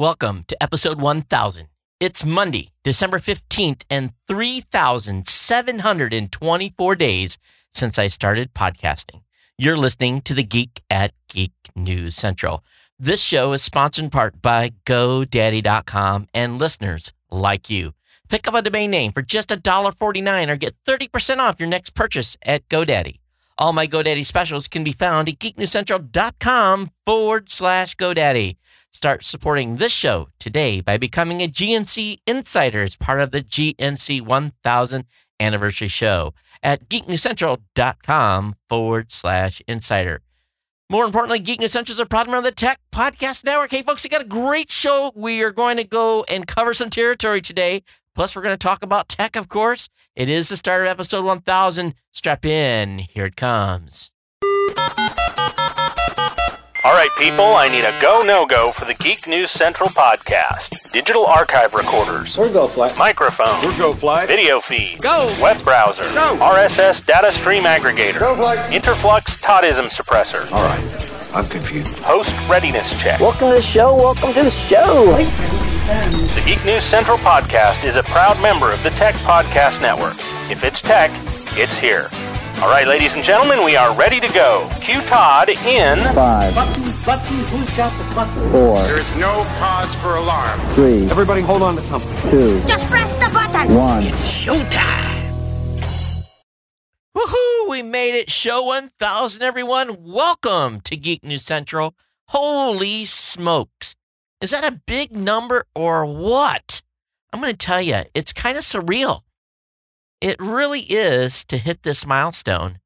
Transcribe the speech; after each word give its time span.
Welcome 0.00 0.44
to 0.48 0.56
episode 0.62 0.98
1000. 0.98 1.68
It's 2.00 2.24
Monday, 2.24 2.70
December 2.82 3.18
15th, 3.18 3.82
and 3.90 4.14
3,724 4.28 6.94
days 6.94 7.36
since 7.74 7.98
I 7.98 8.08
started 8.08 8.54
podcasting. 8.54 9.20
You're 9.58 9.76
listening 9.76 10.22
to 10.22 10.32
the 10.32 10.42
Geek 10.42 10.82
at 10.88 11.12
Geek 11.28 11.52
News 11.76 12.16
Central. 12.16 12.64
This 12.98 13.20
show 13.20 13.52
is 13.52 13.62
sponsored 13.62 14.04
in 14.04 14.10
part 14.10 14.40
by 14.40 14.70
GoDaddy.com 14.86 16.28
and 16.32 16.58
listeners 16.58 17.12
like 17.30 17.68
you. 17.68 17.92
Pick 18.30 18.48
up 18.48 18.54
a 18.54 18.62
domain 18.62 18.90
name 18.90 19.12
for 19.12 19.20
just 19.20 19.50
$1.49 19.50 20.48
or 20.48 20.56
get 20.56 20.76
30% 20.88 21.38
off 21.40 21.60
your 21.60 21.68
next 21.68 21.90
purchase 21.90 22.38
at 22.40 22.66
GoDaddy. 22.70 23.16
All 23.58 23.74
my 23.74 23.86
GoDaddy 23.86 24.24
specials 24.24 24.66
can 24.66 24.82
be 24.82 24.92
found 24.92 25.28
at 25.28 25.38
geeknewscentral.com 25.38 26.90
forward 27.04 27.50
slash 27.50 27.94
GoDaddy. 27.96 28.56
Start 28.92 29.24
supporting 29.24 29.76
this 29.76 29.92
show 29.92 30.28
today 30.38 30.80
by 30.80 30.98
becoming 30.98 31.40
a 31.40 31.48
GNC 31.48 32.18
Insider 32.26 32.82
as 32.82 32.96
part 32.96 33.20
of 33.20 33.30
the 33.30 33.40
GNC 33.42 34.20
1000 34.20 35.04
anniversary 35.38 35.88
show 35.88 36.34
at 36.62 36.88
geeknewscentral.com 36.88 38.56
forward 38.68 39.12
slash 39.12 39.62
insider. 39.66 40.22
More 40.90 41.04
importantly, 41.04 41.38
Geek 41.38 41.60
News 41.60 41.70
Central 41.72 41.94
is 41.94 42.00
a 42.00 42.34
of 42.36 42.44
the 42.44 42.50
Tech 42.50 42.80
Podcast 42.92 43.44
Network. 43.44 43.70
Hey, 43.70 43.82
folks, 43.82 44.02
we 44.02 44.10
got 44.10 44.22
a 44.22 44.26
great 44.26 44.72
show. 44.72 45.12
We 45.14 45.40
are 45.42 45.52
going 45.52 45.76
to 45.76 45.84
go 45.84 46.24
and 46.28 46.48
cover 46.48 46.74
some 46.74 46.90
territory 46.90 47.40
today. 47.40 47.84
Plus, 48.16 48.34
we're 48.34 48.42
going 48.42 48.54
to 48.54 48.58
talk 48.58 48.82
about 48.82 49.08
tech, 49.08 49.36
of 49.36 49.48
course. 49.48 49.88
It 50.16 50.28
is 50.28 50.48
the 50.48 50.56
start 50.56 50.82
of 50.82 50.88
episode 50.88 51.24
1000. 51.24 51.94
Strap 52.10 52.44
in. 52.44 52.98
Here 52.98 53.26
it 53.26 53.36
comes. 53.36 54.10
All 56.82 56.94
right, 56.94 57.10
people, 57.18 57.44
I 57.44 57.68
need 57.68 57.84
a 57.84 57.98
go 58.00 58.22
no 58.22 58.46
go 58.46 58.72
for 58.72 58.86
the 58.86 58.94
Geek 58.94 59.26
News 59.28 59.50
Central 59.50 59.90
podcast. 59.90 60.90
Digital 60.92 61.26
archive 61.26 61.74
recorders. 61.74 62.38
We're 62.38 62.50
go 62.50 62.68
fly. 62.68 62.90
Microphone. 62.96 63.62
We're 63.62 63.76
go 63.76 63.92
fly. 63.92 64.24
Video 64.24 64.60
feed. 64.60 65.02
Go. 65.02 65.26
Web 65.42 65.62
browser. 65.62 66.04
Go. 66.04 66.38
RSS 66.40 67.04
data 67.04 67.32
stream 67.32 67.64
aggregator. 67.64 68.20
Go 68.20 68.34
fly. 68.34 68.56
Interflux 68.70 69.42
Toddism 69.42 69.90
suppressor. 69.90 70.50
All 70.52 70.64
right. 70.64 71.34
I'm 71.34 71.46
confused. 71.50 71.98
Host 71.98 72.34
readiness 72.48 72.98
check. 72.98 73.20
Welcome 73.20 73.50
to 73.50 73.56
the 73.56 73.62
show. 73.62 73.94
Welcome 73.94 74.32
to 74.32 74.44
the 74.44 74.50
show. 74.50 75.04
Voice 75.10 75.36
print 75.36 75.50
confirmed. 75.50 76.30
The 76.30 76.42
Geek 76.46 76.64
News 76.64 76.84
Central 76.84 77.18
podcast 77.18 77.84
is 77.84 77.96
a 77.96 78.02
proud 78.04 78.40
member 78.40 78.72
of 78.72 78.82
the 78.82 78.90
Tech 78.90 79.14
Podcast 79.16 79.82
Network. 79.82 80.14
If 80.50 80.64
it's 80.64 80.80
tech, 80.80 81.10
it's 81.58 81.76
here. 81.76 82.08
All 82.62 82.68
right, 82.68 82.86
ladies 82.86 83.14
and 83.14 83.24
gentlemen, 83.24 83.64
we 83.64 83.74
are 83.76 83.94
ready 83.96 84.20
to 84.20 84.28
go. 84.34 84.68
Cue 84.80 85.00
Todd 85.02 85.48
in 85.48 85.98
Five, 86.14 86.54
Button, 86.54 86.82
button, 87.06 87.36
who's 87.46 87.74
got 87.76 87.90
the 87.96 88.14
button? 88.14 88.50
four, 88.52 88.82
There 88.82 89.00
is 89.00 89.16
no 89.16 89.44
cause 89.58 89.94
for 89.96 90.16
alarm. 90.16 90.60
three, 90.70 91.08
Everybody 91.10 91.40
hold 91.40 91.62
on 91.62 91.74
to 91.76 91.82
something. 91.82 92.30
two, 92.30 92.60
Just 92.68 92.84
press 92.90 93.08
the 93.18 93.32
button. 93.32 93.74
one. 93.74 94.02
Showtime! 94.08 95.32
Woohoo! 97.16 97.70
We 97.70 97.82
made 97.82 98.14
it. 98.14 98.30
Show 98.30 98.62
1000, 98.64 99.42
everyone. 99.42 99.96
Welcome 100.04 100.80
to 100.82 100.96
Geek 100.96 101.24
News 101.24 101.42
Central. 101.42 101.94
Holy 102.28 103.06
smokes. 103.06 103.96
Is 104.42 104.50
that 104.50 104.64
a 104.64 104.80
big 104.86 105.16
number 105.16 105.64
or 105.74 106.04
what? 106.04 106.82
I'm 107.32 107.40
going 107.40 107.52
to 107.52 107.56
tell 107.66 107.80
you, 107.80 108.02
it's 108.14 108.32
kind 108.34 108.58
of 108.58 108.64
surreal. 108.64 109.22
It 110.20 110.36
really 110.40 110.80
is 110.80 111.44
to 111.46 111.56
hit 111.58 111.82
this 111.82 112.06
milestone. 112.06 112.78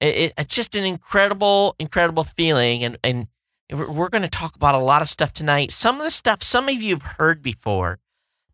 It, 0.00 0.14
it- 0.16 0.32
it's 0.38 0.54
just 0.54 0.74
an 0.74 0.84
incredible, 0.84 1.74
incredible 1.78 2.24
feeling. 2.24 2.84
And, 2.84 2.98
and 3.02 3.26
we're 3.72 4.08
going 4.08 4.22
to 4.22 4.28
talk 4.28 4.54
about 4.56 4.74
a 4.74 4.78
lot 4.78 5.02
of 5.02 5.08
stuff 5.08 5.32
tonight. 5.32 5.72
Some 5.72 5.96
of 5.96 6.02
the 6.04 6.10
stuff 6.10 6.42
some 6.42 6.68
of 6.68 6.74
you 6.80 6.94
have 6.94 7.02
heard 7.18 7.42
before, 7.42 7.98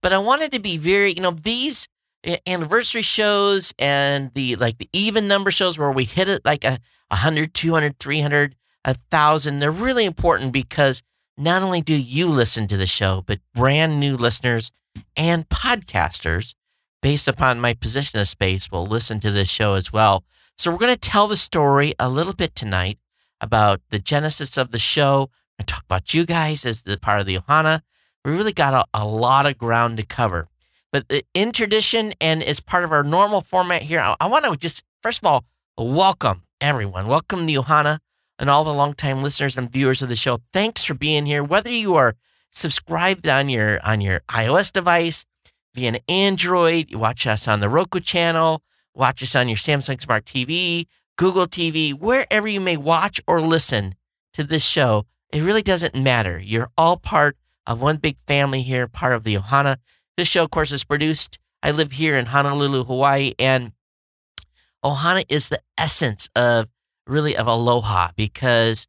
but 0.00 0.12
I 0.12 0.18
wanted 0.18 0.52
to 0.52 0.58
be 0.58 0.76
very, 0.78 1.12
you 1.12 1.20
know, 1.20 1.32
these 1.32 1.86
eh, 2.24 2.38
anniversary 2.46 3.02
shows 3.02 3.74
and 3.78 4.30
the 4.34 4.56
like 4.56 4.78
the 4.78 4.88
even 4.94 5.28
number 5.28 5.50
shows 5.50 5.78
where 5.78 5.90
we 5.92 6.04
hit 6.04 6.28
it 6.28 6.42
like 6.44 6.64
a 6.64 6.78
100 7.08 7.52
200 7.52 7.98
300 7.98 8.56
a 8.84 8.94
thousand 8.94 9.58
they're 9.58 9.70
really 9.70 10.04
important 10.06 10.50
because 10.52 11.02
not 11.36 11.62
only 11.62 11.80
do 11.82 11.94
you 11.94 12.26
listen 12.28 12.66
to 12.66 12.76
the 12.76 12.86
show 12.86 13.22
but 13.26 13.38
brand 13.54 14.00
new 14.00 14.16
listeners 14.16 14.72
and 15.16 15.48
podcasters 15.48 16.54
based 17.02 17.28
upon 17.28 17.60
my 17.60 17.74
position 17.74 18.18
the 18.18 18.24
space 18.24 18.70
will 18.70 18.86
listen 18.86 19.20
to 19.20 19.30
this 19.30 19.48
show 19.48 19.74
as 19.74 19.92
well 19.92 20.24
so 20.56 20.70
we're 20.70 20.78
going 20.78 20.94
to 20.94 21.10
tell 21.10 21.28
the 21.28 21.36
story 21.36 21.92
a 21.98 22.08
little 22.08 22.32
bit 22.32 22.54
tonight 22.54 22.98
about 23.40 23.80
the 23.90 23.98
genesis 23.98 24.56
of 24.56 24.70
the 24.70 24.78
show 24.78 25.28
and 25.58 25.68
talk 25.68 25.84
about 25.84 26.14
you 26.14 26.24
guys 26.24 26.64
as 26.64 26.82
the 26.82 26.96
part 26.96 27.20
of 27.20 27.26
the 27.26 27.38
ohana 27.38 27.82
we 28.24 28.30
really 28.30 28.52
got 28.52 28.72
a, 28.72 28.84
a 28.94 29.04
lot 29.04 29.46
of 29.46 29.58
ground 29.58 29.96
to 29.98 30.04
cover 30.04 30.48
but 30.92 31.10
in 31.32 31.52
tradition 31.52 32.12
and 32.20 32.42
as 32.42 32.60
part 32.60 32.84
of 32.84 32.92
our 32.92 33.02
normal 33.02 33.40
format 33.40 33.82
here, 33.82 33.98
I, 33.98 34.14
I 34.20 34.26
want 34.26 34.44
to 34.44 34.54
just, 34.56 34.82
first 35.02 35.20
of 35.20 35.26
all, 35.26 35.46
welcome 35.78 36.42
everyone. 36.60 37.06
Welcome 37.06 37.46
the 37.46 37.54
Ohana 37.54 37.98
and 38.38 38.50
all 38.50 38.62
the 38.62 38.74
longtime 38.74 39.22
listeners 39.22 39.56
and 39.56 39.72
viewers 39.72 40.02
of 40.02 40.10
the 40.10 40.16
show. 40.16 40.40
Thanks 40.52 40.84
for 40.84 40.92
being 40.92 41.24
here. 41.24 41.42
Whether 41.42 41.70
you 41.70 41.94
are 41.94 42.14
subscribed 42.50 43.26
on 43.26 43.48
your 43.48 43.80
on 43.82 44.02
your 44.02 44.20
iOS 44.28 44.70
device, 44.70 45.24
via 45.74 45.88
an 45.88 45.98
Android, 46.08 46.94
watch 46.94 47.26
us 47.26 47.48
on 47.48 47.60
the 47.60 47.68
Roku 47.68 48.00
channel, 48.00 48.62
watch 48.94 49.22
us 49.22 49.34
on 49.34 49.48
your 49.48 49.56
Samsung 49.56 50.00
Smart 50.00 50.24
TV, 50.24 50.86
Google 51.16 51.46
TV, 51.46 51.92
wherever 51.94 52.48
you 52.48 52.60
may 52.60 52.76
watch 52.76 53.20
or 53.26 53.40
listen 53.40 53.94
to 54.34 54.44
this 54.44 54.64
show, 54.64 55.06
it 55.32 55.42
really 55.42 55.62
doesn't 55.62 55.94
matter. 55.94 56.38
You're 56.38 56.70
all 56.76 56.96
part 56.96 57.36
of 57.66 57.80
one 57.80 57.96
big 57.96 58.16
family 58.26 58.62
here, 58.62 58.86
part 58.88 59.14
of 59.14 59.24
the 59.24 59.36
Ohana. 59.36 59.76
This 60.16 60.28
show, 60.28 60.44
of 60.44 60.50
course, 60.50 60.72
is 60.72 60.84
produced. 60.84 61.38
I 61.62 61.70
live 61.70 61.92
here 61.92 62.16
in 62.16 62.26
Honolulu, 62.26 62.84
Hawaii, 62.84 63.32
and 63.38 63.72
Ohana 64.84 65.24
is 65.28 65.48
the 65.48 65.60
essence 65.78 66.28
of 66.34 66.68
really 67.06 67.36
of 67.36 67.46
aloha 67.46 68.10
because 68.16 68.86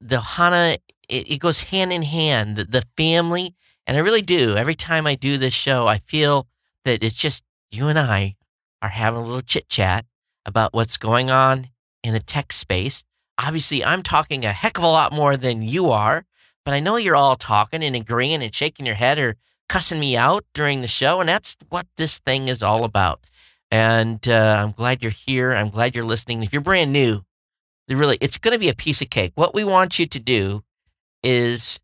the 0.00 0.16
Ohana 0.16 0.76
it, 1.08 1.30
it 1.30 1.38
goes 1.38 1.60
hand 1.60 1.92
in 1.92 2.02
hand. 2.02 2.56
The, 2.56 2.64
the 2.64 2.84
family, 2.96 3.54
and 3.90 3.96
I 3.96 4.02
really 4.02 4.22
do. 4.22 4.56
Every 4.56 4.76
time 4.76 5.04
I 5.04 5.16
do 5.16 5.36
this 5.36 5.52
show, 5.52 5.88
I 5.88 5.98
feel 5.98 6.46
that 6.84 7.02
it's 7.02 7.16
just 7.16 7.42
you 7.72 7.88
and 7.88 7.98
I 7.98 8.36
are 8.80 8.88
having 8.88 9.18
a 9.18 9.24
little 9.24 9.40
chit 9.40 9.68
chat 9.68 10.04
about 10.46 10.72
what's 10.72 10.96
going 10.96 11.28
on 11.28 11.70
in 12.04 12.14
the 12.14 12.20
tech 12.20 12.52
space. 12.52 13.02
Obviously, 13.36 13.84
I'm 13.84 14.04
talking 14.04 14.44
a 14.44 14.52
heck 14.52 14.78
of 14.78 14.84
a 14.84 14.86
lot 14.86 15.12
more 15.12 15.36
than 15.36 15.62
you 15.62 15.90
are, 15.90 16.24
but 16.64 16.72
I 16.72 16.78
know 16.78 16.98
you're 16.98 17.16
all 17.16 17.34
talking 17.34 17.82
and 17.82 17.96
agreeing 17.96 18.44
and 18.44 18.54
shaking 18.54 18.86
your 18.86 18.94
head 18.94 19.18
or 19.18 19.34
cussing 19.68 19.98
me 19.98 20.16
out 20.16 20.44
during 20.54 20.82
the 20.82 20.86
show, 20.86 21.18
and 21.18 21.28
that's 21.28 21.56
what 21.68 21.88
this 21.96 22.18
thing 22.18 22.46
is 22.46 22.62
all 22.62 22.84
about. 22.84 23.26
And 23.72 24.26
uh, 24.28 24.62
I'm 24.62 24.70
glad 24.70 25.02
you're 25.02 25.10
here. 25.10 25.50
I'm 25.50 25.68
glad 25.68 25.96
you're 25.96 26.04
listening. 26.04 26.44
If 26.44 26.52
you're 26.52 26.62
brand 26.62 26.92
new, 26.92 27.24
really, 27.88 28.18
it's 28.20 28.38
going 28.38 28.54
to 28.54 28.60
be 28.60 28.68
a 28.68 28.74
piece 28.76 29.02
of 29.02 29.10
cake. 29.10 29.32
What 29.34 29.52
we 29.52 29.64
want 29.64 29.98
you 29.98 30.06
to 30.06 30.20
do 30.20 30.62
is 31.24 31.80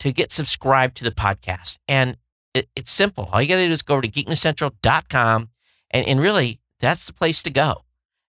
to 0.00 0.12
get 0.12 0.32
subscribed 0.32 0.96
to 0.98 1.04
the 1.04 1.10
podcast, 1.10 1.78
and 1.88 2.16
it, 2.54 2.68
it's 2.74 2.90
simple. 2.90 3.28
All 3.32 3.40
you 3.40 3.48
got 3.48 3.56
to 3.56 3.66
do 3.66 3.72
is 3.72 3.82
go 3.82 3.94
over 3.94 4.02
to 4.02 4.08
geeknewscentral.com, 4.10 5.48
and 5.90 6.06
and 6.06 6.20
really, 6.20 6.60
that's 6.80 7.06
the 7.06 7.12
place 7.12 7.42
to 7.42 7.50
go. 7.50 7.84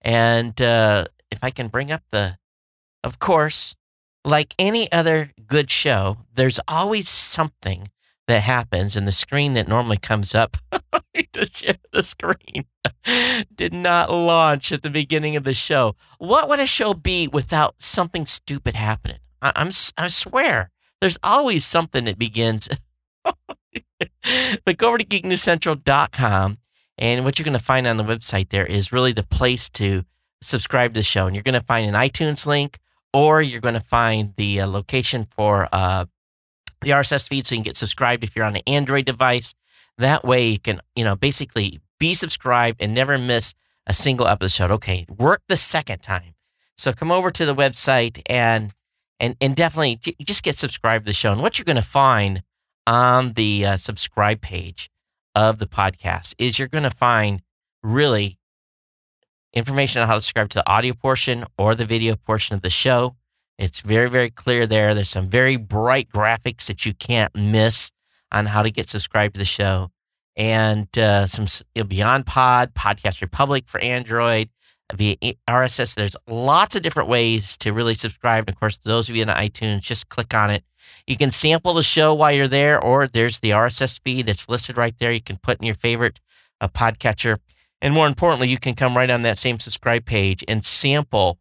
And 0.02 0.60
uh, 0.60 1.06
if 1.30 1.38
I 1.42 1.50
can 1.50 1.68
bring 1.68 1.90
up 1.92 2.02
the, 2.10 2.38
of 3.04 3.18
course, 3.18 3.76
like 4.24 4.54
any 4.58 4.90
other 4.92 5.32
good 5.46 5.70
show, 5.70 6.18
there's 6.34 6.60
always 6.68 7.08
something 7.08 7.90
that 8.26 8.42
happens 8.42 8.94
and 8.96 9.06
the 9.08 9.12
screen 9.12 9.54
that 9.54 9.66
normally 9.68 9.96
comes 9.96 10.34
up 10.34 10.58
to 11.32 11.46
share 11.50 11.78
the 11.92 12.02
screen 12.02 12.66
did 13.54 13.72
not 13.72 14.10
launch 14.10 14.70
at 14.70 14.82
the 14.82 14.90
beginning 14.90 15.34
of 15.34 15.44
the 15.44 15.54
show. 15.54 15.96
What 16.18 16.48
would 16.48 16.60
a 16.60 16.66
show 16.66 16.92
be 16.94 17.26
without 17.26 17.76
something 17.78 18.26
stupid 18.26 18.74
happening? 18.74 19.18
I, 19.40 19.52
I'm 19.56 19.68
s- 19.68 19.92
I 19.96 20.08
swear, 20.08 20.70
there's 21.00 21.18
always 21.22 21.64
something 21.64 22.04
that 22.04 22.18
begins. 22.18 22.68
but 23.24 24.76
go 24.76 24.88
over 24.88 24.98
to 24.98 25.04
geeknewscentral.com 25.04 26.58
and 26.98 27.24
what 27.24 27.38
you're 27.38 27.44
going 27.44 27.58
to 27.58 27.64
find 27.64 27.86
on 27.86 27.96
the 27.96 28.04
website 28.04 28.48
there 28.50 28.66
is 28.66 28.92
really 28.92 29.12
the 29.12 29.22
place 29.22 29.68
to 29.70 30.04
subscribe 30.42 30.94
to 30.94 31.00
the 31.00 31.04
show. 31.04 31.26
And 31.26 31.34
you're 31.34 31.44
going 31.44 31.58
to 31.58 31.66
find 31.66 31.88
an 31.88 31.94
iTunes 31.94 32.46
link 32.46 32.78
or 33.12 33.40
you're 33.40 33.60
going 33.60 33.74
to 33.74 33.80
find 33.80 34.34
the 34.36 34.60
uh, 34.60 34.66
location 34.66 35.26
for 35.30 35.68
uh, 35.72 36.06
the 36.80 36.90
RSS 36.90 37.28
feed 37.28 37.46
so 37.46 37.54
you 37.54 37.60
can 37.60 37.64
get 37.64 37.76
subscribed 37.76 38.24
if 38.24 38.34
you're 38.34 38.44
on 38.44 38.56
an 38.56 38.62
Android 38.66 39.04
device. 39.04 39.54
That 39.98 40.24
way 40.24 40.48
you 40.48 40.58
can, 40.58 40.80
you 40.94 41.04
know, 41.04 41.16
basically 41.16 41.80
be 41.98 42.14
subscribed 42.14 42.80
and 42.80 42.94
never 42.94 43.18
miss 43.18 43.54
a 43.86 43.94
single 43.94 44.26
episode. 44.26 44.70
Okay, 44.70 45.06
work 45.08 45.42
the 45.48 45.56
second 45.56 46.02
time. 46.02 46.34
So 46.76 46.92
come 46.92 47.10
over 47.10 47.30
to 47.32 47.44
the 47.44 47.54
website 47.54 48.22
and 48.26 48.72
and 49.20 49.36
and 49.40 49.56
definitely 49.56 49.96
just 50.22 50.42
get 50.42 50.56
subscribed 50.56 51.06
to 51.06 51.10
the 51.10 51.14
show. 51.14 51.32
And 51.32 51.42
what 51.42 51.58
you're 51.58 51.64
going 51.64 51.76
to 51.76 51.82
find 51.82 52.42
on 52.86 53.32
the 53.34 53.66
uh, 53.66 53.76
subscribe 53.76 54.40
page 54.40 54.90
of 55.34 55.58
the 55.58 55.66
podcast 55.66 56.34
is 56.38 56.58
you're 56.58 56.68
going 56.68 56.84
to 56.84 56.90
find 56.90 57.42
really 57.82 58.38
information 59.52 60.02
on 60.02 60.08
how 60.08 60.14
to 60.14 60.20
subscribe 60.20 60.48
to 60.50 60.58
the 60.58 60.70
audio 60.70 60.94
portion 60.94 61.44
or 61.56 61.74
the 61.74 61.84
video 61.84 62.16
portion 62.16 62.54
of 62.54 62.62
the 62.62 62.70
show. 62.70 63.16
It's 63.58 63.80
very, 63.80 64.08
very 64.08 64.30
clear 64.30 64.66
there. 64.66 64.94
There's 64.94 65.10
some 65.10 65.28
very 65.28 65.56
bright 65.56 66.08
graphics 66.10 66.66
that 66.66 66.86
you 66.86 66.94
can't 66.94 67.34
miss 67.34 67.90
on 68.30 68.46
how 68.46 68.62
to 68.62 68.70
get 68.70 68.88
subscribed 68.88 69.34
to 69.34 69.38
the 69.38 69.44
show. 69.44 69.90
And 70.36 70.96
uh, 70.96 71.26
some 71.26 71.46
Beyond 71.74 72.26
Pod, 72.26 72.72
Podcast 72.74 73.20
Republic 73.20 73.64
for 73.66 73.80
Android, 73.80 74.50
via 74.94 75.16
RSS. 75.48 75.94
There's 75.94 76.16
lots 76.26 76.74
of 76.74 76.82
different 76.82 77.08
ways 77.08 77.56
to 77.58 77.72
really 77.72 77.94
subscribe. 77.94 78.44
And 78.46 78.54
of 78.54 78.60
course, 78.60 78.78
those 78.78 79.08
of 79.08 79.16
you 79.16 79.22
in 79.22 79.28
iTunes, 79.28 79.80
just 79.80 80.08
click 80.08 80.34
on 80.34 80.50
it. 80.50 80.64
You 81.06 81.16
can 81.16 81.30
sample 81.30 81.74
the 81.74 81.82
show 81.82 82.14
while 82.14 82.32
you're 82.32 82.48
there, 82.48 82.80
or 82.80 83.06
there's 83.06 83.40
the 83.40 83.50
RSS 83.50 84.00
feed 84.02 84.26
that's 84.26 84.48
listed 84.48 84.76
right 84.76 84.94
there. 84.98 85.12
You 85.12 85.20
can 85.20 85.38
put 85.38 85.58
in 85.60 85.66
your 85.66 85.74
favorite 85.74 86.20
uh, 86.60 86.68
podcatcher. 86.68 87.38
And 87.80 87.94
more 87.94 88.06
importantly, 88.06 88.48
you 88.48 88.58
can 88.58 88.74
come 88.74 88.96
right 88.96 89.10
on 89.10 89.22
that 89.22 89.38
same 89.38 89.60
subscribe 89.60 90.04
page 90.04 90.44
and 90.48 90.64
sample 90.64 91.38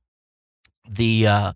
the 0.88 1.28
uh, 1.28 1.54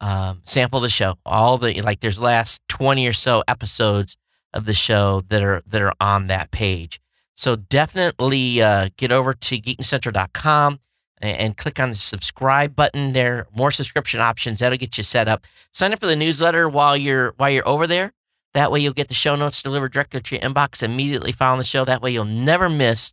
um, 0.00 0.40
sample 0.44 0.80
the 0.80 0.88
show. 0.88 1.16
All 1.24 1.58
the 1.58 1.80
like, 1.82 2.00
there's 2.00 2.20
last 2.20 2.60
twenty 2.68 3.06
or 3.06 3.12
so 3.12 3.44
episodes 3.46 4.16
of 4.52 4.64
the 4.64 4.74
show 4.74 5.22
that 5.28 5.42
are 5.42 5.62
that 5.66 5.82
are 5.82 5.92
on 6.00 6.26
that 6.26 6.50
page. 6.50 7.00
So 7.36 7.54
definitely 7.54 8.60
uh, 8.60 8.88
get 8.96 9.12
over 9.12 9.32
to 9.32 9.60
geeknewscentral.com 9.60 10.80
and, 11.20 11.56
click 11.56 11.80
on 11.80 11.90
the 11.90 11.96
subscribe 11.96 12.76
button 12.76 13.12
there. 13.12 13.46
More 13.54 13.70
subscription 13.70 14.20
options 14.20 14.58
that'll 14.58 14.78
get 14.78 14.96
you 14.96 15.04
set 15.04 15.28
up. 15.28 15.44
Sign 15.72 15.92
up 15.92 16.00
for 16.00 16.06
the 16.06 16.16
newsletter 16.16 16.68
while 16.68 16.96
you're 16.96 17.34
while 17.36 17.50
you're 17.50 17.68
over 17.68 17.86
there. 17.86 18.12
That 18.54 18.72
way 18.72 18.80
you'll 18.80 18.92
get 18.92 19.08
the 19.08 19.14
show 19.14 19.36
notes 19.36 19.62
delivered 19.62 19.92
directly 19.92 20.20
to 20.20 20.34
your 20.34 20.42
inbox 20.42 20.82
immediately 20.82 21.32
following 21.32 21.58
the 21.58 21.64
show. 21.64 21.84
That 21.84 22.02
way 22.02 22.10
you'll 22.10 22.24
never 22.24 22.68
miss 22.68 23.12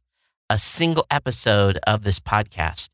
a 0.50 0.58
single 0.58 1.06
episode 1.10 1.80
of 1.86 2.04
this 2.04 2.20
podcast. 2.20 2.90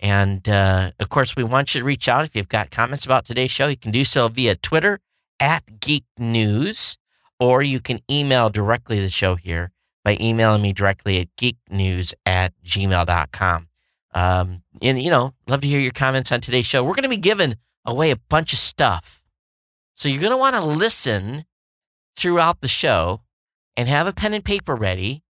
And 0.00 0.48
uh, 0.48 0.92
of 0.98 1.08
course, 1.08 1.36
we 1.36 1.44
want 1.44 1.74
you 1.74 1.80
to 1.80 1.84
reach 1.84 2.08
out 2.08 2.24
if 2.24 2.34
you've 2.34 2.48
got 2.48 2.70
comments 2.70 3.04
about 3.04 3.24
today's 3.24 3.50
show. 3.50 3.68
You 3.68 3.76
can 3.76 3.92
do 3.92 4.04
so 4.04 4.28
via 4.28 4.56
Twitter 4.56 5.00
at 5.40 5.80
Geek 5.80 6.04
News, 6.18 6.96
or 7.38 7.62
you 7.62 7.80
can 7.80 8.00
email 8.10 8.50
directly 8.50 9.00
the 9.00 9.08
show 9.08 9.36
here 9.36 9.70
by 10.04 10.16
emailing 10.20 10.62
me 10.62 10.72
directly 10.72 11.20
at 11.20 11.28
geeknews 11.36 12.12
at 12.26 12.52
gmail.com. 12.64 13.68
Um, 14.14 14.62
and, 14.80 15.02
you 15.02 15.10
know, 15.10 15.34
love 15.48 15.60
to 15.62 15.66
hear 15.66 15.80
your 15.80 15.92
comments 15.92 16.30
on 16.30 16.40
today's 16.40 16.66
show. 16.66 16.82
We're 16.82 16.94
going 16.94 17.02
to 17.02 17.08
be 17.08 17.16
giving 17.16 17.56
away 17.84 18.12
a 18.12 18.16
bunch 18.16 18.52
of 18.52 18.58
stuff. 18.58 19.22
So 19.94 20.08
you're 20.08 20.20
going 20.20 20.30
to 20.30 20.36
want 20.36 20.54
to 20.54 20.64
listen 20.64 21.44
throughout 22.16 22.60
the 22.60 22.68
show 22.68 23.22
and 23.76 23.88
have 23.88 24.06
a 24.06 24.12
pen 24.12 24.32
and 24.32 24.44
paper 24.44 24.74
ready. 24.76 25.22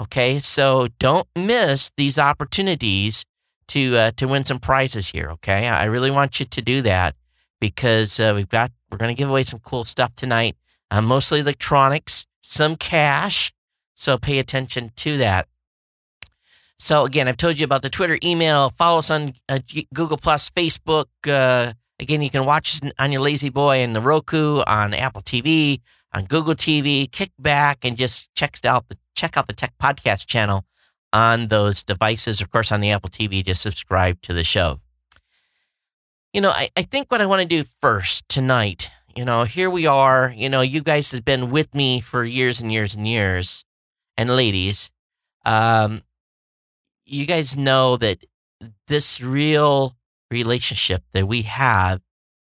Okay. 0.00 0.40
So 0.40 0.88
don't 0.98 1.28
miss 1.36 1.92
these 1.96 2.18
opportunities 2.18 3.24
to, 3.68 3.96
uh, 3.96 4.10
to 4.16 4.26
win 4.26 4.44
some 4.44 4.58
prizes 4.58 5.08
here. 5.08 5.30
Okay. 5.30 5.68
I 5.68 5.84
really 5.84 6.10
want 6.10 6.40
you 6.40 6.46
to 6.46 6.62
do 6.62 6.82
that 6.82 7.14
because 7.60 8.18
uh, 8.18 8.32
we've 8.34 8.48
got, 8.48 8.72
we're 8.90 8.98
going 8.98 9.14
to 9.14 9.18
give 9.18 9.30
away 9.30 9.44
some 9.44 9.60
cool 9.60 9.84
stuff 9.84 10.14
tonight, 10.16 10.56
uh, 10.90 11.00
mostly 11.00 11.40
electronics, 11.40 12.26
some 12.42 12.76
cash. 12.76 13.52
So 13.94 14.18
pay 14.18 14.40
attention 14.40 14.90
to 14.96 15.18
that. 15.18 15.46
So 16.78 17.04
again, 17.04 17.28
I've 17.28 17.36
told 17.36 17.58
you 17.58 17.64
about 17.64 17.82
the 17.82 17.90
Twitter, 17.90 18.18
email, 18.22 18.72
follow 18.76 18.98
us 18.98 19.10
on 19.10 19.34
uh, 19.48 19.60
Google 19.92 20.16
Plus, 20.16 20.50
Facebook. 20.50 21.06
Uh, 21.26 21.72
again, 22.00 22.20
you 22.20 22.30
can 22.30 22.44
watch 22.44 22.80
on 22.98 23.12
your 23.12 23.20
lazy 23.20 23.48
boy 23.48 23.78
and 23.78 23.94
the 23.94 24.00
Roku, 24.00 24.60
on 24.66 24.92
Apple 24.92 25.22
TV, 25.22 25.80
on 26.12 26.24
Google 26.24 26.54
TV. 26.54 27.10
Kick 27.10 27.30
back 27.38 27.84
and 27.84 27.96
just 27.96 28.28
check 28.34 28.58
out 28.64 28.88
the 28.88 28.98
check 29.14 29.36
out 29.36 29.46
the 29.46 29.54
Tech 29.54 29.72
Podcast 29.80 30.26
channel 30.26 30.64
on 31.12 31.46
those 31.46 31.82
devices. 31.82 32.40
Of 32.40 32.50
course, 32.50 32.72
on 32.72 32.80
the 32.80 32.90
Apple 32.90 33.10
TV, 33.10 33.44
just 33.44 33.62
subscribe 33.62 34.20
to 34.22 34.34
the 34.34 34.44
show. 34.44 34.80
You 36.32 36.40
know, 36.40 36.50
I, 36.50 36.68
I 36.76 36.82
think 36.82 37.10
what 37.10 37.20
I 37.22 37.26
want 37.26 37.42
to 37.42 37.48
do 37.48 37.64
first 37.80 38.28
tonight, 38.28 38.90
you 39.14 39.24
know, 39.24 39.44
here 39.44 39.70
we 39.70 39.86
are. 39.86 40.34
You 40.36 40.48
know, 40.48 40.62
you 40.62 40.82
guys 40.82 41.12
have 41.12 41.24
been 41.24 41.52
with 41.52 41.72
me 41.74 42.00
for 42.00 42.24
years 42.24 42.60
and 42.60 42.72
years 42.72 42.96
and 42.96 43.06
years, 43.06 43.64
and 44.16 44.28
ladies. 44.28 44.90
Um, 45.46 46.02
you 47.04 47.26
guys 47.26 47.56
know 47.56 47.96
that 47.96 48.24
this 48.88 49.20
real 49.20 49.96
relationship 50.30 51.02
that 51.12 51.28
we 51.28 51.42
have 51.42 52.00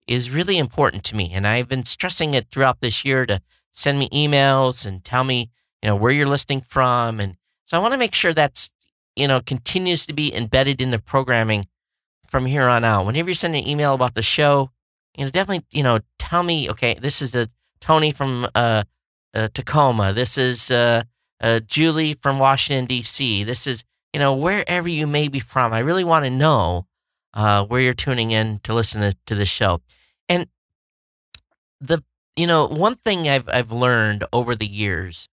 is 0.07 0.31
really 0.31 0.59
important 0.59 1.05
to 1.05 1.17
me. 1.17 1.31
And 1.33 1.47
I've 1.47 1.69
been 1.69 1.85
stressing 1.85 2.35
it 2.35 2.49
throughout 2.51 2.81
this 2.81 3.05
year 3.05 3.27
to 3.27 3.41
send 3.73 3.99
me 3.99 4.09
emails 4.11 4.87
and 4.87 5.05
tell 5.05 5.25
me, 5.25 5.51
you 5.83 5.89
know, 5.89 5.97
where 5.97 6.13
you're 6.13 6.27
listening 6.27 6.61
from. 6.61 7.21
And 7.21 7.37
so 7.67 7.77
I 7.77 7.81
want 7.81 7.93
to 7.93 7.99
make 7.99 8.15
sure 8.15 8.33
that's, 8.33 8.71
you 9.15 9.29
know, 9.29 9.41
continues 9.41 10.07
to 10.07 10.13
be 10.13 10.35
embedded 10.35 10.81
in 10.81 10.91
the 10.91 10.99
programming 10.99 11.67
from 12.29 12.47
here 12.47 12.69
on 12.69 12.85
out. 12.85 13.07
Whenever 13.07 13.31
you 13.31 13.35
send 13.35 13.55
an 13.57 13.67
email 13.67 13.95
about 13.95 14.15
the 14.15 14.23
show, 14.23 14.71
you 15.17 15.25
know, 15.25 15.31
definitely, 15.31 15.67
you 15.73 15.83
know, 15.83 16.01
tell 16.19 16.43
me, 16.43 16.71
okay, 16.71 16.95
this 17.01 17.21
is 17.23 17.33
the 17.33 17.51
Tony 17.81 18.13
from 18.13 18.47
uh, 18.55 18.85
uh 19.35 19.49
Tacoma. 19.53 20.13
This 20.13 20.39
is 20.39 20.71
uh, 20.71 21.03
uh, 21.41 21.61
Julie 21.61 22.15
from 22.23 22.39
Washington, 22.39 22.87
D.C. 22.87 23.45
This 23.45 23.67
is, 23.67 23.85
you 24.17 24.21
know, 24.21 24.33
wherever 24.33 24.89
you 24.89 25.07
may 25.07 25.29
be 25.29 25.41
from, 25.41 25.75
I 25.75 25.81
really 25.81 26.03
want 26.03 26.25
to 26.25 26.31
know 26.31 26.87
uh, 27.35 27.67
where 27.67 27.83
you're 27.83 27.93
tuning 27.93 28.31
in 28.31 28.61
to 28.61 28.73
listen 28.73 29.03
to, 29.03 29.15
to 29.27 29.35
the 29.35 29.45
show. 29.45 29.83
And 30.27 30.47
the, 31.83 32.03
you 32.35 32.47
know, 32.47 32.67
one 32.67 32.97
thing 32.97 33.29
I've 33.29 33.47
I've 33.47 33.73
learned 33.73 34.25
over 34.33 34.57
the 34.57 34.67
years 34.67 35.29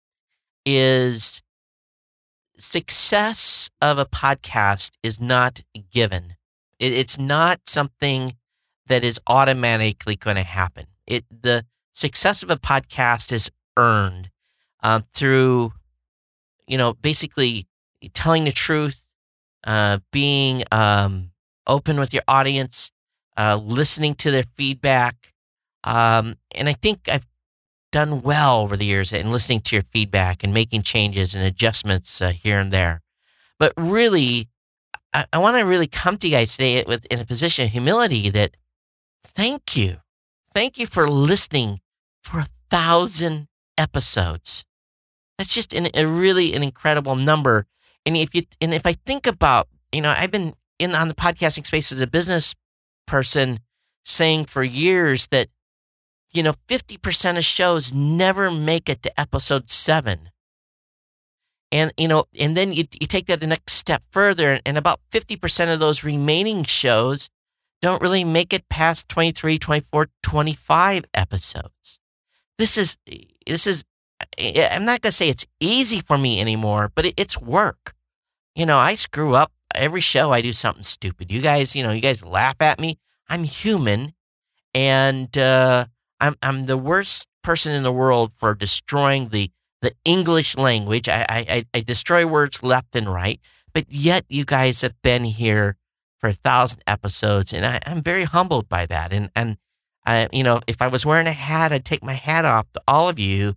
is 0.66 1.44
success 2.58 3.70
of 3.84 4.00
a 4.00 4.06
podcast 4.08 4.94
is 5.04 5.20
not 5.20 5.62
given. 5.92 6.34
It, 6.80 6.92
it's 6.92 7.20
not 7.20 7.60
something 7.68 8.36
that 8.88 9.04
is 9.04 9.20
automatically 9.28 10.16
going 10.16 10.38
to 10.38 10.42
happen. 10.42 10.88
It 11.06 11.24
the 11.30 11.68
success 11.94 12.42
of 12.42 12.50
a 12.50 12.58
podcast 12.58 13.32
is 13.32 13.52
earned 13.78 14.32
um, 14.82 15.06
through, 15.14 15.72
you 16.66 16.80
know, 16.80 16.96
basically 16.96 17.68
telling 18.14 18.46
the 18.46 18.52
truth, 18.52 19.06
uh, 19.64 20.00
being 20.12 20.64
um, 20.72 21.32
open 21.68 22.00
with 22.00 22.14
your 22.14 22.24
audience, 22.28 22.92
uh, 23.38 23.56
listening 23.56 24.16
to 24.16 24.32
their 24.32 24.46
feedback. 24.56 25.34
Um, 25.84 26.36
and 26.54 26.70
I 26.70 26.74
think 26.74 27.10
I've 27.10 27.28
done 27.92 28.22
well 28.22 28.62
over 28.62 28.78
the 28.78 28.86
years 28.86 29.12
in 29.12 29.32
listening 29.32 29.62
to 29.62 29.76
your 29.76 29.84
feedback 29.84 30.44
and 30.44 30.54
making 30.54 30.84
changes 30.84 31.36
and 31.36 31.44
adjustments 31.44 32.22
uh, 32.22 32.30
here 32.30 32.60
and 32.60 32.72
there. 32.72 33.02
But 33.60 33.74
really, 33.78 34.48
I, 35.14 35.26
I 35.34 35.38
want 35.38 35.58
to 35.58 35.64
really 35.64 35.88
come 35.88 36.18
to 36.18 36.28
you 36.28 36.36
guys 36.36 36.54
today 36.54 36.84
with 36.88 37.06
in 37.06 37.20
a 37.20 37.26
position 37.26 37.66
of 37.66 37.72
humility 37.72 38.30
that 38.30 38.56
thank 39.24 39.76
you. 39.76 39.98
Thank 40.54 40.78
you 40.78 40.88
for 40.88 41.10
listening 41.10 41.80
for 42.24 42.40
a 42.40 42.48
thousand 42.70 43.48
episodes. 43.78 44.66
That's 45.38 45.54
just 45.54 45.74
an, 45.74 45.90
a 45.94 46.06
really 46.06 46.54
an 46.54 46.64
incredible 46.64 47.16
number. 47.16 47.66
And 48.06 48.18
if 48.18 48.34
you 48.34 48.44
and 48.60 48.74
if 48.74 48.86
I 48.86 48.94
think 49.06 49.28
about, 49.28 49.68
you 49.92 50.02
know, 50.02 50.14
I've 50.16 50.32
been 50.32 50.54
in 50.80 50.96
on 50.96 51.08
the 51.08 51.14
podcasting 51.14 51.66
space 51.66 51.92
as 51.92 52.02
a 52.02 52.08
business 52.08 52.56
person 53.06 53.60
saying 54.04 54.46
for 54.46 54.64
years 54.64 55.28
that 55.28 55.50
you 56.34 56.42
know 56.42 56.54
50% 56.68 57.38
of 57.38 57.44
shows 57.44 57.94
never 57.94 58.50
make 58.50 58.90
it 58.90 59.04
to 59.04 59.20
episode 59.20 59.70
7 59.70 60.30
and 61.72 61.92
you 61.98 62.08
know 62.08 62.26
and 62.40 62.56
then 62.58 62.74
you, 62.74 62.86
you 63.00 63.06
take 63.06 63.28
that 63.28 63.42
the 63.42 63.48
next 63.48 63.74
step 63.74 64.02
further 64.12 64.60
and 64.66 64.78
about 64.78 65.02
50% 65.12 65.74
of 65.74 65.80
those 65.80 66.04
remaining 66.04 66.64
shows 66.64 67.30
don't 67.82 68.02
really 68.02 68.24
make 68.24 68.54
it 68.54 68.70
past 68.70 69.10
23 69.10 69.58
24 69.58 70.10
25 70.22 71.06
episodes. 71.14 72.00
This 72.58 72.78
is 72.78 72.98
this 73.46 73.66
is 73.66 73.84
I'm 74.38 74.86
not 74.86 75.02
going 75.02 75.12
to 75.12 75.12
say 75.12 75.30
it's 75.30 75.46
easy 75.60 76.02
for 76.02 76.18
me 76.18 76.40
anymore, 76.40 76.92
but 76.94 77.06
it, 77.06 77.14
it's 77.18 77.40
work. 77.40 77.94
You 78.56 78.66
know, 78.66 78.78
I 78.78 78.96
screw 78.96 79.36
up 79.36 79.52
every 79.76 80.02
show. 80.02 80.32
I 80.32 80.42
do 80.42 80.54
something 80.54 80.84
stupid. 80.84 81.32
You 81.32 81.42
guys, 81.42 81.76
you 81.76 81.84
know, 81.84 81.92
you 81.92 82.02
guys 82.02 82.24
laugh 82.24 82.56
at 82.60 82.80
me. 82.80 82.98
I'm 83.30 83.44
human, 83.44 84.14
and 84.74 85.36
uh, 85.38 85.86
I'm 86.20 86.36
I'm 86.42 86.66
the 86.66 86.78
worst 86.78 87.28
person 87.44 87.74
in 87.74 87.84
the 87.84 87.92
world 87.92 88.32
for 88.38 88.54
destroying 88.54 89.30
the 89.30 89.52
the 89.82 89.94
English 90.04 90.58
language. 90.58 91.08
I, 91.08 91.26
I 91.30 91.66
I 91.74 91.80
destroy 91.80 92.26
words 92.26 92.62
left 92.62 92.96
and 92.96 93.12
right, 93.12 93.40
but 93.74 93.86
yet 93.90 94.26
you 94.28 94.44
guys 94.44 94.82
have 94.82 95.02
been 95.02 95.24
here 95.24 95.78
for 96.20 96.28
a 96.30 96.34
thousand 96.34 96.84
episodes, 96.86 97.54
and 97.54 97.66
I, 97.66 97.80
I'm 97.86 98.02
very 98.02 98.26
humbled 98.26 98.68
by 98.68 98.86
that. 98.86 99.14
And 99.14 99.30
and 99.36 99.58
I, 100.06 100.28
you 100.32 100.44
know, 100.44 100.62
if 100.68 100.82
I 100.82 100.88
was 100.88 101.06
wearing 101.06 101.28
a 101.28 101.34
hat, 101.34 101.72
I'd 101.72 101.86
take 101.86 102.04
my 102.04 102.14
hat 102.14 102.46
off 102.46 102.68
to 102.74 102.82
all 102.88 103.08
of 103.08 103.18
you 103.18 103.56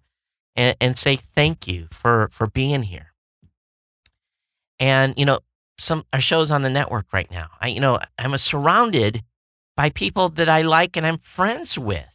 and, 0.57 0.77
and 0.81 0.99
say 0.99 1.17
thank 1.17 1.67
you 1.67 1.89
for 1.91 2.29
for 2.33 2.47
being 2.47 2.85
here. 2.85 3.13
And 4.79 5.15
you 5.17 5.25
know, 5.25 5.41
some 5.79 6.05
our 6.13 6.21
shows 6.21 6.51
on 6.51 6.63
the 6.63 6.71
network 6.71 7.07
right 7.13 7.31
now. 7.31 7.51
I 7.61 7.69
you 7.69 7.81
know 7.81 7.99
I'm 8.19 8.37
surrounded 8.39 9.23
by 9.77 9.91
people 9.91 10.29
that 10.31 10.49
I 10.49 10.63
like 10.63 10.97
and 10.97 11.07
I'm 11.07 11.19
friends 11.19 11.79
with. 11.79 12.07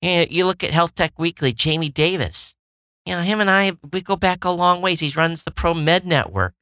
You, 0.00 0.10
know, 0.10 0.26
you 0.30 0.46
look 0.46 0.64
at 0.64 0.70
Health 0.70 0.94
Tech 0.94 1.18
Weekly, 1.18 1.52
Jamie 1.52 1.90
Davis. 1.90 2.54
You 3.06 3.14
know 3.14 3.22
him 3.22 3.40
and 3.40 3.50
I 3.50 3.72
we 3.92 4.02
go 4.02 4.16
back 4.16 4.44
a 4.44 4.50
long 4.50 4.80
ways. 4.82 5.00
He 5.00 5.12
runs 5.14 5.44
the 5.44 5.50
Pro 5.50 5.74
Med 5.74 6.06
Network. 6.06 6.54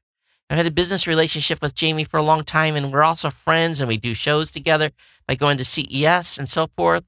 I've 0.51 0.57
had 0.57 0.67
a 0.67 0.71
business 0.71 1.07
relationship 1.07 1.61
with 1.61 1.75
Jamie 1.75 2.05
for 2.05 2.17
a 2.17 2.23
long 2.23 2.43
time, 2.43 2.75
and 2.75 2.91
we're 2.91 3.03
also 3.03 3.29
friends, 3.29 3.81
and 3.81 3.89
we 3.89 3.99
do 3.99 4.15
shows 4.15 4.51
together 4.51 4.93
by 5.27 5.35
going 5.35 5.59
to 5.59 5.65
CES 5.65 6.39
and 6.39 6.49
so 6.49 6.69
forth. 6.75 7.05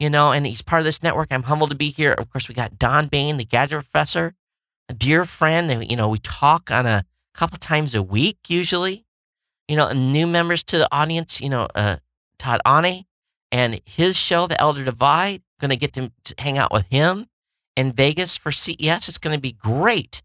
You 0.00 0.08
know, 0.08 0.32
and 0.32 0.46
he's 0.46 0.62
part 0.62 0.80
of 0.80 0.84
this 0.84 1.02
network. 1.02 1.28
I'm 1.30 1.42
humbled 1.42 1.70
to 1.70 1.76
be 1.76 1.90
here. 1.90 2.12
Of 2.12 2.30
course, 2.30 2.48
we 2.48 2.54
got 2.54 2.78
Don 2.78 3.06
Baine, 3.08 3.36
the 3.36 3.44
gadget 3.44 3.80
professor, 3.80 4.34
a 4.88 4.94
dear 4.94 5.26
friend. 5.26 5.88
You 5.88 5.96
know, 5.96 6.08
we 6.08 6.18
talk 6.18 6.70
on 6.70 6.86
a 6.86 7.04
couple 7.34 7.58
times 7.58 7.94
a 7.94 8.02
week 8.02 8.38
usually. 8.48 9.04
You 9.68 9.76
know, 9.76 9.92
new 9.92 10.26
members 10.26 10.62
to 10.64 10.78
the 10.78 10.88
audience, 10.90 11.40
you 11.40 11.50
know, 11.50 11.68
uh, 11.74 11.98
Todd 12.38 12.60
Ane 12.66 13.04
and 13.52 13.80
his 13.84 14.16
show, 14.16 14.46
The 14.46 14.60
Elder 14.60 14.84
Divide, 14.84 15.42
going 15.60 15.68
to 15.68 15.76
get 15.76 15.92
to 15.92 16.10
hang 16.38 16.58
out 16.58 16.72
with 16.72 16.86
him 16.86 17.26
in 17.76 17.92
Vegas 17.92 18.36
for 18.36 18.50
CES. 18.50 19.08
It's 19.08 19.18
going 19.18 19.36
to 19.36 19.40
be 19.40 19.52
great. 19.52 20.22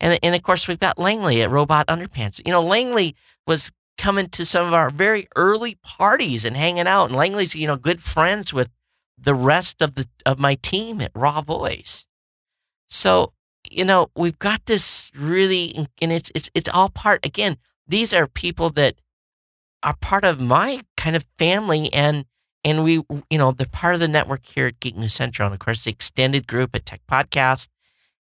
And, 0.00 0.18
and 0.22 0.34
of 0.34 0.42
course, 0.42 0.66
we've 0.66 0.80
got 0.80 0.98
Langley 0.98 1.42
at 1.42 1.50
Robot 1.50 1.86
Underpants. 1.88 2.40
You 2.44 2.52
know, 2.52 2.62
Langley 2.62 3.14
was 3.46 3.70
coming 3.98 4.28
to 4.30 4.44
some 4.44 4.66
of 4.66 4.72
our 4.72 4.90
very 4.90 5.28
early 5.36 5.76
parties 5.82 6.44
and 6.44 6.56
hanging 6.56 6.86
out. 6.86 7.06
And 7.06 7.16
Langley's, 7.16 7.54
you 7.54 7.66
know, 7.66 7.76
good 7.76 8.02
friends 8.02 8.52
with 8.52 8.70
the 9.20 9.34
rest 9.34 9.82
of 9.82 9.94
the 9.94 10.08
of 10.24 10.38
my 10.38 10.54
team 10.56 11.00
at 11.00 11.12
RawVoice. 11.14 12.06
So, 12.88 13.32
you 13.70 13.84
know, 13.84 14.10
we've 14.16 14.38
got 14.38 14.66
this 14.66 15.10
really 15.16 15.74
and 16.00 16.12
it's 16.12 16.30
it's 16.34 16.50
it's 16.54 16.68
all 16.68 16.88
part 16.88 17.24
again, 17.24 17.56
these 17.86 18.12
are 18.14 18.26
people 18.26 18.70
that 18.70 18.96
are 19.82 19.96
part 20.00 20.24
of 20.24 20.40
my 20.40 20.82
kind 20.96 21.16
of 21.16 21.24
family 21.38 21.92
and 21.92 22.24
and 22.64 22.84
we 22.84 23.02
you 23.30 23.38
know, 23.38 23.52
they're 23.52 23.66
part 23.66 23.94
of 23.94 24.00
the 24.00 24.08
network 24.08 24.44
here 24.44 24.66
at 24.66 24.80
Geek 24.80 24.96
News 24.96 25.14
Central 25.14 25.46
and 25.46 25.54
of 25.54 25.60
course 25.60 25.84
the 25.84 25.90
extended 25.90 26.46
group 26.46 26.74
at 26.74 26.86
Tech 26.86 27.00
Podcast 27.10 27.68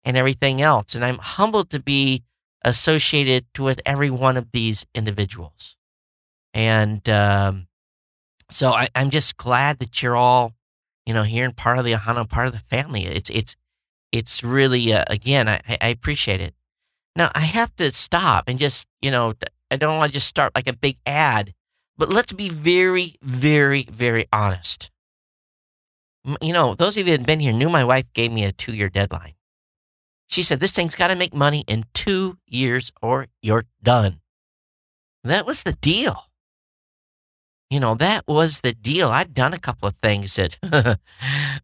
and 0.03 0.15
everything 0.15 0.61
else. 0.61 0.95
And 0.95 1.03
I'm 1.03 1.17
humbled 1.17 1.69
to 1.71 1.81
be 1.81 2.23
associated 2.63 3.45
with 3.57 3.81
every 3.85 4.09
one 4.09 4.37
of 4.37 4.51
these 4.51 4.85
individuals. 4.93 5.75
And 6.53 7.07
um, 7.09 7.67
so 8.49 8.69
I, 8.69 8.89
am 8.95 9.09
just 9.09 9.37
glad 9.37 9.79
that 9.79 10.01
you're 10.01 10.15
all, 10.15 10.53
you 11.07 11.13
know, 11.13 11.23
here 11.23 11.45
and 11.45 11.55
part 11.55 11.79
of 11.79 11.85
the 11.85 11.93
Ohana, 11.93 12.29
part 12.29 12.47
of 12.47 12.53
the 12.53 12.59
family. 12.59 13.05
It's 13.05 13.29
it's 13.29 13.55
it's 14.11 14.43
really 14.43 14.93
uh, 14.93 15.05
again, 15.07 15.47
I, 15.47 15.61
I 15.79 15.87
appreciate 15.87 16.41
it. 16.41 16.53
Now 17.15 17.31
I 17.33 17.39
have 17.39 17.73
to 17.77 17.91
stop 17.93 18.43
and 18.47 18.59
just, 18.59 18.87
you 19.01 19.09
know, 19.09 19.33
I 19.71 19.77
don't 19.77 19.97
want 19.97 20.11
to 20.11 20.13
just 20.13 20.27
start 20.27 20.53
like 20.53 20.67
a 20.67 20.73
big 20.73 20.97
ad, 21.05 21.53
but 21.97 22.09
let's 22.09 22.33
be 22.33 22.49
very, 22.49 23.15
very, 23.21 23.83
very 23.89 24.27
honest. 24.33 24.91
You 26.41 26.51
know, 26.51 26.75
those 26.75 26.97
of 26.97 27.07
you 27.07 27.13
that 27.13 27.21
have 27.21 27.25
been 27.25 27.39
here 27.39 27.53
knew 27.53 27.69
my 27.69 27.85
wife 27.85 28.11
gave 28.13 28.33
me 28.33 28.43
a 28.43 28.51
two 28.51 28.75
year 28.75 28.89
deadline. 28.89 29.35
She 30.27 30.43
said, 30.43 30.59
This 30.59 30.73
thing's 30.73 30.95
got 30.95 31.07
to 31.07 31.15
make 31.15 31.33
money 31.33 31.63
in 31.67 31.85
two 31.93 32.37
years 32.45 32.91
or 33.01 33.27
you're 33.41 33.65
done. 33.81 34.19
That 35.23 35.45
was 35.45 35.63
the 35.63 35.71
deal. 35.71 36.26
You 37.69 37.81
know, 37.81 37.95
that 37.95 38.23
was 38.27 38.61
the 38.61 38.73
deal. 38.73 39.09
I'd 39.09 39.33
done 39.33 39.53
a 39.53 39.59
couple 39.59 39.89
of 39.89 39.95
things 40.01 40.35
that, 40.37 40.57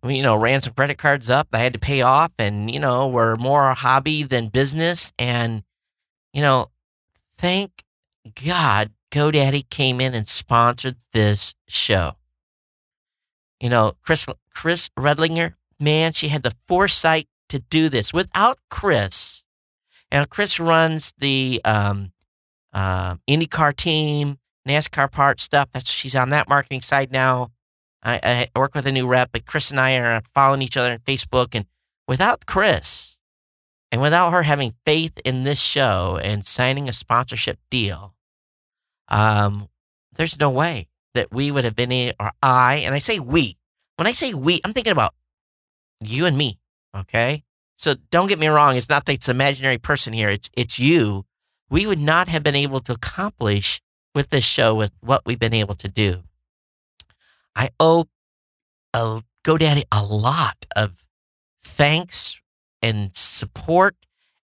you 0.04 0.22
know, 0.22 0.36
ran 0.36 0.62
some 0.62 0.74
credit 0.74 0.98
cards 0.98 1.30
up 1.30 1.48
I 1.54 1.60
had 1.60 1.74
to 1.74 1.80
pay 1.80 2.02
off 2.02 2.32
and, 2.38 2.70
you 2.70 2.80
know, 2.80 3.08
were 3.08 3.38
more 3.38 3.70
a 3.70 3.74
hobby 3.74 4.24
than 4.24 4.50
business. 4.50 5.14
And, 5.18 5.64
you 6.34 6.42
know, 6.42 6.72
thank 7.38 7.84
God 8.46 8.92
GoDaddy 9.12 9.70
came 9.70 10.02
in 10.02 10.14
and 10.14 10.28
sponsored 10.28 10.98
this 11.14 11.56
show. 11.68 12.16
You 13.62 13.70
know, 13.70 13.94
Chris, 14.02 14.26
Chris 14.54 14.90
Redlinger, 15.00 15.54
man, 15.80 16.12
she 16.12 16.28
had 16.30 16.44
the 16.44 16.56
foresight 16.68 17.28
to 17.48 17.60
do 17.60 17.88
this 17.88 18.12
without 18.12 18.60
Chris. 18.70 19.44
And 20.12 20.30
Chris 20.30 20.60
runs 20.60 21.14
the 21.18 21.62
um, 21.64 22.12
uh, 22.74 23.16
IndyCar 23.30 23.76
team, 23.76 24.40
NASCAR 24.68 25.12
part 25.12 25.40
stuff. 25.40 25.70
That's 25.74 25.90
she's 25.90 26.16
on 26.16 26.30
that 26.30 26.50
marketing 26.50 26.82
side 26.82 27.12
now. 27.12 27.52
I, 28.04 28.48
I 28.56 28.60
work 28.60 28.76
with 28.76 28.86
a 28.86 28.92
new 28.92 29.08
rep, 29.08 29.30
but 29.32 29.46
Chris 29.46 29.72
and 29.72 29.80
I 29.80 29.96
are 29.98 30.22
following 30.34 30.62
each 30.62 30.78
other 30.78 30.92
on 30.92 31.00
Facebook. 31.00 31.56
And 31.56 31.66
without 32.08 32.46
Chris, 32.46 33.18
and 33.92 34.02
without 34.02 34.32
her 34.32 34.44
having 34.44 34.74
faith 34.86 35.20
in 35.24 35.44
this 35.44 35.62
show 35.62 36.20
and 36.22 36.46
signing 36.46 36.90
a 36.90 36.94
sponsorship 36.94 37.60
deal, 37.70 38.16
um, 39.08 39.70
there's 40.16 40.40
no 40.40 40.50
way 40.50 40.88
that 41.14 41.32
we 41.32 41.52
would 41.52 41.64
have 41.64 41.76
been, 41.76 41.92
in, 41.92 42.14
or 42.20 42.32
I, 42.42 42.76
and 42.86 42.96
I 42.96 43.00
say 43.00 43.20
we. 43.20 43.58
When 43.96 44.08
I 44.08 44.14
say 44.14 44.34
we, 44.34 44.60
I'm 44.66 44.74
thinking 44.74 44.92
about 44.92 45.14
you 46.02 46.26
and 46.26 46.38
me. 46.38 46.60
Okay. 46.96 47.44
So 47.78 47.96
don't 48.12 48.28
get 48.28 48.40
me 48.40 48.48
wrong. 48.48 48.76
It's 48.76 48.90
not 48.90 49.06
that 49.06 49.14
it's 49.14 49.30
imaginary 49.30 49.78
person 49.78 50.14
here. 50.14 50.30
It's, 50.30 50.50
it's 50.54 50.80
you. 50.80 51.26
We 51.70 51.86
would 51.86 52.00
not 52.00 52.28
have 52.30 52.44
been 52.44 52.56
able 52.56 52.80
to 52.82 52.94
accomplish 52.94 53.82
with 54.14 54.30
this 54.30 54.44
show 54.44 54.76
with 54.76 54.92
what 55.02 55.24
we've 55.26 55.40
been 55.40 55.54
able 55.54 55.76
to 55.76 55.88
do. 55.88 56.24
I 57.56 57.70
owe 57.80 58.06
a 58.94 59.22
GoDaddy 59.44 59.84
a 59.92 60.04
lot 60.04 60.66
of 60.76 61.06
thanks 61.64 62.40
and 62.82 63.16
support 63.16 63.96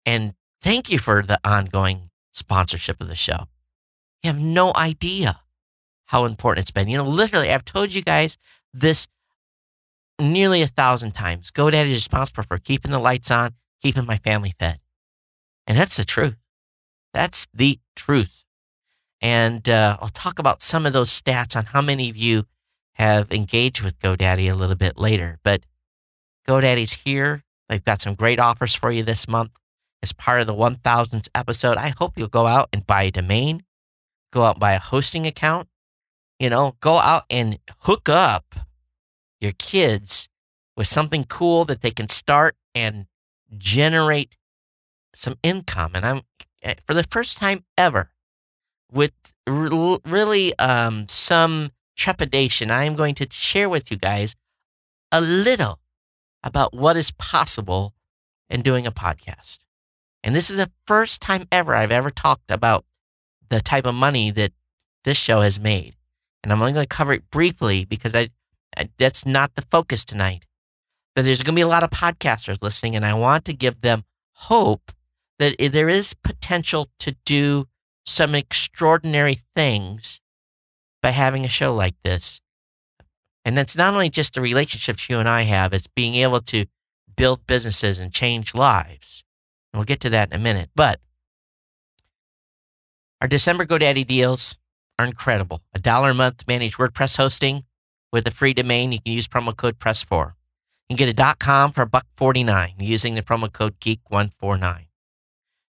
and 0.06 0.34
thank 0.60 0.90
you 0.90 0.98
for 0.98 1.22
the 1.22 1.38
ongoing 1.44 2.10
sponsorship 2.32 3.00
of 3.00 3.08
the 3.08 3.14
show. 3.14 3.48
You 4.22 4.28
have 4.28 4.40
no 4.40 4.72
idea 4.74 5.40
how 6.06 6.24
important 6.24 6.64
it's 6.64 6.70
been. 6.70 6.88
You 6.88 6.98
know, 6.98 7.08
literally, 7.08 7.50
I've 7.50 7.64
told 7.64 7.92
you 7.92 8.02
guys 8.02 8.38
this 8.72 9.06
nearly 10.18 10.62
a 10.62 10.66
thousand 10.66 11.12
times. 11.12 11.50
GoDaddy 11.50 11.90
is 11.90 11.96
responsible 11.96 12.42
for 12.42 12.58
keeping 12.58 12.90
the 12.90 12.98
lights 12.98 13.30
on, 13.30 13.54
keeping 13.82 14.06
my 14.06 14.16
family 14.16 14.54
fed. 14.58 14.80
And 15.66 15.76
that's 15.76 15.96
the 15.96 16.04
truth. 16.04 16.36
That's 17.12 17.46
the 17.52 17.78
truth. 17.94 18.44
And 19.20 19.68
uh, 19.68 19.96
I'll 20.00 20.08
talk 20.08 20.38
about 20.38 20.62
some 20.62 20.86
of 20.86 20.92
those 20.92 21.10
stats 21.10 21.56
on 21.56 21.66
how 21.66 21.80
many 21.80 22.08
of 22.08 22.16
you 22.16 22.44
have 22.94 23.30
engaged 23.32 23.82
with 23.82 23.98
GoDaddy 23.98 24.50
a 24.50 24.54
little 24.54 24.76
bit 24.76 24.98
later. 24.98 25.38
But 25.42 25.62
GoDaddy's 26.46 26.94
here. 26.94 27.44
They've 27.68 27.84
got 27.84 28.00
some 28.00 28.14
great 28.14 28.38
offers 28.38 28.74
for 28.74 28.90
you 28.90 29.02
this 29.02 29.28
month 29.28 29.50
as 30.02 30.12
part 30.12 30.40
of 30.40 30.46
the 30.46 30.54
1000th 30.54 31.28
episode. 31.34 31.76
I 31.76 31.92
hope 31.98 32.16
you'll 32.16 32.28
go 32.28 32.46
out 32.46 32.68
and 32.72 32.86
buy 32.86 33.04
a 33.04 33.10
domain, 33.10 33.64
go 34.32 34.44
out 34.44 34.56
and 34.56 34.60
buy 34.60 34.72
a 34.72 34.78
hosting 34.78 35.26
account, 35.26 35.68
you 36.38 36.48
know, 36.48 36.76
go 36.80 36.98
out 36.98 37.24
and 37.28 37.58
hook 37.80 38.08
up 38.08 38.54
your 39.40 39.52
kids 39.52 40.28
with 40.76 40.86
something 40.86 41.24
cool 41.24 41.64
that 41.64 41.82
they 41.82 41.90
can 41.90 42.08
start 42.08 42.56
and 42.74 43.06
generate 43.56 44.36
some 45.14 45.36
income. 45.42 45.92
And 45.94 46.06
I'm, 46.06 46.20
eh, 46.62 46.74
for 46.86 46.94
the 46.94 47.02
first 47.04 47.36
time 47.36 47.64
ever, 47.76 48.10
with 48.92 49.12
really 49.46 50.58
um, 50.58 51.06
some 51.08 51.70
trepidation, 51.96 52.70
I 52.70 52.84
am 52.84 52.96
going 52.96 53.14
to 53.16 53.26
share 53.30 53.68
with 53.68 53.90
you 53.90 53.96
guys 53.96 54.34
a 55.10 55.20
little 55.20 55.80
about 56.42 56.74
what 56.74 56.96
is 56.96 57.10
possible 57.12 57.94
in 58.48 58.62
doing 58.62 58.86
a 58.86 58.92
podcast. 58.92 59.58
And 60.22 60.34
this 60.34 60.50
is 60.50 60.56
the 60.56 60.70
first 60.86 61.20
time 61.20 61.46
ever 61.50 61.74
I've 61.74 61.92
ever 61.92 62.10
talked 62.10 62.50
about 62.50 62.84
the 63.48 63.60
type 63.60 63.86
of 63.86 63.94
money 63.94 64.30
that 64.30 64.52
this 65.04 65.16
show 65.16 65.40
has 65.40 65.60
made. 65.60 65.96
And 66.42 66.52
I'm 66.52 66.60
only 66.60 66.72
going 66.72 66.86
to 66.86 66.96
cover 66.96 67.12
it 67.12 67.30
briefly 67.30 67.84
because 67.84 68.14
I, 68.14 68.28
I 68.76 68.88
that's 68.98 69.26
not 69.26 69.54
the 69.54 69.62
focus 69.62 70.04
tonight. 70.04 70.44
But 71.14 71.24
there's 71.24 71.42
going 71.42 71.54
to 71.54 71.58
be 71.58 71.62
a 71.62 71.68
lot 71.68 71.82
of 71.82 71.90
podcasters 71.90 72.62
listening, 72.62 72.94
and 72.94 73.04
I 73.04 73.14
want 73.14 73.44
to 73.46 73.52
give 73.52 73.80
them 73.80 74.04
hope 74.32 74.92
that 75.40 75.56
there 75.58 75.88
is 75.88 76.14
potential 76.14 76.88
to 77.00 77.16
do 77.24 77.66
some 78.08 78.34
extraordinary 78.34 79.40
things 79.54 80.20
by 81.02 81.10
having 81.10 81.44
a 81.44 81.48
show 81.48 81.74
like 81.74 81.94
this. 82.02 82.40
And 83.44 83.56
that's 83.56 83.76
not 83.76 83.94
only 83.94 84.10
just 84.10 84.34
the 84.34 84.40
relationships 84.40 85.08
you 85.08 85.18
and 85.18 85.28
I 85.28 85.42
have, 85.42 85.72
it's 85.72 85.86
being 85.86 86.16
able 86.16 86.40
to 86.42 86.66
build 87.16 87.46
businesses 87.46 87.98
and 87.98 88.12
change 88.12 88.54
lives. 88.54 89.24
And 89.72 89.78
we'll 89.78 89.84
get 89.84 90.00
to 90.00 90.10
that 90.10 90.32
in 90.32 90.40
a 90.40 90.42
minute. 90.42 90.70
But 90.74 91.00
our 93.20 93.28
December 93.28 93.64
GoDaddy 93.64 94.06
deals 94.06 94.58
are 94.98 95.06
incredible. 95.06 95.62
A 95.74 95.78
dollar 95.78 96.10
a 96.10 96.14
month 96.14 96.44
managed 96.48 96.78
WordPress 96.78 97.16
hosting 97.16 97.64
with 98.12 98.26
a 98.26 98.30
free 98.30 98.54
domain. 98.54 98.92
You 98.92 99.00
can 99.00 99.12
use 99.12 99.28
promo 99.28 99.56
code 99.56 99.78
PRESS4. 99.78 100.32
You 100.88 100.96
can 100.96 101.06
get 101.06 101.18
a 101.18 101.36
.com 101.36 101.72
for 101.72 101.84
buck 101.86 102.06
49 102.16 102.74
using 102.78 103.14
the 103.14 103.22
promo 103.22 103.52
code 103.52 103.78
GEEK149. 103.80 104.87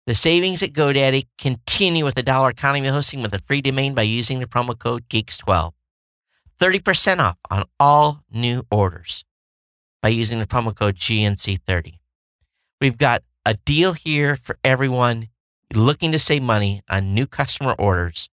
The 0.08 0.16
savings 0.16 0.64
at 0.64 0.72
GoDaddy 0.72 1.28
continue 1.38 2.06
with 2.06 2.16
the 2.16 2.24
dollar 2.24 2.52
economy 2.52 2.88
hosting 2.88 3.22
with 3.22 3.34
a 3.34 3.40
free 3.40 3.60
domain 3.60 3.94
by 3.94 4.04
using 4.04 4.40
the 4.40 4.46
promo 4.46 4.80
code 4.80 5.10
GEEKS12. 5.10 5.74
30% 6.62 7.20
off 7.20 7.36
on 7.52 7.66
all 7.78 8.24
new 8.32 8.66
orders 8.72 9.26
by 10.02 10.08
using 10.08 10.40
the 10.40 10.46
promo 10.46 10.74
code 10.74 10.96
GNC30. 10.96 12.00
We've 12.80 12.98
got 12.98 13.24
a 13.46 13.56
deal 13.56 13.92
here 13.92 14.38
for 14.38 14.58
everyone 14.64 15.28
looking 15.76 16.14
to 16.14 16.20
save 16.20 16.42
money 16.42 16.84
on 16.90 17.14
new 17.14 17.28
customer 17.28 17.74
orders. 17.74 18.30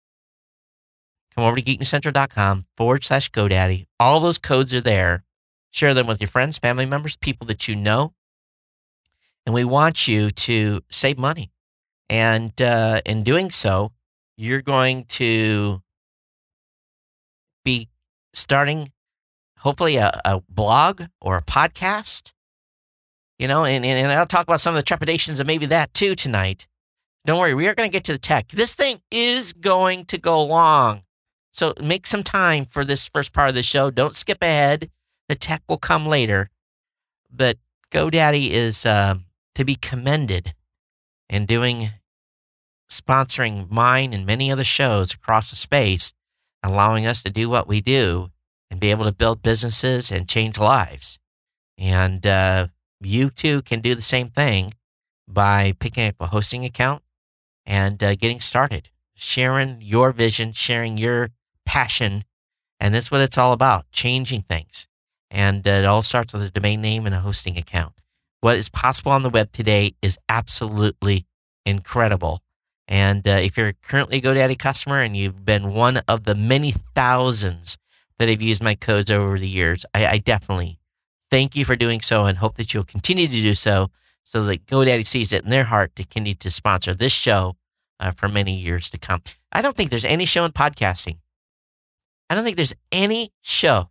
Come 1.36 1.44
over 1.44 1.54
to 1.54 1.62
geeknewscentral.com 1.62 2.66
forward 2.76 3.04
slash 3.04 3.30
GoDaddy. 3.30 3.86
All 4.00 4.18
those 4.18 4.38
codes 4.38 4.74
are 4.74 4.80
there. 4.80 5.22
Share 5.70 5.94
them 5.94 6.08
with 6.08 6.20
your 6.20 6.26
friends, 6.26 6.58
family 6.58 6.84
members, 6.84 7.14
people 7.14 7.46
that 7.46 7.68
you 7.68 7.76
know. 7.76 8.12
And 9.46 9.54
we 9.54 9.62
want 9.62 10.08
you 10.08 10.32
to 10.32 10.80
save 10.90 11.16
money 11.16 11.52
And 12.10 12.60
uh, 12.60 13.00
in 13.06 13.22
doing 13.22 13.52
so, 13.52 13.92
you're 14.36 14.62
going 14.62 15.04
to 15.04 15.80
be 17.64 17.88
starting 18.34 18.90
hopefully 19.58 19.96
a, 19.96 20.20
a 20.24 20.42
blog 20.48 21.04
or 21.20 21.36
a 21.36 21.42
podcast. 21.42 22.32
You 23.38 23.46
know, 23.46 23.64
and, 23.64 23.86
and, 23.86 23.98
and 23.98 24.12
I'll 24.12 24.26
talk 24.26 24.42
about 24.42 24.60
some 24.60 24.74
of 24.74 24.76
the 24.76 24.82
trepidations 24.82 25.38
of 25.38 25.46
maybe 25.46 25.66
that 25.66 25.94
too 25.94 26.16
tonight. 26.16 26.66
Don't 27.26 27.38
worry, 27.38 27.54
we 27.54 27.68
are 27.68 27.74
going 27.74 27.88
to 27.88 27.92
get 27.92 28.04
to 28.04 28.12
the 28.12 28.18
tech. 28.18 28.48
This 28.48 28.74
thing 28.74 29.00
is 29.12 29.52
going 29.52 30.04
to 30.06 30.18
go 30.18 30.42
long. 30.42 31.02
So 31.52 31.74
make 31.80 32.08
some 32.08 32.24
time 32.24 32.64
for 32.64 32.84
this 32.84 33.06
first 33.06 33.32
part 33.32 33.48
of 33.48 33.54
the 33.54 33.62
show. 33.62 33.90
Don't 33.90 34.16
skip 34.16 34.42
ahead. 34.42 34.90
The 35.28 35.36
tech 35.36 35.62
will 35.68 35.78
come 35.78 36.06
later. 36.06 36.50
But 37.30 37.56
GoDaddy 37.92 38.50
is 38.50 38.84
uh, 38.84 39.16
to 39.54 39.64
be 39.64 39.76
commended 39.76 40.54
in 41.28 41.46
doing 41.46 41.90
sponsoring 42.90 43.70
mine 43.70 44.12
and 44.12 44.26
many 44.26 44.50
other 44.50 44.64
shows 44.64 45.14
across 45.14 45.50
the 45.50 45.56
space, 45.56 46.12
allowing 46.62 47.06
us 47.06 47.22
to 47.22 47.30
do 47.30 47.48
what 47.48 47.68
we 47.68 47.80
do 47.80 48.30
and 48.70 48.80
be 48.80 48.90
able 48.90 49.04
to 49.04 49.12
build 49.12 49.42
businesses 49.42 50.10
and 50.10 50.28
change 50.28 50.58
lives. 50.58 51.18
And 51.78 52.26
uh, 52.26 52.68
you 53.00 53.30
too 53.30 53.62
can 53.62 53.80
do 53.80 53.94
the 53.94 54.02
same 54.02 54.28
thing 54.28 54.74
by 55.26 55.72
picking 55.78 56.08
up 56.08 56.16
a 56.20 56.26
hosting 56.26 56.64
account 56.64 57.02
and 57.64 58.02
uh, 58.02 58.14
getting 58.16 58.40
started, 58.40 58.90
sharing 59.14 59.80
your 59.80 60.12
vision, 60.12 60.52
sharing 60.52 60.98
your 60.98 61.30
passion. 61.64 62.24
And 62.78 62.94
that's 62.94 63.10
what 63.10 63.20
it's 63.20 63.38
all 63.38 63.52
about 63.52 63.90
changing 63.92 64.42
things. 64.42 64.86
And 65.30 65.66
uh, 65.66 65.70
it 65.70 65.84
all 65.84 66.02
starts 66.02 66.32
with 66.32 66.42
a 66.42 66.50
domain 66.50 66.80
name 66.80 67.06
and 67.06 67.14
a 67.14 67.20
hosting 67.20 67.56
account. 67.56 67.94
What 68.40 68.56
is 68.56 68.68
possible 68.68 69.12
on 69.12 69.22
the 69.22 69.30
web 69.30 69.52
today 69.52 69.94
is 70.02 70.18
absolutely 70.28 71.26
incredible. 71.64 72.42
And 72.90 73.26
uh, 73.26 73.38
if 73.42 73.56
you're 73.56 73.72
currently 73.72 74.18
a 74.18 74.20
GoDaddy 74.20 74.58
customer 74.58 74.98
and 74.98 75.16
you've 75.16 75.44
been 75.44 75.72
one 75.72 75.98
of 76.08 76.24
the 76.24 76.34
many 76.34 76.72
thousands 76.72 77.78
that 78.18 78.28
have 78.28 78.42
used 78.42 78.64
my 78.64 78.74
codes 78.74 79.12
over 79.12 79.38
the 79.38 79.48
years, 79.48 79.86
I, 79.94 80.06
I 80.06 80.18
definitely 80.18 80.80
thank 81.30 81.54
you 81.54 81.64
for 81.64 81.76
doing 81.76 82.00
so 82.00 82.24
and 82.24 82.38
hope 82.38 82.56
that 82.56 82.74
you'll 82.74 82.82
continue 82.82 83.28
to 83.28 83.32
do 83.32 83.54
so 83.54 83.90
so 84.24 84.42
that 84.42 84.66
GoDaddy 84.66 85.06
sees 85.06 85.32
it 85.32 85.44
in 85.44 85.50
their 85.50 85.64
heart 85.64 85.94
to 85.96 86.02
continue 86.02 86.34
to 86.34 86.50
sponsor 86.50 86.92
this 86.92 87.12
show 87.12 87.56
uh, 88.00 88.10
for 88.10 88.28
many 88.28 88.56
years 88.56 88.90
to 88.90 88.98
come. 88.98 89.22
I 89.52 89.62
don't 89.62 89.76
think 89.76 89.90
there's 89.90 90.04
any 90.04 90.26
show 90.26 90.44
in 90.44 90.50
podcasting. 90.50 91.18
I 92.28 92.34
don't 92.34 92.42
think 92.42 92.56
there's 92.56 92.74
any 92.90 93.32
show 93.40 93.88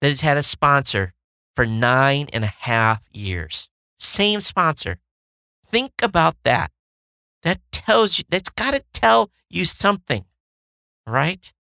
that 0.00 0.08
has 0.08 0.22
had 0.22 0.38
a 0.38 0.42
sponsor 0.42 1.12
for 1.54 1.66
nine 1.66 2.28
and 2.32 2.44
a 2.44 2.52
half 2.60 3.02
years. 3.12 3.68
Same 3.98 4.40
sponsor. 4.40 4.98
Think 5.70 5.92
about 6.02 6.36
that. 6.44 6.70
That 7.46 7.60
tells 7.70 8.18
you, 8.18 8.24
that's 8.28 8.48
got 8.48 8.74
to 8.74 8.82
tell 8.92 9.30
you 9.48 9.66
something, 9.66 10.24
right? 11.06 11.52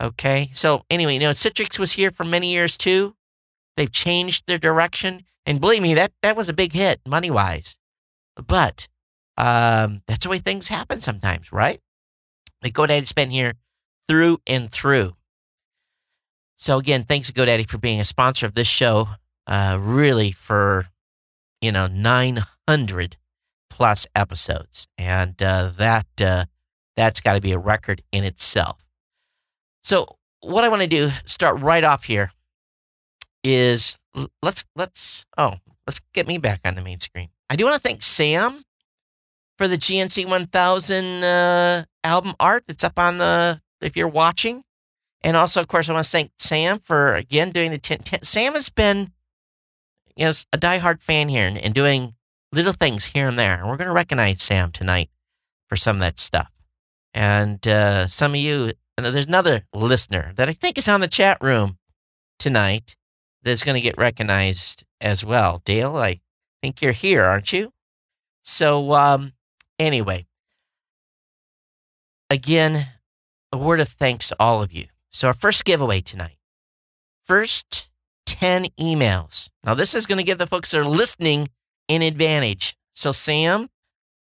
Okay. 0.00 0.50
So, 0.54 0.84
anyway, 0.88 1.14
you 1.14 1.18
know, 1.18 1.30
Citrix 1.30 1.76
was 1.76 1.90
here 1.90 2.12
for 2.12 2.22
many 2.22 2.52
years 2.52 2.76
too. 2.76 3.16
They've 3.76 3.90
changed 3.90 4.44
their 4.46 4.58
direction. 4.58 5.24
And 5.44 5.60
believe 5.60 5.82
me, 5.82 5.94
that, 5.94 6.12
that 6.22 6.36
was 6.36 6.48
a 6.48 6.52
big 6.52 6.72
hit 6.72 7.00
money 7.04 7.32
wise. 7.32 7.76
But 8.36 8.86
um, 9.36 10.02
that's 10.06 10.22
the 10.22 10.28
way 10.28 10.38
things 10.38 10.68
happen 10.68 11.00
sometimes, 11.00 11.50
right? 11.50 11.80
Like 12.62 12.74
GoDaddy's 12.74 13.12
been 13.12 13.30
here 13.30 13.54
through 14.06 14.38
and 14.46 14.70
through. 14.70 15.16
So 16.58 16.78
again, 16.78 17.02
thanks 17.02 17.26
to 17.26 17.34
GoDaddy 17.34 17.68
for 17.68 17.78
being 17.78 17.98
a 17.98 18.04
sponsor 18.04 18.46
of 18.46 18.54
this 18.54 18.68
show. 18.68 19.08
Uh, 19.48 19.78
really 19.80 20.30
for 20.30 20.86
you 21.60 21.72
know 21.72 21.88
900 21.88 23.16
plus 23.78 24.08
episodes, 24.16 24.88
and 24.98 25.40
uh, 25.40 25.70
that 25.76 26.06
uh, 26.20 26.44
that's 26.96 27.20
got 27.20 27.34
to 27.34 27.40
be 27.40 27.52
a 27.52 27.58
record 27.58 28.02
in 28.10 28.24
itself. 28.24 28.84
So 29.84 30.16
what 30.40 30.64
I 30.64 30.68
want 30.68 30.82
to 30.82 30.88
do, 30.88 31.10
start 31.24 31.60
right 31.60 31.84
off 31.84 32.02
here, 32.02 32.32
is 33.44 34.00
let's 34.42 34.64
let's 34.74 35.24
oh 35.38 35.54
let's 35.86 36.00
get 36.12 36.26
me 36.26 36.38
back 36.38 36.62
on 36.64 36.74
the 36.74 36.82
main 36.82 36.98
screen. 36.98 37.28
I 37.48 37.54
do 37.54 37.66
want 37.66 37.76
to 37.76 37.88
thank 37.88 38.02
Sam 38.02 38.64
for 39.58 39.68
the 39.68 39.78
GNC 39.78 40.26
1000 40.26 41.22
uh, 41.22 41.84
album 42.02 42.34
art 42.40 42.64
that's 42.66 42.82
up 42.82 42.98
on 42.98 43.18
the 43.18 43.60
if 43.80 43.96
you're 43.96 44.08
watching. 44.08 44.64
And 45.22 45.36
also, 45.36 45.60
of 45.60 45.68
course, 45.68 45.88
I 45.88 45.92
want 45.92 46.04
to 46.04 46.10
thank 46.10 46.32
Sam 46.38 46.80
for 46.80 47.14
again 47.14 47.52
doing 47.52 47.70
the 47.70 47.78
10. 47.78 47.98
10 47.98 48.22
Sam 48.24 48.54
has 48.54 48.70
been, 48.70 49.12
you 50.16 50.24
know, 50.24 50.32
a 50.52 50.58
diehard 50.58 51.00
fan 51.00 51.28
here 51.28 51.46
and, 51.46 51.56
and 51.56 51.72
doing 51.72 52.16
little 52.52 52.72
things 52.72 53.06
here 53.06 53.28
and 53.28 53.38
there. 53.38 53.58
And 53.58 53.68
we're 53.68 53.76
going 53.76 53.88
to 53.88 53.94
recognize 53.94 54.42
Sam 54.42 54.72
tonight 54.72 55.10
for 55.68 55.76
some 55.76 55.96
of 55.96 56.00
that 56.00 56.18
stuff. 56.18 56.50
And 57.14 57.66
uh, 57.66 58.08
some 58.08 58.32
of 58.32 58.40
you, 58.40 58.72
and 58.96 59.06
there's 59.06 59.26
another 59.26 59.64
listener 59.74 60.32
that 60.36 60.48
I 60.48 60.52
think 60.52 60.78
is 60.78 60.88
on 60.88 61.00
the 61.00 61.08
chat 61.08 61.38
room 61.40 61.78
tonight 62.38 62.96
that's 63.42 63.64
going 63.64 63.74
to 63.74 63.80
get 63.80 63.98
recognized 63.98 64.84
as 65.00 65.24
well. 65.24 65.62
Dale, 65.64 65.96
I 65.96 66.20
think 66.62 66.82
you're 66.82 66.92
here, 66.92 67.24
aren't 67.24 67.52
you? 67.52 67.72
So, 68.42 68.94
um, 68.94 69.32
anyway, 69.78 70.26
again, 72.30 72.88
a 73.52 73.58
word 73.58 73.80
of 73.80 73.88
thanks 73.88 74.28
to 74.28 74.36
all 74.38 74.62
of 74.62 74.72
you. 74.72 74.86
So, 75.10 75.28
our 75.28 75.34
first 75.34 75.64
giveaway 75.64 76.00
tonight 76.00 76.38
first 77.26 77.90
10 78.26 78.66
emails. 78.80 79.50
Now, 79.62 79.74
this 79.74 79.94
is 79.94 80.06
going 80.06 80.18
to 80.18 80.24
give 80.24 80.38
the 80.38 80.46
folks 80.46 80.70
that 80.70 80.80
are 80.80 80.84
listening 80.84 81.48
an 81.88 82.02
advantage. 82.02 82.76
So, 82.94 83.12
Sam, 83.12 83.68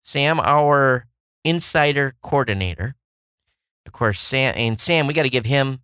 Sam, 0.02 0.40
our 0.40 1.06
insider 1.44 2.14
coordinator, 2.22 2.94
of 3.86 3.92
course, 3.92 4.20
Sam, 4.20 4.54
and 4.56 4.80
Sam, 4.80 5.06
we 5.06 5.14
got 5.14 5.24
to 5.24 5.30
give 5.30 5.46
him 5.46 5.80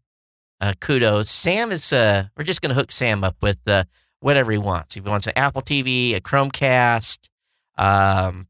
uh, 0.61 0.74
kudos. 0.81 1.31
Sam 1.31 1.72
is, 1.72 1.92
uh, 1.92 2.24
we're 2.37 2.44
just 2.44 2.62
going 2.62 2.70
to 2.70 2.74
hook 2.74 2.92
Sam 2.92 3.24
up 3.24 3.37
with 3.42 3.59
uh, 3.66 3.85
whatever 4.20 4.52
he 4.52 4.59
wants. 4.59 4.96
If 4.96 5.04
he 5.04 5.11
wants 5.11 5.26
an 5.26 5.35
Apple 5.37 5.62
TV, 5.62 6.14
a 6.16 6.20
Chromecast, 6.20 7.18
um, 7.76 8.48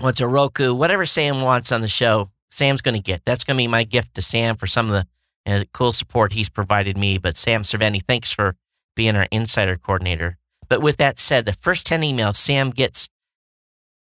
wants 0.00 0.20
a 0.20 0.26
Roku, 0.26 0.74
whatever 0.74 1.06
Sam 1.06 1.40
wants 1.40 1.72
on 1.72 1.80
the 1.80 1.88
show, 1.88 2.30
Sam's 2.50 2.80
going 2.80 2.94
to 2.94 3.00
get. 3.00 3.24
That's 3.24 3.44
going 3.44 3.56
to 3.56 3.62
be 3.62 3.68
my 3.68 3.84
gift 3.84 4.14
to 4.14 4.22
Sam 4.22 4.56
for 4.56 4.66
some 4.66 4.90
of 4.90 4.92
the 4.92 5.06
uh, 5.52 5.64
cool 5.72 5.92
support 5.92 6.32
he's 6.32 6.48
provided 6.48 6.96
me. 6.96 7.18
But 7.18 7.36
Sam 7.36 7.62
Cerveni, 7.62 8.02
thanks 8.06 8.30
for 8.30 8.56
being 8.94 9.16
our 9.16 9.26
insider 9.30 9.76
coordinator. 9.76 10.38
But 10.72 10.80
with 10.80 10.96
that 10.96 11.18
said, 11.18 11.44
the 11.44 11.52
first 11.52 11.84
10 11.84 12.00
emails 12.00 12.36
Sam 12.36 12.70
gets 12.70 13.10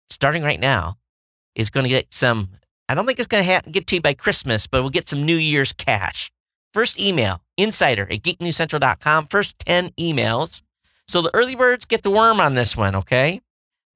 starting 0.10 0.41
right 0.41 0.60
now 0.60 0.98
is 1.54 1.70
going 1.70 1.84
to 1.84 1.88
get 1.88 2.12
some, 2.12 2.50
I 2.89 2.96
don't 2.96 3.06
think 3.06 3.20
it's 3.20 3.28
going 3.28 3.46
to 3.46 3.54
ha- 3.54 3.62
get 3.70 3.86
to 3.86 3.98
you 3.98 4.02
by 4.02 4.15
Christmas, 4.15 4.65
but 4.65 4.82
we'll 4.82 4.89
get 4.89 5.08
some 5.08 5.24
New 5.24 5.36
Year's 5.36 5.72
cash. 5.72 6.32
First 6.74 7.00
email, 7.00 7.43
insider 7.58 8.12
at 8.12 8.24
geeknewscentral.com. 8.24 9.28
First 9.28 9.60
10 9.67 9.89
emails. 10.00 10.63
So 11.08 11.22
the 11.22 11.30
early 11.36 11.54
birds 11.54 11.86
get 11.86 12.02
the 12.02 12.10
worm 12.10 12.39
on 12.39 12.56
this 12.56 12.76
one, 12.76 12.96
okay? 12.96 13.39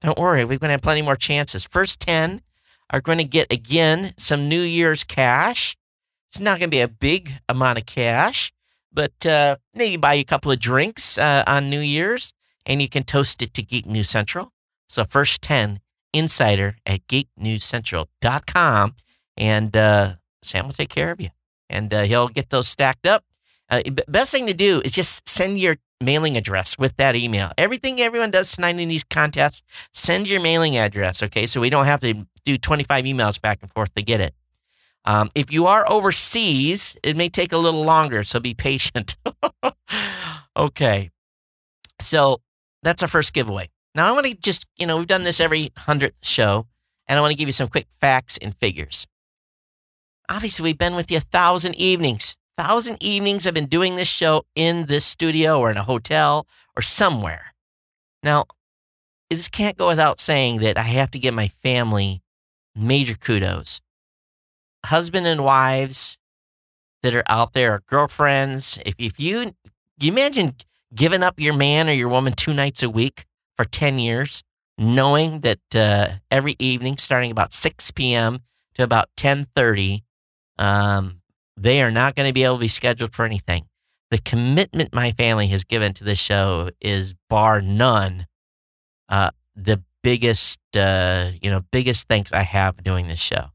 Don't 0.01 0.19
worry, 0.19 0.45
we're 0.45 0.59
going 0.59 0.69
to 0.69 0.73
have 0.73 0.83
plenty 0.83 1.01
more 1.01 1.15
chances. 1.15 1.65
First 1.65 1.99
10 2.01 2.43
are 2.91 3.01
going 3.01 3.17
to 3.17 3.23
get, 3.23 3.51
again, 3.51 4.13
some 4.17 4.47
New 4.47 4.61
Year's 4.61 5.03
cash. 5.03 5.75
It's 6.29 6.39
not 6.39 6.59
going 6.59 6.69
to 6.69 6.75
be 6.75 6.81
a 6.81 6.87
big 6.87 7.39
amount 7.49 7.79
of 7.79 7.87
cash, 7.87 8.53
but 8.93 9.25
uh, 9.25 9.55
maybe 9.73 9.97
buy 9.97 10.13
you 10.13 10.21
a 10.21 10.25
couple 10.25 10.51
of 10.51 10.59
drinks 10.59 11.17
uh, 11.17 11.43
on 11.47 11.71
New 11.71 11.79
Year's 11.79 12.35
and 12.65 12.81
you 12.81 12.89
can 12.89 13.03
toast 13.03 13.41
it 13.41 13.53
to 13.55 13.63
Geek 13.63 13.85
News 13.85 14.09
Central. 14.09 14.51
So, 14.87 15.03
first 15.05 15.41
10 15.41 15.79
insider 16.13 16.77
at 16.85 17.07
geeknewscentral.com. 17.07 18.95
And 19.37 19.75
uh, 19.75 20.15
Sam 20.43 20.65
will 20.65 20.73
take 20.73 20.89
care 20.89 21.11
of 21.11 21.21
you 21.21 21.29
and 21.69 21.93
uh, 21.93 22.03
he'll 22.03 22.27
get 22.27 22.49
those 22.49 22.67
stacked 22.67 23.07
up. 23.07 23.23
Uh, 23.69 23.81
best 24.07 24.31
thing 24.31 24.47
to 24.47 24.53
do 24.53 24.81
is 24.83 24.91
just 24.91 25.27
send 25.27 25.57
your 25.57 25.77
mailing 26.01 26.35
address 26.35 26.77
with 26.77 26.97
that 26.97 27.15
email. 27.15 27.51
Everything 27.57 28.01
everyone 28.01 28.31
does 28.31 28.51
tonight 28.51 28.77
in 28.77 28.89
these 28.89 29.03
contests, 29.03 29.61
send 29.93 30.27
your 30.27 30.41
mailing 30.41 30.77
address, 30.77 31.23
okay? 31.23 31.47
So 31.47 31.61
we 31.61 31.69
don't 31.69 31.85
have 31.85 32.01
to 32.01 32.25
do 32.43 32.57
25 32.57 33.05
emails 33.05 33.39
back 33.39 33.59
and 33.61 33.71
forth 33.71 33.93
to 33.95 34.01
get 34.01 34.19
it. 34.19 34.33
Um, 35.05 35.29
if 35.33 35.51
you 35.51 35.67
are 35.67 35.89
overseas, 35.89 36.97
it 37.01 37.15
may 37.15 37.29
take 37.29 37.53
a 37.53 37.57
little 37.57 37.83
longer, 37.83 38.23
so 38.23 38.39
be 38.39 38.53
patient. 38.53 39.15
okay. 40.57 41.09
So 41.99 42.41
that's 42.83 43.01
our 43.01 43.07
first 43.07 43.33
giveaway. 43.33 43.69
Now 43.95 44.07
I 44.07 44.11
want 44.11 44.25
to 44.27 44.33
just, 44.33 44.65
you 44.77 44.87
know, 44.87 44.97
we've 44.97 45.07
done 45.07 45.23
this 45.23 45.39
every 45.39 45.69
100th 45.77 46.13
show, 46.21 46.67
and 47.07 47.17
I 47.17 47.21
want 47.21 47.31
to 47.31 47.37
give 47.37 47.47
you 47.47 47.53
some 47.53 47.67
quick 47.67 47.87
facts 47.99 48.37
and 48.41 48.55
figures. 48.57 49.07
Obviously, 50.29 50.63
we've 50.63 50.77
been 50.77 50.95
with 50.95 51.11
you 51.11 51.17
a 51.17 51.21
thousand 51.21 51.75
evenings. 51.75 52.37
Thousand 52.57 53.01
evenings 53.01 53.45
I've 53.45 53.53
been 53.53 53.65
doing 53.65 53.95
this 53.95 54.07
show 54.07 54.45
in 54.55 54.85
this 54.85 55.03
studio 55.03 55.59
or 55.59 55.71
in 55.71 55.77
a 55.77 55.83
hotel 55.83 56.47
or 56.75 56.81
somewhere. 56.81 57.53
Now, 58.23 58.45
this 59.29 59.47
can't 59.47 59.77
go 59.77 59.87
without 59.87 60.19
saying 60.19 60.59
that 60.59 60.77
I 60.77 60.83
have 60.83 61.11
to 61.11 61.19
give 61.19 61.33
my 61.33 61.49
family 61.63 62.21
major 62.75 63.15
kudos. 63.15 63.81
Husband 64.85 65.25
and 65.27 65.43
wives 65.43 66.17
that 67.03 67.15
are 67.15 67.23
out 67.27 67.53
there, 67.53 67.81
girlfriends. 67.87 68.79
If, 68.85 68.95
if 68.97 69.19
you, 69.19 69.53
you 69.99 70.11
imagine 70.11 70.55
giving 70.93 71.23
up 71.23 71.39
your 71.39 71.53
man 71.53 71.89
or 71.89 71.93
your 71.93 72.09
woman 72.09 72.33
two 72.33 72.53
nights 72.53 72.83
a 72.83 72.89
week 72.89 73.25
for 73.55 73.65
10 73.65 73.99
years, 73.99 74.43
knowing 74.77 75.41
that 75.41 75.75
uh, 75.75 76.07
every 76.29 76.55
evening, 76.59 76.97
starting 76.97 77.31
about 77.31 77.53
6 77.53 77.91
p.m. 77.91 78.39
to 78.75 78.83
about 78.83 79.09
10:30, 79.17 80.03
um, 80.57 81.21
they 81.57 81.81
are 81.81 81.91
not 81.91 82.15
going 82.15 82.27
to 82.27 82.33
be 82.33 82.43
able 82.43 82.55
to 82.55 82.61
be 82.61 82.67
scheduled 82.67 83.13
for 83.13 83.25
anything. 83.25 83.65
The 84.09 84.17
commitment 84.19 84.93
my 84.93 85.11
family 85.11 85.47
has 85.47 85.63
given 85.63 85.93
to 85.93 86.03
this 86.03 86.19
show 86.19 86.69
is 86.81 87.15
bar 87.29 87.61
none 87.61 88.27
uh, 89.07 89.31
the 89.55 89.83
biggest, 90.03 90.59
uh, 90.75 91.31
you 91.41 91.51
know, 91.51 91.61
biggest 91.71 92.07
thanks 92.07 92.33
I 92.33 92.41
have 92.41 92.83
doing 92.83 93.07
this 93.07 93.19
show. 93.19 93.47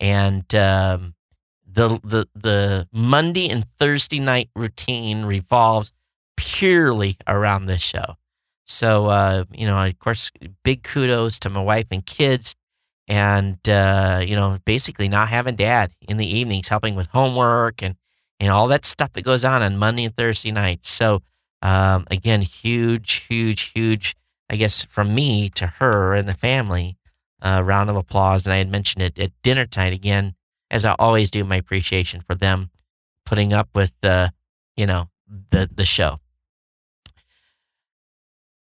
And 0.00 0.52
um, 0.54 1.14
the 1.66 2.00
the 2.04 2.26
the 2.34 2.88
Monday 2.92 3.48
and 3.48 3.64
Thursday 3.78 4.20
night 4.20 4.50
routine 4.54 5.24
revolves 5.24 5.92
purely 6.36 7.16
around 7.26 7.66
this 7.66 7.82
show. 7.82 8.16
So 8.64 9.06
uh, 9.06 9.44
you 9.52 9.66
know, 9.66 9.78
of 9.84 9.98
course, 9.98 10.30
big 10.62 10.82
kudos 10.82 11.38
to 11.40 11.50
my 11.50 11.62
wife 11.62 11.86
and 11.90 12.04
kids, 12.04 12.54
and 13.08 13.58
uh, 13.68 14.22
you 14.24 14.36
know, 14.36 14.58
basically 14.64 15.08
not 15.08 15.28
having 15.28 15.56
dad 15.56 15.92
in 16.08 16.16
the 16.16 16.26
evenings 16.26 16.68
helping 16.68 16.94
with 16.94 17.06
homework 17.08 17.82
and 17.82 17.96
and 18.40 18.50
all 18.50 18.68
that 18.68 18.84
stuff 18.84 19.12
that 19.12 19.22
goes 19.22 19.44
on 19.44 19.62
on 19.62 19.76
Monday 19.76 20.04
and 20.04 20.16
Thursday 20.16 20.50
nights. 20.50 20.90
So 20.90 21.22
um, 21.62 22.06
again, 22.10 22.42
huge, 22.42 23.26
huge, 23.28 23.72
huge. 23.74 24.14
I 24.50 24.56
guess 24.56 24.84
from 24.84 25.14
me 25.14 25.48
to 25.50 25.66
her 25.66 26.14
and 26.14 26.28
the 26.28 26.34
family, 26.34 26.98
uh, 27.44 27.62
round 27.64 27.90
of 27.90 27.96
applause. 27.96 28.46
And 28.46 28.54
I 28.54 28.58
had 28.58 28.70
mentioned 28.70 29.02
it 29.02 29.18
at 29.18 29.32
dinner 29.42 29.66
tonight 29.66 29.92
again, 29.92 30.34
as 30.70 30.84
I 30.84 30.94
always 30.98 31.30
do. 31.30 31.44
My 31.44 31.56
appreciation 31.56 32.20
for 32.20 32.34
them 32.34 32.70
putting 33.24 33.52
up 33.52 33.68
with 33.74 33.92
the, 34.00 34.32
you 34.76 34.86
know, 34.86 35.08
the 35.50 35.68
the 35.72 35.84
show. 35.84 36.18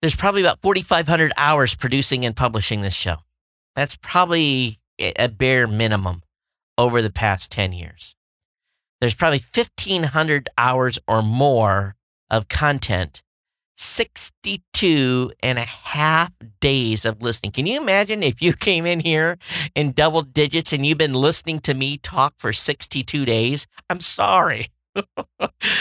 There's 0.01 0.15
probably 0.15 0.41
about 0.41 0.61
4,500 0.61 1.31
hours 1.37 1.75
producing 1.75 2.25
and 2.25 2.35
publishing 2.35 2.81
this 2.81 2.93
show. 2.93 3.17
That's 3.75 3.95
probably 3.95 4.79
a 4.99 5.27
bare 5.29 5.67
minimum 5.67 6.23
over 6.77 7.01
the 7.01 7.11
past 7.11 7.51
10 7.51 7.73
years. 7.73 8.15
There's 8.99 9.15
probably 9.15 9.43
1,500 9.53 10.49
hours 10.57 10.99
or 11.07 11.21
more 11.21 11.95
of 12.29 12.47
content, 12.47 13.21
62 13.77 15.31
and 15.41 15.59
a 15.59 15.65
half 15.65 16.31
days 16.59 17.05
of 17.05 17.21
listening. 17.21 17.51
Can 17.51 17.67
you 17.67 17.79
imagine 17.79 18.23
if 18.23 18.41
you 18.41 18.53
came 18.57 18.85
in 18.85 18.99
here 18.99 19.37
in 19.75 19.91
double 19.91 20.23
digits 20.23 20.73
and 20.73 20.85
you've 20.85 20.97
been 20.97 21.13
listening 21.13 21.59
to 21.61 21.73
me 21.73 21.97
talk 21.97 22.33
for 22.37 22.53
62 22.53 23.25
days? 23.25 23.67
I'm 23.89 24.01
sorry. 24.01 24.69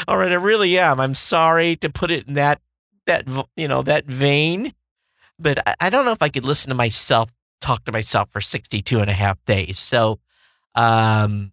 All 0.06 0.18
right, 0.18 0.32
I 0.32 0.36
really 0.36 0.78
am. 0.78 1.00
I'm 1.00 1.14
sorry 1.14 1.76
to 1.76 1.88
put 1.88 2.10
it 2.10 2.28
in 2.28 2.34
that 2.34 2.60
that 3.06 3.26
you 3.56 3.68
know 3.68 3.82
that 3.82 4.06
vein, 4.06 4.72
but 5.38 5.58
I, 5.66 5.74
I 5.80 5.90
don't 5.90 6.04
know 6.04 6.12
if 6.12 6.22
I 6.22 6.28
could 6.28 6.44
listen 6.44 6.68
to 6.70 6.74
myself 6.74 7.32
talk 7.60 7.84
to 7.84 7.92
myself 7.92 8.30
for 8.30 8.40
62 8.40 9.00
and 9.00 9.10
a 9.10 9.14
half 9.14 9.42
days. 9.46 9.78
So, 9.78 10.20
um, 10.74 11.52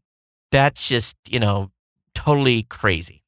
that's 0.52 0.88
just 0.88 1.16
you 1.28 1.40
know 1.40 1.72
totally 2.14 2.64
crazy. 2.64 3.24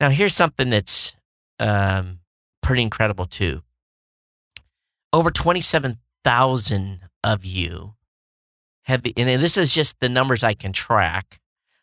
Now, 0.00 0.08
here's 0.08 0.34
something 0.34 0.70
that's 0.70 1.14
um, 1.58 2.20
pretty 2.62 2.82
incredible 2.82 3.26
too. 3.26 3.62
Over 5.12 5.30
27,000 5.30 7.00
of 7.22 7.44
you 7.44 7.94
have, 8.84 9.02
and 9.16 9.42
this 9.42 9.56
is 9.56 9.74
just 9.74 10.00
the 10.00 10.08
numbers 10.08 10.42
I 10.42 10.54
can 10.54 10.72
track. 10.72 11.40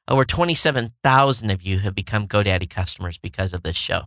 Over 0.08 0.24
27,000 0.24 1.50
of 1.50 1.62
you 1.62 1.80
have 1.80 1.94
become 1.94 2.28
GoDaddy 2.28 2.70
customers 2.70 3.18
because 3.18 3.54
of 3.54 3.64
this 3.64 3.76
show. 3.76 4.04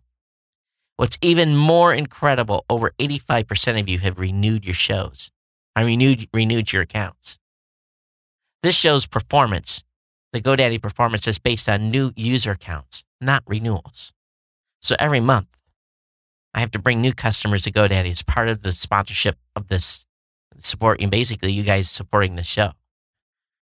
What's 1.01 1.17
even 1.23 1.57
more 1.57 1.95
incredible, 1.95 2.67
over 2.69 2.93
85% 2.99 3.81
of 3.81 3.89
you 3.89 4.01
have 4.01 4.19
renewed 4.19 4.67
your 4.67 4.75
shows. 4.75 5.31
I 5.75 5.81
renewed 5.81 6.29
renewed 6.35 6.75
your 6.75 6.83
accounts. 6.83 7.39
This 8.63 8.75
show's 8.75 9.07
performance, 9.07 9.83
the 10.35 10.43
GoDaddy 10.43 10.83
performance, 10.83 11.27
is 11.27 11.39
based 11.39 11.71
on 11.71 11.91
new 11.91 12.13
user 12.17 12.51
accounts, 12.51 13.03
not 13.19 13.43
renewals. 13.47 14.13
So 14.83 14.95
every 14.99 15.21
month, 15.21 15.49
I 16.53 16.61
have 16.61 16.73
to 16.73 16.79
bring 16.79 17.01
new 17.01 17.15
customers 17.15 17.63
to 17.63 17.73
GoDaddy 17.73 18.11
as 18.11 18.21
part 18.21 18.51
of 18.51 18.61
the 18.61 18.73
sponsorship 18.73 19.39
of 19.57 19.69
this 19.69 20.05
support. 20.59 21.01
And 21.01 21.11
basically, 21.11 21.51
you 21.51 21.63
guys 21.63 21.89
supporting 21.89 22.37
the 22.37 22.43
show. 22.43 22.73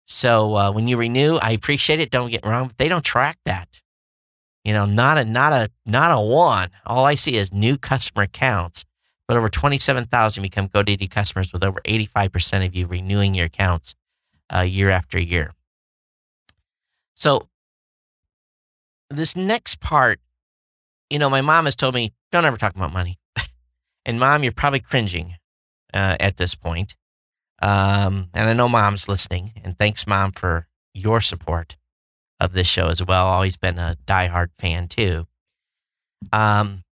So 0.07 0.57
uh, 0.57 0.73
when 0.73 0.89
you 0.89 0.99
renew, 0.99 1.39
I 1.41 1.53
appreciate 1.53 2.01
it. 2.01 2.11
Don't 2.11 2.31
get 2.31 2.45
wrong, 2.45 2.73
they 2.77 2.89
don't 2.91 3.03
track 3.03 3.39
that. 3.47 3.81
You 4.65 4.73
know, 4.73 4.87
not 4.87 5.19
a 5.19 5.25
not 5.25 5.53
a 5.53 5.71
not 5.85 6.11
a 6.11 6.21
one. 6.21 6.71
All 6.87 7.05
I 7.05 7.17
see 7.17 7.37
is 7.37 7.53
new 7.53 7.77
customer 7.77 8.23
accounts, 8.23 8.87
but 9.29 9.37
over 9.37 9.51
twenty 9.51 9.79
seven 9.79 10.07
thousand 10.07 10.43
become 10.43 10.69
GoDaddy 10.69 11.11
customers, 11.11 11.53
with 11.53 11.63
over 11.63 11.81
eighty 11.85 12.07
five 12.07 12.33
percent 12.33 12.65
of 12.65 12.75
you 12.75 12.87
renewing 12.87 13.35
your 13.35 13.47
accounts 13.47 13.95
uh, 14.55 14.63
year 14.63 14.89
after 14.89 15.19
year. 15.19 15.53
So 17.15 17.49
this 19.11 19.37
next 19.37 19.81
part, 19.81 20.21
you 21.11 21.19
know, 21.19 21.29
my 21.29 21.43
mom 21.43 21.67
has 21.67 21.77
told 21.77 21.95
me 21.95 22.15
don't 22.33 22.47
ever 22.47 22.57
talk 22.57 22.75
about 22.75 22.93
money. 22.93 23.19
and 24.07 24.19
mom, 24.19 24.43
you're 24.43 24.53
probably 24.53 24.81
cringing 24.81 25.37
uh, 25.93 26.17
at 26.19 26.39
this 26.39 26.55
point. 26.55 26.97
Um, 27.61 28.31
and 28.35 28.49
I 28.49 28.53
know 28.55 28.69
mom's 28.69 29.09
listening, 29.09 29.53
and 29.63 29.79
thanks, 29.79 30.07
mom, 30.07 30.33
for 30.33 30.67
your 30.95 31.21
support 31.21 31.77
of 32.41 32.53
this 32.53 32.67
show 32.67 32.89
as 32.89 33.03
well. 33.03 33.27
Always 33.27 33.57
been 33.57 33.79
a 33.79 33.97
diehard 34.07 34.49
fan 34.59 34.89
too. 34.89 35.27
Um, 36.33 36.85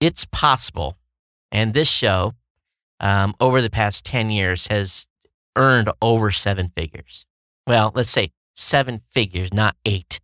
it's 0.00 0.24
possible, 0.26 0.96
and 1.50 1.74
this 1.74 1.88
show 1.88 2.34
um, 3.00 3.34
over 3.40 3.60
the 3.60 3.70
past 3.70 4.04
10 4.04 4.30
years 4.30 4.66
has 4.68 5.06
earned 5.56 5.90
over 6.00 6.30
seven 6.30 6.70
figures. 6.76 7.26
Well, 7.66 7.92
let's 7.94 8.10
say 8.10 8.30
seven 8.54 9.00
figures, 9.12 9.52
not 9.52 9.76
eight. 9.84 10.20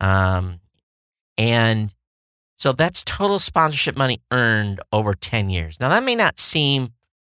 Um, 0.00 0.60
and 1.36 1.92
so 2.56 2.72
that's 2.72 3.02
total 3.04 3.38
sponsorship 3.38 3.96
money 3.96 4.20
earned 4.30 4.80
over 4.92 5.14
10 5.14 5.50
years. 5.50 5.78
Now, 5.80 5.88
that 5.90 6.02
may 6.02 6.14
not 6.14 6.38
seem 6.38 6.90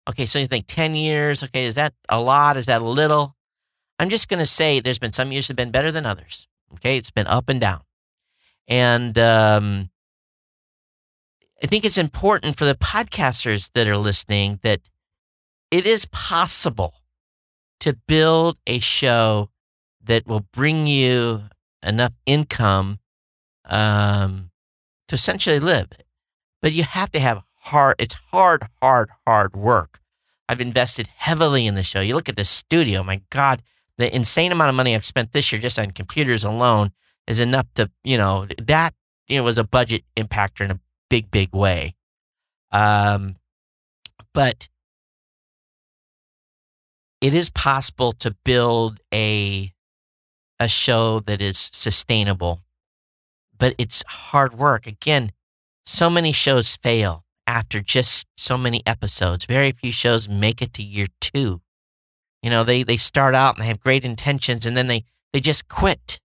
okay. 0.09 0.25
So 0.25 0.39
you 0.39 0.47
think 0.47 0.65
10 0.67 0.95
years, 0.95 1.43
okay, 1.43 1.65
is 1.65 1.75
that 1.75 1.93
a 2.09 2.21
lot? 2.21 2.57
Is 2.57 2.65
that 2.65 2.81
a 2.81 2.85
little? 2.85 3.35
I'm 3.99 4.09
just 4.09 4.27
going 4.27 4.39
to 4.39 4.45
say 4.45 4.79
there's 4.79 4.99
been 4.99 5.13
some 5.13 5.31
years 5.31 5.47
that 5.47 5.51
have 5.51 5.57
been 5.57 5.71
better 5.71 5.91
than 5.91 6.05
others. 6.05 6.47
Okay, 6.75 6.97
it's 6.97 7.11
been 7.11 7.27
up 7.27 7.49
and 7.49 7.59
down. 7.59 7.81
And 8.67 9.17
um, 9.17 9.89
I 11.61 11.67
think 11.67 11.85
it's 11.85 11.97
important 11.97 12.57
for 12.57 12.65
the 12.65 12.75
podcasters 12.75 13.71
that 13.73 13.87
are 13.87 13.97
listening 13.97 14.59
that 14.63 14.81
it 15.71 15.85
is 15.85 16.05
possible 16.05 16.93
to 17.79 17.93
build 18.07 18.57
a 18.67 18.79
show 18.79 19.49
that 20.03 20.27
will 20.27 20.45
bring 20.53 20.87
you 20.87 21.43
enough 21.81 22.13
income 22.25 22.99
um, 23.65 24.51
to 25.07 25.15
essentially 25.15 25.59
live. 25.59 25.89
But 26.61 26.73
you 26.73 26.83
have 26.83 27.11
to 27.11 27.19
have 27.19 27.41
hard, 27.55 27.95
it's 27.99 28.15
hard, 28.31 28.67
hard, 28.81 29.09
hard 29.25 29.55
work. 29.55 29.99
I've 30.47 30.61
invested 30.61 31.07
heavily 31.07 31.65
in 31.65 31.75
the 31.75 31.83
show. 31.83 32.01
You 32.01 32.15
look 32.15 32.29
at 32.29 32.35
the 32.35 32.45
studio, 32.45 33.03
my 33.03 33.21
God, 33.29 33.61
the 33.97 34.13
insane 34.13 34.51
amount 34.51 34.69
of 34.69 34.75
money 34.75 34.95
I've 34.95 35.05
spent 35.05 35.31
this 35.31 35.51
year 35.51 35.61
just 35.61 35.77
on 35.79 35.91
computers 35.91 36.43
alone 36.43 36.91
is 37.27 37.39
enough 37.39 37.67
to, 37.75 37.89
you 38.03 38.17
know, 38.17 38.47
that 38.61 38.93
you 39.27 39.37
know 39.37 39.43
was 39.43 39.57
a 39.57 39.63
budget 39.63 40.03
impactor 40.15 40.61
in 40.61 40.71
a 40.71 40.79
big, 41.09 41.31
big 41.31 41.53
way. 41.55 41.95
Um, 42.71 43.35
but 44.33 44.67
it 47.21 47.33
is 47.33 47.49
possible 47.49 48.13
to 48.13 48.35
build 48.43 48.99
a 49.13 49.71
a 50.59 50.67
show 50.67 51.19
that 51.21 51.41
is 51.41 51.69
sustainable 51.73 52.63
but 53.63 53.75
it's 53.77 54.03
hard 54.07 54.57
work. 54.57 54.87
Again, 54.87 55.31
so 55.85 56.09
many 56.09 56.33
shows 56.33 56.75
fail 56.75 57.23
after 57.47 57.79
just 57.79 58.27
so 58.35 58.57
many 58.57 58.81
episodes. 58.85 59.45
Very 59.45 59.71
few 59.71 59.93
shows 59.93 60.27
make 60.27 60.61
it 60.61 60.73
to 60.73 60.83
year 60.83 61.07
two. 61.21 61.61
You 62.43 62.49
know, 62.49 62.63
they, 62.63 62.83
they 62.83 62.97
start 62.97 63.33
out 63.33 63.55
and 63.55 63.63
they 63.63 63.67
have 63.67 63.79
great 63.79 64.05
intentions 64.05 64.65
and 64.65 64.77
then 64.77 64.87
they, 64.87 65.05
they 65.31 65.39
just 65.39 65.67
quit. 65.67 66.19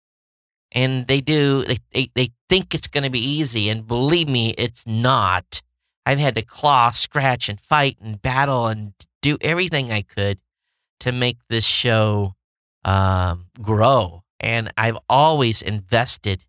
And 0.73 1.07
they 1.07 1.23
do, 1.23 1.63
they, 1.63 1.79
they, 1.95 2.11
they 2.15 2.31
think 2.51 2.75
it's 2.75 2.89
going 2.89 3.05
to 3.05 3.11
be 3.11 3.27
easy. 3.27 3.71
And 3.71 3.87
believe 3.87 4.29
me, 4.29 4.55
it's 4.59 4.85
not. 4.87 5.63
I've 6.05 6.19
had 6.19 6.35
to 6.35 6.43
claw, 6.43 6.91
scratch, 6.91 7.49
and 7.49 7.59
fight 7.61 7.97
and 8.03 8.21
battle 8.21 8.67
and 8.67 8.93
do 9.23 9.39
everything 9.41 9.91
I 9.91 10.03
could 10.03 10.39
to 11.01 11.13
make 11.13 11.39
this 11.49 11.65
show 11.65 12.35
um, 12.85 13.47
grow. 13.63 14.25
And 14.41 14.73
I've 14.77 14.99
always 15.09 15.63
invested 15.63 16.45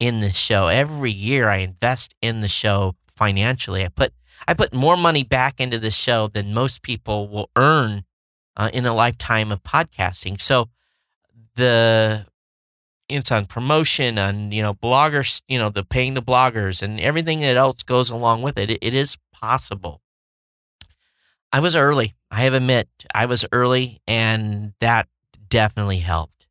in 0.00 0.20
the 0.20 0.30
show. 0.30 0.66
Every 0.66 1.12
year 1.12 1.48
I 1.48 1.58
invest 1.58 2.14
in 2.20 2.40
the 2.40 2.48
show 2.48 2.96
financially. 3.06 3.84
I 3.84 3.88
put 3.88 4.12
I 4.48 4.54
put 4.54 4.74
more 4.74 4.96
money 4.96 5.22
back 5.22 5.60
into 5.60 5.78
the 5.78 5.92
show 5.92 6.26
than 6.26 6.52
most 6.52 6.82
people 6.82 7.28
will 7.28 7.50
earn 7.54 8.04
uh, 8.56 8.70
in 8.72 8.86
a 8.86 8.94
lifetime 8.94 9.52
of 9.52 9.62
podcasting. 9.62 10.40
So 10.40 10.68
the 11.56 12.26
it's 13.08 13.30
on 13.30 13.46
promotion, 13.46 14.18
on 14.18 14.52
you 14.52 14.62
know 14.62 14.74
bloggers, 14.74 15.42
you 15.48 15.58
know 15.58 15.70
the 15.70 15.84
paying 15.84 16.14
the 16.14 16.22
bloggers 16.22 16.82
and 16.82 17.00
everything 17.00 17.40
that 17.40 17.56
else 17.56 17.82
goes 17.82 18.10
along 18.10 18.42
with 18.42 18.58
it. 18.58 18.70
It, 18.70 18.78
it 18.82 18.94
is 18.94 19.16
possible. 19.32 20.00
I 21.52 21.60
was 21.60 21.76
early. 21.76 22.14
I 22.30 22.42
have 22.42 22.54
admit 22.54 22.88
I 23.14 23.26
was 23.26 23.44
early, 23.52 24.00
and 24.06 24.72
that 24.80 25.08
definitely 25.48 25.98
helped. 25.98 26.46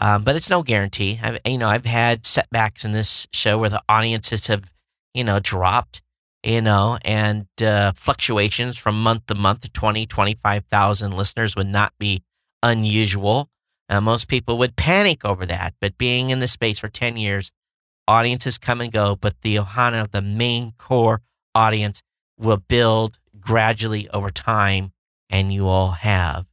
Um, 0.00 0.22
but 0.22 0.36
it's 0.36 0.48
no 0.48 0.62
guarantee. 0.62 1.18
I've 1.22 1.38
you 1.44 1.58
know 1.58 1.68
I've 1.68 1.84
had 1.84 2.24
setbacks 2.24 2.84
in 2.84 2.92
this 2.92 3.26
show 3.32 3.58
where 3.58 3.70
the 3.70 3.82
audiences 3.88 4.46
have 4.46 4.70
you 5.12 5.24
know 5.24 5.40
dropped, 5.40 6.02
you 6.42 6.60
know, 6.60 6.98
and 7.04 7.46
uh, 7.62 7.92
fluctuations 7.94 8.78
from 8.78 9.02
month 9.02 9.26
to 9.26 9.34
month. 9.34 9.70
20, 9.72 10.06
25,000 10.06 11.12
listeners 11.12 11.56
would 11.56 11.66
not 11.66 11.92
be 11.98 12.22
unusual. 12.62 13.48
Uh, 13.88 14.00
most 14.00 14.28
people 14.28 14.56
would 14.58 14.76
panic 14.76 15.24
over 15.24 15.44
that, 15.46 15.74
but 15.80 15.98
being 15.98 16.30
in 16.30 16.38
the 16.40 16.48
space 16.48 16.78
for 16.78 16.88
10 16.88 17.16
years, 17.16 17.50
audiences 18.06 18.58
come 18.58 18.80
and 18.80 18.92
go, 18.92 19.16
but 19.16 19.34
the 19.42 19.56
Ohana, 19.56 20.10
the 20.10 20.22
main 20.22 20.72
core 20.78 21.22
audience, 21.54 22.02
will 22.38 22.58
build 22.68 23.18
gradually 23.40 24.08
over 24.10 24.30
time, 24.30 24.92
and 25.28 25.52
you 25.52 25.68
all 25.68 25.90
have. 25.90 26.46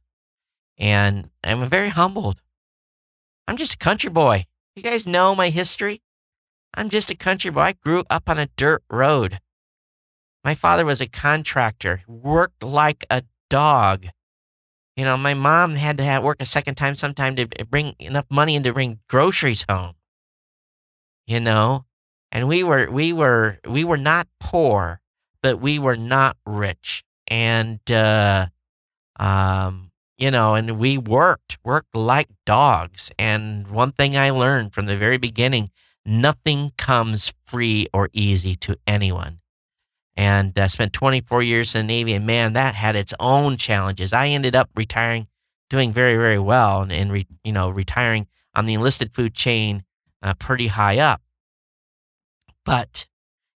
And 0.76 1.30
I'm 1.42 1.68
very 1.68 1.88
humbled. 1.88 2.42
I'm 3.46 3.56
just 3.56 3.74
a 3.74 3.78
country 3.78 4.10
boy. 4.10 4.44
You 4.76 4.82
guys 4.82 5.06
know 5.06 5.34
my 5.34 5.48
history. 5.48 6.02
I'm 6.74 6.88
just 6.88 7.10
a 7.10 7.16
country 7.16 7.50
boy. 7.50 7.60
I 7.60 7.72
grew 7.72 8.04
up 8.10 8.28
on 8.28 8.38
a 8.38 8.48
dirt 8.56 8.82
road. 8.90 9.40
My 10.44 10.54
father 10.54 10.84
was 10.84 11.00
a 11.00 11.06
contractor, 11.06 12.02
worked 12.06 12.62
like 12.62 13.04
a 13.10 13.22
dog. 13.50 14.06
You 14.96 15.04
know, 15.04 15.16
my 15.16 15.34
mom 15.34 15.74
had 15.74 15.98
to 15.98 16.04
have 16.04 16.22
work 16.22 16.40
a 16.40 16.46
second 16.46 16.76
time 16.76 16.94
sometime 16.94 17.36
to 17.36 17.46
bring 17.68 17.94
enough 17.98 18.26
money 18.30 18.54
in 18.54 18.62
to 18.64 18.72
bring 18.72 19.00
groceries 19.08 19.64
home. 19.68 19.94
You 21.26 21.40
know, 21.40 21.84
and 22.32 22.48
we 22.48 22.62
were 22.62 22.90
we 22.90 23.12
were 23.12 23.58
we 23.66 23.84
were 23.84 23.98
not 23.98 24.26
poor, 24.40 25.00
but 25.42 25.60
we 25.60 25.78
were 25.78 25.96
not 25.96 26.36
rich. 26.46 27.04
And 27.26 27.80
uh 27.90 28.46
um 29.20 29.90
you 30.16 30.32
know, 30.32 30.56
and 30.56 30.78
we 30.80 30.98
worked, 30.98 31.58
worked 31.62 31.94
like 31.94 32.28
dogs. 32.44 33.12
And 33.20 33.68
one 33.68 33.92
thing 33.92 34.16
I 34.16 34.30
learned 34.30 34.74
from 34.74 34.86
the 34.86 34.96
very 34.96 35.16
beginning, 35.16 35.70
nothing 36.04 36.72
comes 36.76 37.32
free 37.46 37.86
or 37.92 38.08
easy 38.12 38.56
to 38.56 38.76
anyone 38.84 39.38
and 40.18 40.58
uh, 40.58 40.66
spent 40.66 40.92
24 40.92 41.42
years 41.42 41.76
in 41.76 41.86
the 41.86 41.94
Navy. 41.94 42.12
And 42.12 42.26
man, 42.26 42.54
that 42.54 42.74
had 42.74 42.96
its 42.96 43.14
own 43.20 43.56
challenges. 43.56 44.12
I 44.12 44.26
ended 44.26 44.56
up 44.56 44.68
retiring, 44.74 45.28
doing 45.70 45.92
very, 45.92 46.16
very 46.16 46.40
well, 46.40 46.82
and, 46.82 46.90
and 46.90 47.12
re, 47.12 47.24
you 47.44 47.52
know, 47.52 47.70
retiring 47.70 48.26
on 48.52 48.66
the 48.66 48.74
enlisted 48.74 49.14
food 49.14 49.32
chain 49.32 49.84
uh, 50.20 50.34
pretty 50.34 50.66
high 50.66 50.98
up. 50.98 51.22
But 52.64 53.06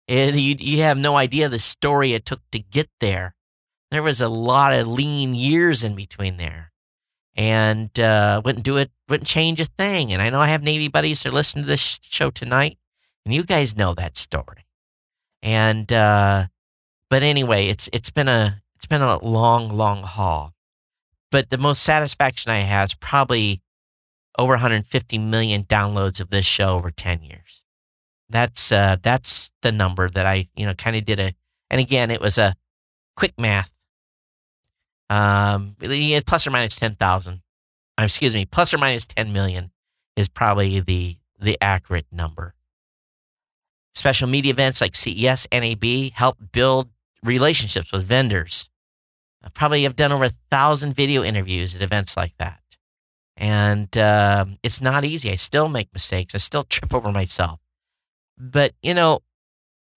it, 0.07 0.37
you, 0.37 0.55
you 0.57 0.83
have 0.83 0.97
no 0.97 1.17
idea 1.17 1.49
the 1.49 1.59
story 1.59 2.15
it 2.15 2.25
took 2.25 2.41
to 2.53 2.61
get 2.61 2.89
there. 3.01 3.35
There 3.91 4.05
was 4.05 4.21
a 4.21 4.29
lot 4.29 4.73
of 4.73 4.87
lean 4.87 5.35
years 5.35 5.83
in 5.83 5.97
between 5.97 6.37
there. 6.37 6.71
And 7.35 7.99
uh, 7.99 8.41
wouldn't 8.45 8.65
do 8.65 8.77
it, 8.77 8.93
wouldn't 9.09 9.27
change 9.27 9.59
a 9.59 9.65
thing. 9.65 10.13
And 10.13 10.23
I 10.23 10.31
know 10.31 10.39
I 10.39 10.47
have 10.49 10.63
Navy 10.63 10.87
buddies 10.87 11.25
that 11.25 11.31
are 11.31 11.33
listening 11.33 11.65
to 11.65 11.69
this 11.69 11.99
show 12.03 12.31
tonight, 12.31 12.79
and 13.25 13.35
you 13.35 13.43
guys 13.43 13.77
know 13.77 13.95
that 13.95 14.17
story. 14.17 14.67
And 15.43 15.91
uh, 15.93 16.47
but 17.13 17.23
anyway, 17.23 17.67
it's 17.67 17.91
it's 17.93 18.09
been 18.09 18.27
a 18.27 18.63
it's 18.75 18.87
been 18.87 19.03
a 19.03 19.23
long, 19.23 19.77
long 19.77 20.03
haul. 20.03 20.55
But 21.31 21.51
the 21.51 21.59
most 21.59 21.83
satisfaction 21.83 22.51
I 22.51 22.61
have 22.61 22.89
is 22.89 22.95
probably 22.95 23.61
over 24.39 24.55
150 24.55 25.19
million 25.19 25.65
downloads 25.65 26.23
of 26.23 26.31
this 26.31 26.47
show 26.47 26.75
over 26.75 26.91
10 26.91 27.23
years. 27.23 27.65
That's 28.31 28.73
uh, 28.73 28.97
that's 29.03 29.51
the 29.61 29.73
number 29.73 30.09
that 30.09 30.25
I 30.25 30.49
you 30.57 30.65
know 30.65 30.73
kind 30.73 30.97
of 30.97 31.05
did 31.05 31.21
a. 31.21 31.35
And 31.69 31.83
again, 31.83 32.11
it 32.11 32.23
was 32.23 32.39
a 32.39 32.55
quick 33.15 33.35
math. 33.37 33.71
Um, 35.11 35.77
plus 36.27 36.47
or 36.47 36.51
minus 36.51 36.77
10,000. 36.77 37.43
Uh, 37.99 38.03
excuse 38.05 38.33
me, 38.33 38.47
plus 38.47 38.73
or 38.73 38.79
minus 38.79 39.05
10 39.05 39.35
million 39.35 39.71
is 40.17 40.31
probably 40.31 40.81
the 40.81 41.19
the 41.39 41.59
accurate 41.61 42.07
number. 42.11 42.55
Special 43.95 44.29
media 44.29 44.53
events 44.53 44.81
like 44.81 44.97
CES, 44.97 45.47
NAB 45.53 46.13
help 46.15 46.39
build 46.53 46.89
relationships 47.23 47.93
with 47.93 48.05
vendors. 48.05 48.69
I 49.45 49.49
probably 49.49 49.83
have 49.83 49.97
done 49.97 50.13
over 50.13 50.25
a 50.25 50.33
thousand 50.51 50.95
video 50.95 51.23
interviews 51.23 51.75
at 51.75 51.83
events 51.83 52.17
like 52.17 52.35
that. 52.39 52.61
And 53.37 53.97
uh, 53.97 54.47
it's 54.63 54.81
not 54.81 55.05
easy. 55.05 55.31
I 55.31 55.37
still 55.37 55.69
make 55.69 55.93
mistakes. 55.93 56.35
I 56.35 56.39
still 56.39 56.65
trip 56.65 56.95
over 56.95 57.11
myself. 57.11 57.61
But, 58.39 58.75
you 58.83 58.95
know, 58.95 59.21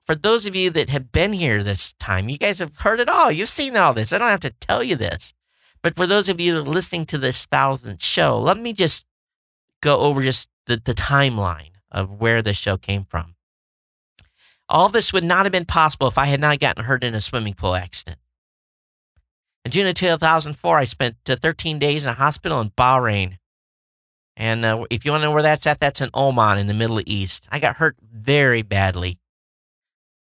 for 0.06 0.16
those 0.16 0.46
of 0.46 0.56
you 0.56 0.70
that 0.72 0.90
have 0.90 1.12
been 1.12 1.34
here 1.34 1.64
this 1.64 1.94
time, 1.94 2.30
you 2.30 2.38
guys 2.38 2.60
have 2.60 2.76
heard 2.78 3.00
it 3.00 3.10
all. 3.10 3.32
You've 3.32 3.50
seen 3.50 3.76
all 3.76 3.94
this. 3.94 4.14
I 4.14 4.18
don't 4.18 4.30
have 4.30 4.40
to 4.42 4.54
tell 4.62 4.84
you 4.84 4.96
this. 4.96 5.34
But 5.82 5.96
for 5.96 6.08
those 6.08 6.30
of 6.30 6.40
you 6.40 6.62
listening 6.62 7.06
to 7.08 7.18
this 7.18 7.46
thousandth 7.46 8.04
show, 8.04 8.40
let 8.40 8.58
me 8.58 8.74
just 8.74 9.06
go 9.82 10.00
over 10.00 10.24
just 10.24 10.50
the, 10.66 10.82
the 10.84 10.94
timeline 10.94 11.72
of 11.92 12.20
where 12.20 12.42
the 12.42 12.54
show 12.54 12.78
came 12.78 13.06
from. 13.06 13.35
All 14.68 14.90
this 14.90 15.14
would 15.14 15.24
not 15.24 15.46
have 15.46 15.52
been 15.52 15.66
possible 15.66 16.08
if 16.08 16.18
I 16.18 16.26
had 16.26 16.42
not 16.42 16.60
gotten 16.60 16.86
hurt 16.86 17.04
in 17.04 17.14
a 17.14 17.22
swimming 17.22 17.54
pool 17.54 17.76
accident. 17.76 18.18
In 19.64 19.72
June 19.72 19.88
of 19.88 19.96
2004, 19.96 20.78
I 20.78 20.86
spent 20.86 21.16
uh, 21.30 21.36
13 21.36 21.80
days 21.80 22.04
in 22.04 22.10
a 22.10 22.14
hospital 22.14 22.62
in 22.62 22.70
Bahrain. 22.72 23.38
And 24.38 24.66
uh, 24.66 24.86
if 24.90 25.06
you 25.06 25.12
want 25.12 25.22
to 25.22 25.28
know 25.28 25.34
where 25.34 25.44
that's 25.44 25.66
at, 25.66 25.80
that's 25.80 26.02
in 26.02 26.10
Oman 26.14 26.58
in 26.58 26.68
the 26.68 26.74
Middle 26.74 27.02
East. 27.06 27.48
I 27.52 27.60
got 27.60 27.78
hurt 27.78 27.96
very 28.02 28.64
badly. 28.64 29.18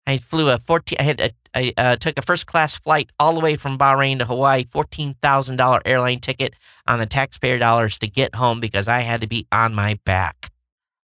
I 0.08 0.18
flew 0.18 0.50
a 0.50 0.58
14, 0.60 0.98
I, 1.00 1.04
had 1.04 1.22
a, 1.22 1.32
I 1.54 1.74
uh, 1.78 1.96
took 1.98 2.18
a 2.18 2.24
first 2.24 2.48
class 2.48 2.78
flight 2.78 3.10
all 3.20 3.34
the 3.34 3.40
way 3.40 3.56
from 3.56 3.78
Bahrain 3.78 4.18
to 4.18 4.26
Hawaii, 4.26 4.64
$14,000 4.66 5.82
airline 5.86 6.20
ticket 6.20 6.54
on 6.88 7.00
the 7.00 7.06
taxpayer 7.06 7.60
dollars 7.60 7.98
to 8.00 8.08
get 8.08 8.36
home 8.36 8.60
because 8.60 8.88
I 8.88 9.02
had 9.02 9.22
to 9.22 9.28
be 9.28 9.48
on 9.52 9.76
my 9.76 10.00
back 10.04 10.51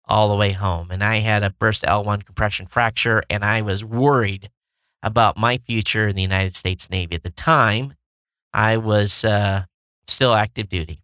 all 0.07 0.29
the 0.29 0.37
way 0.37 0.53
home. 0.53 0.91
And 0.91 1.03
I 1.03 1.17
had 1.17 1.43
a 1.43 1.51
burst 1.51 1.83
L1 1.83 2.25
compression 2.25 2.67
fracture, 2.67 3.23
and 3.31 3.45
I 3.45 3.63
was 3.63 3.85
worried 3.85 4.51
about 5.03 5.37
my 5.37 5.59
future 5.59 6.09
in 6.09 6.17
the 6.17 6.23
United 6.23 6.57
States 6.57 6.91
Navy. 6.91 7.17
At 7.17 7.23
the 7.23 7.31
time, 7.31 7.95
I 8.53 8.77
was 8.77 9.25
uh, 9.25 9.65
still 10.07 10.35
active 10.35 10.69
duty. 10.69 11.01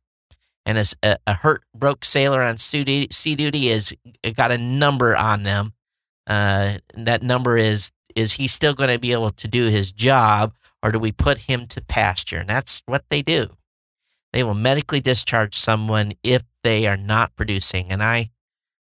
And 0.67 0.79
a, 1.03 1.19
a, 1.27 1.35
hurt 1.35 1.65
broke 1.75 2.05
sailor 2.05 2.43
on 2.43 2.59
sea 2.59 2.85
duty 2.85 3.69
is 3.69 3.95
got 4.37 4.53
a 4.53 4.59
number 4.59 5.17
on 5.17 5.43
them. 5.43 5.73
Uh, 6.27 6.79
that 6.95 7.23
number 7.23 7.57
is 7.57 7.91
is 8.15 8.33
he 8.33 8.47
still 8.47 8.75
going 8.75 8.91
to 8.91 8.99
be 8.99 9.13
able 9.13 9.31
to 9.31 9.49
do 9.49 9.67
his 9.67 9.91
job, 9.93 10.53
or 10.83 10.93
do 10.93 10.99
we 10.99 11.13
put 11.13 11.39
him 11.39 11.67
to 11.69 11.81
pasture? 11.81 12.39
And 12.39 12.49
that's 12.49 12.83
what 12.87 13.05
they 13.09 13.23
do. 13.23 13.57
They 14.33 14.43
will 14.43 14.55
medically 14.55 15.01
discharge 15.01 15.57
someone 15.57 16.13
if 16.23 16.43
they 16.63 16.87
are 16.87 16.97
not 16.97 17.35
producing. 17.37 17.91
And 17.91 18.03
I 18.03 18.31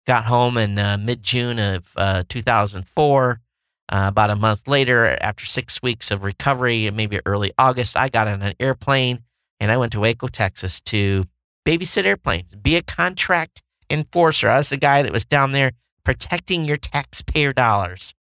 got 0.07 0.25
home 0.25 0.57
in 0.57 0.79
uh, 0.79 0.99
mid 0.99 1.23
June 1.23 1.59
of 1.59 1.85
uh, 1.97 2.25
2004. 2.29 3.41
Uh, 3.89 4.07
about 4.09 4.31
a 4.31 4.37
month 4.37 4.67
later, 4.67 5.19
after 5.21 5.45
six 5.45 5.83
weeks 5.83 6.11
of 6.11 6.23
recovery, 6.23 6.91
maybe 6.91 7.21
early 7.27 7.53
August, 7.59 7.95
I 7.95 8.09
got 8.09 8.27
on 8.27 8.41
an 8.41 8.55
airplane 8.59 9.19
and 9.61 9.71
I 9.71 9.77
went 9.77 9.93
to 9.93 10.01
Waco, 10.01 10.29
Texas 10.29 10.81
to 10.83 11.27
babysit 11.67 12.05
airplanes, 12.05 12.55
be 12.55 12.77
a 12.77 12.83
contract 12.83 13.61
enforcer. 13.91 14.49
I 14.49 14.57
was 14.57 14.71
the 14.71 14.77
guy 14.77 15.03
that 15.03 15.13
was 15.13 15.25
down 15.25 15.53
there 15.53 15.73
protecting 16.05 16.65
your 16.65 16.77
taxpayer 16.77 17.53
dollars. 17.53 18.15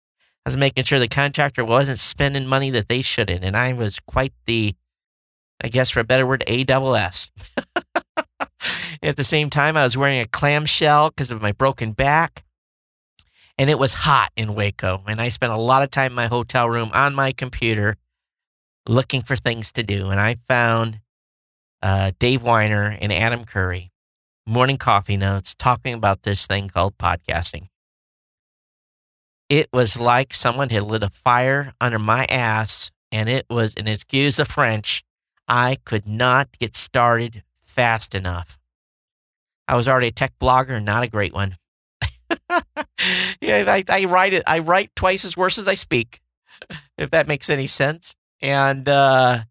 I 0.44 0.50
was 0.50 0.56
making 0.56 0.84
sure 0.84 0.98
the 0.98 1.08
contractor 1.08 1.64
wasn't 1.64 1.98
spending 1.98 2.46
money 2.46 2.70
that 2.70 2.88
they 2.88 3.02
shouldn't. 3.02 3.44
And 3.44 3.56
I 3.56 3.72
was 3.72 3.98
quite 4.00 4.32
the, 4.46 4.74
I 5.60 5.68
guess 5.68 5.90
for 5.90 6.00
a 6.00 6.04
better 6.04 6.26
word, 6.26 6.44
A 6.46 6.64
double 6.64 6.96
S. 6.96 7.30
At 9.02 9.16
the 9.16 9.24
same 9.24 9.50
time, 9.50 9.76
I 9.76 9.82
was 9.82 9.96
wearing 9.96 10.20
a 10.20 10.26
clamshell 10.26 11.10
because 11.10 11.30
of 11.30 11.42
my 11.42 11.52
broken 11.52 11.92
back. 11.92 12.44
And 13.58 13.68
it 13.68 13.78
was 13.78 13.92
hot 13.92 14.30
in 14.36 14.54
Waco. 14.54 15.02
And 15.06 15.20
I 15.20 15.28
spent 15.28 15.52
a 15.52 15.58
lot 15.58 15.82
of 15.82 15.90
time 15.90 16.12
in 16.12 16.16
my 16.16 16.26
hotel 16.26 16.68
room 16.68 16.90
on 16.94 17.14
my 17.14 17.32
computer 17.32 17.96
looking 18.88 19.22
for 19.22 19.36
things 19.36 19.72
to 19.72 19.82
do. 19.82 20.08
And 20.10 20.20
I 20.20 20.36
found 20.48 21.00
uh, 21.82 22.12
Dave 22.18 22.42
Winer 22.42 22.96
and 23.00 23.12
Adam 23.12 23.44
Curry, 23.44 23.92
morning 24.46 24.78
coffee 24.78 25.16
notes, 25.16 25.54
talking 25.54 25.94
about 25.94 26.22
this 26.22 26.46
thing 26.46 26.68
called 26.68 26.96
podcasting. 26.98 27.68
It 29.48 29.68
was 29.72 29.98
like 29.98 30.32
someone 30.32 30.70
had 30.70 30.84
lit 30.84 31.02
a 31.02 31.10
fire 31.10 31.72
under 31.80 31.98
my 31.98 32.24
ass, 32.26 32.90
and 33.10 33.28
it 33.28 33.44
was, 33.50 33.74
an 33.74 33.86
excuse 33.86 34.38
of 34.38 34.48
French, 34.48 35.02
I 35.48 35.78
could 35.84 36.06
not 36.06 36.58
get 36.58 36.76
started 36.76 37.42
fast 37.64 38.14
enough. 38.14 38.58
I 39.68 39.76
was 39.76 39.88
already 39.88 40.08
a 40.08 40.12
tech 40.12 40.32
blogger, 40.40 40.82
not 40.82 41.02
a 41.02 41.08
great 41.08 41.32
one. 41.32 41.56
yeah, 43.40 43.64
I, 43.66 43.84
I, 43.88 44.04
write 44.04 44.32
it. 44.32 44.42
I 44.46 44.58
write 44.58 44.90
twice 44.96 45.24
as 45.24 45.36
worse 45.36 45.58
as 45.58 45.68
I 45.68 45.74
speak, 45.74 46.20
if 46.98 47.10
that 47.10 47.28
makes 47.28 47.48
any 47.50 47.66
sense. 47.66 48.14
And 48.40 48.88
uh, 48.88 49.42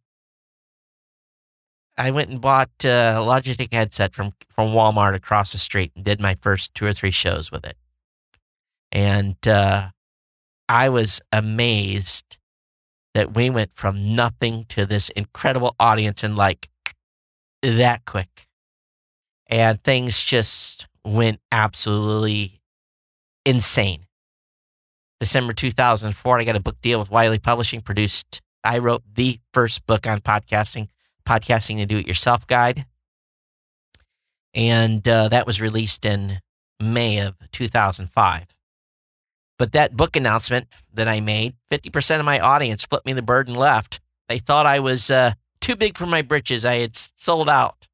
I 1.97 2.11
went 2.11 2.29
and 2.29 2.41
bought 2.41 2.69
a 2.83 3.19
Logitech 3.19 3.73
headset 3.73 4.13
from 4.13 4.33
from 4.49 4.69
Walmart 4.69 5.15
across 5.15 5.51
the 5.51 5.57
street 5.57 5.91
and 5.95 6.03
did 6.03 6.19
my 6.19 6.37
first 6.41 6.73
two 6.73 6.85
or 6.85 6.93
three 6.93 7.11
shows 7.11 7.51
with 7.51 7.65
it. 7.65 7.77
And 8.91 9.35
uh, 9.47 9.89
I 10.67 10.89
was 10.89 11.21
amazed 11.31 12.37
that 13.13 13.33
we 13.33 13.49
went 13.49 13.71
from 13.75 14.15
nothing 14.15 14.65
to 14.69 14.85
this 14.85 15.09
incredible 15.09 15.75
audience 15.79 16.23
in 16.23 16.35
like 16.35 16.69
that 17.61 18.05
quick. 18.05 18.47
And 19.47 19.83
things 19.83 20.23
just 20.23 20.87
went 21.03 21.39
absolutely 21.51 22.61
insane. 23.45 24.05
December 25.19 25.53
2004, 25.53 26.39
I 26.39 26.43
got 26.43 26.55
a 26.55 26.61
book 26.61 26.81
deal 26.81 26.99
with 26.99 27.11
Wiley 27.11 27.37
Publishing, 27.37 27.81
produced, 27.81 28.41
I 28.63 28.77
wrote 28.77 29.03
the 29.13 29.39
first 29.53 29.85
book 29.85 30.07
on 30.07 30.21
podcasting, 30.21 30.87
Podcasting 31.27 31.77
to 31.77 31.85
Do 31.85 31.97
It 31.97 32.07
Yourself 32.07 32.47
Guide. 32.47 32.85
And 34.53 35.07
uh, 35.07 35.29
that 35.29 35.45
was 35.45 35.61
released 35.61 36.05
in 36.05 36.39
May 36.79 37.19
of 37.19 37.35
2005. 37.51 38.47
But 39.61 39.73
that 39.73 39.95
book 39.95 40.15
announcement 40.15 40.67
that 40.95 41.07
I 41.07 41.19
made, 41.19 41.53
50% 41.69 42.19
of 42.19 42.25
my 42.25 42.39
audience 42.39 42.83
flipped 42.83 43.05
me 43.05 43.13
the 43.13 43.21
bird 43.21 43.47
and 43.47 43.55
left. 43.55 43.99
They 44.27 44.39
thought 44.39 44.65
I 44.65 44.79
was 44.79 45.11
uh, 45.11 45.33
too 45.59 45.75
big 45.75 45.99
for 45.99 46.07
my 46.07 46.23
britches. 46.23 46.65
I 46.65 46.77
had 46.77 46.95
sold 46.95 47.47
out. 47.47 47.87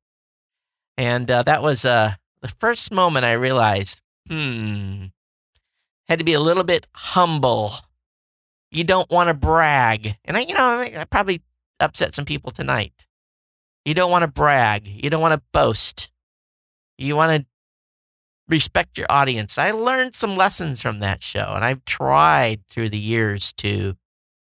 And 0.97 1.30
uh, 1.30 1.43
that 1.43 1.62
was 1.62 1.84
uh, 1.84 2.13
the 2.41 2.47
first 2.47 2.89
moment 2.93 3.25
I 3.25 3.34
realized, 3.34 3.99
hmm, 4.30 5.08
had 6.08 6.19
to 6.19 6.23
be 6.23 6.32
a 6.32 6.39
little 6.39 6.63
bit 6.63 6.88
humble. 6.95 7.73
You 8.71 8.86
don't 8.86 9.12
want 9.12 9.27
to 9.27 9.34
brag. 9.34 10.15
And 10.23 10.38
I, 10.38 10.45
you 10.45 10.53
know, 10.53 10.80
I 10.80 11.06
probably 11.12 11.41
upset 11.82 12.15
some 12.15 12.23
people 12.23 12.51
tonight. 12.51 12.93
You 13.84 13.93
don't 13.93 14.10
want 14.10 14.23
to 14.23 14.30
brag. 14.30 14.88
You 14.88 15.10
don't 15.10 15.19
want 15.19 15.34
to 15.34 15.41
boast. 15.51 16.12
You 16.97 17.17
want 17.17 17.41
to 17.41 17.45
respect 18.48 18.98
your 18.98 19.08
audience. 19.10 19.58
I 19.58 19.72
learned 19.72 20.16
some 20.16 20.36
lessons 20.36 20.82
from 20.82 21.00
that 21.00 21.22
show, 21.24 21.54
and 21.56 21.66
I've 21.66 21.84
tried 21.86 22.66
through 22.68 22.90
the 22.90 22.98
years 22.98 23.54
to 23.54 23.96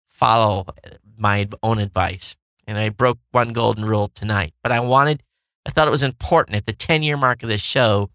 follow 0.08 0.64
uh, 0.68 0.90
my 1.16 1.48
own 1.62 1.78
advice. 1.78 2.36
And 2.66 2.78
I 2.78 2.88
broke 2.88 3.18
one 3.30 3.52
golden 3.52 3.84
rule 3.84 4.10
tonight, 4.14 4.54
but 4.62 4.72
I 4.72 4.80
wanted, 4.80 5.22
I 5.66 5.70
thought 5.70 5.86
it 5.86 5.92
was 5.92 6.02
important 6.02 6.56
at 6.56 6.66
the 6.66 6.72
10 6.72 7.02
year 7.02 7.16
mark 7.16 7.42
of 7.42 7.48
this 7.48 7.60
show 7.60 8.10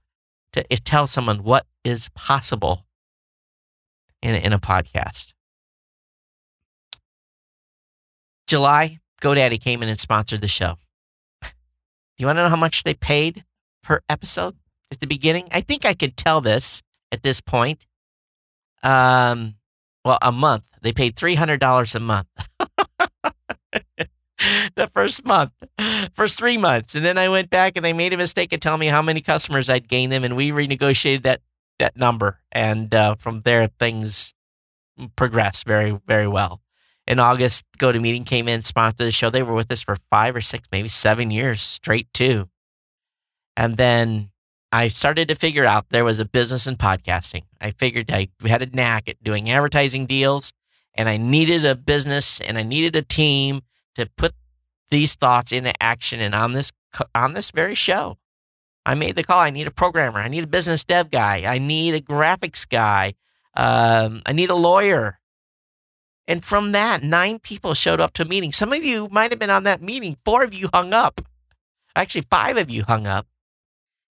to 0.54 0.63
tell 0.63 1.06
someone 1.06 1.44
what 1.44 1.65
is 1.84 2.10
possible 2.15 2.86
in 4.22 4.36
in 4.36 4.54
a 4.54 4.60
podcast. 4.60 5.34
July, 8.48 8.98
GoDaddy 9.22 9.62
came 9.62 9.84
in 9.84 9.89
and 9.89 10.00
sponsored 10.00 10.42
the 10.42 10.48
show. 10.48 10.76
Do 11.44 11.50
you 12.18 12.26
want 12.26 12.38
to 12.38 12.44
know 12.44 12.50
how 12.50 12.56
much 12.56 12.84
they 12.84 12.96
paid 12.96 13.46
per 13.84 14.02
episode? 14.10 14.56
At 14.91 14.99
the 14.99 15.08
beginning. 15.08 15.47
I 15.52 15.62
think 15.62 15.86
I 15.86 15.93
could 15.93 16.17
tell 16.17 16.41
this 16.41 16.82
at 17.12 17.23
this 17.23 17.41
point. 17.41 17.86
Um, 18.84 19.56
well, 20.06 20.17
a 20.21 20.32
month. 20.32 20.65
They 20.82 20.93
paid 20.93 21.15
three 21.15 21.36
hundred 21.36 21.60
dollars 21.60 21.95
a 21.95 21.99
month. 21.99 22.28
the 24.75 24.89
first 24.93 25.25
month, 25.25 25.52
first 26.13 26.38
three 26.38 26.58
months, 26.58 26.95
and 26.95 27.04
then 27.04 27.17
I 27.17 27.30
went 27.30 27.49
back 27.49 27.73
and 27.75 27.84
they 27.84 27.93
made 27.93 28.13
a 28.13 28.17
mistake 28.17 28.54
of 28.54 28.62
telling 28.62 28.80
me 28.80 28.88
how 28.88 29.02
many 29.02 29.21
customers 29.21 29.69
I'd 29.69 29.88
gained 29.88 30.12
them, 30.12 30.23
and 30.23 30.38
we 30.38 30.52
renegotiated 30.52 31.23
that 31.23 31.41
that 31.80 31.97
number, 31.97 32.39
and 32.52 32.93
uh, 32.93 33.15
from 33.15 33.41
there 33.41 33.67
things 33.80 34.34
progressed 35.15 35.65
very 35.65 35.99
very 36.08 36.28
well. 36.28 36.62
In 37.06 37.17
August, 37.17 37.65
GoToMeeting 37.80 38.28
came 38.28 38.47
in, 38.47 38.62
sponsored 38.62 39.08
the 39.08 39.12
show. 39.12 39.32
They 39.32 39.41
were 39.41 39.56
with 39.56 39.71
us 39.71 39.82
for 39.82 39.97
five 40.12 40.36
or 40.36 40.41
six, 40.41 40.67
maybe 40.71 40.89
seven 40.89 41.32
years 41.32 41.60
straight 41.60 42.08
too. 42.13 42.47
And 43.58 43.78
then 43.78 44.30
I 44.71 44.88
started 44.89 45.27
to 45.29 45.36
figure 45.36 45.65
out 45.65 45.89
there 45.89 46.05
was 46.05 46.19
a 46.19 46.25
business 46.25 46.67
in 46.67 46.75
podcasting. 46.75 47.43
I 47.60 47.71
figured 47.71 48.12
I 48.12 48.29
had 48.45 48.62
a 48.62 48.67
knack 48.67 49.10
at 49.10 49.23
doing 49.23 49.49
advertising 49.49 50.05
deals 50.05 50.53
and 50.93 51.10
I 51.10 51.17
needed 51.17 51.65
a 51.65 51.75
business 51.75 52.39
and 52.41 52.58
I 52.58 52.63
needed 52.63 52.95
a 52.95 53.01
team 53.01 53.62
to 53.95 54.08
put 54.15 54.34
these 54.91 55.15
thoughts 55.15 55.51
into 55.51 55.73
action 55.82 56.19
and 56.19 56.36
on 56.36 56.53
this 56.53 56.71
on 57.15 57.34
this 57.34 57.51
very 57.51 57.75
show. 57.75 58.17
I 58.86 58.95
made 58.95 59.15
the 59.15 59.23
call. 59.23 59.39
I 59.39 59.49
need 59.49 59.67
a 59.67 59.71
programmer. 59.71 60.19
I 60.19 60.27
need 60.27 60.43
a 60.43 60.47
business 60.47 60.84
dev 60.84 61.12
guy. 61.12 61.45
I 61.45 61.58
need 61.58 61.93
a 61.93 62.01
graphics 62.01 62.67
guy. 62.67 63.13
Um, 63.55 64.21
I 64.25 64.34
need 64.34 64.49
a 64.49 64.55
lawyer. 64.55 65.19
And 66.27 66.45
from 66.45 66.71
that, 66.73 67.03
nine 67.03 67.39
people 67.39 67.73
showed 67.73 67.99
up 67.99 68.13
to 68.13 68.21
a 68.21 68.25
meeting. 68.25 68.51
Some 68.51 68.71
of 68.71 68.84
you 68.84 69.08
might 69.12 69.32
have 69.32 69.39
been 69.39 69.49
on 69.49 69.63
that 69.63 69.82
meeting. 69.82 70.17
Four 70.25 70.43
of 70.43 70.53
you 70.53 70.69
hung 70.73 70.93
up. 70.93 71.21
Actually, 71.95 72.25
five 72.29 72.58
of 72.58 72.69
you 72.69 72.84
hung 72.84 73.08
up 73.08 73.27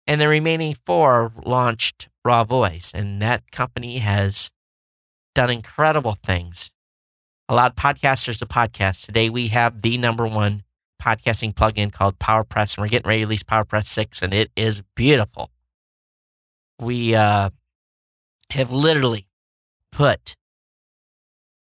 and 0.07 0.21
the 0.21 0.27
remaining 0.27 0.77
four 0.85 1.33
launched 1.45 2.07
RawVoice, 2.25 2.93
and 2.93 3.21
that 3.21 3.51
company 3.51 3.99
has 3.99 4.49
done 5.35 5.49
incredible 5.49 6.17
things. 6.23 6.71
Allowed 7.49 7.75
podcasters 7.75 8.39
to 8.39 8.45
podcast. 8.45 9.05
Today 9.05 9.29
we 9.29 9.49
have 9.49 9.81
the 9.81 9.97
number 9.97 10.25
one 10.25 10.63
podcasting 11.01 11.53
plugin 11.53 11.91
called 11.91 12.17
PowerPress, 12.19 12.75
and 12.75 12.83
we're 12.83 12.89
getting 12.89 13.07
ready 13.07 13.21
to 13.21 13.25
release 13.25 13.43
PowerPress 13.43 13.87
6, 13.87 14.21
and 14.21 14.33
it 14.33 14.49
is 14.55 14.81
beautiful. 14.95 15.51
We 16.79 17.15
uh, 17.15 17.49
have 18.51 18.71
literally 18.71 19.27
put 19.91 20.35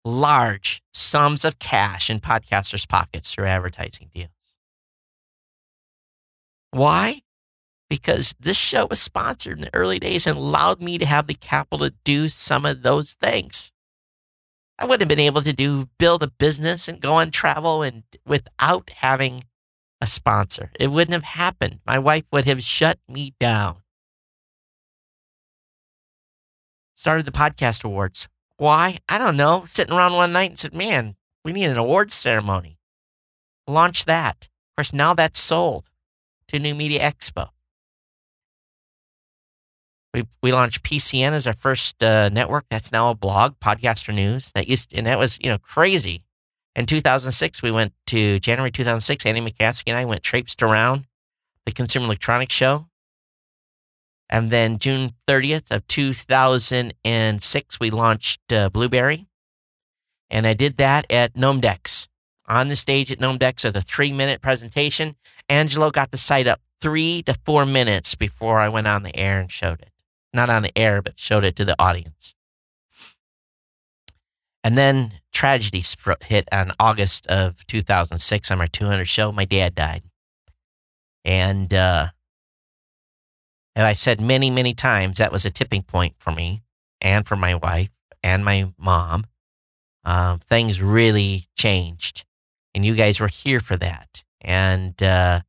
large 0.05 0.81
sums 0.93 1.43
of 1.43 1.59
cash 1.59 2.09
in 2.09 2.19
podcasters' 2.19 2.87
pockets 2.87 3.33
through 3.33 3.45
advertising 3.45 4.09
deals. 4.13 4.29
Why? 6.71 7.21
Because 7.89 8.35
this 8.39 8.57
show 8.57 8.85
was 8.85 9.01
sponsored 9.01 9.57
in 9.57 9.61
the 9.61 9.73
early 9.73 9.99
days 9.99 10.27
and 10.27 10.37
allowed 10.37 10.81
me 10.81 10.97
to 10.97 11.05
have 11.05 11.27
the 11.27 11.33
capital 11.33 11.89
to 11.89 11.95
do 12.03 12.29
some 12.29 12.65
of 12.65 12.83
those 12.83 13.13
things. 13.13 13.71
I 14.77 14.85
wouldn't 14.85 15.01
have 15.01 15.09
been 15.09 15.19
able 15.19 15.41
to 15.41 15.51
do 15.51 15.89
build 15.97 16.23
a 16.23 16.27
business 16.27 16.87
and 16.87 17.01
go 17.01 17.15
on 17.15 17.31
travel 17.31 17.81
and 17.81 18.03
without 18.25 18.89
having 18.97 19.43
a 19.99 20.07
sponsor. 20.07 20.71
It 20.79 20.91
wouldn't 20.91 21.13
have 21.13 21.23
happened. 21.23 21.79
My 21.85 21.99
wife 21.99 22.23
would 22.31 22.45
have 22.45 22.63
shut 22.63 22.99
me 23.07 23.33
down. 23.39 23.77
Started 26.95 27.25
the 27.25 27.31
podcast 27.31 27.83
awards. 27.83 28.27
Why? 28.57 28.99
I 29.09 29.17
don't 29.17 29.37
know. 29.37 29.63
Sitting 29.65 29.93
around 29.93 30.13
one 30.13 30.31
night 30.31 30.51
and 30.51 30.59
said, 30.59 30.73
"Man, 30.73 31.15
we 31.43 31.51
need 31.51 31.65
an 31.65 31.77
awards 31.77 32.13
ceremony." 32.13 32.77
Launch 33.67 34.05
that. 34.05 34.47
Of 34.71 34.75
course, 34.77 34.93
now 34.93 35.13
that's 35.13 35.39
sold 35.39 35.89
to 36.47 36.59
New 36.59 36.75
Media 36.75 36.99
Expo. 37.01 37.49
We 40.13 40.25
we 40.41 40.51
launched 40.51 40.83
PCN 40.83 41.31
as 41.33 41.45
our 41.45 41.53
first 41.53 42.01
uh, 42.01 42.29
network. 42.29 42.65
That's 42.69 42.91
now 42.91 43.09
a 43.09 43.15
blog, 43.15 43.59
Podcaster 43.59 44.13
News. 44.13 44.51
That 44.53 44.67
used 44.67 44.93
and 44.93 45.05
that 45.05 45.19
was 45.19 45.37
you 45.39 45.49
know 45.49 45.59
crazy. 45.59 46.23
In 46.75 46.85
2006, 46.85 47.61
we 47.61 47.71
went 47.71 47.93
to 48.07 48.39
January 48.39 48.71
2006. 48.71 49.25
Andy 49.25 49.41
McCaskey 49.41 49.83
and 49.87 49.97
I 49.97 50.05
went 50.05 50.23
traipsed 50.23 50.63
around 50.63 51.05
the 51.65 51.71
Consumer 51.71 52.05
Electronics 52.05 52.55
Show. 52.55 52.87
And 54.29 54.51
then 54.51 54.77
June 54.77 55.11
30th 55.27 55.71
of 55.71 55.85
2006, 55.87 57.79
we 57.79 57.89
launched 57.89 58.53
uh, 58.53 58.69
Blubrry. 58.69 59.27
And 60.29 60.45
I 60.45 60.53
did 60.53 60.77
that 60.77 61.11
at 61.11 61.33
Gnomedex. 61.33 62.07
On 62.47 62.69
the 62.69 62.75
stage 62.75 63.11
at 63.11 63.19
Gnomedex 63.19 63.63
with 63.63 63.75
a 63.75 63.81
three 63.81 64.11
minute 64.11 64.41
presentation. 64.41 65.15
Angelo 65.49 65.91
got 65.91 66.11
the 66.11 66.17
site 66.17 66.47
up 66.47 66.61
three 66.81 67.23
to 67.23 67.35
four 67.45 67.65
minutes 67.65 68.15
before 68.15 68.59
I 68.59 68.69
went 68.69 68.87
on 68.87 69.03
the 69.03 69.15
air 69.15 69.39
and 69.39 69.51
showed 69.51 69.81
it 69.81 69.88
not 70.33 70.49
on 70.49 70.63
the 70.63 70.77
air, 70.77 71.01
but 71.01 71.19
showed 71.19 71.43
it 71.43 71.55
to 71.57 71.65
the 71.65 71.75
audience. 71.79 72.35
And 74.63 74.77
then 74.77 75.13
tragedy 75.31 75.83
hit 76.21 76.47
on 76.51 76.73
August 76.79 77.27
of 77.27 77.65
2006 77.67 78.51
on 78.51 78.59
our 78.59 78.67
200 78.67 79.05
show. 79.05 79.31
My 79.31 79.45
dad 79.45 79.75
died. 79.75 80.03
And 81.23 81.73
uh, 81.73 82.07
as 83.75 83.83
I 83.83 83.93
said 83.93 84.19
many, 84.19 84.49
many 84.51 84.73
times, 84.73 85.19
that 85.19 85.31
was 85.31 85.45
a 85.45 85.49
tipping 85.49 85.83
point 85.83 86.15
for 86.19 86.31
me 86.31 86.63
and 87.01 87.27
for 87.27 87.35
my 87.35 87.55
wife 87.55 87.89
and 88.21 88.43
my 88.43 88.71
mom. 88.77 89.25
Um, 90.03 90.39
things 90.39 90.81
really 90.81 91.47
changed. 91.55 92.25
And 92.73 92.85
you 92.85 92.95
guys 92.95 93.19
were 93.19 93.27
here 93.27 93.59
for 93.59 93.77
that. 93.77 94.23
And 94.41 95.01
uh, 95.01 95.41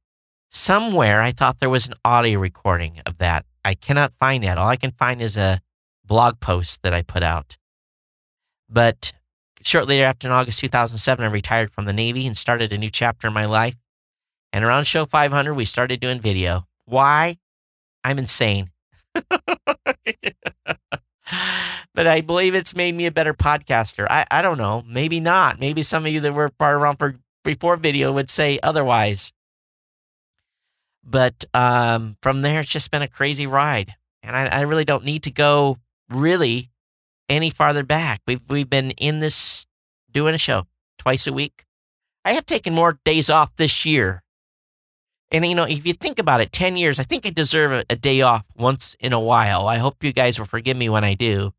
somewhere 0.50 1.22
I 1.22 1.32
thought 1.32 1.60
there 1.60 1.70
was 1.70 1.86
an 1.86 1.94
audio 2.04 2.38
recording 2.38 3.00
of 3.06 3.18
that 3.18 3.44
I 3.64 3.74
cannot 3.74 4.12
find 4.18 4.42
that. 4.44 4.58
All 4.58 4.68
I 4.68 4.76
can 4.76 4.92
find 4.92 5.20
is 5.20 5.36
a 5.36 5.60
blog 6.04 6.40
post 6.40 6.82
that 6.82 6.94
I 6.94 7.02
put 7.02 7.22
out. 7.22 7.56
But 8.68 9.12
shortly 9.62 9.96
thereafter, 9.96 10.28
in 10.28 10.32
August 10.32 10.60
2007, 10.60 11.24
I 11.24 11.28
retired 11.28 11.72
from 11.72 11.84
the 11.84 11.92
Navy 11.92 12.26
and 12.26 12.36
started 12.36 12.72
a 12.72 12.78
new 12.78 12.90
chapter 12.90 13.26
in 13.28 13.32
my 13.32 13.46
life. 13.46 13.76
And 14.52 14.64
around 14.64 14.84
show 14.84 15.06
500, 15.06 15.54
we 15.54 15.64
started 15.64 16.00
doing 16.00 16.20
video. 16.20 16.66
Why? 16.84 17.36
I'm 18.02 18.18
insane. 18.18 18.70
but 21.94 22.06
I 22.06 22.20
believe 22.20 22.54
it's 22.54 22.74
made 22.74 22.94
me 22.94 23.06
a 23.06 23.12
better 23.12 23.34
podcaster. 23.34 24.06
I, 24.08 24.24
I 24.30 24.42
don't 24.42 24.58
know. 24.58 24.82
Maybe 24.86 25.20
not. 25.20 25.60
Maybe 25.60 25.82
some 25.82 26.06
of 26.06 26.12
you 26.12 26.20
that 26.20 26.34
were 26.34 26.50
part 26.50 26.76
around 26.76 26.96
for 26.96 27.16
before 27.44 27.76
video 27.76 28.12
would 28.12 28.30
say 28.30 28.58
otherwise. 28.62 29.32
But 31.04 31.44
um, 31.54 32.16
from 32.22 32.42
there, 32.42 32.60
it's 32.60 32.68
just 32.68 32.90
been 32.90 33.02
a 33.02 33.08
crazy 33.08 33.46
ride. 33.46 33.94
And 34.22 34.36
I, 34.36 34.46
I 34.46 34.60
really 34.62 34.84
don't 34.84 35.04
need 35.04 35.22
to 35.24 35.30
go 35.30 35.78
really 36.10 36.70
any 37.28 37.50
farther 37.50 37.82
back. 37.84 38.20
We've, 38.26 38.40
we've 38.48 38.68
been 38.68 38.90
in 38.92 39.20
this 39.20 39.66
doing 40.10 40.34
a 40.34 40.38
show 40.38 40.66
twice 40.98 41.26
a 41.26 41.32
week. 41.32 41.64
I 42.24 42.32
have 42.32 42.44
taken 42.44 42.74
more 42.74 42.98
days 43.04 43.30
off 43.30 43.56
this 43.56 43.86
year. 43.86 44.22
And, 45.32 45.46
you 45.46 45.54
know, 45.54 45.64
if 45.64 45.86
you 45.86 45.94
think 45.94 46.18
about 46.18 46.40
it, 46.40 46.52
10 46.52 46.76
years, 46.76 46.98
I 46.98 47.04
think 47.04 47.24
I 47.24 47.30
deserve 47.30 47.72
a, 47.72 47.84
a 47.88 47.96
day 47.96 48.20
off 48.20 48.44
once 48.56 48.96
in 48.98 49.12
a 49.12 49.20
while. 49.20 49.68
I 49.68 49.78
hope 49.78 50.02
you 50.02 50.12
guys 50.12 50.38
will 50.38 50.46
forgive 50.46 50.76
me 50.76 50.88
when 50.88 51.04
I 51.04 51.14
do. 51.14 51.52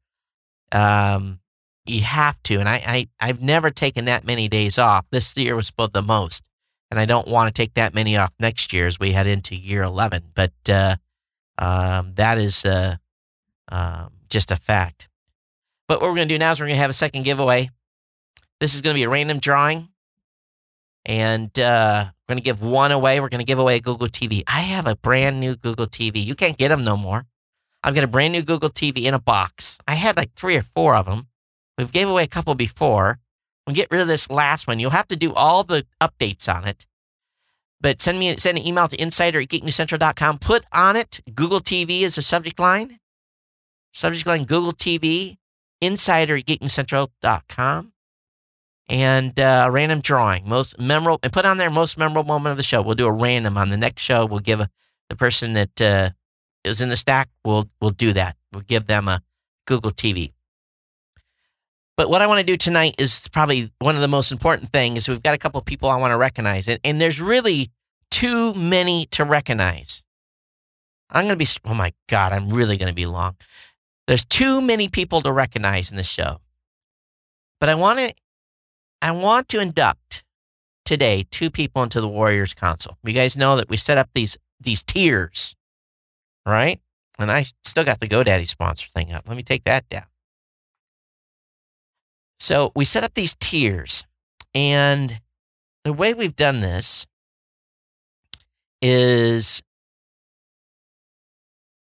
Um, 0.71 1.39
you 1.85 2.01
have 2.01 2.41
to. 2.43 2.59
And 2.59 2.67
I, 2.67 2.83
I, 2.85 3.07
I've 3.19 3.41
never 3.41 3.71
taken 3.71 4.05
that 4.05 4.25
many 4.25 4.49
days 4.49 4.77
off. 4.77 5.07
This 5.09 5.35
year 5.37 5.55
was 5.55 5.71
both 5.71 5.93
the 5.93 6.01
most. 6.01 6.43
And 6.91 6.99
I 6.99 7.05
don't 7.05 7.27
want 7.27 7.47
to 7.53 7.59
take 7.59 7.73
that 7.75 7.93
many 7.93 8.17
off 8.17 8.31
next 8.37 8.73
year 8.73 8.85
as 8.85 8.99
we 8.99 9.13
head 9.13 9.25
into 9.25 9.55
year 9.55 9.81
11. 9.81 10.23
But 10.35 10.51
uh, 10.69 10.97
um, 11.57 12.13
that 12.15 12.37
is 12.37 12.65
uh, 12.65 12.97
uh, 13.71 14.07
just 14.29 14.51
a 14.51 14.57
fact. 14.57 15.07
But 15.87 16.01
what 16.01 16.09
we're 16.09 16.15
going 16.17 16.27
to 16.27 16.35
do 16.35 16.39
now 16.39 16.51
is 16.51 16.59
we're 16.59 16.67
going 16.67 16.75
to 16.75 16.81
have 16.81 16.89
a 16.89 16.93
second 16.93 17.23
giveaway. 17.23 17.69
This 18.59 18.75
is 18.75 18.81
going 18.81 18.93
to 18.93 18.97
be 18.97 19.03
a 19.03 19.09
random 19.09 19.39
drawing. 19.39 19.87
And 21.05 21.57
uh, 21.57 22.05
we're 22.07 22.33
going 22.33 22.43
to 22.43 22.45
give 22.45 22.61
one 22.61 22.91
away. 22.91 23.19
We're 23.19 23.29
going 23.29 23.39
to 23.39 23.45
give 23.45 23.57
away 23.57 23.77
a 23.77 23.81
Google 23.81 24.07
TV. 24.07 24.43
I 24.45 24.59
have 24.59 24.85
a 24.85 24.95
brand 24.95 25.39
new 25.39 25.55
Google 25.55 25.87
TV. 25.87 26.23
You 26.23 26.35
can't 26.35 26.57
get 26.57 26.67
them 26.67 26.83
no 26.83 26.97
more. 26.97 27.25
I've 27.83 27.95
got 27.95 28.03
a 28.03 28.07
brand 28.07 28.33
new 28.33 28.43
Google 28.43 28.69
TV 28.69 29.05
in 29.05 29.13
a 29.13 29.19
box. 29.19 29.79
I 29.87 29.95
had 29.95 30.17
like 30.17 30.33
three 30.33 30.55
or 30.55 30.61
four 30.61 30.95
of 30.95 31.05
them. 31.07 31.27
We've 31.77 31.91
gave 31.91 32.07
away 32.07 32.23
a 32.23 32.27
couple 32.27 32.53
before. 32.53 33.17
We'll 33.65 33.75
get 33.75 33.89
rid 33.91 34.01
of 34.01 34.07
this 34.07 34.29
last 34.29 34.67
one. 34.67 34.79
You'll 34.79 34.91
have 34.91 35.07
to 35.07 35.15
do 35.15 35.33
all 35.33 35.63
the 35.63 35.85
updates 36.01 36.53
on 36.53 36.67
it. 36.67 36.85
But 37.79 37.99
send 37.99 38.19
me 38.19 38.37
send 38.37 38.57
an 38.57 38.65
email 38.65 38.87
to 38.87 39.01
insider 39.01 39.41
at 39.41 39.49
geeknewscentral.com. 39.49 40.39
Put 40.39 40.65
on 40.71 40.95
it 40.95 41.19
Google 41.33 41.61
TV 41.61 42.03
as 42.03 42.17
a 42.17 42.21
subject 42.21 42.59
line. 42.59 42.99
Subject 43.91 44.25
line 44.25 44.45
Google 44.45 44.71
TV, 44.71 45.37
insider 45.81 46.37
at 46.37 46.45
geeknewscentral.com. 46.45 47.93
And 48.87 49.39
uh, 49.39 49.65
a 49.67 49.71
random 49.71 50.01
drawing, 50.01 50.47
most 50.47 50.77
memorable, 50.77 51.19
and 51.23 51.31
put 51.31 51.45
on 51.45 51.57
there 51.57 51.69
most 51.69 51.97
memorable 51.97 52.23
moment 52.23 52.51
of 52.51 52.57
the 52.57 52.63
show. 52.63 52.81
We'll 52.81 52.95
do 52.95 53.07
a 53.07 53.11
random 53.11 53.57
on 53.57 53.69
the 53.69 53.77
next 53.77 54.03
show. 54.03 54.25
We'll 54.25 54.39
give 54.39 54.59
a, 54.59 54.69
the 55.09 55.15
person 55.15 55.53
that 55.53 55.81
uh, 55.81 56.09
is 56.63 56.81
in 56.81 56.89
the 56.89 56.97
stack. 56.97 57.29
We'll 57.45 57.69
we'll 57.79 57.91
do 57.91 58.13
that. 58.13 58.35
We'll 58.53 58.63
give 58.63 58.87
them 58.87 59.07
a 59.07 59.21
Google 59.65 59.91
TV. 59.91 60.33
But 62.01 62.09
what 62.09 62.23
I 62.23 62.25
want 62.25 62.39
to 62.39 62.43
do 62.43 62.57
tonight 62.57 62.95
is 62.97 63.27
probably 63.31 63.71
one 63.77 63.93
of 63.93 64.01
the 64.01 64.07
most 64.07 64.31
important 64.31 64.71
things. 64.71 65.07
We've 65.07 65.21
got 65.21 65.35
a 65.35 65.37
couple 65.37 65.61
people 65.61 65.87
I 65.87 65.97
want 65.97 66.13
to 66.13 66.17
recognize, 66.17 66.67
and, 66.67 66.79
and 66.83 66.99
there's 66.99 67.21
really 67.21 67.69
too 68.09 68.55
many 68.55 69.05
to 69.11 69.23
recognize. 69.23 70.01
I'm 71.11 71.25
going 71.25 71.37
to 71.37 71.45
be, 71.45 71.45
oh 71.63 71.75
my 71.75 71.93
God, 72.09 72.33
I'm 72.33 72.49
really 72.49 72.77
going 72.77 72.87
to 72.87 72.95
be 72.95 73.05
long. 73.05 73.35
There's 74.07 74.25
too 74.25 74.61
many 74.61 74.87
people 74.87 75.21
to 75.21 75.31
recognize 75.31 75.91
in 75.91 75.97
this 75.97 76.07
show. 76.07 76.39
But 77.59 77.69
I 77.69 77.75
want 77.75 77.99
to, 77.99 78.15
I 79.03 79.11
want 79.11 79.47
to 79.49 79.59
induct 79.59 80.23
today 80.83 81.27
two 81.29 81.51
people 81.51 81.83
into 81.83 82.01
the 82.01 82.07
Warriors 82.07 82.55
Council. 82.55 82.97
You 83.03 83.13
guys 83.13 83.37
know 83.37 83.57
that 83.57 83.69
we 83.69 83.77
set 83.77 83.99
up 83.99 84.09
these 84.15 84.39
these 84.59 84.81
tiers, 84.81 85.55
right? 86.47 86.79
And 87.19 87.31
I 87.31 87.45
still 87.63 87.83
got 87.83 87.99
the 87.99 88.07
GoDaddy 88.07 88.49
sponsor 88.49 88.87
thing 88.91 89.11
up. 89.11 89.25
Let 89.27 89.37
me 89.37 89.43
take 89.43 89.65
that 89.65 89.87
down. 89.87 90.05
So 92.41 92.71
we 92.75 92.85
set 92.85 93.03
up 93.03 93.13
these 93.13 93.35
tiers, 93.39 94.03
and 94.55 95.21
the 95.83 95.93
way 95.93 96.15
we've 96.15 96.35
done 96.35 96.59
this 96.59 97.05
is, 98.81 99.61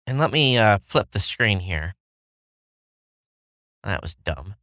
and 0.05 0.19
let 0.19 0.33
me 0.33 0.59
uh, 0.59 0.79
flip 0.85 1.13
the 1.13 1.21
screen 1.21 1.61
here. 1.61 1.95
That 3.85 4.03
was 4.03 4.17
dumb. 4.17 4.57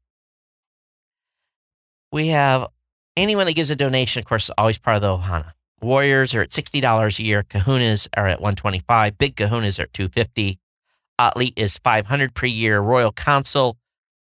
We 2.12 2.28
have 2.28 2.68
anyone 3.16 3.46
that 3.46 3.54
gives 3.54 3.70
a 3.70 3.76
donation, 3.78 4.20
of 4.20 4.26
course, 4.26 4.50
is 4.50 4.52
always 4.58 4.78
part 4.78 4.98
of 4.98 5.02
the 5.02 5.16
Ohana. 5.16 5.54
Warriors 5.82 6.36
are 6.36 6.42
at 6.42 6.52
sixty 6.52 6.82
dollars 6.82 7.20
a 7.20 7.24
year. 7.24 7.42
Kahunas 7.42 8.10
are 8.18 8.28
at 8.28 8.42
one 8.42 8.56
twenty 8.56 8.80
five. 8.80 9.18
Big 9.18 9.38
Kahunas 9.38 9.80
are 9.80 9.84
at 9.84 9.94
two 9.94 10.10
fifty. 10.10 10.60
Athlete 11.18 11.54
is 11.56 11.78
five 11.78 12.08
hundred 12.08 12.34
per 12.36 12.48
year. 12.48 12.82
Royal 12.82 13.14
Council 13.14 13.78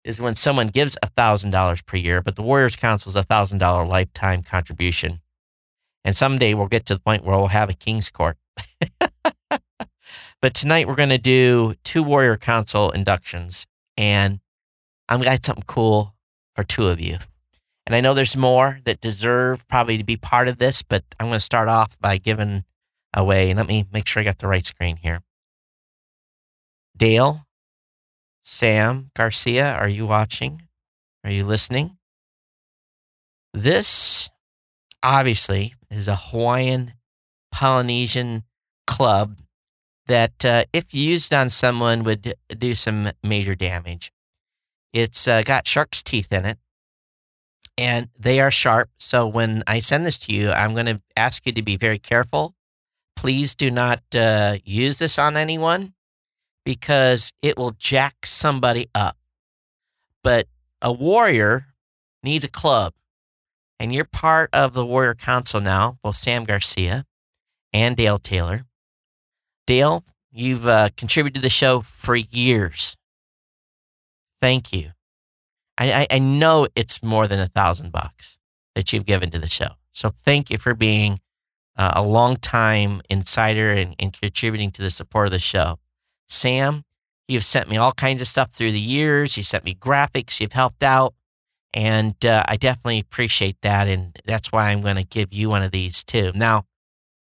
is 0.04 0.20
when 0.20 0.34
someone 0.34 0.68
gives 0.68 0.96
thousand 1.16 1.50
dollars 1.50 1.82
per 1.82 1.96
year, 1.96 2.22
but 2.22 2.36
the 2.36 2.42
Warriors 2.42 2.76
Council 2.76 3.10
is 3.10 3.16
a 3.16 3.22
thousand 3.22 3.58
dollar 3.58 3.84
lifetime 3.84 4.42
contribution. 4.42 5.20
And 6.04 6.16
someday 6.16 6.54
we'll 6.54 6.66
get 6.66 6.86
to 6.86 6.94
the 6.94 7.00
point 7.00 7.24
where 7.24 7.36
we'll 7.36 7.46
have 7.48 7.70
a 7.70 7.74
King's 7.74 8.10
Court. 8.10 8.36
but 10.40 10.54
tonight 10.54 10.88
we're 10.88 10.96
going 10.96 11.10
to 11.10 11.18
do 11.18 11.74
two 11.84 12.02
Warrior 12.02 12.36
Council 12.36 12.90
inductions, 12.90 13.66
and 13.96 14.40
I'm 15.08 15.18
going 15.18 15.26
to 15.26 15.30
have 15.30 15.44
something 15.44 15.64
cool 15.66 16.14
for 16.56 16.64
two 16.64 16.88
of 16.88 17.00
you. 17.00 17.18
And 17.86 17.94
I 17.94 18.00
know 18.00 18.14
there's 18.14 18.36
more 18.36 18.80
that 18.84 19.00
deserve 19.00 19.66
probably 19.68 19.98
to 19.98 20.04
be 20.04 20.16
part 20.16 20.48
of 20.48 20.58
this, 20.58 20.82
but 20.82 21.04
I'm 21.18 21.26
going 21.26 21.36
to 21.36 21.40
start 21.40 21.68
off 21.68 21.98
by 22.00 22.18
giving 22.18 22.64
away. 23.14 23.50
And 23.50 23.58
let 23.58 23.66
me 23.66 23.86
make 23.92 24.06
sure 24.06 24.20
I 24.20 24.24
got 24.24 24.38
the 24.38 24.46
right 24.46 24.64
screen 24.64 24.96
here. 24.96 25.20
Dale, 26.96 27.44
Sam 28.42 29.10
Garcia, 29.14 29.72
are 29.74 29.88
you 29.88 30.06
watching? 30.06 30.62
Are 31.24 31.30
you 31.30 31.44
listening? 31.44 31.96
This 33.54 34.30
obviously 35.02 35.74
is 35.90 36.08
a 36.08 36.16
Hawaiian 36.16 36.94
Polynesian 37.52 38.44
club 38.86 39.38
that, 40.06 40.44
uh, 40.44 40.64
if 40.72 40.92
used 40.92 41.32
on 41.32 41.50
someone, 41.50 42.02
would 42.02 42.34
do 42.58 42.74
some 42.74 43.10
major 43.22 43.54
damage. 43.54 44.12
It's 44.92 45.28
uh, 45.28 45.42
got 45.42 45.66
shark's 45.66 46.02
teeth 46.02 46.32
in 46.32 46.44
it, 46.44 46.58
and 47.78 48.08
they 48.18 48.40
are 48.40 48.50
sharp. 48.50 48.90
So 48.98 49.26
when 49.26 49.62
I 49.66 49.78
send 49.78 50.04
this 50.04 50.18
to 50.20 50.34
you, 50.34 50.50
I'm 50.50 50.74
going 50.74 50.86
to 50.86 51.00
ask 51.16 51.46
you 51.46 51.52
to 51.52 51.62
be 51.62 51.76
very 51.76 51.98
careful. 51.98 52.54
Please 53.14 53.54
do 53.54 53.70
not 53.70 54.02
uh, 54.14 54.58
use 54.64 54.98
this 54.98 55.18
on 55.18 55.36
anyone 55.36 55.94
because 56.64 57.32
it 57.42 57.56
will 57.56 57.72
jack 57.72 58.24
somebody 58.24 58.88
up. 58.94 59.16
But 60.22 60.46
a 60.80 60.92
warrior 60.92 61.66
needs 62.22 62.44
a 62.44 62.48
club. 62.48 62.94
And 63.78 63.92
you're 63.92 64.04
part 64.04 64.48
of 64.52 64.74
the 64.74 64.86
Warrior 64.86 65.14
Council 65.14 65.60
now, 65.60 65.98
both 66.02 66.16
Sam 66.16 66.44
Garcia 66.44 67.04
and 67.72 67.96
Dale 67.96 68.18
Taylor. 68.18 68.64
Dale, 69.66 70.04
you've 70.30 70.68
uh, 70.68 70.90
contributed 70.96 71.36
to 71.36 71.40
the 71.40 71.50
show 71.50 71.80
for 71.80 72.14
years. 72.14 72.96
Thank 74.40 74.72
you. 74.72 74.90
I, 75.78 75.92
I, 75.92 76.06
I 76.12 76.18
know 76.20 76.68
it's 76.76 77.02
more 77.02 77.26
than 77.26 77.40
a 77.40 77.46
thousand 77.46 77.90
bucks 77.90 78.38
that 78.76 78.92
you've 78.92 79.06
given 79.06 79.30
to 79.30 79.38
the 79.38 79.48
show. 79.48 79.70
So 79.92 80.12
thank 80.24 80.50
you 80.50 80.58
for 80.58 80.74
being 80.74 81.18
uh, 81.76 81.92
a 81.96 82.02
long 82.02 82.36
time 82.36 83.02
insider 83.10 83.72
and, 83.72 83.94
and 83.98 84.12
contributing 84.12 84.70
to 84.72 84.82
the 84.82 84.90
support 84.90 85.26
of 85.26 85.32
the 85.32 85.38
show. 85.38 85.78
Sam, 86.28 86.84
you've 87.28 87.44
sent 87.44 87.68
me 87.68 87.76
all 87.76 87.92
kinds 87.92 88.20
of 88.20 88.26
stuff 88.26 88.52
through 88.52 88.72
the 88.72 88.80
years. 88.80 89.36
You 89.36 89.42
sent 89.42 89.64
me 89.64 89.74
graphics. 89.74 90.40
You've 90.40 90.52
helped 90.52 90.82
out. 90.82 91.14
And 91.74 92.22
uh, 92.24 92.44
I 92.46 92.56
definitely 92.56 93.00
appreciate 93.00 93.56
that. 93.62 93.88
And 93.88 94.18
that's 94.24 94.52
why 94.52 94.68
I'm 94.68 94.82
going 94.82 94.96
to 94.96 95.04
give 95.04 95.32
you 95.32 95.48
one 95.48 95.62
of 95.62 95.72
these 95.72 96.04
too. 96.04 96.32
Now, 96.34 96.64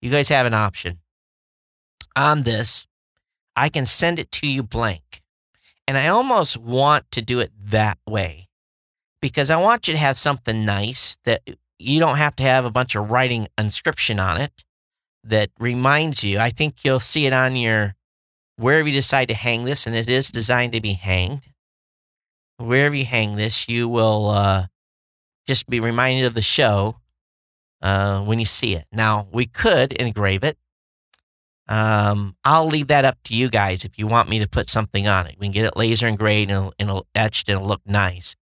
you 0.03 0.11
guys 0.11 0.28
have 0.28 0.46
an 0.46 0.55
option 0.55 0.98
on 2.16 2.42
this. 2.42 2.86
I 3.57 3.68
can 3.68 3.86
send 3.86 4.18
it 4.18 4.30
to 4.32 4.46
you 4.46 4.62
blank. 4.62 5.22
And 5.86 5.98
I 5.98 6.09
almost 6.09 6.57
want 6.57 7.11
to 7.12 7.22
do 7.22 7.40
it 7.40 7.51
that 7.64 7.98
way 8.07 8.48
because 9.20 9.51
I 9.51 9.57
want 9.57 9.88
you 9.88 9.92
to 9.92 9.98
have 9.98 10.16
something 10.16 10.64
nice 10.64 11.16
that 11.24 11.42
you 11.78 11.98
don't 11.98 12.16
have 12.16 12.36
to 12.36 12.42
have 12.42 12.64
a 12.64 12.70
bunch 12.70 12.94
of 12.94 13.11
writing 13.11 13.48
inscription 13.59 14.20
on 14.20 14.40
it 14.40 14.64
that 15.24 15.51
reminds 15.59 16.22
you. 16.22 16.38
I 16.38 16.51
think 16.51 16.84
you'll 16.84 17.01
see 17.01 17.26
it 17.26 17.32
on 17.32 17.57
your 17.57 17.94
wherever 18.61 18.86
you 18.86 18.94
decide 18.94 19.28
to 19.28 19.34
hang 19.34 19.64
this, 19.64 19.86
and 19.86 19.96
it 19.96 20.08
is 20.08 20.30
designed 20.30 20.72
to 20.74 20.80
be 20.80 20.92
hanged, 20.92 21.42
wherever 22.58 22.94
you 22.94 23.06
hang 23.06 23.36
this, 23.36 23.68
you 23.68 23.88
will 23.88 24.28
uh, 24.28 24.66
just 25.46 25.68
be 25.68 25.80
reminded 25.80 26.26
of 26.26 26.34
the 26.34 26.42
show 26.42 26.96
uh, 27.80 28.20
when 28.20 28.38
you 28.38 28.44
see 28.44 28.74
it. 28.74 28.84
Now, 28.92 29.26
we 29.32 29.46
could 29.46 29.94
engrave 29.94 30.44
it. 30.44 30.58
Um, 31.68 32.36
I'll 32.44 32.66
leave 32.66 32.88
that 32.88 33.04
up 33.04 33.16
to 33.24 33.34
you 33.34 33.48
guys 33.48 33.84
if 33.84 33.98
you 33.98 34.06
want 34.06 34.28
me 34.28 34.40
to 34.40 34.48
put 34.48 34.68
something 34.68 35.08
on 35.08 35.26
it. 35.26 35.36
We 35.38 35.46
can 35.46 35.52
get 35.52 35.66
it 35.66 35.76
laser 35.76 36.06
engraved 36.06 36.50
and 36.50 36.58
it'll, 36.58 36.74
it'll 36.78 37.06
etched 37.14 37.48
and 37.48 37.56
it'll 37.56 37.68
look 37.68 37.82
nice. 37.86 38.36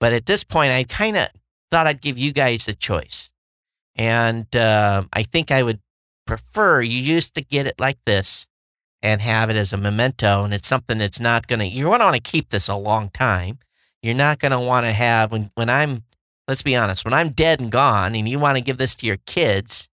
But 0.00 0.12
at 0.12 0.26
this 0.26 0.42
point, 0.42 0.72
I 0.72 0.84
kind 0.84 1.16
of 1.16 1.28
thought 1.70 1.86
I'd 1.86 2.00
give 2.00 2.18
you 2.18 2.32
guys 2.32 2.64
the 2.64 2.74
choice. 2.74 3.30
And 3.94 4.54
uh, 4.56 5.04
I 5.12 5.22
think 5.22 5.50
I 5.50 5.62
would 5.62 5.80
prefer 6.26 6.80
you 6.80 6.98
used 6.98 7.34
to 7.34 7.42
get 7.42 7.66
it 7.66 7.78
like 7.78 7.98
this 8.06 8.46
and 9.02 9.20
have 9.20 9.50
it 9.50 9.56
as 9.56 9.72
a 9.72 9.76
memento. 9.76 10.44
And 10.44 10.54
it's 10.54 10.68
something 10.68 10.98
that's 10.98 11.20
not 11.20 11.46
going 11.46 11.58
to, 11.58 11.66
you're 11.66 11.90
going 11.90 12.00
to 12.00 12.06
want 12.06 12.16
to 12.16 12.22
keep 12.22 12.50
this 12.50 12.68
a 12.68 12.76
long 12.76 13.10
time. 13.10 13.58
You're 14.02 14.14
not 14.14 14.38
going 14.38 14.52
to 14.52 14.60
want 14.60 14.86
to 14.86 14.92
have, 14.92 15.32
when, 15.32 15.50
when 15.54 15.68
I'm, 15.68 16.04
let's 16.48 16.62
be 16.62 16.76
honest, 16.76 17.04
when 17.04 17.14
I'm 17.14 17.30
dead 17.30 17.60
and 17.60 17.70
gone 17.70 18.14
and 18.14 18.28
you 18.28 18.38
want 18.38 18.56
to 18.56 18.62
give 18.62 18.78
this 18.78 18.94
to 18.96 19.06
your 19.06 19.18
kids, 19.26 19.88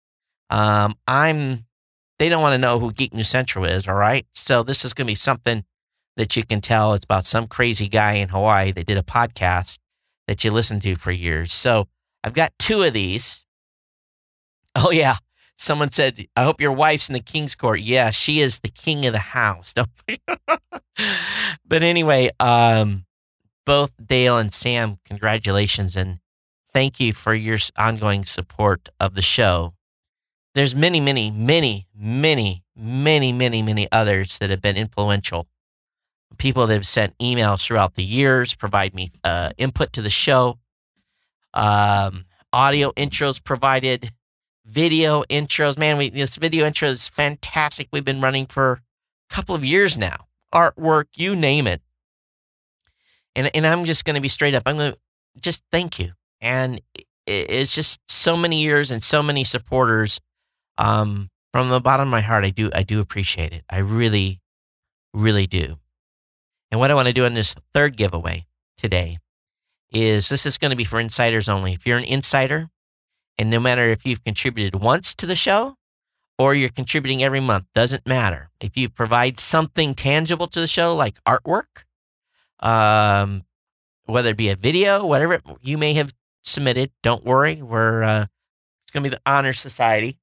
um, 0.50 0.96
I'm, 1.08 1.66
they 2.20 2.30
don't 2.30 2.42
want 2.42 2.54
to 2.54 2.58
know 2.58 2.80
who 2.80 2.92
Geek 2.92 3.14
New 3.14 3.24
Central 3.24 3.66
is, 3.66 3.88
all 3.88 3.96
right? 3.96 4.26
So 4.34 4.64
this 4.64 4.84
is 4.84 4.94
going 4.94 5.06
to 5.08 5.12
be 5.12 5.16
something 5.16 5.64
that 6.16 6.36
you 6.36 6.44
can 6.44 6.62
tell 6.62 6.94
it's 6.94 7.06
about 7.06 7.26
some 7.26 7.48
crazy 7.48 7.88
guy 7.88 8.14
in 8.14 8.30
Hawaii 8.30 8.72
that 8.72 8.88
did 8.88 8.98
a 8.98 9.04
podcast 9.04 9.78
that 10.28 10.44
you 10.44 10.52
listened 10.52 10.82
to 10.82 10.96
for 10.96 11.12
years. 11.12 11.54
So 11.54 11.88
I've 12.24 12.34
got 12.34 12.52
two 12.58 12.82
of 12.82 12.94
these. 12.94 13.46
Oh, 14.76 14.92
yeah. 14.92 15.18
Someone 15.58 15.92
said, 15.92 16.28
I 16.36 16.44
hope 16.44 16.62
your 16.62 16.72
wife's 16.72 17.10
in 17.10 17.14
the 17.14 17.20
king's 17.20 17.56
court. 17.56 17.82
Yeah, 17.82 18.12
she 18.12 18.40
is 18.40 18.60
the 18.60 18.70
king 18.70 19.06
of 19.06 19.14
the 19.14 19.20
house. 19.20 19.74
but 21.66 21.84
anyway, 21.84 22.30
um, 22.40 23.06
both 23.66 23.92
Dale 24.04 24.38
and 24.38 24.54
Sam, 24.54 25.00
congratulations 25.04 25.96
and 25.96 26.20
thank 26.74 27.00
you 27.00 27.12
for 27.12 27.34
your 27.34 27.58
ongoing 27.76 28.24
support 28.24 28.90
of 29.00 29.16
the 29.16 29.22
show. 29.22 29.74
There's 30.54 30.76
many, 30.76 31.02
many, 31.02 31.32
many, 31.32 31.88
many, 31.96 32.64
many, 32.76 33.34
many, 33.34 33.62
many 33.64 33.88
others 33.92 34.38
that 34.38 34.52
have 34.52 34.62
been 34.62 34.78
influential. 34.78 35.48
People 36.38 36.68
that 36.68 36.76
have 36.76 36.88
sent 36.88 37.18
emails 37.18 37.64
throughout 37.64 37.96
the 37.96 38.04
years, 38.04 38.54
provide 38.54 38.94
me 38.94 39.12
uh, 39.24 39.52
input 39.58 39.92
to 39.94 40.02
the 40.02 40.10
show, 40.10 40.60
um, 41.54 42.26
audio 42.54 42.92
intros 42.92 43.44
provided, 43.44 44.12
video 44.68 45.24
intros. 45.24 45.78
Man, 45.78 45.98
we, 45.98 46.10
this 46.10 46.36
video 46.36 46.66
intro 46.66 46.90
is 46.90 47.08
fantastic. 47.08 47.88
We've 47.92 48.06
been 48.06 48.22
running 48.22 48.46
for 48.46 48.82
a 49.32 49.34
couple 49.34 49.56
of 49.56 49.64
years 49.64 49.98
now. 49.98 50.28
Artwork, 50.54 51.06
you 51.16 51.36
name 51.36 51.68
it. 51.68 51.82
And, 53.36 53.50
and 53.56 53.66
I'm 53.66 53.86
just 53.86 54.06
going 54.06 54.16
to 54.16 54.22
be 54.22 54.28
straight 54.28 54.56
up. 54.56 54.64
I'm 54.66 54.78
going 54.78 54.94
to 54.94 54.98
just 55.40 55.64
thank 55.72 56.00
you. 56.00 56.12
And 56.42 56.82
it's 57.26 57.74
just 57.74 58.00
so 58.10 58.36
many 58.36 58.62
years 58.62 58.92
and 58.92 59.04
so 59.04 59.22
many 59.22 59.44
supporters. 59.44 60.20
Um, 60.78 61.30
from 61.52 61.70
the 61.70 61.82
bottom 61.82 62.08
of 62.08 62.12
my 62.12 62.22
heart, 62.22 62.46
I 62.46 62.50
do, 62.50 62.70
I 62.74 62.84
do 62.84 63.00
appreciate 63.00 63.54
it. 63.54 63.64
I 63.70 63.80
really, 63.80 64.42
really 65.14 65.48
do. 65.48 65.78
And 66.72 66.80
what 66.80 66.92
I 66.92 66.96
want 66.96 67.08
to 67.08 67.14
do 67.14 67.26
in 67.26 67.34
this 67.34 67.56
third 67.74 67.98
giveaway 67.98 68.46
today 68.78 69.18
is 69.92 70.30
this 70.30 70.46
is 70.46 70.58
going 70.58 70.72
to 70.72 70.78
be 70.78 70.84
for 70.84 71.00
insiders 71.00 71.48
only. 71.48 71.74
If 71.74 71.88
you're 71.88 71.98
an 71.98 72.04
insider, 72.04 72.70
and 73.38 73.50
no 73.50 73.60
matter 73.60 73.90
if 73.90 74.06
you've 74.06 74.24
contributed 74.24 74.82
once 74.82 75.14
to 75.16 75.26
the 75.26 75.36
show 75.36 75.76
or 76.40 76.54
you're 76.54 76.70
contributing 76.70 77.24
every 77.24 77.40
month, 77.40 77.66
doesn't 77.74 78.08
matter. 78.08 78.50
If 78.60 78.78
you 78.78 78.90
provide 78.90 79.40
something 79.40 79.96
tangible 79.96 80.48
to 80.48 80.60
the 80.60 80.68
show, 80.68 80.96
like 80.96 81.24
artwork, 81.24 81.84
um, 82.60 83.44
whether 84.06 84.30
it 84.30 84.38
be 84.38 84.50
a 84.50 84.56
video, 84.56 85.06
whatever 85.06 85.42
you 85.62 85.78
may 85.78 85.94
have 85.94 86.14
submitted, 86.44 86.92
don't 87.04 87.26
worry. 87.26 87.62
We're 87.62 88.04
uh, 88.04 88.26
it's 88.84 88.92
going 88.92 89.04
to 89.04 89.10
be 89.10 89.16
the 89.16 89.22
Honor 89.26 89.54
Society. 89.54 90.18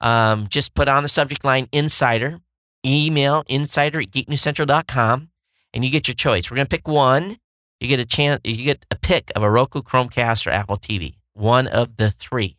Um, 0.00 0.46
just 0.48 0.74
put 0.74 0.88
on 0.88 1.02
the 1.02 1.08
subject 1.08 1.44
line 1.44 1.68
insider, 1.72 2.38
email 2.86 3.42
insider 3.48 4.00
at 4.00 4.10
geeknewscentral.com, 4.10 5.30
and 5.74 5.84
you 5.84 5.90
get 5.90 6.06
your 6.06 6.14
choice. 6.14 6.50
We're 6.50 6.56
going 6.56 6.66
to 6.66 6.76
pick 6.76 6.86
one. 6.86 7.38
You 7.80 7.88
get 7.88 8.00
a 8.00 8.04
chance, 8.04 8.40
you 8.44 8.64
get 8.64 8.84
a 8.90 8.96
pick 8.96 9.30
of 9.34 9.42
a 9.42 9.50
Roku, 9.50 9.82
Chromecast, 9.82 10.46
or 10.46 10.50
Apple 10.50 10.76
TV 10.76 11.17
one 11.38 11.66
of 11.66 11.96
the 11.96 12.10
three. 12.10 12.56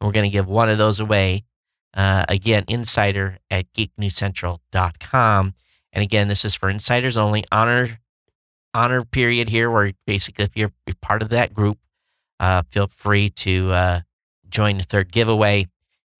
We're 0.00 0.12
going 0.12 0.30
to 0.30 0.32
give 0.32 0.46
one 0.46 0.68
of 0.68 0.78
those 0.78 1.00
away. 1.00 1.44
Uh, 1.92 2.24
again, 2.28 2.64
insider 2.68 3.38
at 3.50 3.72
geeknewscentral.com. 3.72 5.54
And 5.92 6.02
again, 6.02 6.28
this 6.28 6.44
is 6.44 6.54
for 6.54 6.70
insiders 6.70 7.16
only. 7.16 7.44
Honor 7.50 7.98
honor 8.72 9.04
period 9.04 9.48
here, 9.48 9.70
where 9.70 9.92
basically, 10.06 10.44
if 10.44 10.56
you're 10.56 10.72
part 11.00 11.22
of 11.22 11.30
that 11.30 11.52
group, 11.52 11.78
uh, 12.38 12.62
feel 12.70 12.86
free 12.86 13.30
to 13.30 13.72
uh, 13.72 14.00
join 14.48 14.78
the 14.78 14.84
third 14.84 15.12
giveaway. 15.12 15.66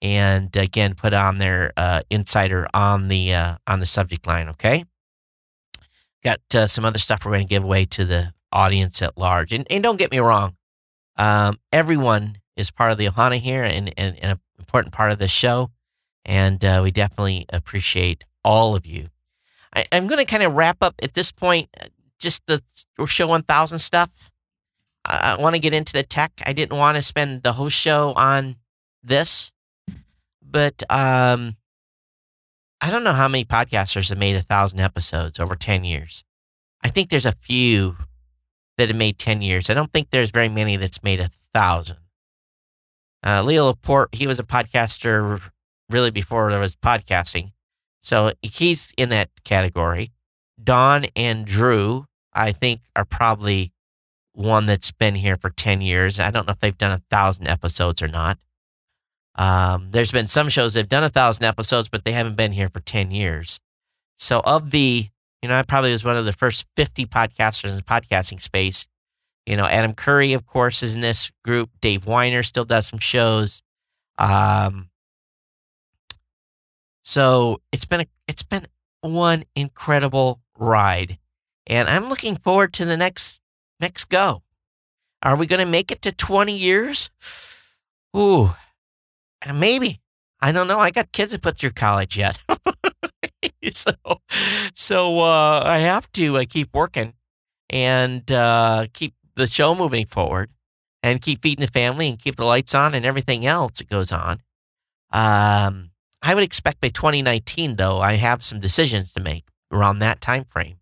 And 0.03 0.55
again, 0.57 0.95
put 0.95 1.13
on 1.13 1.39
their 1.39 1.73
uh, 1.77 2.01
insider 2.11 2.67
on 2.75 3.09
the 3.09 3.35
uh, 3.35 3.57
on 3.67 3.81
the 3.81 3.87
subject 3.87 4.27
line. 4.27 4.49
Okay. 4.49 4.85
Got 6.23 6.41
uh, 6.55 6.67
some 6.67 6.85
other 6.85 6.99
stuff 6.99 7.25
we're 7.25 7.33
going 7.33 7.47
to 7.47 7.51
give 7.51 7.65
away 7.65 7.85
to 7.87 8.05
the 8.05 8.33
audience 8.53 9.01
at 9.03 9.17
large. 9.17 9.53
And, 9.53 9.67
and 9.71 9.83
don't 9.83 9.97
get 9.97 10.11
me 10.11 10.19
wrong, 10.19 10.57
um, 11.21 11.59
everyone 11.71 12.39
is 12.57 12.71
part 12.71 12.93
of 12.93 12.99
the 12.99 13.07
Ohana 13.07 13.39
here 13.39 13.63
and, 13.63 13.93
and, 13.99 14.19
and 14.19 14.33
an 14.33 14.41
important 14.59 14.95
part 14.95 15.13
of 15.13 15.19
this 15.19 15.31
show. 15.31 15.71
And 16.25 16.65
uh, 16.65 16.81
we 16.83 16.91
definitely 16.91 17.45
appreciate 17.51 18.25
all 18.43 18.75
of 18.75 18.87
you. 18.87 19.09
I, 19.75 19.85
am 19.93 20.07
going 20.07 20.19
to 20.19 20.25
kind 20.25 20.43
of 20.43 20.55
wrap 20.55 20.79
up 20.81 20.95
at 21.03 21.13
this 21.13 21.31
point 21.31 21.69
uh, 21.79 21.87
just 22.19 22.43
the 22.47 22.63
show 23.07 23.27
1000 23.27 23.79
stuff. 23.79 24.11
I, 25.05 25.37
I 25.37 25.41
want 25.41 25.55
to 25.55 25.61
get 25.61 25.75
into 25.75 25.93
the 25.93 26.03
tech. 26.03 26.33
I 26.47 26.55
didn't 26.55 26.79
want 26.79 26.97
to 26.97 27.03
spend 27.03 27.43
the 27.43 27.53
whole 27.53 27.69
show 27.69 28.15
on 28.15 28.57
this, 29.03 29.53
but 30.43 30.83
um, 30.91 31.57
I 32.81 32.91
don't 32.91 33.05
know 33.05 33.13
how 33.13 33.29
many 33.29 33.45
podcasters 33.45 34.09
have 34.09 34.19
made 34.19 34.37
a 34.37 34.43
thousand 34.43 34.81
episodes 34.81 35.39
over 35.39 35.55
10 35.55 35.85
years. 35.85 36.25
I 36.83 36.89
think 36.89 37.11
there's 37.11 37.27
a 37.27 37.33
few 37.33 37.97
that 38.81 38.89
have 38.89 38.97
made 38.97 39.19
10 39.19 39.43
years. 39.43 39.69
I 39.69 39.75
don't 39.75 39.93
think 39.93 40.11
there's 40.11 40.31
very 40.31 40.49
many 40.49 40.77
that's 40.77 41.03
made 41.03 41.21
a 41.21 41.31
thousand. 41.53 41.99
Uh, 43.25 43.43
Leo 43.43 43.67
Laporte, 43.67 44.15
he 44.15 44.27
was 44.27 44.39
a 44.39 44.43
podcaster 44.43 45.41
really 45.91 46.11
before 46.11 46.51
there 46.51 46.59
was 46.59 46.77
podcasting. 46.77 47.53
So 48.03 48.33
he's 48.41 48.93
in 48.97 49.11
that 49.11 49.29
category. 49.45 50.13
Don 50.63 51.07
and 51.15 51.45
Drew, 51.45 52.07
I 52.33 52.53
think, 52.53 52.81
are 52.97 53.05
probably 53.05 53.73
one 54.33 54.65
that's 54.65 54.93
been 54.93 55.15
here 55.15 55.37
for 55.37 55.51
10 55.51 55.83
years. 55.83 56.19
I 56.19 56.31
don't 56.31 56.47
know 56.47 56.53
if 56.53 56.61
they've 56.61 56.77
done 56.77 56.93
a 56.93 57.03
thousand 57.11 57.49
episodes 57.49 58.01
or 58.01 58.09
not. 58.09 58.39
Um, 59.35 59.89
there's 59.91 60.13
been 60.13 60.27
some 60.27 60.49
shows 60.49 60.75
that 60.75 60.81
have 60.81 60.89
done 60.89 61.05
a 61.05 61.11
thousand 61.11 61.45
episodes, 61.45 61.89
but 61.89 62.05
they 62.05 62.13
haven't 62.13 62.37
been 62.37 62.53
here 62.53 62.71
for 62.71 62.81
10 62.81 63.11
years. 63.11 63.61
So 64.19 64.41
of 64.41 64.71
the 64.71 65.09
you 65.43 65.49
know, 65.49 65.57
I 65.57 65.63
probably 65.63 65.93
was 65.93 66.05
one 66.05 66.17
of 66.17 66.25
the 66.25 66.33
first 66.33 66.67
50 66.77 67.07
podcasters 67.07 67.71
in 67.71 67.77
the 67.77 67.83
podcasting 67.83 68.41
space. 68.41 68.87
You 69.47 69.57
know, 69.57 69.67
Adam 69.67 69.95
Curry, 69.95 70.35
of 70.35 70.47
course, 70.47 70.83
is 70.83 70.95
in 70.95 71.01
this 71.01 71.31
group. 71.45 71.71
Dave 71.81 72.05
Winer 72.05 72.45
still 72.45 72.65
does 72.65 72.87
some 72.87 72.99
shows. 72.99 73.63
Um, 74.19 74.91
so 77.03 77.61
it's 77.73 77.87
been 77.87 78.03
a, 78.03 78.07
it's 78.29 78.43
been 78.43 78.67
one 79.01 79.45
incredible 79.57 80.41
ride, 80.59 81.19
and 81.67 81.89
I'm 81.89 82.11
looking 82.11 82.37
forward 82.37 82.75
to 82.75 82.85
the 82.85 82.99
next 82.99 83.41
next 83.81 84.05
go. 84.05 84.43
Are 85.23 85.37
we 85.37 85.47
going 85.47 85.61
to 85.61 85.67
make 85.67 85.91
it 85.91 86.03
to 86.03 86.13
20 86.13 86.57
years? 86.57 87.11
Ooh, 88.17 88.51
maybe. 89.55 90.01
I 90.41 90.53
don't 90.53 90.69
know. 90.69 90.79
I 90.79 90.91
got 90.91 91.13
kids 91.13 91.33
to 91.33 91.39
put 91.39 91.59
through 91.59 91.73
college 91.73 92.17
yet. 92.17 92.39
so, 93.73 93.93
so 94.75 95.21
uh, 95.21 95.63
I 95.65 95.79
have 95.79 96.11
to 96.13 96.39
uh, 96.39 96.45
keep 96.49 96.75
working 96.75 97.15
and 97.69 98.31
uh, 98.31 98.87
keep 98.93 99.15
the 99.37 99.47
show 99.47 99.75
moving 99.75 100.07
forward 100.07 100.51
and 101.03 101.23
keep 101.23 101.43
feeding 101.43 101.65
the 101.65 101.71
family 101.71 102.09
and 102.09 102.19
keep 102.19 102.37
the 102.37 102.45
lights 102.45 102.75
on 102.75 102.95
and 102.95 103.07
everything 103.07 103.47
else 103.47 103.79
that 103.79 103.89
goes 103.89 104.13
on. 104.13 104.41
Um, 105.13 105.91
I 106.23 106.35
would 106.35 106.45
expect 106.45 106.81
by 106.81 106.89
2019, 106.89 107.77
though, 107.77 108.01
I 108.01 108.15
have 108.15 108.45
some 108.45 108.61
decisions 108.61 109.13
to 109.13 109.21
make 109.21 109.45
around 109.73 110.01
that 110.01 110.21
time 110.21 110.45
frame. 110.45 110.77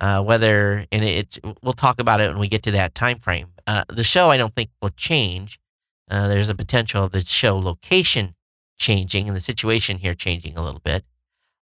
Uh, 0.00 0.22
whether 0.22 0.86
and 0.90 1.04
it's 1.04 1.38
we'll 1.62 1.74
talk 1.74 2.00
about 2.00 2.22
it 2.22 2.30
when 2.30 2.38
we 2.38 2.48
get 2.48 2.62
to 2.62 2.70
that 2.70 2.94
time 2.94 3.18
frame. 3.18 3.48
Uh, 3.66 3.84
the 3.88 4.04
show 4.04 4.30
I 4.30 4.38
don't 4.38 4.54
think 4.54 4.70
will 4.80 4.90
change. 4.90 5.60
Uh, 6.10 6.26
there's 6.26 6.48
a 6.48 6.54
potential 6.54 7.04
of 7.04 7.12
the 7.12 7.20
show 7.20 7.58
location 7.58 8.34
changing 8.78 9.28
and 9.28 9.36
the 9.36 9.42
situation 9.42 9.98
here 9.98 10.14
changing 10.14 10.56
a 10.56 10.64
little 10.64 10.80
bit 10.80 11.04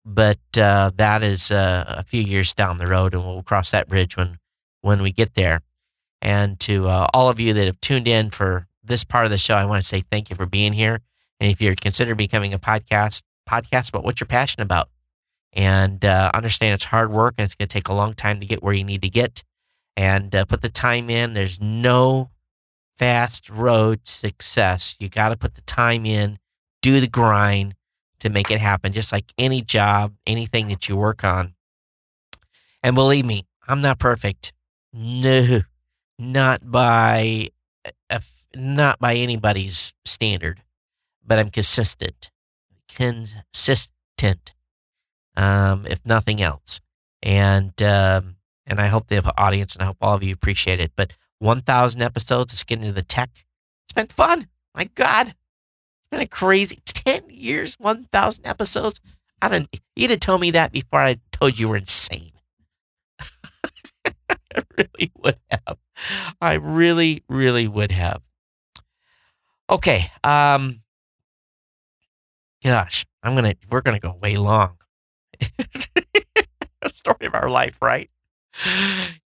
but 0.07 0.39
uh, 0.57 0.91
that 0.95 1.21
is 1.21 1.51
uh, 1.51 1.83
a 1.85 2.03
few 2.03 2.21
years 2.21 2.53
down 2.53 2.77
the 2.77 2.87
road, 2.87 3.13
and 3.13 3.25
we'll 3.25 3.43
cross 3.43 3.71
that 3.71 3.89
bridge 3.89 4.15
when 4.15 4.37
when 4.81 5.01
we 5.01 5.11
get 5.11 5.35
there. 5.35 5.61
And 6.21 6.57
to 6.61 6.87
uh, 6.87 7.07
all 7.13 7.29
of 7.29 7.39
you 7.39 7.53
that 7.53 7.65
have 7.65 7.79
tuned 7.81 8.07
in 8.07 8.29
for 8.31 8.67
this 8.83 9.03
part 9.03 9.25
of 9.25 9.31
the 9.31 9.37
show, 9.37 9.55
I 9.55 9.65
want 9.65 9.83
to 9.83 9.87
say 9.87 10.03
thank 10.09 10.29
you 10.29 10.35
for 10.37 10.45
being 10.45 10.71
here. 10.71 11.01
And 11.39 11.51
if 11.51 11.61
you're 11.61 11.75
considering 11.75 12.15
becoming 12.15 12.53
a 12.53 12.59
podcast 12.59 13.21
podcast 13.47 13.89
about 13.89 14.05
what 14.05 14.19
you're 14.19 14.27
passionate 14.27 14.63
about, 14.63 14.89
and 15.51 16.03
uh, 16.05 16.31
understand 16.33 16.73
it's 16.73 16.85
hard 16.85 17.11
work 17.11 17.35
and 17.37 17.45
it's 17.45 17.55
going 17.55 17.67
to 17.67 17.73
take 17.73 17.89
a 17.89 17.93
long 17.93 18.13
time 18.13 18.39
to 18.39 18.45
get 18.45 18.63
where 18.63 18.73
you 18.73 18.85
need 18.85 19.01
to 19.01 19.09
get, 19.09 19.43
and 19.97 20.33
uh, 20.33 20.45
put 20.45 20.61
the 20.61 20.69
time 20.69 21.09
in. 21.09 21.33
There's 21.33 21.59
no 21.59 22.29
fast 22.97 23.49
road 23.49 24.07
success. 24.07 24.95
You 24.99 25.09
got 25.09 25.29
to 25.29 25.37
put 25.37 25.55
the 25.55 25.61
time 25.61 26.05
in, 26.05 26.39
do 26.81 27.01
the 27.01 27.07
grind 27.07 27.75
to 28.19 28.29
make 28.29 28.51
it 28.51 28.59
happen, 28.59 28.93
just 28.93 29.11
like 29.11 29.25
any 29.37 29.61
job, 29.61 30.13
anything 30.25 30.67
that 30.69 30.89
you 30.89 30.95
work 30.95 31.23
on. 31.23 31.53
And 32.83 32.95
believe 32.95 33.25
me, 33.25 33.45
I'm 33.67 33.81
not 33.81 33.99
perfect. 33.99 34.53
No, 34.93 35.61
not 36.17 36.69
by 36.69 37.49
not 38.55 38.99
by 38.99 39.15
anybody's 39.15 39.93
standard, 40.03 40.63
but 41.25 41.37
I'm 41.37 41.51
consistent, 41.51 42.31
consistent, 42.89 44.53
um, 45.35 45.85
if 45.87 45.99
nothing 46.05 46.41
else. 46.41 46.79
And 47.21 47.79
um, 47.81 48.37
and 48.65 48.79
I 48.81 48.87
hope 48.87 49.07
the 49.07 49.33
audience 49.37 49.75
and 49.75 49.83
I 49.83 49.85
hope 49.87 49.97
all 50.01 50.15
of 50.15 50.23
you 50.23 50.33
appreciate 50.33 50.79
it. 50.79 50.91
But 50.95 51.13
1,000 51.39 52.01
episodes, 52.01 52.53
let's 52.53 52.63
get 52.63 52.79
into 52.79 52.91
the 52.91 53.01
tech. 53.01 53.29
It's 53.85 53.93
been 53.93 54.07
fun. 54.07 54.47
My 54.75 54.89
God, 54.95 55.35
been 56.09 56.21
a 56.21 56.27
crazy 56.27 56.79
10 56.85 57.23
years, 57.29 57.75
1,000 57.79 58.45
episodes. 58.45 58.99
I 59.41 59.49
don't, 59.49 59.67
you'd 59.95 60.11
have 60.11 60.19
told 60.19 60.41
me 60.41 60.51
that 60.51 60.71
before 60.71 60.99
I 60.99 61.17
told 61.31 61.59
you 61.59 61.69
were 61.69 61.77
insane. 61.77 62.31
I 64.05 64.63
really 64.77 65.11
would 65.17 65.37
have. 65.51 65.77
I 66.41 66.53
really, 66.53 67.23
really 67.29 67.67
would 67.67 67.91
have. 67.91 68.21
Okay. 69.69 70.11
Um. 70.23 70.81
Gosh, 72.63 73.05
I'm 73.23 73.35
gonna. 73.35 73.55
We're 73.69 73.81
gonna 73.81 73.99
go 73.99 74.17
way 74.21 74.37
long. 74.37 74.77
Story 76.85 77.27
of 77.27 77.35
our 77.35 77.49
life, 77.49 77.77
right? 77.81 78.09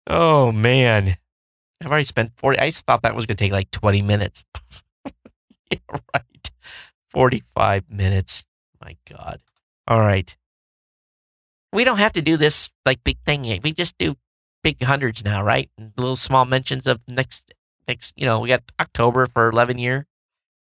Oh 0.07 0.51
man, 0.51 1.15
I've 1.81 1.91
already 1.91 2.05
spent 2.05 2.31
forty. 2.37 2.59
I 2.59 2.71
thought 2.71 3.03
that 3.03 3.15
was 3.15 3.25
gonna 3.25 3.37
take 3.37 3.51
like 3.51 3.71
twenty 3.71 4.01
minutes. 4.01 4.43
yeah, 5.71 5.77
right. 5.91 6.23
Forty-five 7.13 7.89
minutes. 7.89 8.43
My 8.81 8.97
God. 9.09 9.39
All 9.87 9.99
right. 9.99 10.35
We 11.71 11.83
don't 11.83 11.97
have 11.97 12.13
to 12.13 12.21
do 12.21 12.37
this 12.37 12.69
like 12.85 13.03
big 13.03 13.17
thing. 13.25 13.43
Yet. 13.45 13.63
We 13.63 13.71
just 13.71 13.97
do 13.97 14.15
big 14.63 14.81
hundreds 14.81 15.23
now, 15.23 15.43
right? 15.43 15.69
And 15.77 15.91
little 15.97 16.15
small 16.15 16.45
mentions 16.45 16.87
of 16.87 17.01
next 17.07 17.53
next. 17.87 18.13
You 18.15 18.25
know, 18.25 18.39
we 18.39 18.49
got 18.49 18.63
October 18.79 19.27
for 19.27 19.49
eleven 19.49 19.77
year. 19.77 20.07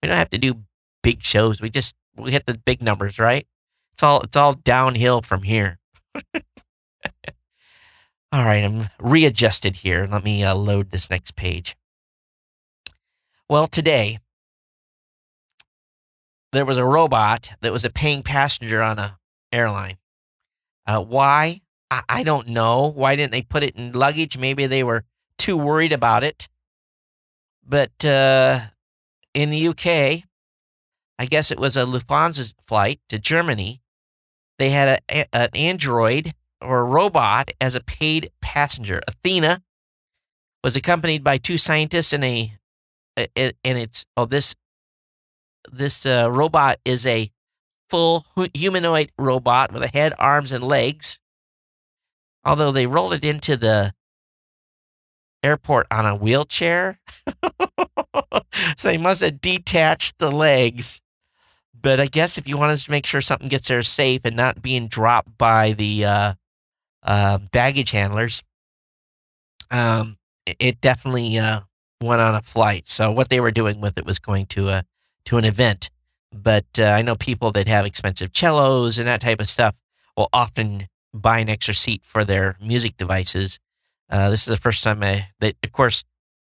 We 0.01 0.07
don't 0.07 0.17
have 0.17 0.29
to 0.31 0.37
do 0.37 0.63
big 1.03 1.23
shows. 1.23 1.61
We 1.61 1.69
just 1.69 1.95
we 2.15 2.31
hit 2.31 2.45
the 2.45 2.57
big 2.57 2.81
numbers, 2.81 3.19
right? 3.19 3.45
It's 3.93 4.03
all 4.03 4.21
it's 4.21 4.35
all 4.35 4.53
downhill 4.53 5.21
from 5.21 5.43
here. 5.43 5.79
all 8.31 8.45
right, 8.45 8.63
I'm 8.63 8.89
readjusted 8.99 9.77
here. 9.77 10.07
Let 10.09 10.23
me 10.23 10.43
uh, 10.43 10.55
load 10.55 10.91
this 10.91 11.09
next 11.09 11.35
page. 11.35 11.75
Well, 13.49 13.67
today 13.67 14.19
there 16.51 16.65
was 16.65 16.77
a 16.77 16.85
robot 16.85 17.51
that 17.61 17.71
was 17.71 17.85
a 17.85 17.89
paying 17.89 18.23
passenger 18.23 18.81
on 18.81 18.99
a 18.99 19.17
airline. 19.51 19.97
Uh, 20.85 21.01
why? 21.01 21.61
I, 21.91 22.01
I 22.09 22.23
don't 22.23 22.47
know. 22.47 22.87
Why 22.87 23.15
didn't 23.15 23.31
they 23.31 23.41
put 23.41 23.63
it 23.63 23.75
in 23.75 23.91
luggage? 23.91 24.37
Maybe 24.37 24.65
they 24.65 24.83
were 24.83 25.03
too 25.37 25.57
worried 25.57 25.93
about 25.93 26.23
it. 26.23 26.47
But 27.65 28.03
uh, 28.03 28.61
in 29.33 29.51
the 29.51 29.67
UK, 29.67 30.23
I 31.19 31.25
guess 31.25 31.51
it 31.51 31.59
was 31.59 31.77
a 31.77 31.85
Lufthansa 31.85 32.55
flight 32.67 32.99
to 33.09 33.19
Germany. 33.19 33.81
They 34.57 34.71
had 34.71 35.01
a, 35.09 35.19
a, 35.21 35.35
an 35.35 35.49
android 35.53 36.33
or 36.61 36.79
a 36.79 36.83
robot 36.83 37.51
as 37.61 37.75
a 37.75 37.81
paid 37.81 38.31
passenger. 38.41 39.01
Athena 39.07 39.61
was 40.63 40.75
accompanied 40.75 41.23
by 41.23 41.37
two 41.37 41.57
scientists 41.57 42.11
and 42.13 42.23
a, 42.25 42.53
and 43.17 43.53
it's 43.63 44.05
oh 44.15 44.25
this 44.25 44.55
this 45.71 46.05
uh, 46.05 46.29
robot 46.31 46.79
is 46.85 47.05
a 47.05 47.31
full 47.89 48.25
humanoid 48.53 49.11
robot 49.17 49.71
with 49.71 49.83
a 49.83 49.87
head, 49.87 50.13
arms, 50.19 50.51
and 50.51 50.63
legs. 50.63 51.19
Although 52.45 52.71
they 52.71 52.87
rolled 52.87 53.13
it 53.13 53.25
into 53.25 53.57
the 53.57 53.93
airport 55.43 55.87
on 55.91 56.05
a 56.05 56.15
wheelchair, 56.15 56.99
so 58.77 58.87
they 58.87 58.97
must 58.97 59.21
have 59.21 59.41
detached 59.41 60.17
the 60.19 60.31
legs. 60.31 61.01
But 61.81 61.99
I 61.99 62.07
guess 62.07 62.37
if 62.37 62.47
you 62.47 62.57
wanted 62.57 62.79
to 62.79 62.91
make 62.91 63.05
sure 63.05 63.21
something 63.21 63.47
gets 63.47 63.67
there 63.67 63.83
safe 63.83 64.21
and 64.25 64.35
not 64.35 64.61
being 64.61 64.87
dropped 64.87 65.37
by 65.37 65.73
the 65.73 66.05
uh, 66.05 66.33
uh, 67.03 67.37
baggage 67.51 67.91
handlers, 67.91 68.43
um, 69.71 70.17
it 70.45 70.81
definitely 70.81 71.37
uh, 71.37 71.61
went 72.01 72.21
on 72.21 72.35
a 72.35 72.41
flight. 72.41 72.87
So 72.87 73.11
what 73.11 73.29
they 73.29 73.39
were 73.39 73.51
doing 73.51 73.79
with 73.79 73.97
it 73.97 74.05
was 74.05 74.19
going 74.19 74.47
to 74.47 74.69
a 74.69 74.83
to 75.29 75.37
an 75.37 75.45
event. 75.45 75.91
But 76.31 76.65
uh, 76.79 76.85
I 76.85 77.03
know 77.03 77.15
people 77.15 77.51
that 77.51 77.67
have 77.67 77.85
expensive 77.85 78.31
cellos 78.33 78.97
and 78.97 79.07
that 79.07 79.21
type 79.21 79.39
of 79.39 79.49
stuff 79.49 79.75
will 80.17 80.29
often 80.33 80.87
buy 81.13 81.37
an 81.39 81.49
extra 81.49 81.75
seat 81.75 82.01
for 82.03 82.25
their 82.25 82.55
music 82.59 82.97
devices. 82.97 83.59
Uh, 84.09 84.31
this 84.31 84.41
is 84.41 84.47
the 84.47 84.57
first 84.57 84.83
time 84.83 85.03
I, 85.03 85.27
that, 85.39 85.55
of 85.63 85.71
course, 85.71 86.03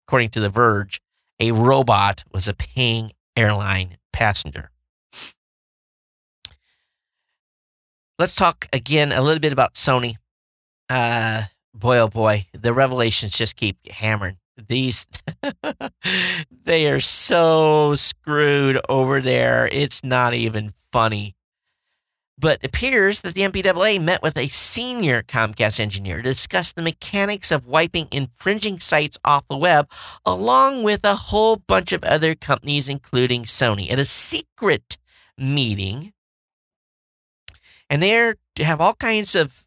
according 0.07 0.29
to 0.29 0.39
The 0.39 0.49
Verge, 0.49 0.99
a 1.39 1.51
robot 1.51 2.23
was 2.31 2.47
a 2.47 2.55
paying 2.55 3.11
airline 3.37 3.97
passenger. 4.13 4.71
Let's 8.17 8.35
talk 8.35 8.67
again 8.73 9.11
a 9.11 9.21
little 9.21 9.39
bit 9.39 9.53
about 9.53 9.75
Sony. 9.75 10.15
Uh, 10.89 11.43
boy, 11.73 11.99
oh 11.99 12.07
boy, 12.07 12.47
the 12.51 12.73
revelations 12.73 13.33
just 13.33 13.55
keep 13.55 13.77
hammering. 13.91 14.37
These, 14.67 15.07
they 16.63 16.87
are 16.87 16.99
so 16.99 17.95
screwed 17.95 18.79
over 18.89 19.21
there. 19.21 19.67
It's 19.71 20.03
not 20.03 20.33
even 20.33 20.73
funny. 20.91 21.35
But 22.37 22.59
it 22.63 22.67
appears 22.67 23.21
that 23.21 23.35
the 23.35 23.41
MPAA 23.41 24.01
met 24.01 24.23
with 24.23 24.35
a 24.35 24.47
senior 24.47 25.21
Comcast 25.21 25.79
engineer 25.79 26.17
to 26.17 26.23
discuss 26.23 26.71
the 26.71 26.81
mechanics 26.81 27.51
of 27.51 27.67
wiping 27.67 28.07
infringing 28.11 28.79
sites 28.79 29.19
off 29.23 29.47
the 29.47 29.57
web, 29.57 29.87
along 30.25 30.81
with 30.81 31.05
a 31.05 31.15
whole 31.15 31.57
bunch 31.57 31.91
of 31.91 32.03
other 32.03 32.33
companies, 32.33 32.87
including 32.87 33.43
Sony, 33.43 33.91
at 33.91 33.99
a 33.99 34.05
secret 34.05 34.97
meeting. 35.37 36.13
And 37.91 38.01
they're 38.01 38.37
to 38.55 38.63
have 38.63 38.81
all 38.81 38.95
kinds 38.95 39.35
of 39.35 39.65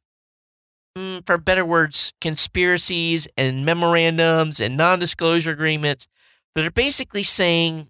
for 1.25 1.39
better 1.39 1.65
words, 1.65 2.13
conspiracies 2.21 3.27
and 3.37 3.65
memorandums 3.65 4.61
and 4.61 4.77
non 4.77 4.99
disclosure 4.99 5.51
agreements 5.51 6.07
that 6.55 6.65
are 6.65 6.71
basically 6.71 7.23
saying, 7.23 7.89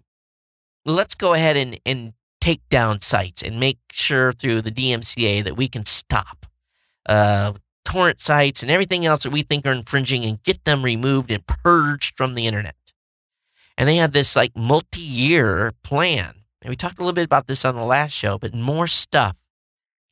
let's 0.85 1.15
go 1.15 1.33
ahead 1.33 1.55
and, 1.55 1.79
and 1.85 2.13
take 2.41 2.67
down 2.69 3.01
sites 3.01 3.43
and 3.43 3.59
make 3.59 3.79
sure 3.91 4.31
through 4.31 4.61
the 4.61 4.71
DMCA 4.71 5.43
that 5.43 5.57
we 5.57 5.67
can 5.67 5.85
stop 5.85 6.45
uh, 7.07 7.53
torrent 7.83 8.21
sites 8.21 8.61
and 8.61 8.71
everything 8.71 9.05
else 9.05 9.23
that 9.23 9.31
we 9.31 9.43
think 9.43 9.65
are 9.65 9.71
infringing 9.71 10.25
and 10.25 10.41
get 10.43 10.63
them 10.65 10.83
removed 10.83 11.31
and 11.31 11.45
purged 11.45 12.17
from 12.17 12.33
the 12.33 12.47
internet. 12.47 12.75
And 13.77 13.87
they 13.87 13.97
have 13.97 14.13
this 14.13 14.35
like 14.35 14.55
multi 14.55 15.01
year 15.01 15.73
plan. 15.83 16.33
And 16.61 16.69
we 16.69 16.75
talked 16.75 16.97
a 16.97 17.01
little 17.01 17.13
bit 17.13 17.25
about 17.25 17.45
this 17.45 17.63
on 17.65 17.75
the 17.75 17.83
last 17.83 18.13
show, 18.13 18.39
but 18.39 18.55
more 18.55 18.87
stuff 18.87 19.35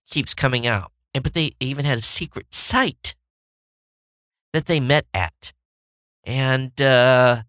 keeps 0.08 0.36
coming 0.36 0.68
out. 0.68 0.93
And 1.14 1.24
but 1.24 1.34
they 1.34 1.51
even 1.59 1.86
had 1.86 1.99
a 1.99 2.01
secret 2.01 2.47
site 2.51 3.16
that 4.53 4.66
they 4.66 4.80
met 4.80 5.05
at. 5.14 5.53
And 6.24 6.80
uh, 6.82 7.43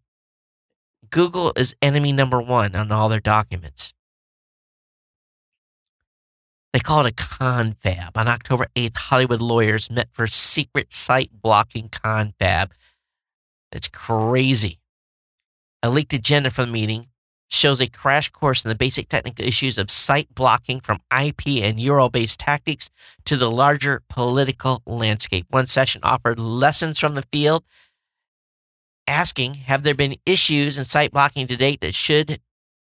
Google 1.10 1.52
is 1.56 1.74
enemy 1.80 2.12
number 2.12 2.40
one 2.40 2.74
on 2.74 2.90
all 2.90 3.08
their 3.08 3.20
documents. 3.20 3.94
They 6.72 6.80
call 6.80 7.06
it 7.06 7.12
a 7.12 7.14
confab. 7.14 8.16
On 8.16 8.26
October 8.26 8.66
8th, 8.74 8.96
Hollywood 8.96 9.40
lawyers 9.40 9.88
met 9.88 10.08
for 10.12 10.24
a 10.24 10.28
secret 10.28 10.92
site 10.92 11.30
blocking 11.32 11.88
confab. 11.88 12.72
It's 13.70 13.86
crazy. 13.86 14.80
A 15.84 15.90
leaked 15.90 16.12
agenda 16.12 16.50
for 16.50 16.64
the 16.64 16.72
meeting 16.72 17.06
shows 17.54 17.80
a 17.80 17.86
crash 17.86 18.28
course 18.30 18.64
in 18.64 18.68
the 18.68 18.74
basic 18.74 19.08
technical 19.08 19.44
issues 19.44 19.78
of 19.78 19.90
site 19.90 20.28
blocking 20.34 20.80
from 20.80 21.00
IP 21.10 21.62
and 21.62 21.78
URL 21.78 22.10
based 22.10 22.40
tactics 22.40 22.90
to 23.24 23.36
the 23.36 23.50
larger 23.50 24.02
political 24.08 24.82
landscape. 24.86 25.46
One 25.50 25.66
session 25.66 26.00
offered 26.04 26.38
lessons 26.38 26.98
from 26.98 27.14
the 27.14 27.24
field, 27.32 27.64
asking, 29.06 29.54
Have 29.54 29.82
there 29.82 29.94
been 29.94 30.16
issues 30.26 30.76
in 30.76 30.84
site 30.84 31.12
blocking 31.12 31.46
to 31.46 31.56
date 31.56 31.80
that 31.80 31.94
should 31.94 32.40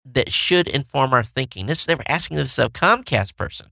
that 0.05 0.31
should 0.31 0.67
inform 0.67 1.13
our 1.13 1.23
thinking? 1.23 1.67
This 1.67 1.85
they 1.85 1.95
were 1.95 2.03
asking 2.07 2.37
this 2.37 2.59
of 2.59 2.73
Comcast 2.73 3.35
person. 3.35 3.67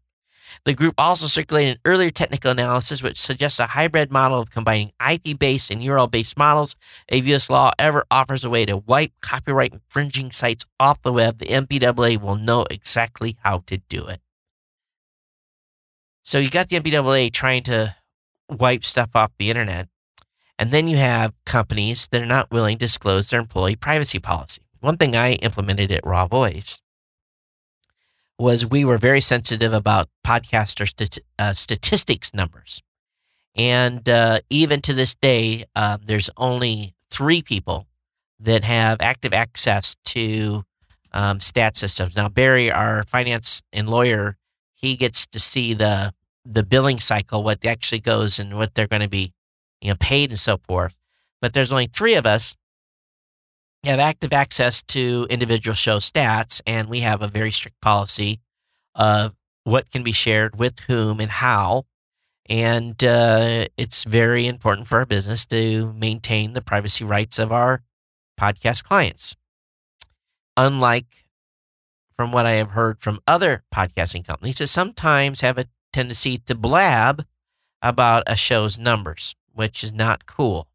The 0.65 0.73
group 0.73 0.95
also 0.97 1.27
circulated 1.27 1.75
an 1.75 1.81
earlier 1.85 2.09
technical 2.09 2.51
analysis 2.51 3.03
which 3.03 3.19
suggests 3.19 3.59
a 3.59 3.67
hybrid 3.67 4.11
model 4.11 4.39
of 4.39 4.51
combining 4.51 4.91
IP 4.99 5.37
based 5.37 5.71
and 5.71 5.81
URL 5.81 6.09
based 6.09 6.37
models. 6.37 6.75
If 7.07 7.27
US 7.27 7.49
law 7.49 7.71
ever 7.77 8.05
offers 8.09 8.43
a 8.43 8.49
way 8.49 8.65
to 8.65 8.77
wipe 8.77 9.11
copyright 9.21 9.73
infringing 9.73 10.31
sites 10.31 10.65
off 10.79 11.01
the 11.01 11.13
web, 11.13 11.39
the 11.39 11.47
MPAA 11.47 12.19
will 12.19 12.35
know 12.35 12.65
exactly 12.69 13.37
how 13.43 13.63
to 13.67 13.77
do 13.89 14.05
it. 14.07 14.21
So 16.23 16.39
you 16.39 16.49
got 16.49 16.69
the 16.69 16.79
MPAA 16.79 17.31
trying 17.33 17.63
to 17.63 17.95
wipe 18.49 18.85
stuff 18.85 19.09
off 19.15 19.31
the 19.37 19.49
internet. 19.49 19.87
And 20.59 20.71
then 20.71 20.87
you 20.87 20.97
have 20.97 21.33
companies 21.45 22.07
that 22.07 22.21
are 22.21 22.27
not 22.27 22.51
willing 22.51 22.77
to 22.77 22.85
disclose 22.85 23.29
their 23.29 23.39
employee 23.39 23.75
privacy 23.75 24.19
policy. 24.19 24.61
One 24.79 24.97
thing 24.97 25.15
I 25.15 25.33
implemented 25.33 25.91
at 25.91 26.03
RawVoice 26.03 26.79
was 28.43 28.65
we 28.65 28.83
were 28.83 28.97
very 28.97 29.21
sensitive 29.21 29.71
about 29.71 30.09
podcaster 30.27 30.85
st- 30.85 31.19
uh, 31.39 31.53
statistics 31.53 32.33
numbers. 32.33 32.81
And 33.55 34.07
uh, 34.09 34.41
even 34.49 34.81
to 34.81 34.93
this 34.93 35.15
day, 35.15 35.63
uh, 35.77 35.97
there's 36.03 36.29
only 36.35 36.93
three 37.09 37.41
people 37.41 37.87
that 38.41 38.65
have 38.65 38.97
active 38.99 39.33
access 39.33 39.95
to 40.05 40.63
um, 41.13 41.39
stat 41.39 41.77
systems. 41.77 42.17
Now, 42.17 42.27
Barry, 42.27 42.69
our 42.69 43.05
finance 43.05 43.61
and 43.71 43.87
lawyer, 43.87 44.35
he 44.73 44.97
gets 44.97 45.25
to 45.27 45.39
see 45.39 45.73
the 45.73 46.13
the 46.45 46.63
billing 46.63 46.99
cycle, 46.99 47.41
what 47.41 47.63
actually 47.63 48.01
goes 48.01 48.39
and 48.39 48.57
what 48.57 48.75
they're 48.75 48.87
going 48.87 49.01
to 49.01 49.07
be, 49.07 49.31
you 49.79 49.87
know, 49.87 49.95
paid 50.01 50.29
and 50.31 50.39
so 50.39 50.57
forth. 50.57 50.93
But 51.39 51.53
there's 51.53 51.71
only 51.71 51.87
three 51.87 52.15
of 52.15 52.25
us 52.25 52.53
have 53.83 53.99
active 53.99 54.31
access 54.33 54.81
to 54.81 55.27
individual 55.29 55.75
show 55.75 55.97
stats, 55.97 56.61
and 56.65 56.89
we 56.89 57.01
have 57.01 57.21
a 57.21 57.27
very 57.27 57.51
strict 57.51 57.79
policy 57.81 58.39
of 58.95 59.33
what 59.63 59.91
can 59.91 60.03
be 60.03 60.11
shared 60.11 60.57
with 60.57 60.79
whom 60.79 61.19
and 61.19 61.31
how. 61.31 61.85
And 62.49 63.01
uh, 63.03 63.67
it's 63.77 64.03
very 64.03 64.47
important 64.47 64.87
for 64.87 64.97
our 64.99 65.05
business 65.05 65.45
to 65.47 65.93
maintain 65.93 66.53
the 66.53 66.61
privacy 66.61 67.03
rights 67.05 67.39
of 67.39 67.51
our 67.51 67.81
podcast 68.39 68.83
clients. 68.83 69.35
Unlike 70.57 71.25
from 72.15 72.31
what 72.31 72.45
I 72.45 72.51
have 72.53 72.71
heard 72.71 72.99
from 72.99 73.19
other 73.27 73.63
podcasting 73.73 74.25
companies, 74.25 74.59
that 74.59 74.67
sometimes 74.67 75.41
have 75.41 75.57
a 75.57 75.65
tendency 75.91 76.37
to 76.37 76.55
blab 76.55 77.25
about 77.81 78.23
a 78.27 78.35
show's 78.35 78.77
numbers, 78.77 79.35
which 79.53 79.83
is 79.83 79.91
not 79.91 80.25
cool. 80.25 80.67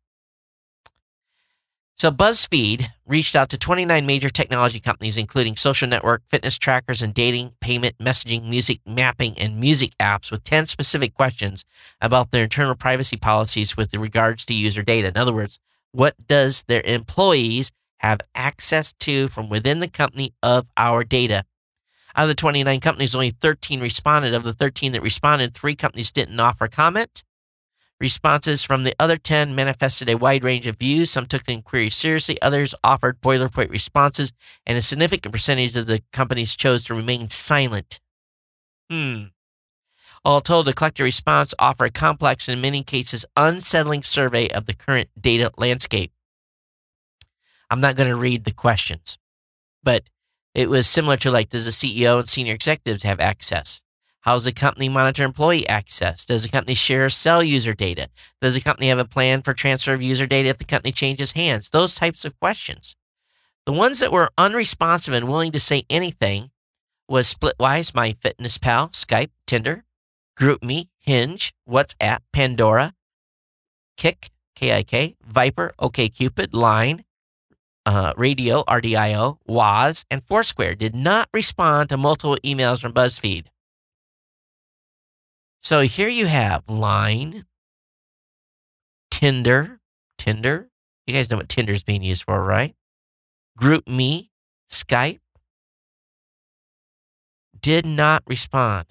So, 2.01 2.12
BuzzFeed 2.12 2.90
reached 3.07 3.34
out 3.34 3.49
to 3.49 3.59
29 3.59 4.07
major 4.07 4.30
technology 4.30 4.78
companies, 4.78 5.16
including 5.16 5.57
social 5.57 5.88
network, 5.88 6.22
fitness 6.28 6.57
trackers, 6.57 7.03
and 7.03 7.12
dating, 7.12 7.55
payment, 7.61 7.99
messaging, 7.99 8.49
music 8.49 8.78
mapping, 8.86 9.36
and 9.36 9.59
music 9.59 9.94
apps, 9.99 10.30
with 10.30 10.44
10 10.44 10.66
specific 10.66 11.12
questions 11.14 11.64
about 12.01 12.30
their 12.30 12.44
internal 12.44 12.76
privacy 12.76 13.16
policies 13.16 13.76
with 13.76 13.92
regards 13.94 14.44
to 14.44 14.55
user 14.55 14.84
data. 14.84 15.09
In 15.09 15.16
other 15.16 15.32
words, 15.32 15.59
what 15.90 16.14
does 16.28 16.62
their 16.68 16.82
employees 16.84 17.72
have 17.96 18.20
access 18.32 18.92
to 19.01 19.26
from 19.26 19.49
within 19.49 19.80
the 19.80 19.88
company 19.88 20.32
of 20.40 20.68
our 20.76 21.03
data? 21.03 21.42
Out 22.14 22.22
of 22.22 22.28
the 22.28 22.34
29 22.36 22.78
companies, 22.78 23.16
only 23.16 23.30
13 23.30 23.80
responded. 23.80 24.34
Of 24.34 24.44
the 24.44 24.53
13 24.53 24.92
that 24.92 25.03
responded, 25.03 25.53
three 25.53 25.74
companies 25.74 26.12
didn't 26.12 26.38
offer 26.38 26.68
comment. 26.68 27.24
Responses 28.01 28.62
from 28.62 28.84
the 28.84 28.94
other 29.01 29.16
10 29.16 29.57
manifested 29.57 30.09
a 30.09 30.16
wide 30.16 30.44
range 30.44 30.68
of 30.68 30.76
views. 30.76 31.11
Some 31.11 31.26
took 31.26 31.44
the 31.44 31.53
inquiry 31.53 31.90
seriously, 31.90 32.40
others 32.40 32.74
offered 32.84 33.20
boilerplate 33.20 33.70
responses, 33.70 34.32
and 34.64 34.78
a 34.78 34.82
significant 34.82 35.32
percentage 35.32 35.76
of 35.76 35.86
the 35.86 36.03
companies 36.12 36.55
chose 36.55 36.84
to 36.84 36.94
remain 36.94 37.28
silent. 37.28 37.99
Hmm. 38.88 39.24
All 40.24 40.40
told, 40.40 40.66
the 40.66 40.72
collective 40.72 41.05
response 41.05 41.55
offer 41.59 41.86
a 41.86 41.90
complex 41.90 42.49
and 42.49 42.57
in 42.57 42.62
many 42.62 42.84
cases 42.84 43.24
unsettling 43.36 44.05
survey 44.05 44.49
of 44.49 44.66
the 44.66 44.74
current 44.74 45.09
data 45.20 45.51
landscape. 45.57 46.12
I'm 47.70 47.80
not 47.80 47.96
going 47.96 48.09
to 48.09 48.16
read 48.16 48.44
the 48.44 48.53
questions, 48.53 49.18
but 49.82 50.05
it 50.55 50.70
was 50.70 50.86
similar 50.86 51.16
to 51.18 51.30
like, 51.30 51.51
does 51.51 51.64
the 51.64 51.70
CEO 51.72 52.20
and 52.20 52.28
senior 52.28 52.55
executives 52.55 53.03
have 53.03 53.20
access? 53.20 53.82
How 54.21 54.35
does 54.35 54.45
the 54.45 54.53
company 54.53 54.89
monitor 54.89 55.25
employee 55.25 55.66
access? 55.69 56.25
Does 56.25 56.43
the 56.43 56.49
company 56.49 56.75
share 56.75 57.07
or 57.07 57.11
sell 57.11 57.43
user 57.43 57.73
data? 57.73 58.09
Does 58.41 58.55
the 58.55 58.61
company 58.61 58.89
have 58.89 58.99
a 58.99 59.05
plan 59.05 59.43
for 59.43 59.55
transfer 59.55 59.95
of 59.95 60.03
user 60.03 60.27
data 60.27 60.49
if 60.49 60.59
the 60.59 60.64
company 60.64 60.93
changes 60.93 61.33
hands? 61.33 61.71
Those 61.71 61.95
types 61.95 62.25
of 62.25 62.39
questions. 62.39 62.97
The 63.64 63.73
ones 63.73 64.01
that 64.01 64.12
were 64.12 64.31
unresponsive 64.37 65.14
and 65.14 65.29
willing 65.29 65.53
to 65.53 65.61
say 65.61 65.85
anything 65.89 66.51
was 67.09 67.33
Splitwise, 67.33 67.93
MyFitnessPal, 67.93 68.93
Skype, 68.93 69.31
Tinder, 69.47 69.85
GroupMe, 70.39 70.89
Hinge, 70.99 71.53
WhatsApp, 71.69 72.19
Pandora, 72.33 72.95
Kick, 73.97 74.31
K-I-K, 74.55 75.16
Viber, 75.31 75.71
OKCupid, 75.81 76.49
Line, 76.53 77.05
uh, 77.87 78.12
Radio, 78.16 78.62
RDIO, 78.64 79.39
Woz, 79.47 80.05
and 80.11 80.23
Foursquare 80.25 80.75
did 80.75 80.95
not 80.95 81.29
respond 81.33 81.89
to 81.89 81.97
multiple 81.97 82.37
emails 82.45 82.81
from 82.81 82.93
BuzzFeed. 82.93 83.47
So 85.63 85.81
here 85.83 86.09
you 86.09 86.27
have 86.27 86.63
Line, 86.69 87.45
Tinder, 89.11 89.81
Tinder. 90.17 90.69
You 91.07 91.15
guys 91.15 91.31
know 91.31 91.37
what 91.37 91.49
Tinder 91.49 91.73
is 91.73 91.83
being 91.83 92.03
used 92.03 92.25
for, 92.25 92.43
right? 92.43 92.75
GroupMe, 93.59 94.29
Skype. 94.71 95.21
Did 97.61 97.85
not 97.85 98.23
respond. 98.27 98.87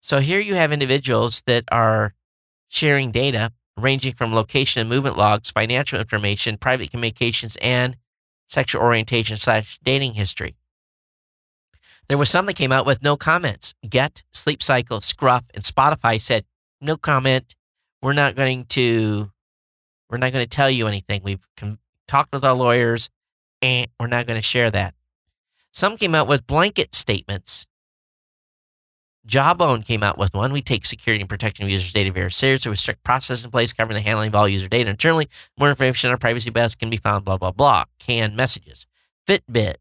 So 0.00 0.20
here 0.20 0.40
you 0.40 0.54
have 0.54 0.72
individuals 0.72 1.42
that 1.46 1.64
are 1.70 2.14
sharing 2.68 3.12
data 3.12 3.52
ranging 3.76 4.14
from 4.14 4.34
location 4.34 4.80
and 4.80 4.90
movement 4.90 5.16
logs, 5.16 5.50
financial 5.50 5.98
information, 5.98 6.56
private 6.56 6.90
communications, 6.90 7.56
and 7.60 7.96
sexual 8.48 8.82
orientation 8.82 9.36
slash 9.36 9.78
dating 9.82 10.14
history. 10.14 10.56
There 12.08 12.18
was 12.18 12.30
some 12.30 12.46
that 12.46 12.54
came 12.54 12.72
out 12.72 12.86
with 12.86 13.02
no 13.02 13.16
comments. 13.16 13.74
Get, 13.88 14.22
Sleep 14.32 14.62
Cycle, 14.62 15.00
Scruff, 15.00 15.44
and 15.54 15.64
Spotify 15.64 16.20
said 16.20 16.44
no 16.80 16.96
comment. 16.96 17.54
We're 18.00 18.12
not 18.12 18.34
going 18.34 18.64
to. 18.66 19.30
We're 20.10 20.18
not 20.18 20.32
going 20.32 20.44
to 20.44 20.56
tell 20.56 20.70
you 20.70 20.88
anything. 20.88 21.22
We've 21.24 21.46
com- 21.56 21.78
talked 22.06 22.32
with 22.32 22.44
our 22.44 22.54
lawyers, 22.54 23.08
and 23.62 23.88
we're 23.98 24.08
not 24.08 24.26
going 24.26 24.38
to 24.38 24.46
share 24.46 24.70
that. 24.70 24.94
Some 25.72 25.96
came 25.96 26.14
out 26.14 26.28
with 26.28 26.46
blanket 26.46 26.94
statements. 26.94 27.66
Jawbone 29.24 29.84
came 29.84 30.02
out 30.02 30.18
with 30.18 30.34
one. 30.34 30.52
We 30.52 30.62
take 30.62 30.84
security 30.84 31.22
and 31.22 31.28
protection 31.28 31.64
of 31.64 31.70
users' 31.70 31.92
data 31.92 32.10
very 32.10 32.32
seriously 32.32 32.70
with 32.70 32.80
strict 32.80 33.04
process 33.04 33.44
in 33.44 33.50
place 33.50 33.72
covering 33.72 33.94
the 33.94 34.00
handling 34.00 34.28
of 34.28 34.34
all 34.34 34.48
user 34.48 34.68
data 34.68 34.90
internally. 34.90 35.28
More 35.58 35.70
information 35.70 36.10
on 36.10 36.18
privacy 36.18 36.50
bias 36.50 36.74
can 36.74 36.90
be 36.90 36.96
found, 36.96 37.24
blah, 37.24 37.38
blah, 37.38 37.52
blah. 37.52 37.84
Canned 38.00 38.36
messages. 38.36 38.84
Fitbit 39.28 39.76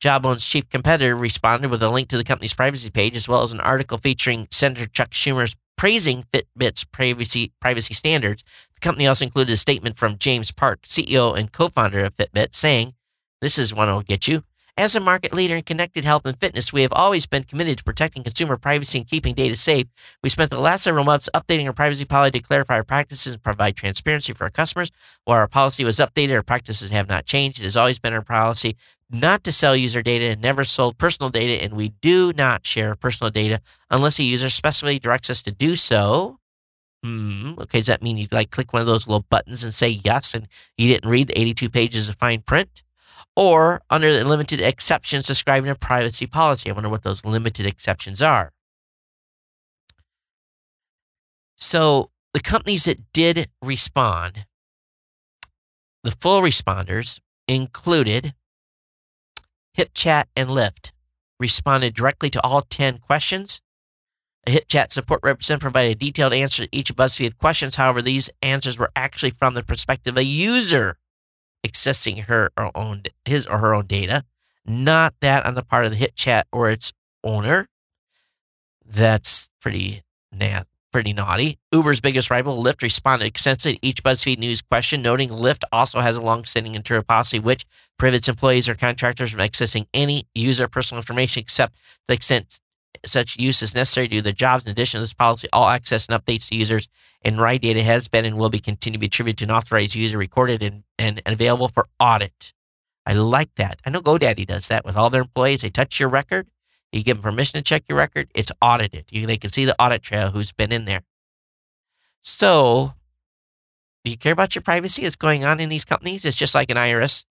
Jawbone's 0.00 0.46
chief 0.46 0.68
competitor 0.68 1.16
responded 1.16 1.70
with 1.70 1.82
a 1.82 1.88
link 1.88 2.08
to 2.08 2.16
the 2.16 2.24
company's 2.24 2.54
privacy 2.54 2.90
page, 2.90 3.16
as 3.16 3.28
well 3.28 3.42
as 3.42 3.52
an 3.52 3.60
article 3.60 3.98
featuring 3.98 4.48
Senator 4.50 4.86
Chuck 4.86 5.10
Schumer's 5.10 5.56
praising 5.76 6.24
Fitbit's 6.32 6.84
privacy 6.84 7.52
privacy 7.60 7.94
standards. 7.94 8.44
The 8.74 8.80
company 8.80 9.06
also 9.06 9.24
included 9.24 9.52
a 9.52 9.56
statement 9.56 9.98
from 9.98 10.18
James 10.18 10.50
Park, 10.50 10.82
CEO 10.82 11.36
and 11.36 11.50
co-founder 11.50 12.04
of 12.04 12.16
Fitbit, 12.16 12.54
saying, 12.54 12.94
"This 13.40 13.58
is 13.58 13.74
one 13.74 13.88
that'll 13.88 14.02
get 14.02 14.28
you." 14.28 14.44
As 14.76 14.96
a 14.96 15.00
market 15.00 15.32
leader 15.32 15.54
in 15.54 15.62
connected 15.62 16.04
health 16.04 16.26
and 16.26 16.36
fitness, 16.40 16.72
we 16.72 16.82
have 16.82 16.92
always 16.92 17.26
been 17.26 17.44
committed 17.44 17.78
to 17.78 17.84
protecting 17.84 18.24
consumer 18.24 18.56
privacy 18.56 18.98
and 18.98 19.06
keeping 19.06 19.32
data 19.32 19.54
safe. 19.54 19.86
We 20.20 20.30
spent 20.30 20.50
the 20.50 20.58
last 20.58 20.82
several 20.82 21.04
months 21.04 21.28
updating 21.32 21.66
our 21.66 21.72
privacy 21.72 22.04
policy 22.04 22.32
to 22.32 22.40
clarify 22.40 22.74
our 22.74 22.84
practices 22.84 23.34
and 23.34 23.42
provide 23.42 23.76
transparency 23.76 24.32
for 24.32 24.42
our 24.42 24.50
customers. 24.50 24.90
While 25.26 25.38
our 25.38 25.46
policy 25.46 25.84
was 25.84 25.98
updated, 25.98 26.34
our 26.34 26.42
practices 26.42 26.90
have 26.90 27.08
not 27.08 27.24
changed. 27.24 27.60
It 27.60 27.64
has 27.64 27.76
always 27.76 28.00
been 28.00 28.14
our 28.14 28.22
policy 28.22 28.76
not 29.08 29.44
to 29.44 29.52
sell 29.52 29.76
user 29.76 30.02
data 30.02 30.24
and 30.24 30.42
never 30.42 30.64
sold 30.64 30.98
personal 30.98 31.30
data, 31.30 31.62
and 31.62 31.74
we 31.74 31.90
do 32.02 32.32
not 32.32 32.66
share 32.66 32.96
personal 32.96 33.30
data 33.30 33.60
unless 33.90 34.18
a 34.18 34.24
user 34.24 34.50
specifically 34.50 34.98
directs 34.98 35.30
us 35.30 35.40
to 35.42 35.52
do 35.52 35.76
so. 35.76 36.40
Hmm, 37.04 37.52
okay, 37.60 37.78
does 37.78 37.86
that 37.86 38.02
mean 38.02 38.16
you 38.16 38.26
like 38.32 38.50
click 38.50 38.72
one 38.72 38.80
of 38.80 38.88
those 38.88 39.06
little 39.06 39.26
buttons 39.30 39.62
and 39.62 39.72
say 39.72 40.00
yes, 40.04 40.34
and 40.34 40.48
you 40.76 40.88
didn't 40.88 41.08
read 41.08 41.28
the 41.28 41.38
82 41.38 41.70
pages 41.70 42.08
of 42.08 42.16
fine 42.16 42.40
print? 42.40 42.83
Or 43.36 43.82
under 43.90 44.16
the 44.16 44.24
limited 44.24 44.60
exceptions 44.60 45.26
described 45.26 45.66
in 45.66 45.72
a 45.72 45.76
privacy 45.76 46.26
policy. 46.26 46.70
I 46.70 46.72
wonder 46.72 46.88
what 46.88 47.02
those 47.02 47.24
limited 47.24 47.66
exceptions 47.66 48.22
are. 48.22 48.52
So 51.56 52.10
the 52.32 52.40
companies 52.40 52.84
that 52.84 53.12
did 53.12 53.48
respond, 53.62 54.46
the 56.02 56.10
full 56.10 56.40
responders 56.42 57.20
included 57.48 58.34
HipChat 59.76 60.24
and 60.36 60.48
Lyft 60.50 60.92
responded 61.40 61.94
directly 61.94 62.30
to 62.30 62.42
all 62.42 62.62
10 62.62 62.98
questions. 62.98 63.60
A 64.46 64.50
HipChat 64.50 64.92
support 64.92 65.20
representative 65.22 65.62
provided 65.62 65.92
a 65.92 65.94
detailed 65.94 66.32
answer 66.32 66.64
to 66.64 66.76
each 66.76 66.90
of 66.90 66.96
BuzzFeed 66.96 67.38
questions. 67.38 67.76
However, 67.76 68.02
these 68.02 68.30
answers 68.42 68.78
were 68.78 68.90
actually 68.94 69.30
from 69.30 69.54
the 69.54 69.62
perspective 69.62 70.14
of 70.14 70.18
a 70.18 70.24
user 70.24 70.98
accessing 71.64 72.24
her 72.24 72.50
or 72.56 72.70
own 72.74 73.02
his 73.24 73.46
or 73.46 73.58
her 73.58 73.74
own 73.74 73.86
data, 73.86 74.24
not 74.66 75.14
that 75.20 75.44
on 75.46 75.54
the 75.54 75.62
part 75.62 75.84
of 75.84 75.92
the 75.92 75.98
HipChat 75.98 76.44
or 76.52 76.70
its 76.70 76.92
owner. 77.22 77.68
That's 78.84 79.48
pretty 79.60 80.02
na- 80.32 80.64
pretty 80.92 81.12
naughty. 81.12 81.58
Uber's 81.72 82.00
biggest 82.00 82.30
rival, 82.30 82.62
Lyft, 82.62 82.80
responded 82.80 83.26
extensively 83.26 83.78
to 83.78 83.86
each 83.86 84.04
BuzzFeed 84.04 84.38
News 84.38 84.62
question, 84.62 85.02
noting 85.02 85.28
Lyft 85.28 85.64
also 85.72 85.98
has 85.98 86.16
a 86.16 86.20
long-standing 86.20 86.76
internal 86.76 87.02
policy 87.02 87.40
which 87.40 87.64
prohibits 87.98 88.28
employees 88.28 88.68
or 88.68 88.76
contractors 88.76 89.32
from 89.32 89.40
accessing 89.40 89.86
any 89.92 90.28
user 90.36 90.68
personal 90.68 91.00
information 91.00 91.40
except 91.40 91.74
to 91.74 91.80
the 92.08 92.14
extent 92.14 92.60
such 93.04 93.38
use 93.38 93.62
is 93.62 93.74
necessary 93.74 94.08
to 94.08 94.16
do 94.16 94.22
their 94.22 94.32
jobs. 94.32 94.64
In 94.64 94.70
addition 94.70 94.98
to 94.98 95.02
this 95.02 95.14
policy, 95.14 95.48
all 95.52 95.68
access 95.68 96.06
and 96.06 96.22
updates 96.22 96.48
to 96.48 96.56
users 96.56 96.88
and 97.22 97.40
ride 97.40 97.62
data 97.62 97.82
has 97.82 98.08
been 98.08 98.24
and 98.24 98.36
will 98.36 98.50
be 98.50 98.60
continued 98.60 98.96
to 98.96 99.00
be 99.00 99.06
attributed 99.06 99.38
to 99.38 99.44
an 99.44 99.50
authorized 99.50 99.94
user, 99.94 100.18
recorded 100.18 100.62
and, 100.62 100.84
and, 100.98 101.22
and 101.24 101.32
available 101.32 101.68
for 101.68 101.88
audit. 101.98 102.52
I 103.06 103.12
like 103.12 103.54
that. 103.56 103.80
I 103.84 103.90
know 103.90 104.00
GoDaddy 104.00 104.46
does 104.46 104.68
that 104.68 104.84
with 104.84 104.96
all 104.96 105.10
their 105.10 105.22
employees. 105.22 105.62
They 105.62 105.70
touch 105.70 106.00
your 106.00 106.08
record 106.08 106.46
you 106.94 107.02
give 107.02 107.16
them 107.16 107.22
permission 107.22 107.58
to 107.58 107.62
check 107.62 107.84
your 107.88 107.98
record, 107.98 108.30
it's 108.34 108.52
audited. 108.62 109.06
You, 109.10 109.26
they 109.26 109.36
can 109.36 109.50
see 109.50 109.64
the 109.64 109.80
audit 109.82 110.02
trail 110.02 110.30
who's 110.30 110.52
been 110.52 110.70
in 110.72 110.84
there. 110.84 111.02
So, 112.22 112.94
do 114.04 114.10
you 114.10 114.16
care 114.16 114.32
about 114.32 114.54
your 114.54 114.62
privacy 114.62 115.02
that's 115.02 115.16
going 115.16 115.44
on 115.44 115.60
in 115.60 115.68
these 115.68 115.84
companies? 115.84 116.24
It's 116.24 116.36
just 116.36 116.54
like 116.54 116.70
an 116.70 116.76
IRS 116.76 117.24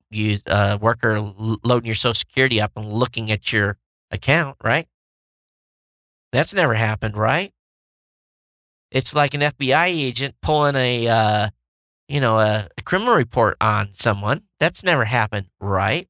uh, 0.48 0.78
worker 0.82 1.20
loading 1.64 1.86
your 1.86 1.96
Social 1.96 2.14
Security 2.14 2.60
up 2.60 2.74
and 2.76 2.92
looking 2.92 3.32
at 3.32 3.54
your 3.54 3.78
account, 4.12 4.58
right? 4.64 4.88
That's 6.34 6.54
never 6.54 6.74
happened, 6.74 7.16
right? 7.16 7.54
It's 8.92 9.14
like 9.14 9.36
an 9.36 9.42
FBI 9.42 9.86
agent 9.86 10.36
pulling 10.42 10.76
a, 10.76 11.08
uh, 11.08 11.50
you 12.08 12.20
know, 12.20 12.40
a, 12.40 12.68
a 12.76 12.82
criminal 12.82 13.14
report 13.14 13.56
on 13.62 13.94
someone. 13.94 14.42
That's 14.60 14.84
never 14.84 15.06
happened, 15.06 15.48
right? 15.62 16.08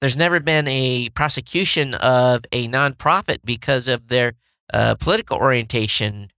There's 0.00 0.16
never 0.16 0.38
been 0.38 0.68
a 0.68 1.08
prosecution 1.10 1.94
of 1.94 2.44
a 2.52 2.68
nonprofit 2.68 3.38
because 3.42 3.88
of 3.88 4.08
their 4.08 4.34
uh, 4.72 4.94
political 4.96 5.38
orientation 5.38 6.28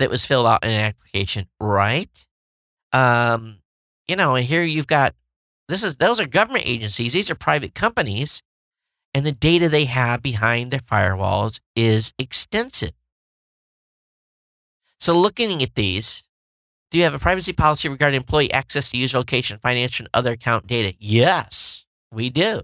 that 0.00 0.10
was 0.10 0.26
filled 0.26 0.46
out 0.46 0.64
in 0.64 0.70
an 0.70 0.80
application, 0.80 1.46
right? 1.60 2.10
Um, 2.92 3.58
you 4.08 4.16
know, 4.16 4.34
and 4.34 4.44
here 4.44 4.62
you've 4.62 4.88
got 4.88 5.14
this 5.68 5.82
is 5.82 5.96
those 5.96 6.18
are 6.18 6.26
government 6.26 6.66
agencies. 6.66 7.12
These 7.12 7.30
are 7.30 7.36
private 7.36 7.74
companies 7.74 8.42
and 9.16 9.24
the 9.24 9.32
data 9.32 9.70
they 9.70 9.86
have 9.86 10.20
behind 10.20 10.70
their 10.70 10.80
firewalls 10.80 11.58
is 11.74 12.12
extensive. 12.18 12.92
So, 14.98 15.18
looking 15.18 15.62
at 15.62 15.74
these, 15.74 16.22
do 16.90 16.98
you 16.98 17.04
have 17.04 17.14
a 17.14 17.18
privacy 17.18 17.54
policy 17.54 17.88
regarding 17.88 18.18
employee 18.18 18.52
access 18.52 18.90
to 18.90 18.98
user 18.98 19.16
location, 19.16 19.58
financial, 19.62 20.04
and 20.04 20.10
other 20.12 20.32
account 20.32 20.66
data? 20.66 20.94
Yes, 21.00 21.86
we 22.12 22.28
do. 22.28 22.60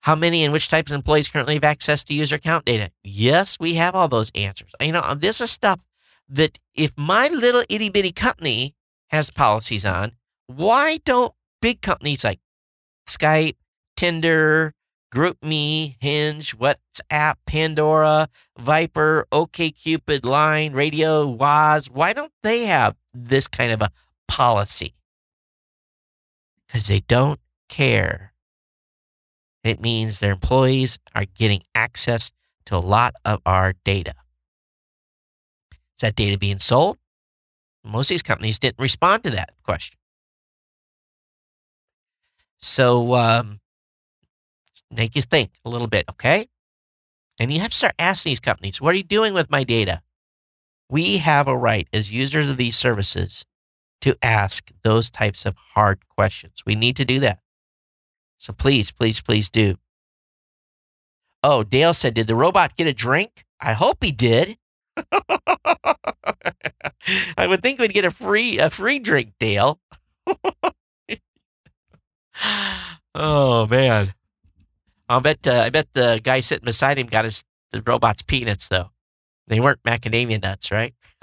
How 0.00 0.16
many 0.16 0.42
and 0.42 0.52
which 0.52 0.66
types 0.66 0.90
of 0.90 0.96
employees 0.96 1.28
currently 1.28 1.54
have 1.54 1.62
access 1.62 2.02
to 2.02 2.12
user 2.12 2.34
account 2.34 2.64
data? 2.64 2.90
Yes, 3.04 3.56
we 3.60 3.74
have 3.74 3.94
all 3.94 4.08
those 4.08 4.32
answers. 4.34 4.72
You 4.80 4.90
know, 4.90 5.14
this 5.16 5.40
is 5.40 5.52
stuff 5.52 5.86
that 6.28 6.58
if 6.74 6.90
my 6.96 7.28
little 7.28 7.62
itty 7.68 7.88
bitty 7.88 8.10
company 8.10 8.74
has 9.10 9.30
policies 9.30 9.86
on, 9.86 10.10
why 10.48 10.96
don't 11.04 11.34
big 11.62 11.82
companies 11.82 12.24
like 12.24 12.40
Skype, 13.08 13.54
Tinder, 13.98 14.74
GroupMe, 15.12 15.96
Hinge, 15.98 16.56
WhatsApp, 16.56 17.34
Pandora, 17.46 18.28
Viber, 18.56 19.24
OKCupid, 19.32 20.24
Line, 20.24 20.72
Radio, 20.72 21.26
Woz, 21.26 21.90
why 21.90 22.12
don't 22.12 22.30
they 22.44 22.66
have 22.66 22.94
this 23.12 23.48
kind 23.48 23.72
of 23.72 23.82
a 23.82 23.90
policy? 24.28 24.94
Because 26.64 26.86
they 26.86 27.00
don't 27.08 27.40
care. 27.68 28.34
It 29.64 29.80
means 29.80 30.20
their 30.20 30.30
employees 30.30 31.00
are 31.16 31.24
getting 31.24 31.64
access 31.74 32.30
to 32.66 32.76
a 32.76 32.78
lot 32.78 33.14
of 33.24 33.40
our 33.44 33.74
data. 33.84 34.14
Is 35.72 36.02
that 36.02 36.14
data 36.14 36.38
being 36.38 36.60
sold? 36.60 36.98
Most 37.82 38.06
of 38.06 38.10
these 38.10 38.22
companies 38.22 38.60
didn't 38.60 38.78
respond 38.78 39.24
to 39.24 39.30
that 39.30 39.50
question. 39.64 39.98
So, 42.60 43.14
um, 43.14 43.58
make 44.90 45.16
you 45.16 45.22
think 45.22 45.52
a 45.64 45.68
little 45.68 45.86
bit, 45.86 46.06
okay? 46.10 46.48
And 47.38 47.52
you 47.52 47.60
have 47.60 47.70
to 47.70 47.76
start 47.76 47.94
asking 47.98 48.30
these 48.30 48.40
companies, 48.40 48.80
what 48.80 48.94
are 48.94 48.98
you 48.98 49.04
doing 49.04 49.34
with 49.34 49.50
my 49.50 49.64
data? 49.64 50.02
We 50.90 51.18
have 51.18 51.46
a 51.48 51.56
right 51.56 51.86
as 51.92 52.10
users 52.10 52.48
of 52.48 52.56
these 52.56 52.76
services 52.76 53.44
to 54.00 54.16
ask 54.22 54.70
those 54.82 55.10
types 55.10 55.44
of 55.44 55.56
hard 55.74 56.00
questions. 56.08 56.62
We 56.64 56.74
need 56.74 56.96
to 56.96 57.04
do 57.04 57.20
that. 57.20 57.40
So 58.38 58.52
please, 58.52 58.90
please, 58.90 59.20
please 59.20 59.48
do. 59.48 59.76
Oh, 61.42 61.62
Dale 61.62 61.94
said, 61.94 62.14
did 62.14 62.26
the 62.26 62.34
robot 62.34 62.76
get 62.76 62.86
a 62.86 62.92
drink? 62.92 63.44
I 63.60 63.72
hope 63.72 64.02
he 64.02 64.12
did. 64.12 64.56
I 67.36 67.46
would 67.46 67.62
think 67.62 67.78
we'd 67.78 67.92
get 67.92 68.04
a 68.04 68.10
free 68.10 68.58
a 68.58 68.68
free 68.70 68.98
drink, 68.98 69.34
Dale. 69.38 69.78
oh 73.14 73.66
man. 73.66 74.14
I'll 75.08 75.20
bet 75.20 75.46
uh, 75.46 75.62
I 75.62 75.70
bet 75.70 75.88
the 75.94 76.20
guy 76.22 76.40
sitting 76.40 76.64
beside 76.64 76.98
him 76.98 77.06
got 77.06 77.24
his 77.24 77.42
the 77.70 77.82
robot's 77.82 78.22
peanuts 78.22 78.68
though. 78.68 78.90
They 79.46 79.60
weren't 79.60 79.82
macadamia 79.82 80.42
nuts, 80.42 80.70
right? 80.70 80.94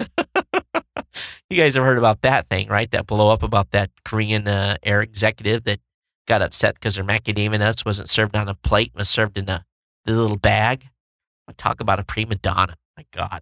you 1.48 1.56
guys 1.56 1.74
have 1.74 1.84
heard 1.84 1.98
about 1.98 2.22
that 2.22 2.48
thing, 2.48 2.68
right? 2.68 2.90
That 2.90 3.06
blow 3.06 3.32
up 3.32 3.42
about 3.42 3.70
that 3.70 3.90
Korean 4.04 4.48
uh, 4.48 4.76
air 4.82 5.00
executive 5.00 5.64
that 5.64 5.80
got 6.26 6.42
upset 6.42 6.74
because 6.74 6.96
their 6.96 7.04
macadamia 7.04 7.58
nuts 7.58 7.84
wasn't 7.84 8.10
served 8.10 8.34
on 8.34 8.48
a 8.48 8.54
plate, 8.54 8.92
was 8.94 9.08
served 9.08 9.38
in 9.38 9.48
a, 9.48 9.64
a 10.06 10.10
little 10.10 10.36
bag. 10.36 10.88
Talk 11.56 11.80
about 11.80 12.00
a 12.00 12.04
prima 12.04 12.34
donna. 12.34 12.74
My 12.96 13.06
God. 13.12 13.40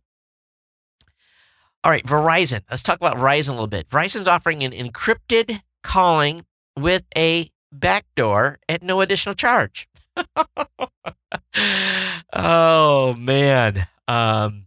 All 1.83 1.91
right, 1.91 2.05
Verizon. 2.05 2.61
Let's 2.71 2.83
talk 2.83 2.97
about 2.97 3.17
Verizon 3.17 3.51
a 3.51 3.53
little 3.53 3.67
bit. 3.67 3.89
Verizon's 3.89 4.29
offering 4.29 4.63
an 4.63 4.73
encrypted 4.73 5.61
calling 5.83 6.45
with 6.79 7.05
a 7.17 7.51
backdoor 7.73 8.59
at 8.69 8.83
no 8.83 9.01
additional 9.01 9.35
charge. 9.35 9.89
oh 12.33 13.15
man. 13.15 13.87
Um 14.09 14.67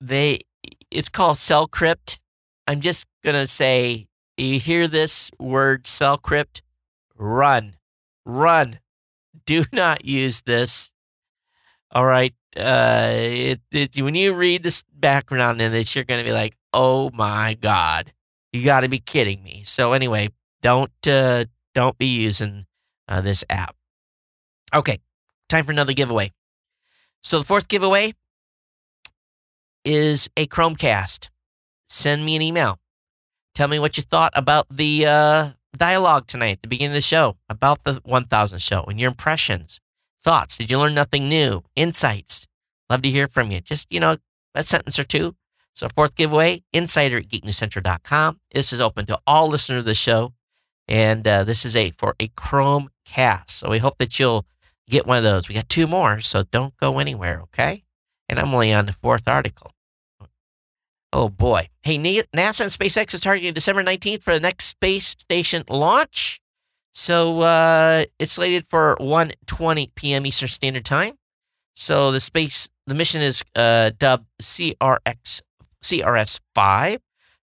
they 0.00 0.40
it's 0.90 1.08
called 1.08 1.36
Cellcrypt. 1.36 2.18
I'm 2.66 2.80
just 2.80 3.06
gonna 3.24 3.46
say 3.46 4.08
you 4.36 4.58
hear 4.58 4.88
this 4.88 5.30
word 5.38 5.84
Cellcrypt, 5.84 6.62
run. 7.16 7.76
Run. 8.24 8.80
Do 9.46 9.64
not 9.72 10.04
use 10.04 10.42
this. 10.42 10.90
All 11.92 12.06
right. 12.06 12.34
Uh 12.56 13.10
it, 13.12 13.60
it 13.72 14.02
when 14.02 14.14
you 14.14 14.34
read 14.34 14.62
this 14.62 14.82
background 14.92 15.60
in 15.60 15.74
it, 15.74 15.94
you're 15.94 16.04
gonna 16.04 16.24
be 16.24 16.32
like, 16.32 16.56
oh 16.72 17.10
my 17.10 17.54
God. 17.54 18.12
You 18.52 18.64
gotta 18.64 18.88
be 18.88 18.98
kidding 18.98 19.42
me. 19.42 19.62
So 19.64 19.92
anyway, 19.92 20.30
don't 20.62 20.90
uh 21.06 21.44
don't 21.80 21.98
be 21.98 22.06
using 22.06 22.66
uh, 23.08 23.22
this 23.22 23.42
app. 23.48 23.74
Okay, 24.74 24.98
time 25.48 25.64
for 25.64 25.72
another 25.72 25.94
giveaway. 25.94 26.30
So 27.22 27.38
the 27.38 27.44
fourth 27.44 27.68
giveaway 27.68 28.12
is 29.84 30.28
a 30.36 30.46
Chromecast. 30.46 31.28
Send 31.88 32.24
me 32.24 32.36
an 32.36 32.42
email. 32.42 32.78
Tell 33.54 33.66
me 33.66 33.78
what 33.78 33.96
you 33.96 34.02
thought 34.02 34.32
about 34.34 34.66
the 34.70 35.06
uh, 35.06 35.50
dialogue 35.76 36.26
tonight 36.26 36.60
the 36.62 36.68
beginning 36.68 36.92
of 36.92 36.96
the 36.96 37.00
show, 37.00 37.36
about 37.48 37.82
the 37.84 38.00
1000 38.04 38.58
show, 38.60 38.82
and 38.82 39.00
your 39.00 39.08
impressions, 39.08 39.80
thoughts. 40.22 40.58
Did 40.58 40.70
you 40.70 40.78
learn 40.78 40.94
nothing 40.94 41.28
new? 41.28 41.62
Insights. 41.74 42.46
Love 42.90 43.02
to 43.02 43.10
hear 43.10 43.26
from 43.26 43.50
you. 43.50 43.60
Just, 43.60 43.90
you 43.90 44.00
know, 44.00 44.18
a 44.54 44.62
sentence 44.62 44.98
or 44.98 45.04
two. 45.04 45.34
So, 45.72 45.88
fourth 45.96 46.14
giveaway, 46.14 46.62
insider 46.72 47.18
at 47.18 47.28
geeknewscentral.com. 47.28 48.40
This 48.52 48.72
is 48.72 48.80
open 48.80 49.06
to 49.06 49.18
all 49.26 49.48
listeners 49.48 49.80
of 49.80 49.84
the 49.86 49.94
show. 49.94 50.34
And 50.90 51.26
uh, 51.26 51.44
this 51.44 51.64
is 51.64 51.76
a 51.76 51.92
for 51.92 52.16
a 52.20 52.28
Chromecast. 52.28 53.48
So 53.50 53.70
we 53.70 53.78
hope 53.78 53.96
that 53.98 54.18
you'll 54.18 54.44
get 54.88 55.06
one 55.06 55.16
of 55.16 55.22
those. 55.22 55.48
We 55.48 55.54
got 55.54 55.68
two 55.68 55.86
more, 55.86 56.20
so 56.20 56.42
don't 56.42 56.76
go 56.76 56.98
anywhere, 56.98 57.40
okay? 57.42 57.84
And 58.28 58.38
I'm 58.38 58.52
only 58.52 58.72
on 58.72 58.86
the 58.86 58.92
fourth 58.92 59.28
article. 59.28 59.72
Oh 61.12 61.28
boy. 61.28 61.68
Hey, 61.82 61.98
NASA 61.98 62.60
and 62.60 62.70
SpaceX 62.70 63.14
is 63.14 63.20
targeting 63.20 63.54
December 63.54 63.82
19th 63.82 64.22
for 64.22 64.34
the 64.34 64.40
next 64.40 64.66
space 64.66 65.08
station 65.08 65.64
launch. 65.68 66.40
So 66.92 67.40
uh, 67.42 68.04
it's 68.18 68.32
slated 68.32 68.66
for 68.68 68.96
1:20 69.00 69.94
p.m. 69.94 70.26
Eastern 70.26 70.48
Standard 70.48 70.84
Time. 70.84 71.14
So 71.74 72.10
the 72.10 72.20
space 72.20 72.68
the 72.86 72.94
mission 72.94 73.22
is 73.22 73.44
uh, 73.54 73.90
dubbed 73.96 74.26
CRX 74.42 75.42
CRS 75.82 76.40
5 76.54 76.98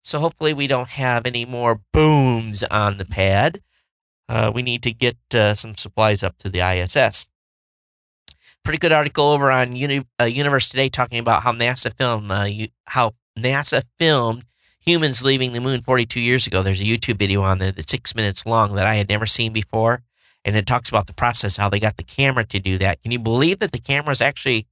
so 0.08 0.20
hopefully 0.20 0.54
we 0.54 0.68
don't 0.68 0.88
have 0.90 1.26
any 1.26 1.46
more 1.46 1.82
booms 1.92 2.64
on 2.64 2.98
the 2.98 3.04
pad. 3.04 3.62
Uh, 4.30 4.50
we 4.54 4.62
need 4.62 4.82
to 4.84 4.94
get 4.94 5.18
uh, 5.34 5.54
some 5.54 5.76
supplies 5.76 6.24
up 6.24 6.38
to 6.38 6.50
the 6.50 6.62
ISS. 6.62 7.28
Pretty 8.64 8.80
good 8.80 8.94
article 8.94 9.26
over 9.26 9.52
on 9.52 9.76
Uni- 9.76 10.06
uh, 10.20 10.24
Universe 10.24 10.70
Today 10.70 10.88
talking 10.88 11.20
about 11.20 11.44
how 11.44 11.52
NASA 11.52 11.94
filmed 11.94 12.32
uh, 12.32 12.48
how 12.86 13.16
NASA 13.38 13.84
filmed 14.00 14.46
humans 14.80 15.22
leaving 15.22 15.52
the 15.52 15.60
moon 15.60 15.82
42 15.82 16.22
years 16.22 16.48
ago. 16.48 16.64
There's 16.64 16.82
a 16.82 16.86
YouTube 16.86 17.20
video 17.20 17.42
on 17.42 17.60
there 17.60 17.74
that's 17.74 17.92
six 17.92 18.16
minutes 18.16 18.46
long 18.46 18.76
that 18.76 18.88
I 18.88 18.96
had 18.96 19.10
never 19.10 19.26
seen 19.26 19.52
before, 19.52 20.04
and 20.46 20.56
it 20.56 20.66
talks 20.66 20.88
about 20.88 21.08
the 21.08 21.14
process 21.14 21.58
how 21.58 21.70
they 21.70 21.82
got 21.82 21.98
the 21.98 22.04
camera 22.04 22.46
to 22.46 22.60
do 22.60 22.78
that. 22.78 23.02
Can 23.02 23.12
you 23.12 23.20
believe 23.20 23.60
that 23.60 23.74
the 23.74 23.80
camera 23.80 24.12
is 24.12 24.22
actually? 24.22 24.68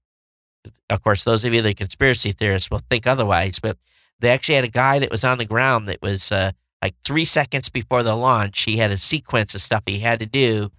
Of 0.89 1.03
course, 1.03 1.23
those 1.25 1.43
of 1.43 1.53
you 1.53 1.61
that 1.61 1.69
are 1.69 1.73
conspiracy 1.73 2.31
theorists 2.31 2.71
will 2.71 2.81
think 2.89 3.05
otherwise, 3.05 3.59
but 3.59 3.77
they 4.19 4.29
actually 4.29 4.55
had 4.55 4.63
a 4.63 4.69
guy 4.69 4.99
that 4.99 5.11
was 5.11 5.23
on 5.23 5.37
the 5.37 5.45
ground 5.45 5.87
that 5.87 6.01
was 6.01 6.31
uh, 6.31 6.51
like 6.81 6.95
three 7.03 7.25
seconds 7.25 7.69
before 7.69 8.03
the 8.03 8.15
launch. 8.15 8.61
He 8.61 8.77
had 8.77 8.91
a 8.91 8.97
sequence 8.97 9.55
of 9.55 9.61
stuff 9.61 9.83
he 9.85 9.99
had 9.99 10.19
to 10.19 10.25
do 10.25 10.71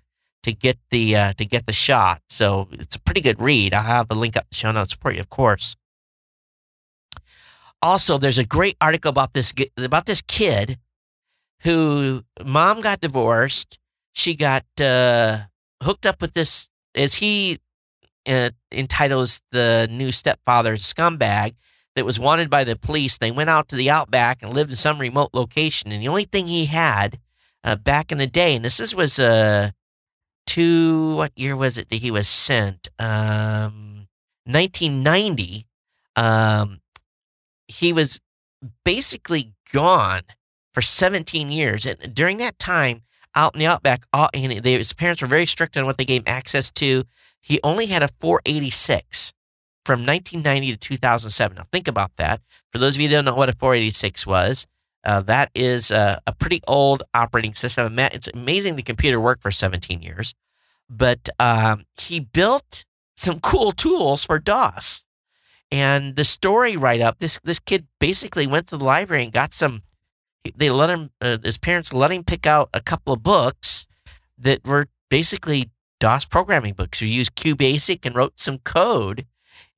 to 0.43 0.53
get 0.53 0.79
the 0.91 1.17
uh, 1.17 1.33
to 1.35 1.45
get 1.45 1.67
the 1.67 1.73
shot. 1.73 2.23
So 2.31 2.69
it's 2.73 2.97
a 2.97 3.01
pretty 3.01 3.21
good 3.21 3.41
read. 3.41 3.75
I'll 3.75 3.83
have 3.83 4.07
a 4.11 4.15
link 4.15 4.37
up 4.37 4.49
the 4.49 4.57
show 4.57 4.73
notes 4.73 4.95
for 4.95 5.13
you, 5.13 5.21
of 5.21 5.29
course. 5.29 5.77
Also, 7.83 8.19
there's 8.19 8.39
a 8.39 8.45
great 8.45 8.77
article 8.81 9.11
about 9.11 9.35
this 9.35 9.53
about 9.77 10.07
this 10.07 10.23
kid 10.23 10.79
who 11.63 12.23
mom 12.45 12.81
got 12.81 13.01
divorced. 13.01 13.79
She 14.13 14.35
got 14.35 14.65
uh, 14.81 15.41
hooked 15.83 16.07
up 16.07 16.23
with 16.23 16.33
this, 16.33 16.69
as 16.95 17.15
he 17.15 17.59
uh, 18.27 18.51
entitles 18.73 19.41
the 19.51 19.89
new 19.91 20.11
stepfather 20.13 20.77
scumbag 20.77 21.55
that 21.97 22.05
was 22.05 22.21
wanted 22.21 22.49
by 22.49 22.63
the 22.63 22.77
police. 22.77 23.17
They 23.17 23.31
went 23.33 23.51
out 23.51 23.69
to 23.71 23.77
the 23.77 23.91
outback 23.91 24.43
and 24.43 24.55
lived 24.55 24.71
in 24.71 24.77
some 24.77 25.01
remote 25.01 25.31
location. 25.33 25.91
And 25.91 26.03
the 26.03 26.09
only 26.09 26.25
thing 26.25 26.47
he 26.47 26.67
had 26.67 27.19
uh, 27.65 27.75
back 27.75 28.13
in 28.13 28.19
the 28.19 28.27
day, 28.27 28.55
and 28.55 28.65
this 28.65 28.79
is, 28.79 28.95
was 28.95 29.19
uh, 29.19 29.71
to 30.49 31.17
what 31.17 31.33
year 31.35 31.57
was 31.57 31.79
it 31.79 31.89
that 31.89 31.97
he 31.97 32.11
was 32.11 32.29
sent? 32.29 32.89
Um, 32.99 34.07
1990. 34.45 35.67
Um, 36.15 36.81
he 37.67 37.93
was 37.93 38.21
basically 38.85 39.55
gone 39.73 40.23
for 40.73 40.83
17 40.83 41.49
years. 41.51 41.87
And 41.87 42.15
during 42.15 42.37
that 42.39 42.59
time, 42.59 43.03
out 43.35 43.55
in 43.55 43.59
the 43.59 43.67
outback, 43.67 44.07
all, 44.13 44.29
and 44.35 44.63
they, 44.63 44.77
his 44.77 44.93
parents 44.93 45.23
were 45.23 45.29
very 45.29 45.47
strict 45.47 45.77
on 45.77 45.87
what 45.87 45.97
they 45.97 46.05
gave 46.05 46.23
him 46.23 46.29
access 46.29 46.71
to. 46.73 47.05
He 47.41 47.59
only 47.63 47.87
had 47.87 48.03
a 48.03 48.09
486 48.21 49.33
from 49.87 50.01
1990 50.01 50.73
to 50.73 50.77
2007. 50.77 51.57
Now, 51.57 51.63
think 51.71 51.87
about 51.87 52.17
that. 52.17 52.41
For 52.73 52.79
those 52.79 52.97
of 52.97 53.01
you 53.01 53.09
who 53.09 53.15
don't 53.15 53.25
know 53.25 53.37
what 53.37 53.49
a 53.49 53.53
486 53.53 54.27
was, 54.27 54.67
Uh, 55.05 55.21
that 55.21 55.51
is 55.55 55.93
a, 55.93 56.21
a, 56.27 56.33
pretty 56.33 56.61
old 56.67 57.05
operating 57.15 57.55
system. 57.55 57.97
It's 57.97 58.27
amazing 58.35 58.75
the 58.75 58.83
computer 58.83 59.21
worked 59.21 59.41
for 59.41 59.53
17 59.53 60.03
years, 60.03 60.35
but 60.91 61.29
um, 61.39 61.85
he 61.97 62.19
built 62.19 62.85
some 63.17 63.39
cool 63.39 63.71
tools 63.71 64.27
for 64.27 64.41
DOS. 64.41 65.05
And 65.71 66.17
the 66.17 66.25
story 66.25 66.77
write 66.77 67.01
up, 67.01 67.21
this 67.21 67.39
this 67.45 67.61
kid 67.61 67.87
basically 68.01 68.49
went 68.49 68.67
to 68.67 68.77
the 68.77 68.85
library 68.85 69.23
and 69.23 69.33
got 69.33 69.53
some. 69.53 69.83
They 70.57 70.71
let 70.71 70.91
him, 70.91 71.11
uh, 71.21 71.39
his 71.41 71.59
parents 71.59 71.93
let 71.93 72.11
him 72.11 72.25
pick 72.25 72.45
out 72.45 72.69
a 72.75 72.81
couple 72.81 73.13
of 73.15 73.23
books 73.23 73.87
that 74.37 74.67
were 74.67 74.89
basically 75.09 75.71
DOS 76.01 76.25
programming 76.25 76.75
books. 76.75 76.99
He 76.99 77.07
used 77.07 77.37
QBasic 77.37 78.05
and 78.05 78.17
wrote 78.17 78.41
some 78.41 78.59
code 78.59 79.25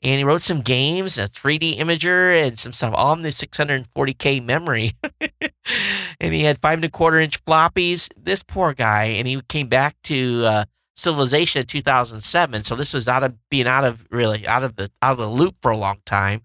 and 0.00 0.18
he 0.18 0.24
wrote 0.24 0.42
some 0.42 0.60
games, 0.60 1.18
a 1.18 1.28
3D 1.28 1.78
imager, 1.78 2.46
and 2.46 2.58
some 2.58 2.72
stuff 2.72 2.94
in 3.16 3.22
the 3.22 3.30
640k 3.30 4.44
memory. 4.44 4.92
and 6.20 6.34
he 6.34 6.44
had 6.44 6.60
five 6.60 6.78
and 6.78 6.84
a 6.84 6.88
quarter 6.88 7.18
inch 7.18 7.44
floppies. 7.44 8.08
This 8.16 8.42
poor 8.42 8.74
guy, 8.74 9.04
and 9.04 9.26
he 9.26 9.40
came 9.48 9.68
back 9.68 9.96
to 10.04 10.44
uh, 10.46 10.64
Civilization 10.98 11.60
in 11.60 11.66
2007. 11.66 12.64
So 12.64 12.74
this 12.74 12.92
was 12.92 13.06
out 13.06 13.22
of 13.22 13.34
being 13.50 13.68
out 13.68 13.84
of 13.84 14.04
really 14.10 14.46
out 14.48 14.64
of 14.64 14.74
the 14.74 14.90
out 15.00 15.12
of 15.12 15.18
the 15.18 15.28
loop 15.28 15.54
for 15.62 15.70
a 15.70 15.76
long 15.76 15.98
time, 16.04 16.42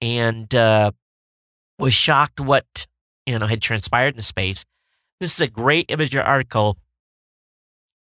and 0.00 0.54
uh, 0.54 0.92
was 1.78 1.92
shocked 1.92 2.40
what 2.40 2.86
you 3.26 3.38
know 3.38 3.46
had 3.46 3.60
transpired 3.60 4.16
in 4.16 4.22
space. 4.22 4.64
This 5.20 5.34
is 5.34 5.40
a 5.42 5.48
great 5.48 5.88
imager 5.88 6.26
article. 6.26 6.78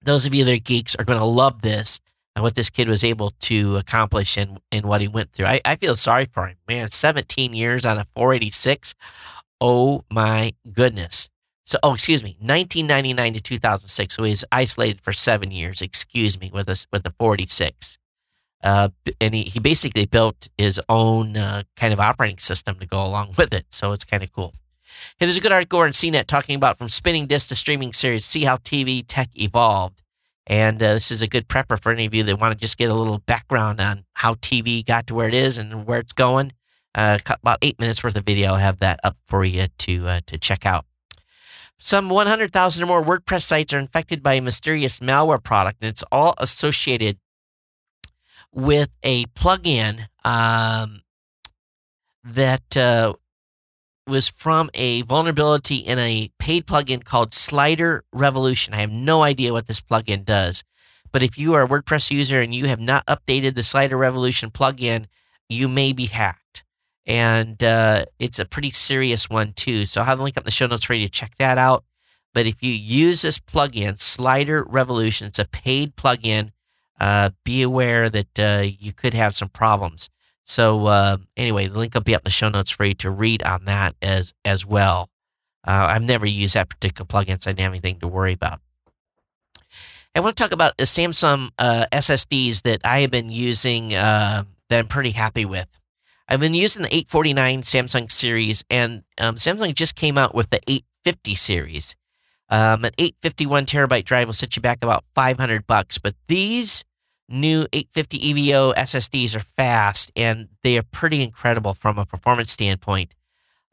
Those 0.03 0.25
of 0.25 0.35
you 0.35 0.45
that 0.45 0.53
are 0.53 0.59
geeks 0.59 0.95
are 0.95 1.05
going 1.05 1.19
to 1.19 1.25
love 1.25 1.63
this 1.63 1.99
and 2.39 2.45
what 2.45 2.55
this 2.55 2.71
kid 2.71 2.87
was 2.87 3.03
able 3.03 3.33
to 3.41 3.79
accomplish 3.79 4.37
and, 4.37 4.61
and 4.71 4.87
what 4.87 5.01
he 5.01 5.09
went 5.09 5.33
through. 5.33 5.47
I, 5.47 5.61
I 5.65 5.75
feel 5.75 5.97
sorry 5.97 6.27
for 6.27 6.47
him, 6.47 6.57
man. 6.69 6.93
17 6.93 7.53
years 7.53 7.85
on 7.85 7.99
a 7.99 8.07
486. 8.15 8.95
Oh 9.61 10.05
my 10.09 10.55
goodness. 10.73 11.31
So, 11.65 11.79
oh, 11.83 11.95
excuse 11.95 12.23
me, 12.23 12.37
1999 12.39 13.33
to 13.35 13.41
2006. 13.41 14.15
So 14.15 14.23
he 14.23 14.31
was 14.31 14.45
isolated 14.53 15.01
for 15.01 15.13
seven 15.13 15.51
years, 15.51 15.83
excuse 15.83 16.39
me, 16.39 16.49
with 16.55 16.69
a, 16.69 16.87
with 16.93 17.05
a 17.07 17.13
46. 17.19 17.99
Uh, 18.63 18.91
and 19.21 19.35
he, 19.35 19.43
he 19.43 19.59
basically 19.59 20.07
built 20.07 20.47
his 20.57 20.81
own 20.89 21.37
uh, 21.37 21.65
kind 21.75 21.93
of 21.93 21.99
operating 21.99 22.39
system 22.39 22.79
to 22.79 22.87
go 22.87 23.03
along 23.03 23.35
with 23.37 23.53
it. 23.53 23.67
So 23.73 23.91
it's 23.91 24.05
kind 24.05 24.23
of 24.23 24.31
cool. 24.31 24.55
Hey, 25.19 25.27
there's 25.27 25.39
a 25.39 25.41
good 25.41 25.51
article 25.51 25.81
on 25.81 25.91
CNET 25.91 26.29
talking 26.29 26.55
about 26.55 26.79
from 26.79 26.89
spinning 26.89 27.27
disc 27.27 27.49
to 27.49 27.57
streaming 27.57 27.93
series, 27.93 28.25
see 28.25 28.45
how 28.45 28.59
TV 28.59 29.05
tech 29.05 29.29
evolved. 29.35 30.03
And 30.49 30.83
uh, 30.83 30.95
this 30.95 31.11
is 31.11 31.21
a 31.21 31.29
good 31.29 31.47
prepper 31.47 31.81
for 31.81 31.93
any 31.93 32.07
of 32.07 32.15
you 32.15 32.25
that 32.25 32.41
want 32.41 32.53
to 32.53 32.59
just 32.59 32.79
get 32.79 32.91
a 32.91 32.95
little 32.95 33.19
background 33.19 33.81
on 33.81 34.05
how 34.15 34.35
TV 34.35 34.85
got 34.85 35.07
to 35.09 35.15
where 35.15 35.29
it 35.29 35.35
is 35.35 35.59
and 35.59 35.87
where 35.87 36.01
it's 36.01 36.15
going. 36.15 36.53
Uh, 36.95 37.19
about 37.29 37.59
eight 37.61 37.79
minutes 37.79 38.03
worth 38.03 38.17
of 38.17 38.25
video. 38.25 38.49
I'll 38.49 38.57
have 38.57 38.79
that 38.79 38.99
up 39.05 39.17
for 39.27 39.45
you 39.45 39.67
to 39.67 40.09
uh, 40.09 40.21
to 40.27 40.39
check 40.39 40.65
out. 40.65 40.87
Some 41.79 42.09
100,000 42.09 42.83
or 42.83 42.87
more 42.87 43.05
WordPress 43.05 43.43
sites 43.43 43.73
are 43.73 43.79
infected 43.79 44.23
by 44.23 44.35
a 44.35 44.43
mysterious 44.43 44.99
malware 44.99 45.43
product, 45.43 45.79
and 45.81 45.91
it's 45.91 46.03
all 46.11 46.35
associated 46.39 47.19
with 48.53 48.89
a 49.05 49.27
plugin 49.27 50.07
um, 50.25 51.03
that 52.25 52.77
uh, 52.77 53.13
was 54.09 54.29
from 54.29 54.71
a 54.75 55.03
vulnerability 55.03 55.77
in 55.77 55.99
a 55.99 56.31
paid 56.39 56.67
plugin 56.67 57.05
called 57.05 57.35
Slider 57.35 58.05
Revolution. 58.13 58.75
I 58.75 58.79
have 58.79 58.91
no 58.91 59.23
idea 59.23 59.53
what 59.53 59.67
this 59.67 59.81
plugin 59.81 60.25
does, 60.25 60.65
but 61.13 61.23
if 61.23 61.39
you 61.39 61.55
are 61.55 61.63
a 61.63 61.69
WordPress 61.69 62.11
user 62.11 62.41
and 62.41 62.55
you 62.55 62.67
have 62.67 62.81
not 62.81 63.07
updated 63.07 63.55
the 63.55 63.63
Slider 63.63 63.97
Revolution 63.97 64.51
plugin, 64.51 65.07
you 65.49 65.69
may 65.69 65.93
be 65.93 66.07
hacked. 66.07 66.65
And 67.07 67.63
uh, 67.63 68.05
it's 68.19 68.39
a 68.39 68.45
pretty 68.45 68.71
serious 68.71 69.31
one, 69.31 69.55
too. 69.55 69.87
So 69.87 70.01
I'll 70.01 70.07
have 70.07 70.21
a 70.21 70.23
link 70.23 70.37
up 70.37 70.43
in 70.43 70.47
the 70.47 70.51
show 70.51 70.67
notes 70.67 70.85
for 70.85 70.95
you 70.95 71.07
to 71.07 71.13
check 71.13 71.33
that 71.39 71.57
out. 71.57 71.85
But 72.35 72.47
if 72.47 72.63
you 72.63 72.73
use 72.73 73.23
this 73.23 73.39
plugin, 73.39 73.99
Slider 73.99 74.65
Revolution, 74.69 75.27
it's 75.27 75.39
a 75.39 75.47
paid 75.47 75.97
plugin. 75.97 76.51
Uh, 77.01 77.31
be 77.45 77.63
aware 77.63 78.11
that 78.11 78.39
uh, 78.39 78.67
you 78.79 78.93
could 78.93 79.15
have 79.15 79.35
some 79.35 79.49
problems. 79.49 80.11
So 80.49 80.87
uh, 80.87 81.19
anyway, 81.37 81.69
the 81.69 81.79
link 81.79 81.95
will 81.95 82.01
be 82.01 82.15
up 82.15 82.23
in 82.23 82.25
the 82.25 82.31
show 82.31 82.49
notes 82.49 82.71
for 82.71 82.85
you 82.85 82.95
to 82.95 83.11
read 83.11 83.43
on 83.43 83.67
that 83.67 83.95
as 84.01 84.33
as 84.45 84.65
well. 84.65 85.11
Uh, 85.67 85.87
I've 85.91 86.03
never 86.03 86.27
used 86.27 86.55
that 86.55 86.71
particular 86.71 87.07
plugin, 87.07 87.43
so 87.43 87.51
I 87.51 87.53
didn't 87.53 87.61
have 87.61 87.73
anything 87.73 88.01
to 88.01 88.09
worry 88.09 88.33
about. 88.33 88.61
I 90.15 90.21
want 90.21 90.37
to 90.37 90.43
talk 90.43 90.53
about 90.53 90.79
the 90.79 90.85
Samsung 90.85 91.51
uh, 91.59 91.85
SSDs 91.93 92.63
that 92.63 92.81
I 92.83 93.01
have 93.01 93.11
been 93.11 93.29
using 93.29 93.95
uh, 93.95 94.45
that 94.71 94.79
I'm 94.79 94.87
pretty 94.87 95.11
happy 95.11 95.45
with. 95.45 95.69
I've 96.27 96.41
been 96.41 96.55
using 96.55 96.83
the 96.83 96.89
849 96.89 97.63
Samsung 97.63 98.11
series, 98.11 98.65
and 98.71 99.03
um, 99.19 99.37
Samsung 99.37 99.75
just 99.75 99.97
came 99.97 100.17
out 100.17 100.35
with 100.35 100.49
the 100.49 100.61
850 100.67 101.35
series. 101.35 101.97
Um, 102.49 102.85
an 102.87 102.93
851 102.97 103.67
terabyte 103.67 104.05
drive 104.05 104.29
will 104.29 104.33
set 104.33 104.57
you 104.57 104.63
back 104.63 104.79
about 104.83 105.05
500 105.15 105.67
bucks, 105.67 105.99
but 105.99 106.15
these 106.27 106.85
new 107.29 107.67
850 107.73 108.19
EVO 108.19 108.75
SSDs 108.75 109.35
are 109.35 109.41
fast 109.41 110.11
and 110.17 110.49
they 110.63 110.79
are 110.79 110.83
pretty 110.83 111.23
incredible 111.23 111.75
from 111.75 111.99
a 111.99 112.07
performance 112.07 112.51
standpoint. 112.53 113.15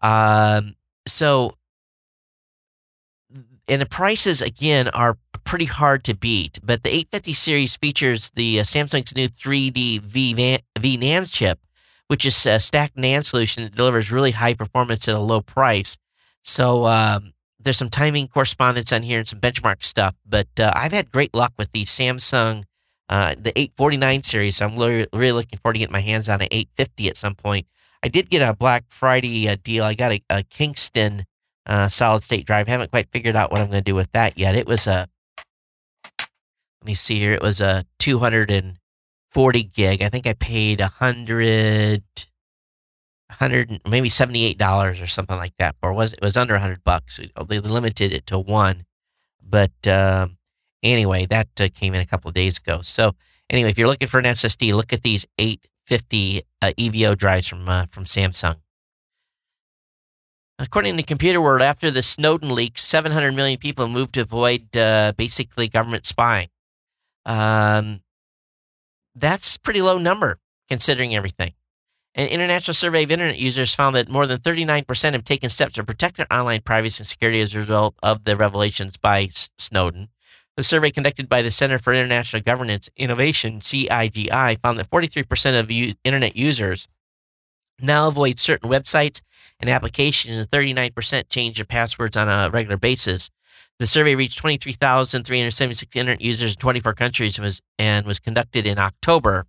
Um, 0.01 0.76
so, 1.08 1.56
and 3.68 3.82
the 3.82 3.86
prices 3.86 4.41
again 4.41 4.89
are 4.89 5.18
pretty 5.43 5.66
hard 5.66 6.03
to 6.03 6.16
beat. 6.16 6.60
But 6.64 6.84
the 6.84 6.89
850 6.89 7.34
series 7.34 7.76
features 7.76 8.32
the 8.36 8.60
uh, 8.60 8.64
Samsung's 8.64 9.16
new 9.16 9.30
3D 9.30 10.01
V 10.01 10.36
NAND 10.36 11.34
chip, 11.34 11.60
which 12.08 12.26
is 12.26 12.45
a 12.45 12.60
stacked 12.60 12.97
NAND 12.97 13.26
solution 13.26 13.64
that 13.64 13.76
delivers 13.76 14.12
really 14.12 14.32
high 14.32 14.53
performance 14.53 15.08
at 15.08 15.16
a 15.16 15.20
low 15.20 15.41
price. 15.41 15.97
So 16.43 16.86
um, 16.86 17.34
there's 17.60 17.78
some 17.78 17.89
timing 17.89 18.28
correspondence 18.28 18.91
on 18.91 19.01
here 19.01 19.20
and 19.20 19.28
some 19.28 19.39
benchmark 19.39 19.84
stuff. 19.84 20.16
But 20.26 20.47
uh, 20.60 20.72
I've 20.76 20.91
had 20.91 21.12
great 21.12 21.34
luck 21.34 21.53
with 21.58 21.72
the 21.72 21.86
Samsung 21.86 22.66
uh, 23.10 23.36
the 23.38 23.58
849 23.58 24.24
series. 24.24 24.58
So 24.58 24.66
I'm 24.66 24.76
really, 24.76 25.08
really 25.14 25.32
looking 25.34 25.60
forward 25.60 25.74
to 25.74 25.80
getting 25.80 25.93
my 25.93 26.01
hands 26.01 26.28
on 26.30 26.41
an 26.41 26.47
850 26.51 27.10
at 27.10 27.18
some 27.18 27.36
point. 27.36 27.68
I 28.03 28.08
did 28.08 28.30
get 28.30 28.47
a 28.47 28.53
Black 28.53 28.86
Friday 28.89 29.47
uh, 29.49 29.58
deal. 29.64 29.84
I 29.84 29.93
got 29.93 30.12
a, 30.12 30.22
a 30.30 30.43
Kingston 30.43 31.26
uh, 31.66 31.89
solid 31.89 32.24
state 32.24 32.45
drive. 32.45 32.68
Haven't 32.68 32.91
quite 32.91 33.10
figured 33.12 33.36
out 33.36 33.51
what 33.51 33.62
I'm 33.62 33.68
going 33.68 33.84
to 33.84 33.89
do 33.89 33.95
with 33.95 34.12
that 34.12 34.38
yet. 34.38 34.56
It 34.56 34.68
was 34.68 34.88
a, 34.88 35.08
let 36.20 36.86
me 36.86 36.93
see 36.93 37.20
here. 37.20 37.34
It 37.34 37.41
was 37.41 37.62
a 37.62 37.86
240 37.99 39.64
gig. 39.64 40.03
I 40.03 40.10
think 40.10 40.28
I 40.28 40.34
paid 40.34 40.80
a 40.80 40.88
hundred, 40.88 42.03
hundred, 43.32 43.82
maybe 43.88 44.10
seventy-eight 44.10 44.60
dollars 44.60 45.01
or 45.01 45.08
something 45.08 45.38
like 45.38 45.53
that. 45.58 45.76
It 45.82 45.95
was 45.95 46.14
it 46.14 46.22
was 46.22 46.38
under 46.38 46.56
a 46.56 46.60
hundred 46.60 46.84
bucks? 46.84 47.20
They 47.47 47.60
limited 47.60 48.14
it 48.14 48.28
to 48.28 48.38
one, 48.38 48.86
but 49.41 49.88
um, 49.88 50.38
Anyway, 50.86 51.25
that 51.25 51.47
uh, 51.59 51.67
came 51.73 51.95
in 51.95 52.01
a 52.01 52.05
couple 52.05 52.29
of 52.29 52.36
days 52.36 52.59
ago. 52.59 52.81
So 52.81 53.15
anyway, 53.49 53.71
if 53.71 53.77
you're 53.77 53.88
looking 53.88 54.07
for 54.07 54.19
an 54.19 54.25
SSD, 54.25 54.73
look 54.73 54.93
at 54.93 55.01
these 55.01 55.25
850 55.39 56.43
uh, 56.61 56.71
EVO 56.77 57.17
drives 57.17 57.47
from 57.47 57.67
uh, 57.67 57.88
from 57.88 58.05
Samsung. 58.05 58.57
According 60.59 60.95
to 60.97 61.03
Computerworld, 61.03 61.61
after 61.61 61.91
the 61.91 62.03
Snowden 62.03 62.53
leaks, 62.53 62.83
700 62.83 63.33
million 63.33 63.57
people 63.57 63.89
moved 63.89 64.13
to 64.13 64.21
avoid 64.21 64.77
uh, 64.77 65.11
basically 65.17 65.67
government 65.67 66.05
spying. 66.05 66.47
Um, 67.25 68.01
that's 69.15 69.57
pretty 69.57 69.81
low 69.81 69.97
number 69.97 70.38
considering 70.69 71.15
everything. 71.15 71.53
An 72.13 72.27
international 72.27 72.75
survey 72.75 73.03
of 73.03 73.11
internet 73.11 73.39
users 73.39 73.75
found 73.75 73.95
that 73.95 74.07
more 74.07 74.25
than 74.27 74.39
39% 74.39 75.13
have 75.13 75.23
taken 75.25 75.49
steps 75.49 75.73
to 75.73 75.83
protect 75.83 76.15
their 76.15 76.31
online 76.31 76.61
privacy 76.61 77.01
and 77.01 77.07
security 77.07 77.41
as 77.41 77.53
a 77.53 77.59
result 77.59 77.95
of 78.01 78.23
the 78.23 78.38
revelations 78.38 78.95
by 78.95 79.27
Snowden. 79.57 80.09
The 80.58 80.64
survey 80.64 80.89
conducted 80.89 81.28
by 81.28 81.41
the 81.41 81.51
Center 81.51 81.78
for 81.78 81.93
International 81.93 82.41
Governance 82.41 82.89
Innovation, 82.95 83.60
CIGI, 83.60 84.60
found 84.62 84.80
that 84.80 84.89
43% 84.89 85.60
of 85.60 85.70
u- 85.70 85.95
internet 86.03 86.38
users 86.38 86.88
now 87.82 88.08
avoid 88.08 88.39
certain 88.39 88.70
websites 88.70 89.22
and 89.60 89.70
applications, 89.70 90.38
and 90.38 90.49
39% 90.49 91.30
change 91.30 91.58
their 91.58 91.66
passwords 91.66 92.16
on 92.16 92.30
a 92.30 92.49
regular 92.49 92.78
basis. 92.78 93.30
The 93.80 93.88
survey 93.88 94.16
reached 94.16 94.38
23,376 94.38 95.95
internet 95.95 96.22
users 96.22 96.53
in 96.53 96.60
24 96.60 96.93
countries 96.93 97.38
and 97.38 97.43
was, 97.43 97.62
and 97.78 98.06
was 98.06 98.20
conducted 98.20 98.66
in 98.66 98.80
October. 98.80 99.45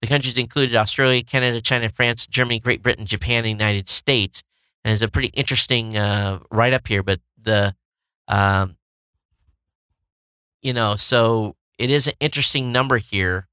The 0.00 0.08
countries 0.08 0.38
included 0.38 0.74
Australia, 0.74 1.22
Canada, 1.22 1.60
China, 1.60 1.88
France, 1.90 2.26
Germany, 2.26 2.58
Great 2.58 2.82
Britain, 2.82 3.06
Japan, 3.06 3.38
and 3.38 3.46
the 3.46 3.50
United 3.50 3.88
States. 3.88 4.42
And 4.84 4.92
it's 4.92 5.02
a 5.02 5.08
pretty 5.08 5.28
interesting 5.28 5.96
uh, 5.96 6.40
write 6.50 6.72
up 6.72 6.88
here, 6.88 7.04
but 7.04 7.20
the 7.40 7.74
um, 8.26 8.76
you 10.62 10.72
know, 10.72 10.96
so 10.96 11.56
it 11.78 11.90
is 11.90 12.06
an 12.06 12.14
interesting 12.20 12.72
number 12.72 12.98
here. 12.98 13.46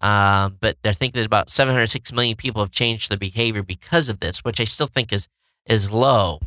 Um, 0.00 0.56
but 0.60 0.76
I 0.84 0.92
think 0.92 1.14
that 1.14 1.24
about 1.24 1.48
706 1.48 2.12
million 2.12 2.36
people 2.36 2.62
have 2.62 2.72
changed 2.72 3.10
their 3.10 3.18
behavior 3.18 3.62
because 3.62 4.08
of 4.08 4.20
this, 4.20 4.40
which 4.40 4.60
I 4.60 4.64
still 4.64 4.88
think 4.88 5.12
is 5.12 5.28
is 5.66 5.90
low. 5.90 6.40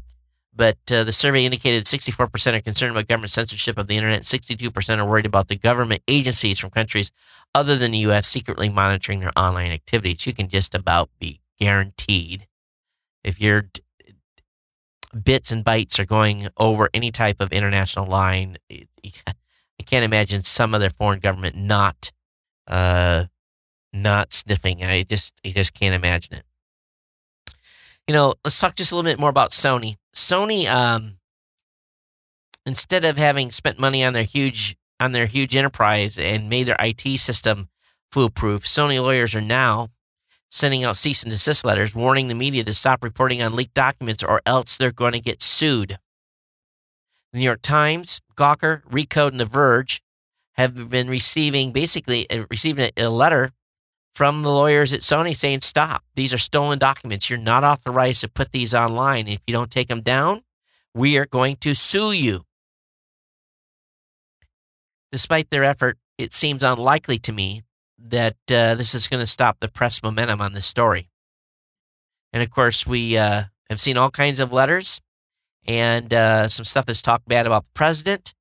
But 0.53 0.77
uh, 0.89 1.03
the 1.03 1.11
survey 1.11 1.45
indicated 1.45 1.85
64% 1.85 2.53
are 2.53 2.61
concerned 2.61 2.91
about 2.91 3.07
government 3.07 3.31
censorship 3.31 3.77
of 3.77 3.87
the 3.87 3.97
internet. 3.97 4.21
62% 4.21 4.97
are 4.99 5.05
worried 5.05 5.25
about 5.25 5.49
the 5.49 5.57
government 5.57 6.01
agencies 6.07 6.59
from 6.59 6.69
countries 6.69 7.11
other 7.53 7.77
than 7.77 7.91
the 7.91 7.97
U.S. 7.99 8.27
secretly 8.27 8.69
monitoring 8.69 9.19
their 9.19 9.33
online 9.37 9.71
activities. 9.71 10.25
You 10.25 10.33
can 10.33 10.47
just 10.47 10.73
about 10.73 11.09
be 11.19 11.41
guaranteed 11.59 12.47
if 13.23 13.41
you're 13.41 13.69
bits 15.23 15.51
and 15.51 15.63
bytes 15.63 15.97
are 15.99 16.05
going 16.05 16.47
over 16.57 16.89
any 16.93 17.11
type 17.11 17.37
of 17.39 17.51
international 17.51 18.05
line. 18.05 18.57
Can't 19.85 20.05
imagine 20.05 20.43
some 20.43 20.73
other 20.75 20.89
foreign 20.89 21.19
government 21.19 21.55
not 21.55 22.11
uh, 22.67 23.25
not 23.93 24.33
sniffing. 24.33 24.83
I 24.83 25.03
just 25.03 25.33
I 25.45 25.51
just 25.51 25.73
can't 25.73 25.95
imagine 25.95 26.35
it. 26.35 26.43
You 28.07 28.13
know, 28.13 28.33
let's 28.43 28.59
talk 28.59 28.75
just 28.75 28.91
a 28.91 28.95
little 28.95 29.09
bit 29.09 29.19
more 29.19 29.29
about 29.29 29.51
Sony. 29.51 29.95
Sony, 30.13 30.67
um, 30.67 31.17
instead 32.65 33.03
of 33.03 33.17
having 33.17 33.51
spent 33.51 33.79
money 33.79 34.03
on 34.03 34.13
their 34.13 34.23
huge 34.23 34.75
on 34.99 35.11
their 35.11 35.25
huge 35.25 35.55
enterprise 35.55 36.17
and 36.17 36.49
made 36.49 36.67
their 36.67 36.77
IT 36.79 37.19
system 37.19 37.69
foolproof, 38.11 38.63
Sony 38.63 39.01
lawyers 39.01 39.35
are 39.35 39.41
now 39.41 39.89
sending 40.49 40.83
out 40.83 40.95
cease 40.95 41.23
and 41.23 41.31
desist 41.31 41.65
letters 41.65 41.93
warning 41.93 42.27
the 42.27 42.33
media 42.35 42.63
to 42.63 42.73
stop 42.73 43.03
reporting 43.03 43.41
on 43.41 43.55
leaked 43.55 43.73
documents 43.73 44.23
or 44.23 44.41
else 44.45 44.77
they're 44.77 44.91
going 44.91 45.11
to 45.11 45.19
get 45.19 45.41
sued. 45.41 45.97
The 47.35 47.39
New 47.39 47.45
York 47.47 47.63
Times, 47.63 48.21
Gawker, 48.37 48.81
Recode, 48.83 49.31
and 49.31 49.41
The 49.41 49.45
Verge 49.45 50.01
have 50.53 50.89
been 50.89 51.09
receiving 51.09 51.73
basically 51.73 52.29
uh, 52.29 52.45
receiving 52.49 52.91
a 52.95 53.09
letter 53.09 53.51
from 54.13 54.43
the 54.43 54.51
lawyers 54.51 54.93
at 54.93 55.01
Sony 55.01 55.35
saying, 55.35 55.59
"Stop! 55.59 56.05
These 56.15 56.33
are 56.33 56.37
stolen 56.37 56.79
documents. 56.79 57.29
You're 57.29 57.37
not 57.37 57.65
authorized 57.65 58.21
to 58.21 58.29
put 58.29 58.53
these 58.53 58.73
online. 58.73 59.27
If 59.27 59.41
you 59.45 59.51
don't 59.51 59.69
take 59.69 59.89
them 59.89 59.99
down, 59.99 60.43
we 60.93 61.17
are 61.17 61.25
going 61.25 61.57
to 61.57 61.73
sue 61.73 62.13
you." 62.13 62.45
Despite 65.11 65.49
their 65.49 65.65
effort, 65.65 65.97
it 66.17 66.33
seems 66.33 66.63
unlikely 66.63 67.19
to 67.19 67.33
me 67.33 67.63
that 67.99 68.37
uh, 68.49 68.75
this 68.75 68.95
is 68.95 69.09
going 69.09 69.19
to 69.19 69.27
stop 69.27 69.57
the 69.59 69.67
press 69.67 70.01
momentum 70.01 70.39
on 70.39 70.53
this 70.53 70.67
story. 70.67 71.09
And 72.31 72.41
of 72.41 72.49
course, 72.49 72.87
we 72.87 73.17
uh, 73.17 73.43
have 73.69 73.81
seen 73.81 73.97
all 73.97 74.09
kinds 74.09 74.39
of 74.39 74.53
letters 74.53 75.01
and 75.65 76.13
uh, 76.13 76.47
some 76.47 76.65
stuff 76.65 76.85
that's 76.85 77.01
talked 77.01 77.27
bad 77.27 77.45
about 77.45 77.63
the 77.63 77.73
president, 77.73 78.33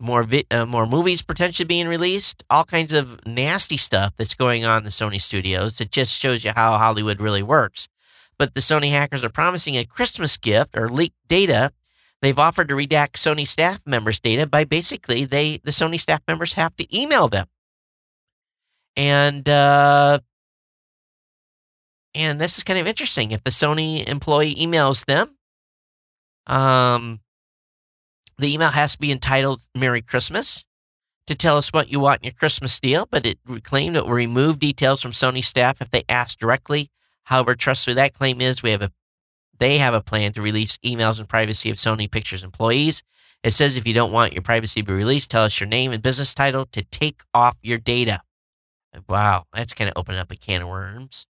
more 0.00 0.24
vi- 0.24 0.46
uh, 0.50 0.66
more 0.66 0.86
movies 0.86 1.22
potentially 1.22 1.66
being 1.66 1.86
released, 1.88 2.42
all 2.50 2.64
kinds 2.64 2.92
of 2.92 3.24
nasty 3.26 3.76
stuff 3.76 4.14
that's 4.16 4.34
going 4.34 4.64
on 4.64 4.78
in 4.78 4.84
the 4.84 4.90
Sony 4.90 5.20
studios. 5.20 5.80
It 5.80 5.92
just 5.92 6.18
shows 6.18 6.44
you 6.44 6.52
how 6.54 6.76
Hollywood 6.78 7.20
really 7.20 7.42
works. 7.42 7.88
But 8.38 8.54
the 8.54 8.60
Sony 8.60 8.90
hackers 8.90 9.22
are 9.22 9.28
promising 9.28 9.76
a 9.76 9.84
Christmas 9.84 10.36
gift 10.36 10.76
or 10.76 10.88
leaked 10.88 11.16
data. 11.28 11.70
They've 12.20 12.38
offered 12.38 12.68
to 12.68 12.74
redact 12.74 13.12
Sony 13.12 13.46
staff 13.46 13.80
members' 13.86 14.20
data 14.20 14.46
by 14.46 14.64
basically 14.64 15.24
they 15.24 15.60
the 15.62 15.70
Sony 15.70 16.00
staff 16.00 16.20
members 16.26 16.54
have 16.54 16.74
to 16.76 16.96
email 16.96 17.28
them. 17.28 17.46
And 18.96 19.48
uh, 19.48 20.20
and 22.14 22.40
this 22.40 22.58
is 22.58 22.64
kind 22.64 22.78
of 22.78 22.86
interesting. 22.86 23.30
If 23.30 23.44
the 23.44 23.50
Sony 23.50 24.06
employee 24.06 24.54
emails 24.54 25.04
them, 25.06 25.36
um, 26.46 27.20
the 28.38 28.52
email 28.52 28.70
has 28.70 28.92
to 28.92 28.98
be 28.98 29.12
entitled 29.12 29.62
Merry 29.74 30.02
Christmas 30.02 30.64
to 31.26 31.34
tell 31.34 31.56
us 31.56 31.72
what 31.72 31.90
you 31.90 32.00
want 32.00 32.20
in 32.22 32.26
your 32.26 32.32
Christmas 32.32 32.78
deal, 32.80 33.06
but 33.10 33.24
it 33.24 33.38
claimed 33.62 33.96
it 33.96 34.04
will 34.04 34.12
remove 34.12 34.58
details 34.58 35.00
from 35.00 35.12
Sony 35.12 35.44
staff 35.44 35.80
if 35.80 35.90
they 35.90 36.04
ask 36.08 36.38
directly. 36.38 36.90
However, 37.24 37.54
trustworthy 37.54 37.96
that 37.96 38.14
claim 38.14 38.40
is, 38.40 38.62
we 38.62 38.70
have 38.70 38.82
a 38.82 38.92
they 39.58 39.78
have 39.78 39.94
a 39.94 40.00
plan 40.00 40.32
to 40.32 40.42
release 40.42 40.78
emails 40.78 41.20
and 41.20 41.28
privacy 41.28 41.70
of 41.70 41.76
Sony 41.76 42.10
Pictures 42.10 42.42
employees. 42.42 43.04
It 43.44 43.52
says 43.52 43.76
if 43.76 43.86
you 43.86 43.94
don't 43.94 44.10
want 44.10 44.32
your 44.32 44.42
privacy 44.42 44.80
to 44.80 44.86
be 44.86 44.92
released, 44.92 45.30
tell 45.30 45.44
us 45.44 45.60
your 45.60 45.68
name 45.68 45.92
and 45.92 46.02
business 46.02 46.34
title 46.34 46.66
to 46.72 46.82
take 46.82 47.22
off 47.32 47.56
your 47.62 47.78
data. 47.78 48.22
Wow, 49.08 49.44
that's 49.52 49.72
kind 49.72 49.88
of 49.88 49.94
opening 49.96 50.20
up 50.20 50.32
a 50.32 50.36
can 50.36 50.62
of 50.62 50.68
worms. 50.68 51.26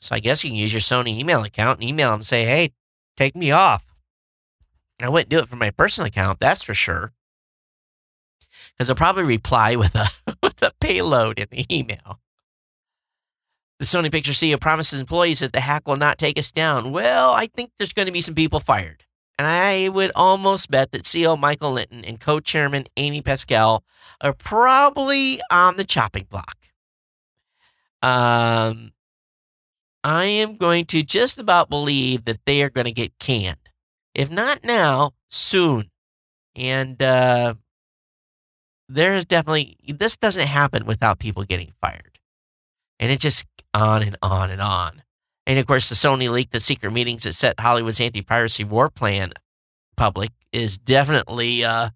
So 0.00 0.14
I 0.14 0.20
guess 0.20 0.44
you 0.44 0.50
can 0.50 0.56
use 0.56 0.72
your 0.72 0.80
Sony 0.80 1.18
email 1.18 1.42
account 1.42 1.80
and 1.80 1.88
email 1.88 2.10
them 2.10 2.20
and 2.20 2.26
say, 2.26 2.44
hey, 2.44 2.72
take 3.18 3.36
me 3.36 3.50
off. 3.50 3.84
I 5.02 5.08
wouldn't 5.08 5.28
do 5.28 5.38
it 5.38 5.48
from 5.48 5.58
my 5.58 5.70
personal 5.70 6.06
account, 6.06 6.40
that's 6.40 6.62
for 6.62 6.74
sure. 6.74 7.12
Because 8.72 8.86
they'll 8.86 8.96
probably 8.96 9.24
reply 9.24 9.76
with 9.76 9.94
a 9.94 10.08
with 10.42 10.62
a 10.62 10.72
payload 10.80 11.38
in 11.38 11.48
the 11.50 11.66
email. 11.74 12.20
The 13.78 13.84
Sony 13.84 14.10
Picture 14.10 14.32
CEO 14.32 14.60
promises 14.60 14.98
employees 14.98 15.38
that 15.38 15.52
the 15.52 15.60
hack 15.60 15.86
will 15.86 15.96
not 15.96 16.18
take 16.18 16.38
us 16.38 16.50
down. 16.50 16.90
Well, 16.90 17.32
I 17.32 17.46
think 17.46 17.70
there's 17.78 17.92
going 17.92 18.06
to 18.06 18.12
be 18.12 18.20
some 18.20 18.34
people 18.34 18.58
fired. 18.58 19.04
And 19.38 19.46
I 19.46 19.88
would 19.88 20.10
almost 20.16 20.68
bet 20.68 20.90
that 20.90 21.04
CEO 21.04 21.38
Michael 21.38 21.72
Lynton 21.72 22.04
and 22.04 22.18
co 22.18 22.40
chairman 22.40 22.86
Amy 22.96 23.22
Pascal 23.22 23.84
are 24.20 24.32
probably 24.32 25.40
on 25.50 25.76
the 25.76 25.84
chopping 25.84 26.26
block. 26.28 26.56
Um, 28.02 28.90
I 30.04 30.24
am 30.24 30.56
going 30.56 30.86
to 30.86 31.02
just 31.02 31.38
about 31.38 31.70
believe 31.70 32.24
that 32.24 32.40
they 32.46 32.62
are 32.62 32.70
going 32.70 32.86
to 32.86 32.92
get 32.92 33.18
canned. 33.18 33.56
If 34.14 34.30
not 34.30 34.64
now, 34.64 35.12
soon. 35.28 35.90
And 36.54 37.00
uh, 37.02 37.54
there 38.88 39.14
is 39.14 39.24
definitely, 39.24 39.76
this 39.86 40.16
doesn't 40.16 40.46
happen 40.46 40.86
without 40.86 41.18
people 41.18 41.44
getting 41.44 41.72
fired. 41.80 42.18
And 42.98 43.10
it 43.12 43.20
just 43.20 43.46
on 43.74 44.02
and 44.02 44.16
on 44.22 44.50
and 44.50 44.60
on. 44.60 45.02
And 45.46 45.58
of 45.58 45.66
course, 45.66 45.88
the 45.88 45.94
Sony 45.94 46.30
leak, 46.30 46.50
the 46.50 46.60
secret 46.60 46.92
meetings 46.92 47.22
that 47.24 47.34
set 47.34 47.58
Hollywood's 47.58 48.00
anti 48.00 48.22
piracy 48.22 48.64
war 48.64 48.90
plan 48.90 49.32
public 49.96 50.30
is 50.52 50.78
definitely 50.78 51.64
uh, 51.64 51.90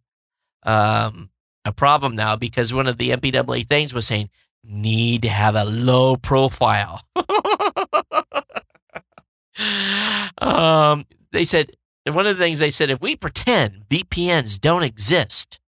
um, 0.63 1.31
a 1.65 1.73
problem 1.73 2.15
now 2.15 2.37
because 2.37 2.73
one 2.73 2.87
of 2.87 2.99
the 2.99 3.11
MPAA 3.11 3.69
things 3.69 3.93
was 3.93 4.07
saying, 4.07 4.31
need 4.65 5.23
to 5.23 5.29
have 5.29 5.55
a 5.57 5.65
low 5.65 6.17
profile. 6.17 7.03
um, 10.39 11.05
they 11.33 11.45
said, 11.45 11.73
and 12.05 12.15
one 12.15 12.27
of 12.27 12.37
the 12.37 12.43
things 12.43 12.59
they 12.59 12.71
said, 12.71 12.91
if 12.91 13.01
we 13.01 13.17
pretend 13.17 13.85
VPNs 13.89 14.61
don't 14.61 14.83
exist, 14.83 15.61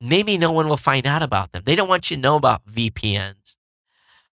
maybe 0.00 0.38
no 0.38 0.52
one 0.52 0.68
will 0.68 0.76
find 0.76 1.06
out 1.06 1.22
about 1.22 1.52
them. 1.52 1.62
They 1.64 1.76
don't 1.76 1.88
want 1.88 2.10
you 2.10 2.16
to 2.16 2.22
know 2.22 2.36
about 2.36 2.64
VPNs. 2.66 3.56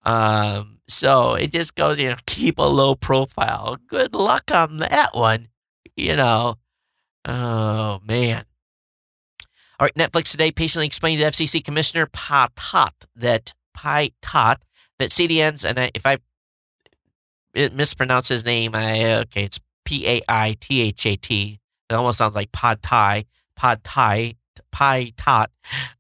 Um, 0.03 0.79
so 0.89 1.35
it 1.35 1.53
just 1.53 1.75
goes, 1.75 1.99
you 1.99 2.09
know, 2.11 2.17
keep 2.27 2.59
a 2.59 2.63
low 2.63 2.95
profile. 2.95 3.79
Good 3.87 4.15
luck 4.15 4.51
on 4.53 4.79
that 4.79 5.15
one. 5.15 5.49
You 5.97 6.17
know, 6.17 6.57
oh 7.27 8.01
man. 8.07 8.45
All 9.79 9.87
right, 9.87 9.95
Netflix 9.95 10.31
today 10.31 10.51
patiently 10.51 10.87
explained 10.87 11.21
to 11.21 11.27
FCC 11.27 11.65
Commissioner 11.65 12.07
Patat 12.07 12.93
that 13.17 13.55
Pai 13.75 14.13
Tot 14.21 14.63
that 14.99 15.09
CDNs, 15.11 15.65
and 15.69 15.81
I, 15.81 15.91
if 15.95 16.05
I 16.05 16.19
mispronounce 17.55 18.29
his 18.29 18.45
name, 18.45 18.75
I 18.75 19.21
okay, 19.21 19.45
it's 19.45 19.61
P 19.85 20.07
A 20.07 20.23
I 20.29 20.57
T 20.61 20.81
H 20.81 21.07
A 21.07 21.17
T. 21.17 21.61
It 21.89 21.95
almost 21.95 22.19
sounds 22.19 22.35
like 22.35 22.53
Pod 22.53 22.83
Thai, 22.83 23.25
Pod 23.57 23.83
Thai, 23.83 24.35
Pai 24.71 25.13
Tot. 25.17 25.51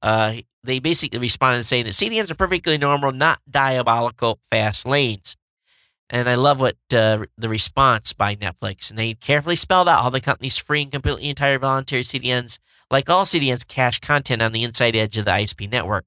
Uh, 0.00 0.36
they 0.62 0.78
basically 0.78 1.18
responded 1.18 1.64
saying 1.64 1.84
that 1.84 1.94
CDNs 1.94 2.30
are 2.30 2.34
perfectly 2.34 2.78
normal, 2.78 3.12
not 3.12 3.40
diabolical 3.50 4.38
fast 4.50 4.86
lanes. 4.86 5.36
And 6.08 6.28
I 6.28 6.34
love 6.34 6.60
what 6.60 6.76
uh, 6.92 7.24
the 7.38 7.48
response 7.48 8.12
by 8.12 8.34
Netflix, 8.34 8.90
and 8.90 8.98
they 8.98 9.14
carefully 9.14 9.56
spelled 9.56 9.88
out 9.88 10.02
how 10.02 10.10
the 10.10 10.20
company's 10.20 10.56
free 10.56 10.82
and 10.82 10.90
completely 10.90 11.28
entire 11.28 11.58
voluntary 11.58 12.02
CDNs, 12.02 12.58
like 12.90 13.08
all 13.08 13.24
CDNs, 13.24 13.66
cache 13.66 14.00
content 14.00 14.42
on 14.42 14.50
the 14.50 14.64
inside 14.64 14.96
edge 14.96 15.16
of 15.16 15.24
the 15.24 15.30
ISP 15.30 15.70
network. 15.70 16.04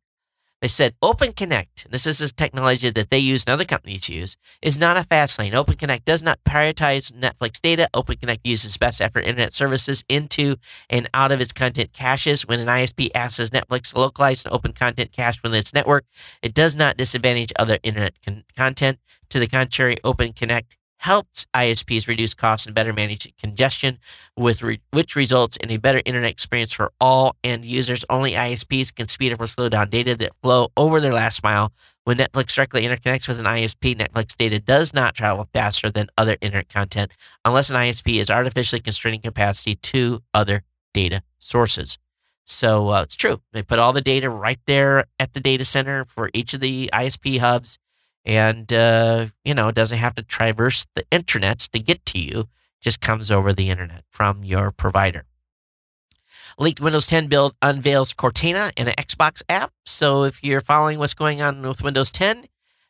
They 0.63 0.69
said 0.69 0.95
Open 1.01 1.33
Connect, 1.33 1.91
this 1.91 2.07
is 2.07 2.21
a 2.21 2.31
technology 2.31 2.89
that 2.89 3.09
they 3.09 3.17
use 3.17 3.43
and 3.45 3.51
other 3.51 3.65
companies 3.65 4.07
use, 4.07 4.37
is 4.61 4.77
not 4.77 4.95
a 4.95 5.03
fast 5.03 5.37
lane. 5.37 5.53
Open 5.53 5.75
Connect 5.75 6.05
does 6.05 6.23
not 6.23 6.41
prioritize 6.45 7.11
Netflix 7.11 7.59
data. 7.59 7.89
Open 7.93 8.15
Connect 8.15 8.47
uses 8.47 8.77
best 8.77 9.01
effort 9.01 9.25
internet 9.25 9.53
services 9.53 10.05
into 10.07 10.55
and 10.89 11.09
out 11.13 11.33
of 11.33 11.41
its 11.41 11.51
content 11.51 11.91
caches. 11.91 12.47
When 12.47 12.61
an 12.61 12.67
ISP 12.67 13.09
asks 13.13 13.49
Netflix 13.49 13.91
to 13.91 13.99
localize 13.99 14.45
an 14.45 14.53
open 14.53 14.71
content 14.71 15.11
cache 15.11 15.43
within 15.43 15.59
its 15.59 15.73
network, 15.73 16.05
it 16.41 16.53
does 16.53 16.77
not 16.77 16.95
disadvantage 16.95 17.51
other 17.59 17.77
internet 17.83 18.13
con- 18.25 18.45
content. 18.55 18.99
To 19.31 19.39
the 19.39 19.47
contrary, 19.47 19.97
Open 20.05 20.31
Connect 20.31 20.77
helps 21.03 21.45
ISPs 21.53 22.07
reduce 22.07 22.33
costs 22.33 22.65
and 22.65 22.73
better 22.73 22.93
manage 22.93 23.29
congestion, 23.37 23.99
with 24.37 24.63
re- 24.63 24.79
which 24.91 25.17
results 25.17 25.57
in 25.57 25.69
a 25.69 25.75
better 25.75 26.01
internet 26.05 26.31
experience 26.31 26.71
for 26.71 26.93
all 27.01 27.35
end 27.43 27.65
users. 27.65 28.05
Only 28.09 28.31
ISPs 28.31 28.95
can 28.95 29.09
speed 29.09 29.33
up 29.33 29.41
or 29.41 29.47
slow 29.47 29.67
down 29.67 29.89
data 29.89 30.15
that 30.15 30.31
flow 30.41 30.69
over 30.77 31.01
their 31.01 31.11
last 31.13 31.43
mile. 31.43 31.73
When 32.05 32.17
Netflix 32.17 32.55
directly 32.55 32.83
interconnects 32.83 33.27
with 33.27 33.37
an 33.37 33.45
ISP, 33.45 33.97
Netflix 33.97 34.37
data 34.37 34.59
does 34.59 34.93
not 34.93 35.13
travel 35.13 35.49
faster 35.53 35.91
than 35.91 36.07
other 36.17 36.37
internet 36.39 36.69
content 36.69 37.11
unless 37.43 37.69
an 37.69 37.75
ISP 37.75 38.21
is 38.21 38.29
artificially 38.29 38.79
constraining 38.79 39.21
capacity 39.21 39.75
to 39.75 40.21
other 40.33 40.63
data 40.93 41.21
sources. 41.37 41.97
So 42.45 42.89
uh, 42.89 43.01
it's 43.03 43.15
true. 43.15 43.41
They 43.51 43.61
put 43.61 43.79
all 43.79 43.91
the 43.91 44.01
data 44.01 44.29
right 44.29 44.59
there 44.67 45.03
at 45.19 45.33
the 45.33 45.41
data 45.41 45.65
center 45.65 46.05
for 46.05 46.29
each 46.33 46.53
of 46.53 46.61
the 46.61 46.89
ISP 46.93 47.39
hubs 47.39 47.77
and 48.25 48.71
uh, 48.73 49.27
you 49.43 49.53
know 49.53 49.71
doesn't 49.71 49.97
have 49.97 50.15
to 50.15 50.23
traverse 50.23 50.85
the 50.95 51.03
internets 51.11 51.69
to 51.69 51.79
get 51.79 52.05
to 52.05 52.19
you 52.19 52.47
just 52.81 53.01
comes 53.01 53.31
over 53.31 53.53
the 53.53 53.69
internet 53.69 54.03
from 54.09 54.43
your 54.43 54.71
provider 54.71 55.25
leaked 56.59 56.79
windows 56.79 57.07
10 57.07 57.27
build 57.27 57.55
unveils 57.61 58.13
cortana 58.13 58.71
and 58.77 58.89
an 58.89 58.95
xbox 58.95 59.41
app 59.49 59.71
so 59.85 60.23
if 60.23 60.43
you're 60.43 60.61
following 60.61 60.99
what's 60.99 61.13
going 61.13 61.41
on 61.41 61.61
with 61.61 61.83
windows 61.83 62.11
10 62.11 62.47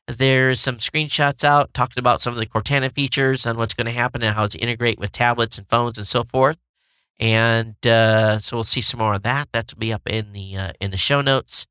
There's 0.07 0.59
some 0.59 0.77
screenshots 0.77 1.43
out 1.43 1.73
talking 1.73 1.99
about 1.99 2.21
some 2.21 2.33
of 2.33 2.39
the 2.39 2.45
Cortana 2.45 2.91
features 2.93 3.45
and 3.45 3.57
what's 3.57 3.73
going 3.73 3.85
to 3.85 3.91
happen 3.91 4.21
and 4.21 4.35
how 4.35 4.43
it's 4.43 4.55
integrate 4.55 4.99
with 4.99 5.11
tablets 5.13 5.57
and 5.57 5.67
phones 5.69 5.97
and 5.97 6.05
so 6.07 6.23
forth. 6.25 6.57
And 7.19 7.75
uh, 7.87 8.39
so 8.39 8.57
we'll 8.57 8.63
see 8.65 8.81
some 8.81 8.99
more 8.99 9.13
of 9.13 9.23
that. 9.23 9.47
That'll 9.53 9.77
be 9.77 9.93
up 9.93 10.01
in 10.09 10.33
the 10.33 10.57
uh, 10.57 10.71
in 10.81 10.91
the 10.91 10.97
show 10.97 11.21
notes. 11.21 11.67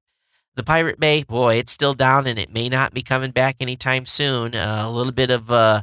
The 0.54 0.62
Pirate 0.62 1.00
Bay, 1.00 1.22
boy, 1.22 1.54
it's 1.56 1.72
still 1.72 1.94
down 1.94 2.26
and 2.26 2.38
it 2.38 2.52
may 2.52 2.68
not 2.68 2.92
be 2.92 3.02
coming 3.02 3.30
back 3.30 3.56
anytime 3.58 4.04
soon. 4.04 4.54
Uh, 4.54 4.82
a 4.84 4.90
little 4.90 5.12
bit 5.12 5.30
of 5.30 5.50
uh, 5.50 5.82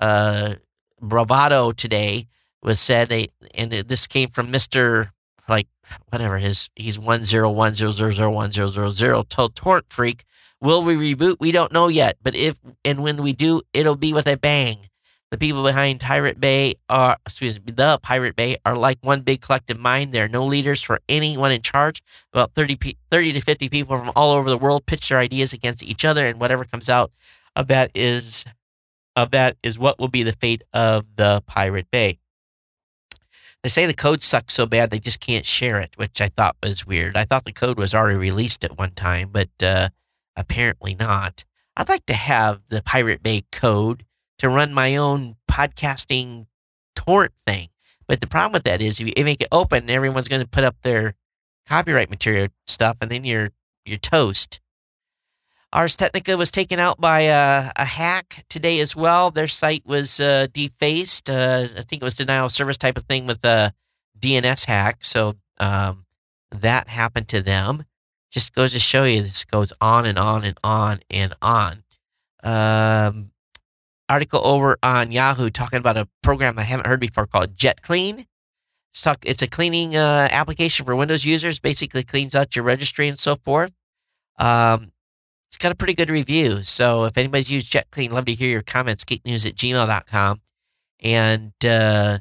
uh, 0.00 0.54
bravado 1.00 1.70
today 1.70 2.26
was 2.60 2.80
said, 2.80 3.28
and 3.54 3.70
this 3.70 4.08
came 4.08 4.30
from 4.30 4.50
Mister 4.50 5.12
like 5.48 5.68
whatever 6.10 6.38
his 6.38 6.68
he's 6.74 6.98
one 6.98 7.22
zero 7.22 7.48
one 7.50 7.74
zero 7.74 7.92
zero 7.92 8.10
zero 8.10 8.30
one 8.30 8.50
zero 8.50 8.66
zero 8.66 8.90
zero 8.90 9.22
told 9.22 9.54
TorrentFreak. 9.54 10.22
Will 10.60 10.82
we 10.82 10.96
reboot? 10.96 11.36
We 11.38 11.52
don't 11.52 11.72
know 11.72 11.86
yet, 11.86 12.16
but 12.20 12.34
if 12.34 12.56
and 12.84 13.04
when 13.04 13.22
we 13.22 13.32
do, 13.32 13.62
it'll 13.72 13.96
be 13.96 14.12
with 14.12 14.26
a 14.26 14.36
bang. 14.36 14.88
The 15.30 15.36
people 15.36 15.62
behind 15.62 16.00
Pirate 16.00 16.40
Bay 16.40 16.76
are, 16.88 17.18
excuse 17.26 17.60
me, 17.62 17.72
the 17.72 17.98
Pirate 18.02 18.34
Bay 18.34 18.56
are 18.64 18.74
like 18.74 18.98
one 19.02 19.20
big 19.20 19.42
collective 19.42 19.78
mind. 19.78 20.12
There 20.12 20.24
are 20.24 20.28
no 20.28 20.44
leaders 20.44 20.80
for 20.80 21.00
anyone 21.06 21.52
in 21.52 21.60
charge. 21.60 22.02
About 22.32 22.52
30, 22.54 22.96
30 23.10 23.32
to 23.34 23.40
50 23.40 23.68
people 23.68 23.98
from 23.98 24.10
all 24.16 24.32
over 24.32 24.48
the 24.48 24.56
world 24.56 24.86
pitch 24.86 25.10
their 25.10 25.18
ideas 25.18 25.52
against 25.52 25.82
each 25.82 26.04
other, 26.04 26.26
and 26.26 26.40
whatever 26.40 26.64
comes 26.64 26.88
out 26.88 27.12
of 27.54 27.68
that 27.68 27.90
is 27.94 28.44
of 29.16 29.32
that 29.32 29.56
is 29.62 29.78
what 29.78 29.98
will 29.98 30.08
be 30.08 30.22
the 30.22 30.32
fate 30.32 30.62
of 30.72 31.04
the 31.16 31.42
Pirate 31.46 31.90
Bay. 31.90 32.18
They 33.62 33.68
say 33.68 33.84
the 33.84 33.92
code 33.92 34.22
sucks 34.22 34.54
so 34.54 34.64
bad 34.64 34.90
they 34.90 35.00
just 35.00 35.20
can't 35.20 35.44
share 35.44 35.80
it, 35.80 35.90
which 35.96 36.20
I 36.20 36.28
thought 36.28 36.56
was 36.62 36.86
weird. 36.86 37.16
I 37.16 37.24
thought 37.24 37.44
the 37.44 37.52
code 37.52 37.76
was 37.76 37.94
already 37.94 38.16
released 38.16 38.64
at 38.64 38.78
one 38.78 38.92
time, 38.92 39.30
but 39.32 39.50
uh, 39.60 39.88
apparently 40.36 40.94
not. 40.94 41.44
I'd 41.76 41.88
like 41.88 42.06
to 42.06 42.14
have 42.14 42.60
the 42.68 42.82
Pirate 42.82 43.22
Bay 43.22 43.44
code 43.50 44.04
to 44.38 44.48
run 44.48 44.72
my 44.72 44.96
own 44.96 45.36
podcasting 45.50 46.46
torrent 46.94 47.32
thing. 47.46 47.68
But 48.06 48.20
the 48.20 48.26
problem 48.26 48.52
with 48.52 48.64
that 48.64 48.80
is 48.80 49.00
if 49.00 49.06
you 49.06 49.24
make 49.24 49.42
it 49.42 49.48
open, 49.52 49.90
everyone's 49.90 50.28
going 50.28 50.40
to 50.40 50.48
put 50.48 50.64
up 50.64 50.76
their 50.82 51.14
copyright 51.66 52.10
material 52.10 52.48
stuff, 52.66 52.96
and 53.00 53.10
then 53.10 53.24
you're 53.24 53.50
you're 53.84 53.98
toast. 53.98 54.60
Ars 55.72 55.94
Technica 55.94 56.36
was 56.36 56.50
taken 56.50 56.78
out 56.78 56.98
by 56.98 57.20
a, 57.20 57.70
a 57.76 57.84
hack 57.84 58.46
today 58.48 58.80
as 58.80 58.96
well. 58.96 59.30
Their 59.30 59.48
site 59.48 59.84
was 59.84 60.18
uh, 60.18 60.46
defaced. 60.52 61.28
Uh, 61.28 61.68
I 61.76 61.82
think 61.82 62.02
it 62.02 62.04
was 62.04 62.14
denial 62.14 62.46
of 62.46 62.52
service 62.52 62.78
type 62.78 62.96
of 62.96 63.04
thing 63.04 63.26
with 63.26 63.44
a 63.44 63.74
DNS 64.18 64.64
hack. 64.64 65.04
So 65.04 65.34
um, 65.58 66.06
that 66.50 66.88
happened 66.88 67.28
to 67.28 67.42
them. 67.42 67.84
Just 68.30 68.54
goes 68.54 68.72
to 68.72 68.78
show 68.78 69.04
you 69.04 69.22
this 69.22 69.44
goes 69.44 69.72
on 69.80 70.06
and 70.06 70.18
on 70.18 70.44
and 70.44 70.58
on 70.64 71.00
and 71.10 71.34
on. 71.42 71.82
Um, 72.42 73.30
article 74.08 74.40
over 74.46 74.78
on 74.82 75.12
Yahoo 75.12 75.50
talking 75.50 75.78
about 75.78 75.96
a 75.96 76.08
program 76.22 76.58
I 76.58 76.62
haven't 76.62 76.86
heard 76.86 77.00
before 77.00 77.26
called 77.26 77.56
JetClean. 77.56 78.26
It's, 78.92 79.02
talk, 79.02 79.18
it's 79.24 79.42
a 79.42 79.46
cleaning 79.46 79.96
uh, 79.96 80.28
application 80.30 80.86
for 80.86 80.96
Windows 80.96 81.24
users. 81.24 81.58
Basically, 81.58 82.02
cleans 82.02 82.34
out 82.34 82.56
your 82.56 82.64
registry 82.64 83.08
and 83.08 83.18
so 83.18 83.36
forth. 83.36 83.72
Um, 84.38 84.92
it's 85.48 85.56
got 85.56 85.72
a 85.72 85.74
pretty 85.74 85.94
good 85.94 86.10
review. 86.10 86.62
So 86.64 87.04
if 87.04 87.16
anybody's 87.16 87.50
used 87.50 87.72
JetClean, 87.72 88.10
love 88.10 88.26
to 88.26 88.34
hear 88.34 88.50
your 88.50 88.62
comments. 88.62 89.04
Geeknews 89.04 89.46
at 89.46 89.56
gmail.com. 89.56 90.40
And 91.00 91.52
uh, 91.64 92.18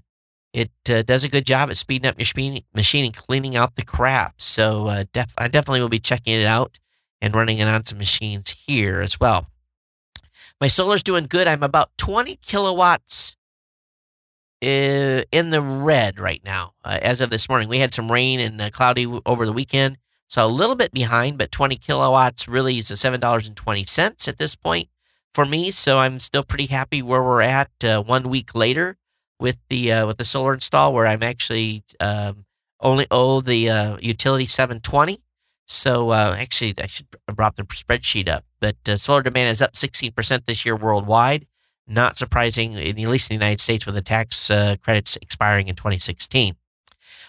it 0.53 0.71
uh, 0.89 1.01
does 1.01 1.23
a 1.23 1.29
good 1.29 1.45
job 1.45 1.69
at 1.69 1.77
speeding 1.77 2.07
up 2.07 2.15
your 2.17 2.61
machine 2.73 3.05
and 3.05 3.15
cleaning 3.15 3.55
out 3.55 3.75
the 3.75 3.83
crap. 3.83 4.41
So 4.41 4.87
uh, 4.87 5.05
def- 5.13 5.33
I 5.37 5.47
definitely 5.47 5.81
will 5.81 5.89
be 5.89 5.99
checking 5.99 6.33
it 6.33 6.45
out 6.45 6.79
and 7.21 7.33
running 7.35 7.59
it 7.59 7.67
on 7.67 7.85
some 7.85 7.97
machines 7.97 8.55
here 8.65 9.01
as 9.01 9.19
well. 9.19 9.47
My 10.59 10.67
solar's 10.67 11.03
doing 11.03 11.27
good. 11.27 11.47
I'm 11.47 11.61
about 11.61 11.91
20 11.97 12.37
kilowatts 12.37 13.35
uh, 14.63 15.21
in 15.31 15.51
the 15.51 15.61
red 15.61 16.19
right 16.19 16.41
now 16.43 16.73
uh, 16.83 16.97
as 17.01 17.21
of 17.21 17.29
this 17.29 17.47
morning. 17.47 17.69
We 17.69 17.77
had 17.79 17.93
some 17.93 18.11
rain 18.11 18.39
and 18.39 18.59
uh, 18.59 18.69
cloudy 18.71 19.05
over 19.25 19.45
the 19.45 19.53
weekend. 19.53 19.99
So 20.27 20.45
a 20.45 20.47
little 20.47 20.75
bit 20.75 20.91
behind, 20.91 21.37
but 21.37 21.51
20 21.51 21.77
kilowatts 21.77 22.47
really 22.47 22.79
is 22.79 22.87
$7.20 22.87 24.27
at 24.27 24.37
this 24.37 24.55
point 24.55 24.89
for 25.33 25.45
me. 25.45 25.69
So 25.69 25.99
I'm 25.99 26.19
still 26.19 26.43
pretty 26.43 26.65
happy 26.65 27.01
where 27.03 27.23
we're 27.23 27.41
at 27.41 27.69
uh, 27.83 28.01
one 28.01 28.27
week 28.29 28.55
later 28.55 28.97
with 29.39 29.57
the 29.69 29.91
uh, 29.91 30.07
with 30.07 30.17
the 30.17 30.25
solar 30.25 30.55
install, 30.55 30.91
where 30.93 31.05
I'm 31.05 31.21
actually 31.21 31.83
um, 31.99 32.45
only 32.81 33.05
owe 33.11 33.41
the 33.41 33.69
uh, 33.69 33.97
utility 34.01 34.47
720. 34.47 35.21
So 35.67 36.11
uh, 36.11 36.35
actually, 36.39 36.73
I 36.81 36.87
should 36.87 37.07
brought 37.33 37.57
the 37.57 37.63
spreadsheet 37.63 38.29
up. 38.29 38.45
But 38.61 38.77
uh, 38.87 38.97
solar 38.97 39.21
demand 39.21 39.49
is 39.49 39.61
up 39.61 39.73
16% 39.73 40.45
this 40.45 40.65
year 40.65 40.75
worldwide. 40.75 41.45
Not 41.85 42.17
surprising, 42.17 42.73
in, 42.73 42.99
at 42.99 43.09
least 43.09 43.29
in 43.29 43.37
the 43.37 43.45
United 43.45 43.61
States, 43.61 43.85
with 43.85 43.95
the 43.95 44.01
tax 44.01 44.49
uh, 44.49 44.77
credits 44.81 45.17
expiring 45.21 45.67
in 45.67 45.75
2016. 45.75 46.55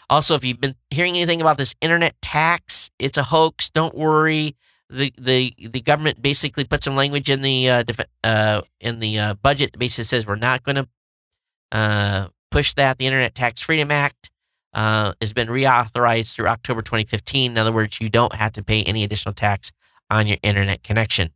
Also, 0.09 0.35
if 0.37 0.45
you've 0.45 0.61
been 0.61 0.77
hearing 0.91 1.17
anything 1.17 1.41
about 1.41 1.59
this 1.59 1.75
internet 1.81 2.15
tax, 2.23 2.91
it's 2.99 3.19
a 3.19 3.25
hoax. 3.25 3.69
Don't 3.71 3.95
worry. 3.95 4.57
The 4.89 5.13
the 5.19 5.55
the 5.59 5.81
government 5.81 6.23
basically 6.23 6.65
put 6.65 6.83
some 6.83 6.97
language 6.97 7.29
in 7.29 7.43
the 7.43 7.69
uh, 7.69 7.83
def- 7.83 8.07
uh 8.25 8.63
in 8.81 9.01
the 9.01 9.19
uh, 9.19 9.35
budget 9.35 9.73
that 9.73 9.79
basically 9.79 10.05
says 10.05 10.27
we're 10.27 10.37
not 10.37 10.63
going 10.63 10.77
to 10.77 12.31
push 12.51 12.73
that. 12.75 12.97
The 12.97 13.07
Internet 13.07 13.35
Tax 13.35 13.61
Freedom 13.61 13.91
Act 13.91 14.31
uh, 14.79 15.13
has 15.21 15.33
been 15.33 15.49
reauthorized 15.49 16.35
through 16.35 16.47
October 16.47 16.83
2015. 16.83 17.51
In 17.51 17.59
other 17.59 17.73
words, 17.73 18.01
you 18.01 18.09
don't 18.09 18.37
have 18.37 18.53
to 18.53 18.63
pay 18.63 18.85
any 18.85 19.03
additional 19.03 19.35
tax 19.35 19.73
on 20.09 20.29
your 20.29 20.37
internet 20.41 20.85
connection. 20.85 21.31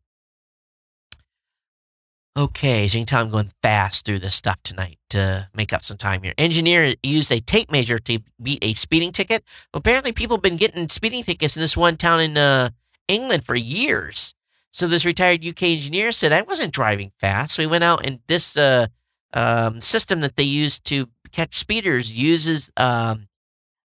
Okay, 2.36 2.84
as 2.84 2.94
you 2.94 3.00
can 3.00 3.06
tell, 3.06 3.20
I'm 3.20 3.30
going 3.30 3.50
fast 3.60 4.04
through 4.04 4.20
this 4.20 4.36
stuff 4.36 4.58
tonight 4.62 4.98
to 5.10 5.48
make 5.56 5.72
up 5.72 5.82
some 5.82 5.96
time 5.96 6.22
here. 6.22 6.34
Engineer 6.38 6.94
used 7.02 7.32
a 7.32 7.40
tape 7.40 7.72
measure 7.72 7.98
to 7.98 8.20
beat 8.40 8.60
a 8.62 8.74
speeding 8.74 9.10
ticket. 9.10 9.42
Apparently, 9.74 10.12
people 10.12 10.36
have 10.36 10.42
been 10.42 10.56
getting 10.56 10.88
speeding 10.88 11.24
tickets 11.24 11.56
in 11.56 11.62
this 11.62 11.76
one 11.76 11.96
town 11.96 12.20
in 12.20 12.38
uh, 12.38 12.70
England 13.08 13.44
for 13.44 13.56
years. 13.56 14.36
So 14.70 14.86
this 14.86 15.04
retired 15.04 15.44
UK 15.44 15.64
engineer 15.64 16.12
said, 16.12 16.30
I 16.32 16.42
wasn't 16.42 16.72
driving 16.72 17.10
fast. 17.18 17.56
So 17.56 17.62
he 17.62 17.66
went 17.66 17.82
out 17.82 18.06
and 18.06 18.20
this 18.28 18.56
uh, 18.56 18.86
um, 19.34 19.80
system 19.80 20.20
that 20.20 20.36
they 20.36 20.44
use 20.44 20.78
to 20.78 21.08
catch 21.32 21.58
speeders 21.58 22.12
uses 22.12 22.70
um, 22.76 23.26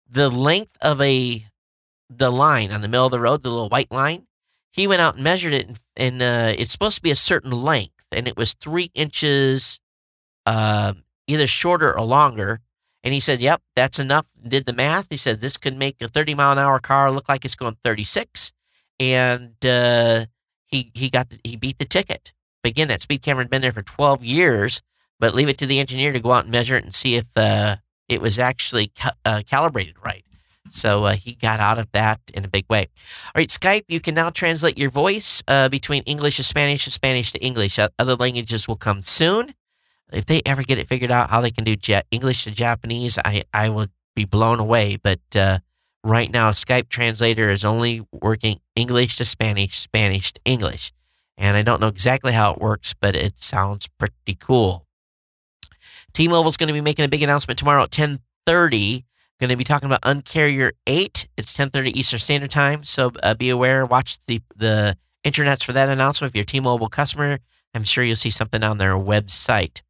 the 0.09 0.29
length 0.29 0.77
of 0.81 1.01
a 1.01 1.45
the 2.09 2.31
line 2.31 2.71
on 2.71 2.81
the 2.81 2.87
middle 2.87 3.07
of 3.07 3.11
the 3.11 3.19
road, 3.19 3.43
the 3.43 3.49
little 3.49 3.69
white 3.69 3.91
line. 3.91 4.27
He 4.71 4.87
went 4.87 5.01
out 5.01 5.15
and 5.15 5.23
measured 5.23 5.53
it, 5.53 5.67
and, 5.67 5.79
and 5.95 6.21
uh, 6.21 6.53
it's 6.57 6.71
supposed 6.71 6.97
to 6.97 7.01
be 7.01 7.11
a 7.11 7.15
certain 7.15 7.51
length 7.51 7.95
and 8.15 8.27
it 8.27 8.37
was 8.37 8.53
three 8.53 8.91
inches 8.93 9.79
uh, 10.45 10.93
either 11.27 11.47
shorter 11.47 11.95
or 11.95 12.05
longer. 12.05 12.61
And 13.03 13.13
he 13.13 13.19
said, 13.19 13.39
Yep, 13.39 13.61
that's 13.75 13.99
enough. 13.99 14.25
Did 14.47 14.65
the 14.65 14.73
math. 14.73 15.07
He 15.09 15.17
said, 15.17 15.41
This 15.41 15.57
could 15.57 15.77
make 15.77 16.01
a 16.01 16.07
30 16.07 16.33
mile 16.33 16.53
an 16.53 16.57
hour 16.59 16.79
car 16.79 17.11
look 17.11 17.29
like 17.29 17.45
it's 17.45 17.55
going 17.55 17.77
36. 17.83 18.51
And 18.99 19.63
uh, 19.65 20.25
he, 20.65 20.91
he, 20.93 21.09
got 21.09 21.29
the, 21.29 21.39
he 21.43 21.55
beat 21.55 21.77
the 21.77 21.85
ticket. 21.85 22.33
But 22.63 22.69
again, 22.69 22.87
that 22.87 23.01
speed 23.01 23.21
camera 23.21 23.43
had 23.43 23.51
been 23.51 23.61
there 23.61 23.73
for 23.73 23.83
12 23.83 24.23
years, 24.23 24.81
but 25.19 25.35
leave 25.35 25.49
it 25.49 25.57
to 25.59 25.67
the 25.67 25.79
engineer 25.79 26.13
to 26.13 26.19
go 26.19 26.31
out 26.31 26.45
and 26.45 26.51
measure 26.51 26.75
it 26.75 26.83
and 26.83 26.95
see 26.95 27.15
if 27.15 27.25
uh, 27.35 27.75
it 28.07 28.21
was 28.21 28.39
actually 28.39 28.87
ca- 28.87 29.15
uh, 29.25 29.41
calibrated 29.49 29.95
right. 30.03 30.23
So 30.69 31.05
uh, 31.05 31.15
he 31.15 31.35
got 31.35 31.59
out 31.59 31.77
of 31.77 31.91
that 31.91 32.19
in 32.33 32.43
a 32.43 32.47
big 32.47 32.65
way. 32.69 32.87
All 33.27 33.39
right, 33.39 33.49
Skype, 33.49 33.83
you 33.87 33.99
can 33.99 34.15
now 34.15 34.29
translate 34.29 34.77
your 34.77 34.89
voice 34.89 35.43
uh, 35.47 35.69
between 35.69 36.03
English 36.03 36.37
to 36.37 36.43
Spanish, 36.43 36.85
to 36.85 36.91
Spanish 36.91 37.31
to 37.33 37.39
English. 37.39 37.79
Other 37.99 38.15
languages 38.15 38.67
will 38.67 38.75
come 38.75 39.01
soon. 39.01 39.53
If 40.11 40.25
they 40.25 40.41
ever 40.45 40.63
get 40.63 40.77
it 40.77 40.87
figured 40.87 41.11
out 41.11 41.29
how 41.29 41.41
they 41.41 41.51
can 41.51 41.63
do 41.63 41.75
English 42.11 42.43
to 42.43 42.51
Japanese, 42.51 43.17
I, 43.23 43.43
I 43.53 43.69
will 43.69 43.87
be 44.15 44.25
blown 44.25 44.59
away. 44.59 44.97
But 45.01 45.19
uh, 45.35 45.59
right 46.03 46.31
now, 46.31 46.51
Skype 46.51 46.89
translator 46.89 47.49
is 47.49 47.65
only 47.65 48.05
working 48.11 48.59
English 48.75 49.17
to 49.17 49.25
Spanish, 49.25 49.77
Spanish 49.77 50.33
to 50.33 50.39
English. 50.45 50.91
And 51.37 51.57
I 51.57 51.63
don't 51.63 51.81
know 51.81 51.87
exactly 51.87 52.31
how 52.31 52.53
it 52.53 52.59
works, 52.59 52.93
but 52.99 53.15
it 53.15 53.41
sounds 53.41 53.89
pretty 53.97 54.35
cool. 54.39 54.84
T-Mobile 56.15 56.49
is 56.49 56.57
going 56.57 56.67
to 56.67 56.73
be 56.73 56.81
making 56.81 57.05
a 57.05 57.09
big 57.09 57.23
announcement 57.23 57.59
tomorrow 57.59 57.83
at 57.83 57.97
1030 57.97 59.05
Going 59.37 59.49
to 59.49 59.57
be 59.57 59.65
talking 59.65 59.87
about 59.87 60.01
Uncarrier 60.03 60.71
8. 60.87 61.27
It's 61.35 61.53
10:30 61.53 61.89
Eastern 61.93 62.19
Standard 62.19 62.51
Time, 62.51 62.85
so 62.85 63.11
uh, 63.21 63.33
be 63.33 63.49
aware. 63.49 63.85
Watch 63.85 64.17
the 64.27 64.41
the 64.55 64.97
internets 65.25 65.61
for 65.61 65.73
that 65.73 65.89
announcement. 65.89 66.31
If 66.31 66.35
you're 66.37 66.43
a 66.43 66.45
T-Mobile 66.45 66.87
customer, 66.87 67.39
I'm 67.73 67.83
sure 67.83 68.05
you'll 68.05 68.15
see 68.15 68.29
something 68.29 68.63
on 68.63 68.77
their 68.77 68.93
website. 68.93 69.81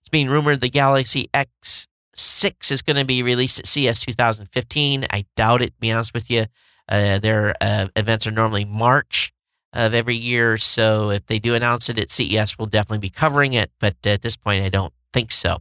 It's 0.00 0.08
being 0.10 0.30
rumored 0.30 0.62
the 0.62 0.70
Galaxy 0.70 1.28
S6 1.34 2.70
is 2.70 2.80
going 2.80 2.96
to 2.96 3.04
be 3.04 3.22
released 3.22 3.58
at 3.58 3.66
CES 3.66 4.00
2015. 4.00 5.06
I 5.10 5.26
doubt 5.36 5.60
it. 5.60 5.78
Be 5.80 5.92
honest 5.92 6.14
with 6.14 6.30
you, 6.30 6.46
uh, 6.88 7.18
their 7.18 7.54
uh, 7.60 7.88
events 7.96 8.26
are 8.26 8.30
normally 8.30 8.64
March 8.64 9.34
of 9.74 9.92
every 9.92 10.16
year, 10.16 10.56
so 10.56 11.10
if 11.10 11.26
they 11.26 11.38
do 11.38 11.54
announce 11.54 11.90
it 11.90 11.98
at 11.98 12.10
CES, 12.10 12.56
we'll 12.56 12.68
definitely 12.68 13.00
be 13.00 13.10
covering 13.10 13.52
it. 13.52 13.70
But 13.80 13.96
at 14.06 14.22
this 14.22 14.36
point, 14.36 14.64
I 14.64 14.70
don't 14.70 14.94
think 15.12 15.30
so 15.30 15.58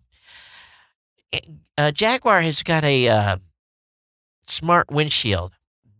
uh, 1.77 1.91
Jaguar 1.91 2.41
has 2.41 2.64
got 2.64 2.84
a 2.84 3.07
uh, 3.07 3.38
smart 4.47 4.91
windshield 4.91 5.53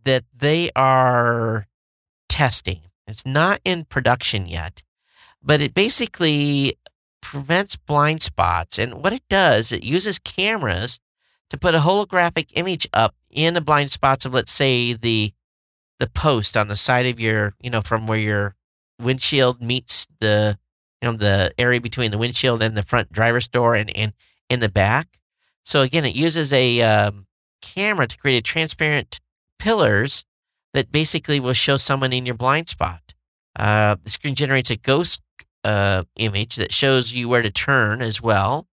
that 0.04 0.24
they 0.36 0.70
are 0.76 1.66
testing. 2.28 2.80
It's 3.06 3.26
not 3.26 3.60
in 3.64 3.84
production 3.84 4.46
yet, 4.46 4.82
but 5.42 5.60
it 5.60 5.74
basically 5.74 6.78
prevents 7.20 7.76
blind 7.76 8.22
spots. 8.22 8.78
And 8.78 9.02
what 9.02 9.12
it 9.12 9.22
does, 9.28 9.72
it 9.72 9.82
uses 9.82 10.18
cameras 10.18 11.00
to 11.50 11.58
put 11.58 11.74
a 11.74 11.80
holographic 11.80 12.48
image 12.54 12.88
up 12.92 13.14
in 13.30 13.54
the 13.54 13.60
blind 13.60 13.92
spots 13.92 14.24
of, 14.24 14.34
let's 14.34 14.52
say, 14.52 14.92
the 14.94 15.32
the 16.00 16.08
post 16.08 16.56
on 16.56 16.66
the 16.66 16.76
side 16.76 17.06
of 17.06 17.20
your, 17.20 17.54
you 17.62 17.70
know, 17.70 17.80
from 17.80 18.08
where 18.08 18.18
your 18.18 18.56
windshield 19.00 19.62
meets 19.62 20.08
the, 20.18 20.58
you 21.00 21.08
know, 21.08 21.16
the 21.16 21.52
area 21.56 21.80
between 21.80 22.10
the 22.10 22.18
windshield 22.18 22.60
and 22.62 22.76
the 22.76 22.82
front 22.82 23.12
driver's 23.12 23.46
door 23.46 23.74
and 23.74 23.96
and 23.96 24.12
in 24.50 24.60
the 24.60 24.68
back. 24.68 25.20
So 25.64 25.82
again, 25.82 26.04
it 26.04 26.14
uses 26.14 26.52
a 26.52 26.82
um, 26.82 27.26
camera 27.62 28.06
to 28.06 28.16
create 28.16 28.44
transparent 28.44 29.20
pillars 29.58 30.24
that 30.74 30.92
basically 30.92 31.40
will 31.40 31.54
show 31.54 31.76
someone 31.76 32.12
in 32.12 32.26
your 32.26 32.34
blind 32.34 32.68
spot. 32.68 33.14
Uh, 33.56 33.96
the 34.02 34.10
screen 34.10 34.34
generates 34.34 34.70
a 34.70 34.76
ghost 34.76 35.22
uh, 35.62 36.04
image 36.16 36.56
that 36.56 36.72
shows 36.72 37.12
you 37.12 37.28
where 37.28 37.42
to 37.42 37.50
turn 37.50 38.02
as 38.02 38.20
well. 38.20 38.66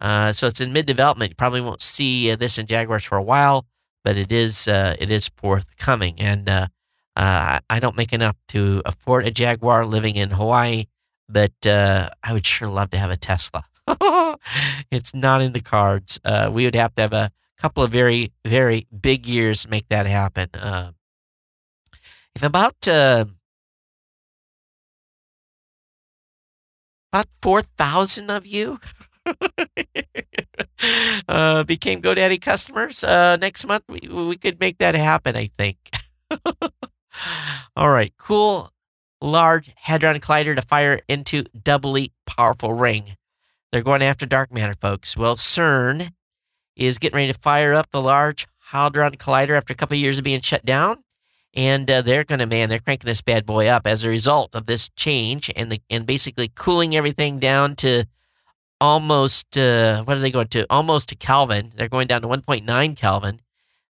Uh, 0.00 0.32
so 0.32 0.46
it's 0.46 0.60
in 0.60 0.72
mid 0.72 0.84
development. 0.86 1.30
You 1.30 1.36
probably 1.36 1.60
won't 1.60 1.80
see 1.80 2.30
uh, 2.30 2.36
this 2.36 2.58
in 2.58 2.66
Jaguars 2.66 3.04
for 3.04 3.16
a 3.16 3.22
while, 3.22 3.64
but 4.04 4.16
it 4.16 4.30
is 4.30 4.68
uh, 4.68 4.96
it 4.98 5.10
is 5.10 5.30
forthcoming. 5.36 6.20
And 6.20 6.48
uh, 6.48 6.68
I 7.16 7.78
don't 7.80 7.96
make 7.96 8.12
enough 8.12 8.36
to 8.48 8.82
afford 8.84 9.26
a 9.26 9.30
Jaguar 9.30 9.86
living 9.86 10.16
in 10.16 10.30
Hawaii, 10.30 10.86
but 11.28 11.52
I 11.64 12.32
would 12.32 12.44
sure 12.44 12.68
love 12.68 12.90
to 12.90 12.98
have 12.98 13.10
a 13.10 13.16
Tesla. 13.16 13.64
it's 14.90 15.14
not 15.14 15.42
in 15.42 15.52
the 15.52 15.60
cards. 15.60 16.20
we 16.50 16.64
would 16.64 16.74
have 16.74 16.94
to 16.94 17.02
have 17.02 17.12
a 17.12 17.30
couple 17.58 17.82
of 17.82 17.90
very 17.90 18.32
very 18.44 18.86
big 19.00 19.26
years 19.26 19.62
to 19.62 19.70
make 19.70 19.88
that 19.88 20.06
happen. 20.06 20.48
if 22.34 22.42
about 22.42 22.88
about 27.14 27.28
4,000 27.42 28.28
of 28.28 28.44
you 28.44 28.80
uh, 31.28 31.62
became 31.62 32.02
GoDaddy 32.02 32.40
customers 32.40 33.04
uh, 33.04 33.36
next 33.36 33.66
month. 33.66 33.84
We, 33.88 34.00
we 34.08 34.36
could 34.36 34.58
make 34.58 34.78
that 34.78 34.96
happen, 34.96 35.36
I 35.36 35.50
think. 35.56 35.78
All 37.76 37.90
right, 37.90 38.12
cool, 38.18 38.72
large 39.20 39.70
Hadron 39.76 40.18
Collider 40.20 40.56
to 40.56 40.62
fire 40.62 41.02
into 41.08 41.44
doubly 41.44 42.12
powerful 42.26 42.72
ring. 42.72 43.16
They're 43.74 43.82
going 43.82 44.02
after 44.02 44.24
dark 44.24 44.52
matter, 44.52 44.76
folks. 44.80 45.16
Well, 45.16 45.34
CERN 45.34 46.12
is 46.76 46.96
getting 46.96 47.16
ready 47.16 47.32
to 47.32 47.38
fire 47.40 47.74
up 47.74 47.90
the 47.90 48.00
Large 48.00 48.46
Hadron 48.60 49.16
Collider 49.16 49.56
after 49.56 49.72
a 49.72 49.74
couple 49.74 49.96
of 49.96 50.00
years 50.00 50.16
of 50.16 50.22
being 50.22 50.42
shut 50.42 50.64
down 50.64 51.02
and 51.54 51.90
uh, 51.90 52.00
they're 52.00 52.22
going 52.22 52.38
to 52.38 52.46
man 52.46 52.68
they're 52.68 52.78
cranking 52.78 53.08
this 53.08 53.20
bad 53.20 53.44
boy 53.44 53.66
up 53.66 53.84
as 53.84 54.04
a 54.04 54.08
result 54.08 54.54
of 54.54 54.66
this 54.66 54.90
change 54.90 55.50
and 55.56 55.72
the 55.72 55.80
and 55.90 56.06
basically 56.06 56.52
cooling 56.54 56.94
everything 56.94 57.40
down 57.40 57.74
to 57.74 58.04
almost 58.80 59.58
uh, 59.58 60.04
what 60.04 60.16
are 60.16 60.20
they 60.20 60.30
going 60.30 60.46
to 60.46 60.64
almost 60.70 61.08
to 61.08 61.16
Kelvin 61.16 61.72
they're 61.74 61.88
going 61.88 62.06
down 62.06 62.22
to 62.22 62.28
1.9 62.28 62.96
Kelvin 62.96 63.40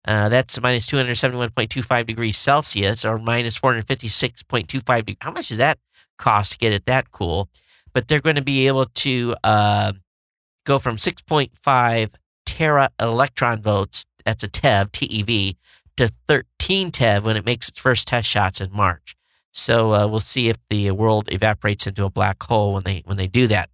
uh, 0.06 0.30
that's 0.30 0.58
minus 0.62 0.86
271.25 0.86 2.06
degrees 2.06 2.38
Celsius 2.38 3.04
or 3.04 3.18
minus 3.18 3.60
456.25 3.60 4.96
degrees. 4.98 5.16
How 5.20 5.30
much 5.30 5.48
does 5.48 5.58
that 5.58 5.78
cost 6.16 6.52
to 6.52 6.58
get 6.58 6.72
it 6.72 6.86
that 6.86 7.10
cool? 7.10 7.50
But 7.94 8.08
they're 8.08 8.20
going 8.20 8.36
to 8.36 8.42
be 8.42 8.66
able 8.66 8.86
to 8.86 9.34
uh, 9.44 9.92
go 10.66 10.78
from 10.78 10.96
6.5 10.96 12.10
tera 12.44 12.90
electron 13.00 13.62
volts, 13.62 14.04
that's 14.24 14.42
a 14.42 14.48
TeV, 14.48 14.90
TeV, 14.90 15.56
to 15.96 16.12
13 16.28 16.90
TeV 16.90 17.22
when 17.22 17.36
it 17.36 17.46
makes 17.46 17.68
its 17.68 17.78
first 17.78 18.08
test 18.08 18.28
shots 18.28 18.60
in 18.60 18.70
March. 18.72 19.16
So 19.52 19.94
uh, 19.94 20.06
we'll 20.08 20.20
see 20.20 20.48
if 20.48 20.56
the 20.68 20.90
world 20.90 21.28
evaporates 21.30 21.86
into 21.86 22.04
a 22.04 22.10
black 22.10 22.42
hole 22.42 22.74
when 22.74 22.82
they 22.82 23.02
when 23.04 23.16
they 23.16 23.28
do 23.28 23.46
that. 23.46 23.70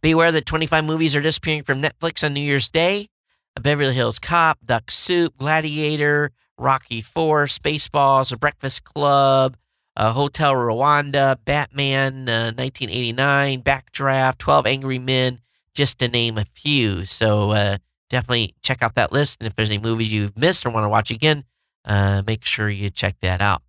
Be 0.00 0.12
aware 0.12 0.30
that 0.30 0.46
25 0.46 0.84
movies 0.84 1.16
are 1.16 1.20
disappearing 1.20 1.64
from 1.64 1.82
Netflix 1.82 2.22
on 2.24 2.34
New 2.34 2.40
Year's 2.40 2.68
Day. 2.68 3.08
A 3.56 3.60
Beverly 3.60 3.94
Hills 3.94 4.18
Cop, 4.18 4.58
Duck 4.64 4.90
Soup, 4.90 5.36
Gladiator, 5.38 6.30
Rocky 6.58 7.00
Four, 7.00 7.46
Spaceballs, 7.46 8.32
A 8.32 8.36
Breakfast 8.36 8.84
Club, 8.84 9.56
uh, 9.96 10.12
Hotel 10.12 10.52
Rwanda, 10.54 11.36
Batman, 11.44 12.28
uh, 12.28 12.52
1989, 12.56 13.62
Backdraft, 13.62 14.38
12 14.38 14.66
Angry 14.66 14.98
Men, 14.98 15.40
just 15.74 15.98
to 15.98 16.08
name 16.08 16.38
a 16.38 16.44
few. 16.54 17.04
So 17.06 17.50
uh, 17.50 17.78
definitely 18.10 18.54
check 18.62 18.82
out 18.82 18.94
that 18.96 19.12
list. 19.12 19.38
And 19.40 19.46
if 19.46 19.54
there's 19.54 19.70
any 19.70 19.78
movies 19.78 20.12
you've 20.12 20.38
missed 20.38 20.66
or 20.66 20.70
want 20.70 20.84
to 20.84 20.88
watch 20.88 21.10
again, 21.10 21.44
uh, 21.84 22.22
make 22.26 22.44
sure 22.44 22.68
you 22.68 22.90
check 22.90 23.16
that 23.20 23.40
out. 23.40 23.62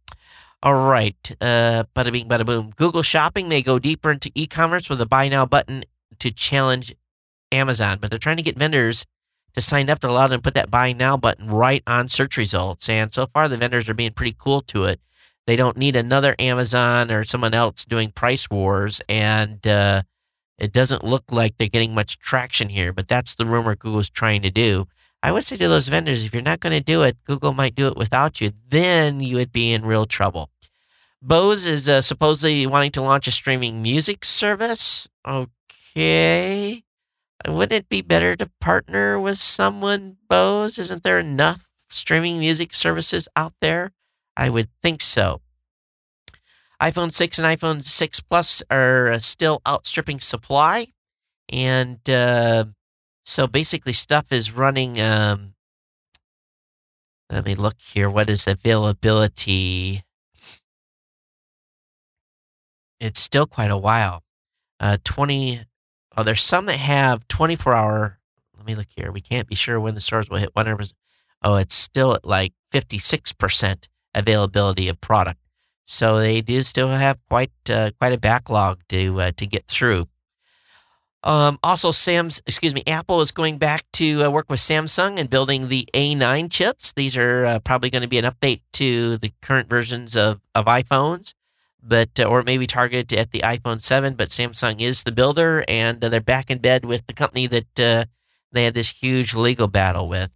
All 0.64 0.74
right. 0.74 1.16
Uh, 1.40 1.84
bada 1.96 2.12
bing, 2.12 2.28
bada 2.28 2.46
boom. 2.46 2.72
Google 2.76 3.04
Shopping 3.04 3.48
may 3.48 3.62
go 3.62 3.78
deeper 3.78 4.12
into 4.12 4.32
e 4.34 4.48
commerce 4.48 4.90
with 4.90 5.00
a 5.02 5.06
buy 5.06 5.28
now 5.28 5.46
button 5.46 5.84
to 6.20 6.32
challenge 6.32 6.96
Amazon, 7.52 8.00
but 8.02 8.10
they're 8.10 8.20
trying 8.20 8.38
to 8.38 8.44
get 8.44 8.58
vendors 8.58 9.06
to 9.54 9.62
sign 9.62 9.90
up 9.90 10.00
to 10.00 10.10
allow 10.10 10.28
them 10.28 10.40
to 10.40 10.44
put 10.44 10.56
that 10.56 10.72
buy 10.72 10.92
now 10.92 11.18
button 11.18 11.48
right 11.48 11.84
on 11.88 12.10
search 12.10 12.36
results. 12.38 12.90
And 12.90 13.14
so 13.14 13.28
far, 13.28 13.48
the 13.48 13.58
vendors 13.58 13.88
are 13.88 13.94
being 13.94 14.14
pretty 14.14 14.36
cool 14.38 14.62
to 14.64 14.86
it. 14.86 15.00
They 15.48 15.56
don't 15.56 15.78
need 15.78 15.96
another 15.96 16.36
Amazon 16.40 17.12
or 17.12 17.24
someone 17.24 17.54
else 17.54 17.86
doing 17.86 18.12
price 18.12 18.50
wars. 18.50 19.02
And, 19.08 19.66
uh, 19.66 20.04
it 20.58 20.72
doesn't 20.72 21.04
look 21.04 21.26
like 21.32 21.58
they're 21.58 21.68
getting 21.68 21.94
much 21.94 22.18
traction 22.20 22.70
here, 22.70 22.94
but 22.94 23.08
that's 23.08 23.36
the 23.36 23.46
rumor 23.46 23.76
Google's 23.76 24.10
trying 24.10 24.42
to 24.44 24.50
do. 24.50 24.88
I 25.22 25.32
would 25.32 25.44
say 25.44 25.58
to 25.58 25.68
those 25.68 25.88
vendors, 25.88 26.24
if 26.24 26.34
you're 26.34 26.44
not 26.44 26.60
going 26.60 26.72
to 26.72 26.80
do 26.80 27.04
it, 27.04 27.18
Google 27.26 27.54
might 27.54 27.76
do 27.76 27.88
it 27.88 27.98
without 27.98 28.40
you. 28.40 28.52
Then 28.70 29.20
you 29.20 29.38
would 29.38 29.52
be 29.52 29.74
in 29.74 29.84
real 29.86 30.06
trouble. 30.06 30.50
Bose 31.22 31.66
is 31.66 31.90
uh, 31.90 32.02
supposedly 32.02 32.68
wanting 32.68 32.92
to 32.92 33.02
launch 33.02 33.28
a 33.28 33.32
streaming 33.32 33.82
music 33.82 34.24
service. 34.24 35.10
Okay. 35.28 36.84
Wouldn't 37.48 37.74
it 37.74 37.90
be 37.90 38.02
better 38.02 38.36
to 38.36 38.52
partner 38.62 39.20
with 39.20 39.40
someone, 39.40 40.18
Bose? 40.30 40.78
Isn't 40.78 41.04
there 41.04 41.20
enough 41.20 41.68
streaming 41.90 42.40
music 42.40 42.74
services 42.74 43.28
out 43.36 43.54
there? 43.62 43.92
I 44.38 44.50
would 44.50 44.70
think 44.82 45.02
so 45.02 45.42
iPhone 46.82 47.14
6 47.14 47.40
and 47.40 47.60
iPhone 47.60 47.84
6 47.84 48.20
Plus 48.22 48.62
are 48.70 49.12
uh, 49.12 49.20
still 49.20 49.62
outstripping 49.68 50.20
supply. 50.20 50.88
And 51.50 52.08
uh, 52.10 52.66
so 53.24 53.48
basically, 53.48 53.94
stuff 53.94 54.32
is 54.32 54.52
running. 54.52 55.00
Um, 55.00 55.54
let 57.30 57.46
me 57.46 57.56
look 57.56 57.78
here. 57.80 58.10
What 58.10 58.30
is 58.30 58.48
availability? 58.48 60.04
It's 63.00 63.20
still 63.20 63.46
quite 63.46 63.72
a 63.72 63.78
while. 63.78 64.24
Uh, 64.80 64.98
20. 65.04 65.62
Oh, 66.18 66.24
there's 66.24 66.42
some 66.42 66.66
that 66.66 66.78
have 66.78 67.28
24 67.28 67.74
hour. 67.74 68.20
Let 68.58 68.66
me 68.66 68.76
look 68.76 68.88
here. 68.96 69.12
We 69.12 69.22
can't 69.22 69.48
be 69.48 69.56
sure 69.56 69.80
when 69.80 69.96
the 69.96 70.02
stores 70.02 70.30
will 70.30 70.38
hit 70.38 70.54
100%. 70.54 70.94
Oh, 71.42 71.56
it's 71.56 71.76
still 71.76 72.14
at 72.14 72.26
like 72.26 72.54
56% 72.72 73.88
availability 74.16 74.88
of 74.88 75.00
product. 75.02 75.40
So 75.86 76.18
they 76.18 76.42
do 76.42 76.62
still 76.64 76.90
have 76.90 77.20
quite 77.30 77.52
uh, 77.70 77.92
quite 78.00 78.14
a 78.14 78.18
backlog 78.18 78.82
to 78.90 79.22
uh, 79.22 79.32
to 79.38 79.46
get 79.46 79.68
through. 79.68 80.08
Um, 81.24 81.60
also, 81.64 81.92
Sam's 81.92 82.42
excuse 82.48 82.74
me, 82.74 82.84
Apple 82.88 83.22
is 83.22 83.32
going 83.32 83.58
back 83.58 83.86
to 83.94 84.24
uh, 84.24 84.30
work 84.30 84.50
with 84.50 84.60
Samsung 84.60 85.20
and 85.20 85.30
building 85.30 85.68
the 85.68 85.88
A9 85.94 86.52
chips. 86.52 86.94
These 86.94 87.18
are 87.18 87.46
uh, 87.46 87.60
probably 87.60 87.90
going 87.90 88.02
to 88.02 88.08
be 88.08 88.18
an 88.18 88.26
update 88.26 88.62
to 88.74 89.18
the 89.18 89.32
current 89.42 89.70
versions 89.70 90.16
of 90.16 90.42
of 90.56 90.66
iPhones, 90.66 91.36
but 91.84 92.20
uh, 92.20 92.24
or 92.24 92.42
maybe 92.42 92.66
targeted 92.66 93.18
at 93.18 93.32
the 93.32 93.42
iPhone 93.42 93.80
7. 93.80 94.16
But 94.16 94.30
Samsung 94.30 94.82
is 94.82 95.04
the 95.04 95.12
builder, 95.12 95.64
and 95.68 96.04
uh, 96.04 96.10
they're 96.10 96.20
back 96.20 96.50
in 96.50 96.58
bed 96.60 96.84
with 96.86 97.06
the 97.06 97.14
company 97.14 97.46
that 97.48 98.08
they 98.52 98.64
had 98.64 98.74
this 98.74 98.90
huge 98.90 99.36
legal 99.36 99.68
battle 99.68 100.08
with. 100.08 100.32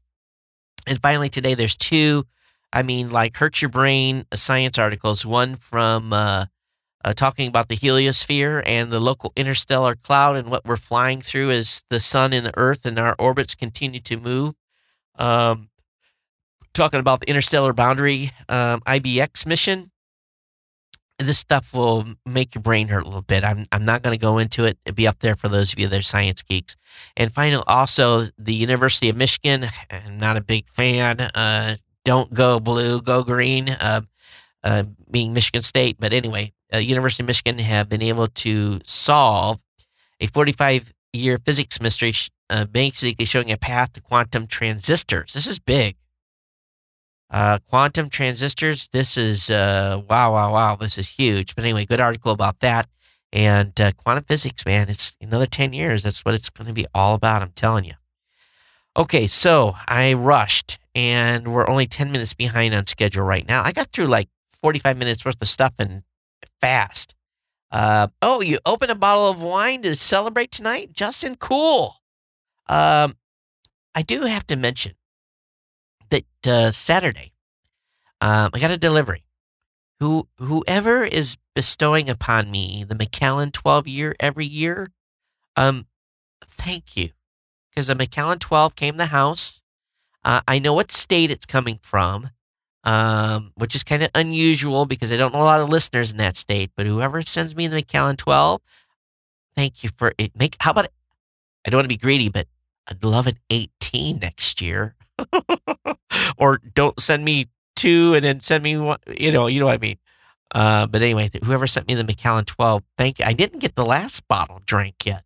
And 0.86 1.02
finally, 1.02 1.30
today 1.30 1.56
there's 1.56 1.76
two 1.76 2.26
I 2.72 2.84
mean, 2.84 3.10
like 3.10 3.38
Hurt 3.38 3.62
Your 3.62 3.70
Brain 3.70 4.26
science 4.34 4.78
articles, 4.78 5.26
one 5.26 5.56
from 5.56 6.14
uh, 6.14 6.46
uh, 7.04 7.14
talking 7.14 7.48
about 7.48 7.70
the 7.70 7.78
heliosphere 7.78 8.62
and 8.66 8.92
the 8.92 9.00
local 9.00 9.34
interstellar 9.36 9.96
cloud 9.96 10.36
and 10.36 10.50
what 10.50 10.66
we're 10.66 10.78
flying 10.78 11.22
through 11.22 11.52
as 11.52 11.84
the 11.90 12.00
sun 12.00 12.34
and 12.34 12.46
the 12.46 12.58
earth 12.58 12.86
and 12.86 13.00
our 13.00 13.16
orbits 13.18 13.56
continue 13.56 14.00
to 14.02 14.18
move. 14.18 14.54
Um, 15.16 15.70
talking 16.74 17.00
about 17.00 17.22
the 17.22 17.30
interstellar 17.30 17.74
boundary 17.74 18.32
um, 18.48 18.82
IBEX 18.82 19.46
mission. 19.46 19.92
This 21.18 21.38
stuff 21.38 21.74
will 21.74 22.06
make 22.26 22.56
your 22.56 22.62
brain 22.62 22.88
hurt 22.88 23.04
a 23.04 23.06
little 23.06 23.22
bit. 23.22 23.44
I'm, 23.44 23.66
I'm 23.74 23.84
not 23.84 24.04
going 24.04 24.18
to 24.18 24.22
go 24.22 24.38
into 24.38 24.64
it. 24.64 24.78
It'll 24.86 24.96
be 24.96 25.08
up 25.08 25.20
there 25.20 25.36
for 25.36 25.50
those 25.50 25.74
of 25.74 25.80
you 25.80 25.88
that 25.90 26.00
are 26.00 26.04
science 26.04 26.42
geeks. 26.44 26.78
And 27.18 27.34
finally, 27.34 27.64
also 27.68 28.28
the 28.38 28.54
University 28.54 29.10
of 29.10 29.18
Michigan. 29.18 29.68
I'm 29.90 30.18
not 30.18 30.38
a 30.38 30.42
big 30.42 30.70
fan. 30.70 31.20
Uh, 31.20 31.76
don't 32.06 32.34
go 32.34 32.60
blue, 32.60 33.02
go 33.02 33.24
green, 33.24 33.70
uh, 33.70 34.02
uh, 34.64 34.84
being 35.10 35.34
Michigan 35.34 35.62
State. 35.62 35.98
But 36.00 36.14
anyway, 36.14 36.54
uh, 36.74 36.78
University 36.78 37.24
of 37.24 37.28
Michigan 37.28 37.60
have 37.60 37.90
been 37.90 38.02
able 38.02 38.28
to 38.28 38.80
solve 38.84 39.60
a 40.20 40.28
45 40.28 40.94
year 41.14 41.40
physics 41.44 41.82
mystery, 41.82 42.14
uh, 42.50 42.66
basically 42.66 43.26
showing 43.26 43.52
a 43.52 43.58
path 43.58 43.94
to 43.94 44.02
quantum 44.02 44.48
transistors. 44.48 45.34
This 45.34 45.48
is 45.48 45.60
big. 45.60 45.96
Uh, 47.32 47.60
quantum 47.68 48.10
transistors. 48.10 48.88
This 48.92 49.16
is 49.16 49.50
wow, 49.50 50.04
wow, 50.08 50.54
wow. 50.54 50.76
This 50.76 50.98
is 50.98 51.08
huge. 51.10 51.56
But 51.56 51.64
anyway, 51.64 51.86
good 51.86 52.00
article 52.00 52.32
about 52.32 52.60
that. 52.60 52.88
And 53.32 53.74
quantum 54.04 54.24
physics, 54.24 54.66
man, 54.66 54.90
it's 54.90 55.16
another 55.22 55.46
10 55.46 55.74
years. 55.74 56.02
That's 56.02 56.26
what 56.26 56.34
it's 56.34 56.50
going 56.50 56.68
to 56.68 56.74
be 56.74 56.88
all 56.94 57.14
about. 57.14 57.44
I'm 57.44 57.52
telling 57.52 57.86
you. 57.86 57.94
Okay, 59.00 59.28
so 59.28 59.76
I 59.88 60.12
rushed 60.12 60.78
and 60.94 61.54
we're 61.54 61.70
only 61.70 61.88
10 61.88 62.12
minutes 62.12 62.34
behind 62.34 62.74
on 62.74 62.86
schedule 62.86 63.24
right 63.24 63.48
now. 63.48 63.64
I 63.64 63.72
got 63.72 63.94
through 63.94 64.08
like 64.08 64.28
45 64.62 64.98
minutes 64.98 65.24
worth 65.24 65.42
of 65.42 65.48
stuff 65.48 65.72
and 65.80 66.04
fast. 66.60 67.16
Uh, 67.72 68.10
oh, 68.22 68.42
you 68.42 68.60
open 68.66 68.90
a 68.90 68.96
bottle 68.96 69.30
of 69.30 69.42
wine 69.42 69.84
to 69.84 69.96
celebrate 69.96 70.52
tonight? 70.52 70.92
Justin, 70.92 71.38
cool. 71.38 71.96
Um, 72.68 73.16
I 73.96 74.02
do 74.02 74.24
have 74.24 74.46
to 74.48 74.58
mention 74.58 74.96
that 76.10 76.26
uh, 76.46 76.72
Saturday, 76.72 77.32
um, 78.20 78.50
I 78.54 78.60
got 78.60 78.72
a 78.72 78.78
delivery. 78.78 79.24
Who 80.02 80.28
whoever 80.40 81.06
is 81.06 81.38
bestowing 81.56 82.10
upon 82.10 82.52
me 82.52 82.84
the 82.84 82.96
Macallan 82.96 83.52
12 83.52 83.88
year 83.88 84.16
every 84.20 84.46
year, 84.46 84.92
um, 85.56 85.88
thank 86.46 86.98
you, 86.98 87.12
because 87.80 87.88
the 87.88 87.96
Macallan 87.96 88.40
12 88.40 88.76
came 88.76 88.98
the 88.98 89.06
house. 89.06 89.64
Uh, 90.26 90.42
I 90.46 90.60
know 90.60 90.74
what 90.74 90.92
state 90.92 91.32
it's 91.32 91.46
coming 91.46 91.80
from, 91.82 92.30
um, 92.84 93.54
which 93.56 93.74
is 93.74 93.86
kind 93.86 94.04
of 94.04 94.10
unusual 94.14 94.86
because 94.86 95.14
I 95.14 95.16
don't 95.16 95.34
know 95.34 95.42
a 95.42 95.46
lot 95.46 95.62
of 95.62 95.70
listeners 95.70 96.12
in 96.12 96.18
that 96.18 96.36
state. 96.36 96.72
But 96.76 96.88
whoever 96.88 97.22
sends 97.22 97.56
me 97.56 97.68
the 97.68 97.78
Macallan 97.78 98.18
12, 98.18 98.60
thank 99.56 99.82
you 99.82 99.92
for 99.96 100.12
it. 100.18 100.38
Make 100.38 100.58
how 100.60 100.72
about 100.72 100.88
I 101.66 101.70
don't 101.70 101.78
want 101.78 101.86
to 101.86 101.88
be 101.88 101.96
greedy, 101.96 102.28
but 102.28 102.48
I'd 102.86 103.02
love 103.02 103.28
an 103.28 103.38
18 103.50 104.20
next 104.20 104.60
year. 104.62 104.98
or 106.38 106.60
don't 106.76 107.00
send 107.00 107.24
me 107.24 107.48
two 107.78 108.14
and 108.14 108.26
then 108.26 108.42
send 108.42 108.62
me 108.62 108.76
one. 108.76 109.00
You 109.08 109.32
know, 109.32 109.48
you 109.48 109.62
know 109.62 109.68
what 109.68 109.76
I 109.76 109.78
mean. 109.78 110.00
Uh, 110.54 110.86
but 110.86 111.02
anyway, 111.02 111.30
whoever 111.46 111.66
sent 111.66 111.88
me 111.88 111.96
the 111.96 112.04
Macallan 112.04 112.44
12, 112.44 112.84
thank 112.98 113.20
you. 113.20 113.26
I 113.26 113.32
didn't 113.32 113.60
get 113.60 113.76
the 113.76 113.86
last 113.86 114.28
bottle 114.28 114.60
drank 114.66 115.06
yet. 115.06 115.24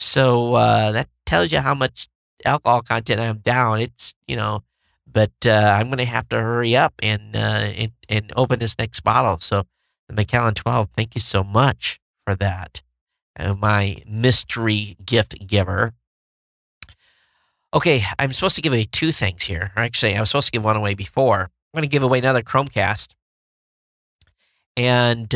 So 0.00 0.54
uh, 0.54 0.92
that 0.92 1.08
tells 1.28 1.52
you 1.52 1.58
how 1.58 1.74
much 1.74 2.08
alcohol 2.44 2.80
content 2.82 3.20
I'm 3.20 3.38
down. 3.38 3.80
It's, 3.80 4.14
you 4.26 4.34
know, 4.34 4.62
but 5.06 5.32
uh, 5.44 5.50
I'm 5.78 5.88
going 5.88 5.98
to 5.98 6.06
have 6.06 6.28
to 6.30 6.40
hurry 6.40 6.74
up 6.74 6.94
and, 7.02 7.36
uh, 7.36 7.38
and, 7.38 7.92
and 8.08 8.32
open 8.34 8.58
this 8.58 8.78
next 8.78 9.00
bottle. 9.00 9.38
So 9.38 9.64
the 10.08 10.14
Macallan 10.14 10.54
12, 10.54 10.88
thank 10.96 11.14
you 11.14 11.20
so 11.20 11.44
much 11.44 12.00
for 12.24 12.34
that. 12.36 12.80
Uh, 13.38 13.54
my 13.54 14.02
mystery 14.06 14.96
gift 15.04 15.46
giver. 15.46 15.92
Okay, 17.74 18.04
I'm 18.18 18.32
supposed 18.32 18.56
to 18.56 18.62
give 18.62 18.72
away 18.72 18.88
two 18.90 19.12
things 19.12 19.44
here. 19.44 19.72
Actually, 19.76 20.16
I 20.16 20.20
was 20.20 20.30
supposed 20.30 20.46
to 20.46 20.52
give 20.52 20.64
one 20.64 20.76
away 20.76 20.94
before. 20.94 21.42
I'm 21.42 21.78
going 21.78 21.82
to 21.82 21.88
give 21.88 22.02
away 22.02 22.18
another 22.18 22.42
Chromecast. 22.42 23.08
And 24.76 25.34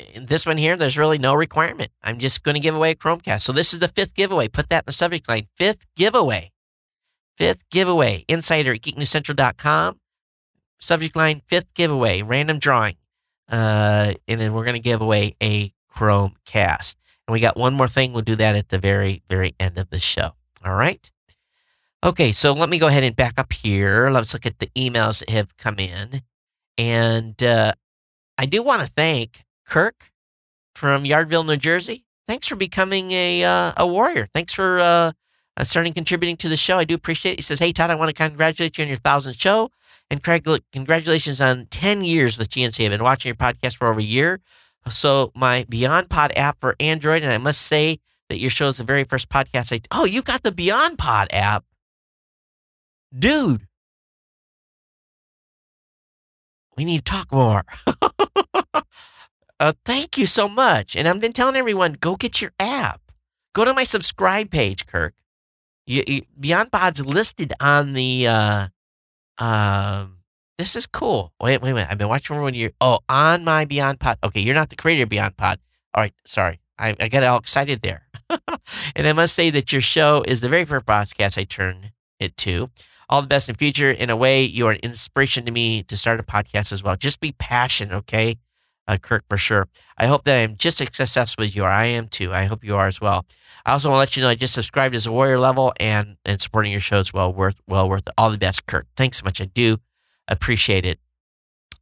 uh, 0.00 0.20
this 0.22 0.46
one 0.46 0.56
here, 0.56 0.76
there's 0.76 0.98
really 0.98 1.18
no 1.18 1.34
requirement. 1.34 1.90
I'm 2.02 2.18
just 2.18 2.42
going 2.42 2.54
to 2.54 2.60
give 2.60 2.74
away 2.74 2.92
a 2.92 2.94
Chromecast. 2.94 3.42
So 3.42 3.52
this 3.52 3.72
is 3.72 3.80
the 3.80 3.88
fifth 3.88 4.14
giveaway. 4.14 4.48
Put 4.48 4.68
that 4.70 4.84
in 4.84 4.86
the 4.86 4.92
subject 4.92 5.28
line. 5.28 5.46
Fifth 5.56 5.86
giveaway. 5.96 6.52
Fifth 7.36 7.62
giveaway. 7.70 8.24
Insider 8.28 8.74
at 8.74 8.82
geeknewscentral.com. 8.82 10.00
Subject 10.80 11.16
line, 11.16 11.42
fifth 11.48 11.72
giveaway. 11.74 12.22
Random 12.22 12.58
drawing. 12.58 12.96
Uh, 13.50 14.14
and 14.26 14.40
then 14.40 14.52
we're 14.52 14.64
going 14.64 14.74
to 14.74 14.80
give 14.80 15.00
away 15.00 15.34
a 15.42 15.72
Chromecast. 15.94 16.96
And 17.26 17.32
we 17.32 17.40
got 17.40 17.56
one 17.56 17.74
more 17.74 17.88
thing. 17.88 18.12
We'll 18.12 18.22
do 18.22 18.36
that 18.36 18.56
at 18.56 18.68
the 18.68 18.78
very, 18.78 19.22
very 19.28 19.54
end 19.58 19.78
of 19.78 19.90
the 19.90 19.98
show. 19.98 20.32
All 20.64 20.74
right. 20.74 21.10
Okay, 22.04 22.30
so 22.30 22.52
let 22.52 22.68
me 22.68 22.78
go 22.78 22.86
ahead 22.86 23.02
and 23.02 23.16
back 23.16 23.38
up 23.38 23.52
here. 23.52 24.08
Let's 24.10 24.32
look 24.32 24.46
at 24.46 24.60
the 24.60 24.68
emails 24.76 25.18
that 25.18 25.30
have 25.30 25.56
come 25.56 25.78
in. 25.78 26.22
And 26.76 27.42
uh, 27.42 27.72
I 28.36 28.46
do 28.46 28.62
want 28.62 28.82
to 28.82 28.92
thank 28.96 29.44
Kirk 29.68 30.10
from 30.74 31.04
Yardville, 31.04 31.46
New 31.46 31.56
Jersey. 31.56 32.04
Thanks 32.26 32.46
for 32.46 32.56
becoming 32.56 33.10
a 33.12 33.44
uh, 33.44 33.72
a 33.76 33.86
warrior. 33.86 34.28
Thanks 34.34 34.52
for 34.52 34.80
uh, 34.80 35.12
uh 35.56 35.64
starting 35.64 35.92
contributing 35.92 36.36
to 36.38 36.48
the 36.48 36.56
show. 36.56 36.78
I 36.78 36.84
do 36.84 36.94
appreciate 36.94 37.32
it. 37.32 37.38
He 37.38 37.42
says, 37.42 37.58
Hey, 37.58 37.72
Todd, 37.72 37.90
I 37.90 37.94
want 37.94 38.08
to 38.08 38.14
congratulate 38.14 38.78
you 38.78 38.82
on 38.82 38.88
your 38.88 38.96
thousandth 38.98 39.40
show. 39.40 39.70
And 40.10 40.22
Craig, 40.22 40.46
congratulations 40.72 41.40
on 41.40 41.66
10 41.66 42.02
years 42.02 42.38
with 42.38 42.48
GNC. 42.48 42.84
I've 42.84 42.90
been 42.90 43.02
watching 43.02 43.28
your 43.28 43.36
podcast 43.36 43.76
for 43.76 43.88
over 43.88 44.00
a 44.00 44.02
year. 44.02 44.40
So, 44.88 45.32
my 45.34 45.64
BeyondPod 45.64 46.32
app 46.34 46.58
for 46.60 46.74
Android, 46.80 47.22
and 47.22 47.30
I 47.30 47.36
must 47.36 47.60
say, 47.60 47.98
that 48.28 48.38
your 48.38 48.50
show 48.50 48.68
is 48.68 48.76
the 48.76 48.84
very 48.84 49.04
first 49.04 49.28
podcast. 49.28 49.72
I, 49.72 49.80
oh, 49.90 50.04
you 50.04 50.22
got 50.22 50.42
the 50.42 50.52
BeyondPod 50.52 51.28
app. 51.30 51.64
Dude, 53.16 53.66
we 56.76 56.84
need 56.84 57.04
to 57.04 57.10
talk 57.10 57.32
more. 57.32 57.64
uh, 59.60 59.72
thank 59.84 60.18
you 60.18 60.26
so 60.26 60.48
much. 60.48 60.96
And 60.96 61.08
I've 61.08 61.20
been 61.20 61.32
telling 61.32 61.56
everyone 61.56 61.94
go 61.94 62.16
get 62.16 62.40
your 62.40 62.52
app. 62.58 63.00
Go 63.54 63.64
to 63.64 63.74
my 63.74 63.84
subscribe 63.84 64.50
page, 64.50 64.86
Kirk. 64.86 65.14
You, 65.86 66.04
you, 66.06 66.22
BeyondPod's 66.40 67.04
listed 67.04 67.52
on 67.60 67.94
the. 67.94 68.26
Uh, 68.26 68.68
um, 69.38 70.18
this 70.58 70.76
is 70.76 70.86
cool. 70.86 71.32
Wait, 71.40 71.62
wait, 71.62 71.72
wait. 71.72 71.86
I've 71.88 71.98
been 71.98 72.08
watching 72.08 72.40
when 72.40 72.54
you're. 72.54 72.72
Oh, 72.80 73.00
on 73.08 73.44
my 73.44 73.64
BeyondPod. 73.64 74.16
Okay, 74.22 74.40
you're 74.40 74.54
not 74.54 74.68
the 74.68 74.76
creator 74.76 75.04
of 75.04 75.08
BeyondPod. 75.08 75.56
All 75.94 76.02
right, 76.02 76.14
sorry. 76.26 76.60
I, 76.78 76.94
I 77.00 77.08
got 77.08 77.24
all 77.24 77.38
excited 77.38 77.82
there. 77.82 78.02
and 78.94 79.06
I 79.06 79.12
must 79.12 79.34
say 79.34 79.50
that 79.50 79.72
your 79.72 79.80
show 79.80 80.22
is 80.26 80.40
the 80.40 80.48
very 80.48 80.64
first 80.64 80.86
podcast 80.86 81.38
I 81.38 81.44
turned 81.44 81.92
it 82.20 82.36
to. 82.38 82.68
All 83.08 83.22
the 83.22 83.28
best 83.28 83.48
in 83.48 83.54
future. 83.54 83.90
In 83.90 84.10
a 84.10 84.16
way, 84.16 84.42
you 84.44 84.66
are 84.66 84.72
an 84.72 84.80
inspiration 84.82 85.46
to 85.46 85.50
me 85.50 85.82
to 85.84 85.96
start 85.96 86.20
a 86.20 86.22
podcast 86.22 86.72
as 86.72 86.82
well. 86.82 86.96
Just 86.96 87.20
be 87.20 87.32
passionate, 87.32 87.94
okay? 87.94 88.36
Uh, 88.88 88.96
Kirk, 88.96 89.22
for 89.28 89.36
sure. 89.36 89.68
I 89.98 90.06
hope 90.06 90.24
that 90.24 90.42
I'm 90.42 90.56
just 90.56 90.80
as 90.80 90.88
successful 90.96 91.44
as 91.44 91.54
you 91.54 91.62
are. 91.62 91.70
I 91.70 91.84
am 91.84 92.08
too. 92.08 92.32
I 92.32 92.46
hope 92.46 92.64
you 92.64 92.74
are 92.74 92.86
as 92.86 93.00
well. 93.00 93.26
I 93.66 93.72
also 93.72 93.90
want 93.90 93.98
to 93.98 94.00
let 94.00 94.16
you 94.16 94.22
know 94.22 94.30
I 94.30 94.34
just 94.34 94.54
subscribed 94.54 94.94
as 94.94 95.06
a 95.06 95.12
warrior 95.12 95.38
level 95.38 95.74
and, 95.78 96.16
and 96.24 96.40
supporting 96.40 96.72
your 96.72 96.80
show 96.80 96.98
is 96.98 97.12
well 97.12 97.30
worth 97.30 97.60
well 97.66 97.86
worth 97.86 98.06
it. 98.06 98.14
All 98.16 98.30
the 98.30 98.38
best, 98.38 98.64
Kirk. 98.66 98.86
Thanks 98.96 99.18
so 99.18 99.24
much. 99.24 99.42
I 99.42 99.44
do 99.44 99.76
appreciate 100.26 100.86
it. 100.86 100.98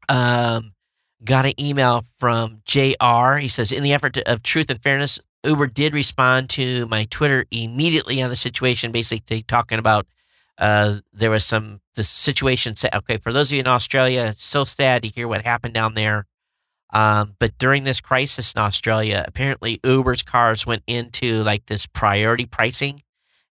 Um, 0.08 0.72
got 1.24 1.46
an 1.46 1.58
email 1.60 2.04
from 2.18 2.62
JR. 2.64 3.36
He 3.36 3.48
says, 3.48 3.70
in 3.70 3.84
the 3.84 3.92
effort 3.92 4.14
to, 4.14 4.30
of 4.32 4.42
truth 4.42 4.68
and 4.68 4.82
fairness, 4.82 5.20
Uber 5.44 5.68
did 5.68 5.94
respond 5.94 6.50
to 6.50 6.86
my 6.86 7.04
Twitter 7.04 7.46
immediately 7.52 8.20
on 8.20 8.30
the 8.30 8.36
situation, 8.36 8.90
basically 8.90 9.42
talking 9.42 9.78
about 9.78 10.06
uh, 10.58 10.96
there 11.12 11.30
was 11.30 11.44
some 11.44 11.80
the 11.94 12.02
situation. 12.02 12.74
Okay, 12.92 13.18
for 13.18 13.32
those 13.32 13.50
of 13.50 13.54
you 13.54 13.60
in 13.60 13.68
Australia, 13.68 14.34
so 14.36 14.64
sad 14.64 15.02
to 15.02 15.08
hear 15.08 15.28
what 15.28 15.44
happened 15.44 15.74
down 15.74 15.94
there. 15.94 16.26
Um, 16.90 17.34
but 17.38 17.58
during 17.58 17.84
this 17.84 18.00
crisis 18.00 18.52
in 18.52 18.60
Australia, 18.60 19.24
apparently 19.26 19.80
Uber's 19.84 20.22
cars 20.22 20.66
went 20.66 20.82
into 20.86 21.42
like 21.42 21.66
this 21.66 21.86
priority 21.86 22.46
pricing, 22.46 23.02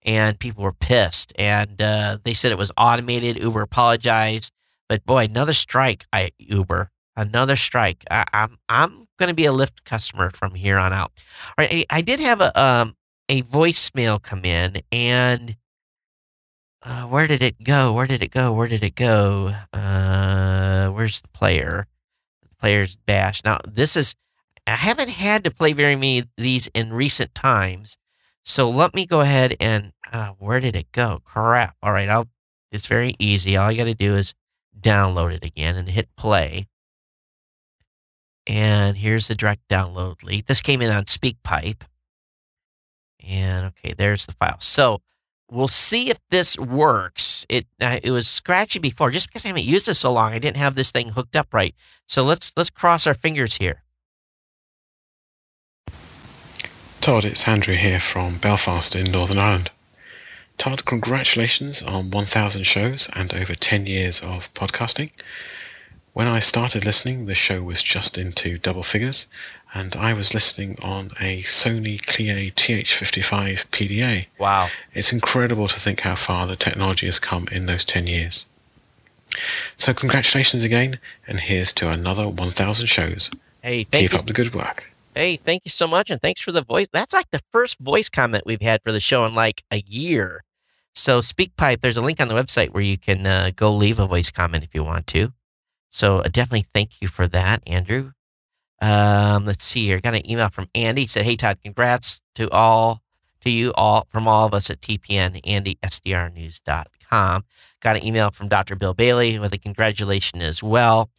and 0.02 0.38
people 0.38 0.64
were 0.64 0.72
pissed. 0.72 1.32
And 1.36 1.80
uh, 1.80 2.18
they 2.24 2.34
said 2.34 2.52
it 2.52 2.58
was 2.58 2.72
automated. 2.76 3.42
Uber 3.42 3.62
apologized, 3.62 4.52
but 4.88 5.04
boy, 5.06 5.24
another 5.24 5.54
strike. 5.54 6.04
I 6.12 6.32
Uber 6.38 6.90
another 7.16 7.56
strike. 7.56 8.04
I, 8.10 8.24
am 8.32 8.58
I'm, 8.68 8.90
I'm 8.90 9.06
going 9.18 9.28
to 9.28 9.34
be 9.34 9.46
a 9.46 9.52
Lyft 9.52 9.84
customer 9.84 10.30
from 10.30 10.54
here 10.54 10.78
on 10.78 10.92
out. 10.92 11.12
All 11.46 11.54
right, 11.64 11.86
I, 11.90 11.98
I 11.98 12.00
did 12.00 12.20
have 12.20 12.40
a 12.40 12.58
um 12.60 12.96
a 13.28 13.42
voicemail 13.42 14.20
come 14.20 14.44
in, 14.44 14.82
and 14.90 15.56
uh, 16.82 17.04
where 17.04 17.26
did 17.26 17.42
it 17.42 17.62
go? 17.62 17.92
Where 17.92 18.06
did 18.06 18.22
it 18.22 18.30
go? 18.30 18.52
Where 18.52 18.68
did 18.68 18.82
it 18.82 18.94
go? 18.94 19.54
Uh, 19.72 20.88
where's 20.88 21.20
the 21.20 21.28
player? 21.28 21.86
Player's 22.62 22.94
bash. 22.94 23.42
Now 23.44 23.58
this 23.68 23.96
is 23.96 24.14
I 24.66 24.76
haven't 24.76 25.08
had 25.08 25.42
to 25.44 25.50
play 25.50 25.72
very 25.72 25.96
many 25.96 26.28
these 26.36 26.68
in 26.68 26.92
recent 26.92 27.34
times, 27.34 27.96
so 28.44 28.70
let 28.70 28.94
me 28.94 29.04
go 29.04 29.20
ahead 29.20 29.56
and 29.58 29.92
uh, 30.12 30.30
where 30.38 30.60
did 30.60 30.76
it 30.76 30.92
go? 30.92 31.20
Crap. 31.24 31.74
All 31.82 31.92
right, 31.92 32.08
I'll. 32.08 32.28
It's 32.70 32.86
very 32.86 33.14
easy. 33.18 33.56
All 33.56 33.68
I 33.68 33.74
got 33.74 33.84
to 33.84 33.94
do 33.94 34.14
is 34.14 34.32
download 34.80 35.34
it 35.34 35.44
again 35.44 35.76
and 35.76 35.88
hit 35.88 36.08
play. 36.16 36.68
And 38.46 38.96
here's 38.96 39.28
the 39.28 39.34
direct 39.34 39.68
download 39.68 40.22
link. 40.22 40.46
This 40.46 40.60
came 40.60 40.80
in 40.80 40.90
on 40.90 41.04
SpeakPipe. 41.04 41.82
And 43.26 43.66
okay, 43.66 43.92
there's 43.92 44.26
the 44.26 44.32
file. 44.32 44.60
So 44.60 45.02
we'll 45.52 45.68
see 45.68 46.10
if 46.10 46.18
this 46.30 46.58
works. 46.58 47.46
It 47.48 47.66
uh, 47.80 48.00
it 48.02 48.10
was 48.10 48.28
scratchy 48.28 48.78
before. 48.78 49.10
Just 49.10 49.28
because 49.28 49.44
I 49.44 49.48
haven't 49.48 49.64
used 49.64 49.88
it 49.88 49.94
so 49.94 50.12
long, 50.12 50.32
I 50.32 50.38
didn't 50.38 50.56
have 50.56 50.74
this 50.74 50.90
thing 50.90 51.10
hooked 51.10 51.36
up 51.36 51.52
right. 51.52 51.74
So 52.06 52.24
let's 52.24 52.52
let's 52.56 52.70
cross 52.70 53.06
our 53.06 53.14
fingers 53.14 53.56
here. 53.56 53.82
Todd, 57.00 57.24
it's 57.24 57.48
Andrew 57.48 57.74
here 57.74 57.98
from 57.98 58.38
Belfast 58.38 58.94
in 58.94 59.10
Northern 59.10 59.38
Ireland. 59.38 59.70
Todd, 60.56 60.84
congratulations 60.84 61.82
on 61.82 62.12
1,000 62.12 62.62
shows 62.62 63.10
and 63.14 63.34
over 63.34 63.56
10 63.56 63.86
years 63.86 64.20
of 64.20 64.54
podcasting. 64.54 65.10
When 66.12 66.28
I 66.28 66.38
started 66.38 66.84
listening, 66.84 67.26
the 67.26 67.34
show 67.34 67.62
was 67.62 67.82
just 67.82 68.16
into 68.16 68.56
double 68.58 68.84
figures, 68.84 69.26
and 69.74 69.96
I 69.96 70.12
was 70.12 70.34
listening 70.34 70.76
on 70.82 71.06
a 71.20 71.42
Sony 71.42 72.00
Clié 72.00 72.52
TH55 72.52 73.66
PDA. 73.68 74.26
Wow. 74.38 74.68
It's 74.92 75.12
incredible 75.12 75.68
to 75.68 75.80
think 75.80 76.00
how 76.00 76.14
far 76.14 76.46
the 76.46 76.56
technology 76.56 77.06
has 77.06 77.18
come 77.18 77.48
in 77.50 77.66
those 77.66 77.84
10 77.84 78.06
years. 78.06 78.46
So, 79.76 79.94
congratulations 79.94 80.62
again, 80.62 80.98
and 81.26 81.40
here's 81.40 81.72
to 81.74 81.90
another 81.90 82.28
1,000 82.28 82.86
shows. 82.86 83.30
Hey, 83.62 83.84
Keep 83.84 84.12
you. 84.12 84.18
up 84.18 84.26
the 84.26 84.34
good 84.34 84.54
work. 84.54 84.90
Hey, 85.14 85.36
thank 85.36 85.62
you 85.64 85.70
so 85.70 85.86
much, 85.86 86.10
and 86.10 86.20
thanks 86.20 86.40
for 86.42 86.52
the 86.52 86.62
voice. 86.62 86.86
That's 86.92 87.14
like 87.14 87.30
the 87.30 87.40
first 87.50 87.78
voice 87.78 88.08
comment 88.10 88.44
we've 88.44 88.60
had 88.60 88.82
for 88.82 88.92
the 88.92 89.00
show 89.00 89.24
in 89.24 89.34
like 89.34 89.62
a 89.70 89.82
year. 89.86 90.44
So, 90.94 91.20
SpeakPipe, 91.20 91.80
there's 91.80 91.96
a 91.96 92.02
link 92.02 92.20
on 92.20 92.28
the 92.28 92.34
website 92.34 92.70
where 92.70 92.82
you 92.82 92.98
can 92.98 93.26
uh, 93.26 93.50
go 93.56 93.72
leave 93.74 93.98
a 93.98 94.06
voice 94.06 94.30
comment 94.30 94.64
if 94.64 94.74
you 94.74 94.84
want 94.84 95.06
to. 95.08 95.32
So, 95.90 96.18
uh, 96.18 96.28
definitely 96.28 96.66
thank 96.74 97.00
you 97.00 97.08
for 97.08 97.26
that, 97.28 97.62
Andrew. 97.66 98.12
Um, 98.82 99.46
let's 99.46 99.64
see 99.64 99.86
here. 99.86 100.00
Got 100.00 100.16
an 100.16 100.30
email 100.30 100.50
from 100.50 100.68
Andy. 100.74 101.06
Said, 101.06 101.24
"Hey 101.24 101.36
Todd, 101.36 101.58
congrats 101.62 102.20
to 102.34 102.50
all 102.50 103.00
to 103.42 103.50
you 103.50 103.72
all 103.74 104.06
from 104.10 104.28
all 104.28 104.46
of 104.46 104.54
us 104.54 104.70
at 104.70 104.80
TPN, 104.80 105.40
Andy 105.44 105.78
SDRnews.com. 105.82 107.44
Got 107.80 107.96
an 107.96 108.04
email 108.04 108.30
from 108.30 108.48
Dr. 108.48 108.76
Bill 108.76 108.94
Bailey 108.94 109.38
with 109.38 109.52
a 109.52 109.58
congratulation 109.58 110.40
as 110.40 110.62
well. 110.62 111.10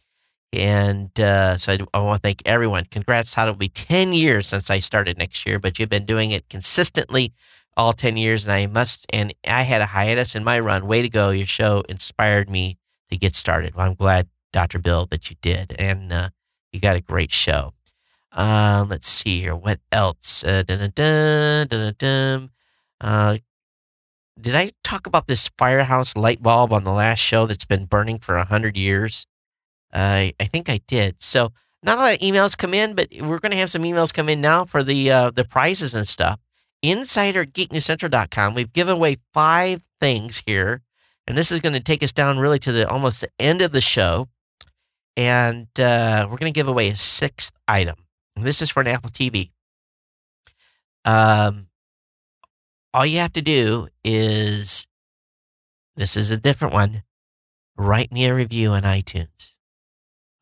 And 0.52 1.18
uh, 1.18 1.58
so 1.58 1.72
I, 1.72 1.78
I 1.92 1.98
want 2.00 2.22
to 2.22 2.26
thank 2.26 2.42
everyone. 2.46 2.84
Congrats, 2.90 3.32
Todd. 3.32 3.48
It'll 3.48 3.58
be 3.58 3.68
10 3.68 4.12
years 4.12 4.46
since 4.46 4.70
I 4.70 4.78
started 4.78 5.18
next 5.18 5.46
year, 5.46 5.58
but 5.58 5.78
you've 5.78 5.88
been 5.88 6.06
doing 6.06 6.30
it 6.30 6.48
consistently 6.48 7.32
all 7.76 7.92
10 7.92 8.16
years. 8.16 8.44
And 8.44 8.52
I 8.52 8.66
must, 8.66 9.06
and 9.12 9.34
I 9.46 9.62
had 9.62 9.80
a 9.80 9.86
hiatus 9.86 10.34
in 10.34 10.44
my 10.44 10.60
run. 10.60 10.86
Way 10.86 11.02
to 11.02 11.08
go. 11.08 11.30
Your 11.30 11.46
show 11.46 11.82
inspired 11.88 12.48
me 12.48 12.78
to 13.10 13.16
get 13.16 13.34
started. 13.34 13.74
Well, 13.74 13.86
I'm 13.86 13.94
glad, 13.94 14.28
Dr. 14.52 14.78
Bill, 14.78 15.06
that 15.06 15.28
you 15.28 15.36
did. 15.42 15.74
And 15.78 16.12
uh, 16.12 16.28
you 16.74 16.80
got 16.80 16.96
a 16.96 17.00
great 17.00 17.32
show. 17.32 17.72
Um, 18.32 18.88
let's 18.88 19.08
see 19.08 19.40
here. 19.40 19.54
What 19.54 19.78
else? 19.92 20.42
Uh, 20.42 20.64
dun, 20.64 20.90
dun, 20.94 21.68
dun, 21.68 21.94
dun, 21.96 22.50
uh, 23.00 23.38
did 24.40 24.56
I 24.56 24.72
talk 24.82 25.06
about 25.06 25.28
this 25.28 25.48
firehouse 25.56 26.16
light 26.16 26.42
bulb 26.42 26.72
on 26.72 26.82
the 26.82 26.92
last 26.92 27.20
show 27.20 27.46
that's 27.46 27.64
been 27.64 27.84
burning 27.84 28.18
for 28.18 28.36
a 28.36 28.44
hundred 28.44 28.76
years? 28.76 29.26
Uh, 29.92 30.34
I 30.40 30.44
think 30.52 30.68
I 30.68 30.80
did. 30.88 31.22
So 31.22 31.52
not 31.84 31.98
a 31.98 32.00
lot 32.00 32.14
of 32.14 32.18
emails 32.18 32.58
come 32.58 32.74
in, 32.74 32.94
but 32.94 33.08
we're 33.20 33.38
going 33.38 33.52
to 33.52 33.58
have 33.58 33.70
some 33.70 33.84
emails 33.84 34.12
come 34.12 34.28
in 34.28 34.40
now 34.40 34.64
for 34.64 34.82
the 34.82 35.12
uh, 35.12 35.30
the 35.30 35.44
prizes 35.44 35.94
and 35.94 36.08
stuff. 36.08 36.40
Insider 36.82 37.44
geeknewscentral.com. 37.44 38.54
We've 38.54 38.72
given 38.72 38.96
away 38.96 39.18
five 39.32 39.82
things 40.00 40.42
here, 40.44 40.82
and 41.28 41.38
this 41.38 41.52
is 41.52 41.60
going 41.60 41.74
to 41.74 41.80
take 41.80 42.02
us 42.02 42.12
down 42.12 42.40
really 42.40 42.58
to 42.58 42.72
the 42.72 42.88
almost 42.88 43.20
the 43.20 43.28
end 43.38 43.62
of 43.62 43.70
the 43.70 43.80
show. 43.80 44.28
And 45.16 45.68
uh, 45.78 46.26
we're 46.28 46.38
going 46.38 46.52
to 46.52 46.56
give 46.56 46.68
away 46.68 46.88
a 46.88 46.96
sixth 46.96 47.52
item. 47.68 47.96
This 48.36 48.60
is 48.60 48.70
for 48.70 48.80
an 48.80 48.88
Apple 48.88 49.10
TV. 49.10 49.50
Um, 51.04 51.68
all 52.92 53.06
you 53.06 53.18
have 53.18 53.32
to 53.34 53.42
do 53.42 53.88
is 54.02 54.86
this 55.96 56.16
is 56.16 56.30
a 56.30 56.36
different 56.36 56.74
one. 56.74 57.02
Write 57.76 58.12
me 58.12 58.26
a 58.26 58.34
review 58.34 58.70
on 58.70 58.82
iTunes. 58.82 59.54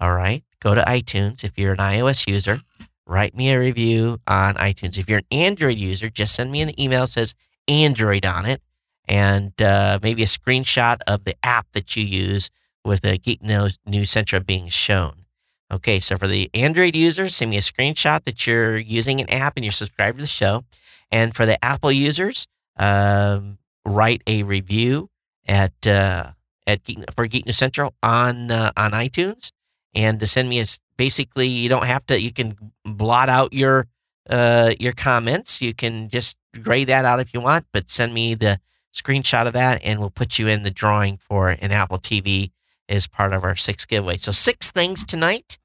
All 0.01 0.13
right. 0.13 0.45
Go 0.61 0.75
to 0.75 0.83
iTunes. 0.83 1.45
If 1.45 1.59
you're 1.59 1.73
an 1.73 1.79
iOS 1.79 2.27
user, 2.27 2.59
write 3.07 3.37
me 3.37 3.51
a 3.51 3.59
review 3.59 4.19
on 4.27 4.55
iTunes. 4.55 4.99
If 4.99 5.09
you're 5.09 5.19
an 5.19 5.27
Android 5.31 5.79
user, 5.79 6.09
just 6.09 6.35
send 6.35 6.51
me 6.51 6.63
an 6.63 6.79
email 6.81 7.03
that 7.03 7.13
says 7.13 7.35
Android 7.69 8.25
on 8.25 8.47
it 8.47 8.63
and 9.07 9.61
uh, 9.61 9.99
maybe 10.03 10.23
a 10.23 10.27
screenshot 10.27 10.99
of 11.07 11.25
the 11.25 11.35
app 11.43 11.67
that 11.73 11.97
you 11.97 12.05
use 12.05 12.51
with 12.85 13.05
a 13.05 13.19
Geek 13.19 13.43
News, 13.43 13.79
Central 14.05 14.43
being 14.43 14.69
shown. 14.69 15.25
Okay, 15.73 16.01
so 16.01 16.19
for 16.19 16.27
the 16.29 16.51
Android 16.53 16.95
users, 16.95 17.37
send 17.37 17.51
me 17.51 17.57
a 17.57 17.61
screenshot 17.61 18.25
that 18.25 18.47
you're 18.47 18.77
using 18.77 19.21
an 19.21 19.31
app 19.31 19.55
and 19.57 19.65
you're 19.65 19.73
subscribed 19.73 20.19
to 20.19 20.23
the 20.23 20.29
show. 20.29 20.65
And 21.11 21.35
for 21.35 21.47
the 21.47 21.63
Apple 21.65 21.93
users, 21.93 22.47
um, 22.77 23.59
write 23.85 24.23
a 24.27 24.43
review 24.43 25.09
at 25.47 25.87
uh, 25.87 26.33
at 26.67 26.85
Geek, 26.85 26.99
for 27.15 27.27
Geek 27.27 27.47
News 27.47 27.57
Central 27.57 27.95
on 28.03 28.51
uh, 28.51 28.73
on 28.77 28.93
iTunes, 28.93 29.51
and 29.95 30.21
to 30.21 30.27
send 30.27 30.49
me 30.49 30.61
a 30.61 30.67
basically 30.97 31.47
you 31.47 31.69
don't 31.69 31.87
have 31.87 32.05
to 32.07 32.21
you 32.21 32.33
can 32.33 32.57
blot 32.85 33.29
out 33.29 33.53
your 33.53 33.87
uh, 34.29 34.75
your 34.79 34.93
comments. 34.93 35.63
You 35.63 35.75
can 35.75 36.09
just 36.09 36.37
gray 36.61 36.85
that 36.85 37.05
out 37.05 37.21
if 37.21 37.33
you 37.33 37.41
want, 37.41 37.67
but 37.73 37.91
send 37.91 38.13
me 38.15 38.35
the 38.35 38.59
screenshot 38.95 39.47
of 39.47 39.55
that, 39.55 39.81
and 39.85 40.01
we'll 40.01 40.11
put 40.11 40.39
you 40.39 40.49
in 40.49 40.63
the 40.63 40.71
drawing 40.71 41.17
for 41.17 41.49
an 41.49 41.73
Apple 41.73 41.99
TV 41.99 42.51
as 42.93 43.07
part 43.07 43.33
of 43.33 43.45
our 43.45 43.57
six 43.57 43.87
giveaway. 43.87 44.19
So 44.19 44.33
six 44.33 44.71
things 44.71 45.05
tonight. 45.05 45.59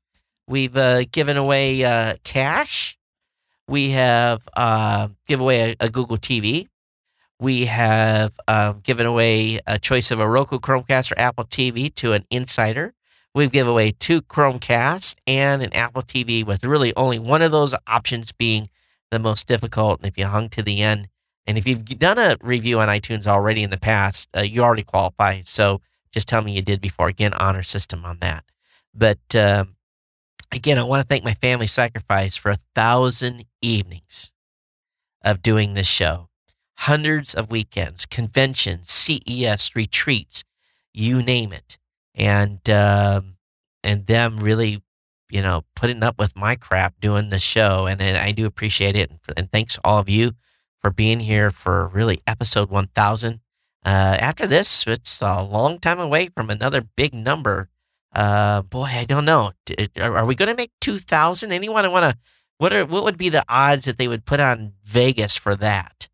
We've 0.48 0.76
uh, 0.78 1.04
given 1.12 1.38
away 1.38 1.84
uh, 1.84 2.16
cash. 2.24 2.98
We 3.68 3.92
have 3.92 4.48
uh, 4.56 5.10
given 5.28 5.44
away 5.44 5.72
a, 5.72 5.86
a, 5.86 5.90
Google 5.90 6.18
TV. 6.18 6.68
We 7.40 7.66
have 7.66 8.32
um, 8.48 8.80
given 8.82 9.06
away 9.06 9.60
a 9.68 9.78
choice 9.78 10.10
of 10.10 10.22
a 10.22 10.28
Roku 10.28 10.58
Chromecast 10.58 11.12
or 11.12 11.20
Apple 11.20 11.44
TV 11.44 11.94
to 11.96 12.14
an 12.14 12.26
insider. 12.32 12.94
We've 13.36 13.52
given 13.52 13.72
away 13.72 13.92
two 13.92 14.22
Chromecasts 14.22 15.16
and 15.28 15.62
an 15.62 15.74
Apple 15.74 16.02
TV, 16.02 16.44
with 16.44 16.64
really 16.64 16.96
only 16.96 17.20
one 17.20 17.42
of 17.42 17.52
those 17.52 17.76
options 17.86 18.32
being 18.32 18.70
the 19.12 19.20
most 19.20 19.48
difficult. 19.48 20.00
And 20.00 20.08
if 20.08 20.18
you 20.18 20.26
hung 20.26 20.50
to 20.50 20.64
the 20.64 20.82
end, 20.82 21.10
and 21.46 21.58
if 21.58 21.68
you've 21.68 21.86
done 22.00 22.18
a 22.18 22.38
review 22.42 22.80
on 22.80 22.88
iTunes 22.88 23.28
already 23.28 23.64
in 23.64 23.70
the 23.70 23.78
past, 23.78 24.30
uh, 24.36 24.42
you 24.42 24.64
already 24.64 24.84
qualify. 24.84 25.42
So 25.46 25.82
just 26.18 26.28
tell 26.28 26.42
me 26.42 26.52
you 26.52 26.64
did 26.64 26.82
before. 26.82 27.10
Again, 27.10 27.34
honor 27.34 27.62
system 27.62 28.04
on 28.04 28.18
that. 28.22 28.44
But 28.92 29.36
um, 29.36 29.76
again, 30.52 30.80
I 30.80 30.84
want 30.84 31.02
to 31.02 31.08
thank 31.08 31.24
my 31.24 31.36
family 31.36 31.68
sacrifice 31.68 32.36
for 32.36 32.50
a 32.50 32.58
thousand 32.74 33.46
evenings 33.62 34.32
of 35.22 35.44
doing 35.44 35.76
this 35.76 35.86
show, 35.86 36.30
hundreds 36.78 37.36
of 37.36 37.52
weekends, 37.52 38.08
conventions, 38.08 38.92
CES 38.92 39.76
retreats, 39.76 40.44
you 40.92 41.22
name 41.22 41.54
it, 41.54 41.78
and 42.16 42.68
um, 42.68 43.36
and 43.84 44.08
them 44.08 44.38
really, 44.38 44.82
you 45.30 45.44
know, 45.44 45.66
putting 45.76 46.02
up 46.02 46.18
with 46.18 46.36
my 46.36 46.56
crap 46.56 47.00
doing 47.00 47.30
the 47.30 47.38
show, 47.38 47.86
and, 47.86 48.02
and 48.02 48.18
I 48.18 48.32
do 48.32 48.48
appreciate 48.48 48.96
it, 48.96 49.12
and, 49.12 49.20
and 49.38 49.52
thanks 49.52 49.78
all 49.84 50.00
of 50.00 50.10
you 50.10 50.32
for 50.80 50.90
being 50.90 51.20
here 51.20 51.52
for 51.52 51.88
really 51.90 52.24
episode 52.26 52.72
one 52.72 52.88
thousand. 52.88 53.42
Uh, 53.86 54.18
after 54.20 54.46
this, 54.46 54.86
it's 54.88 55.22
a 55.22 55.42
long 55.42 55.80
time 55.80 56.00
away 56.00 56.30
from 56.36 56.50
another 56.50 56.82
big 56.82 57.14
number 57.14 57.70
uh, 58.18 58.64
boy, 58.64 58.86
I 58.86 59.06
don't 59.06 59.26
know. 59.26 59.52
Are 60.02 60.26
we 60.26 60.34
going 60.34 60.50
to 60.50 60.56
make 60.56 60.72
2,000? 60.82 61.52
Anyone 61.52 61.90
want 61.92 62.04
to, 62.04 62.18
what 62.58 62.74
are, 62.74 62.86
what 62.86 63.04
would 63.04 63.18
be 63.18 63.30
the 63.30 63.46
odds 63.48 63.86
that 63.86 63.98
they 63.98 64.08
would 64.08 64.26
put 64.26 64.40
on 64.40 64.74
Vegas 64.84 65.36
for 65.36 65.56
that, 65.56 66.08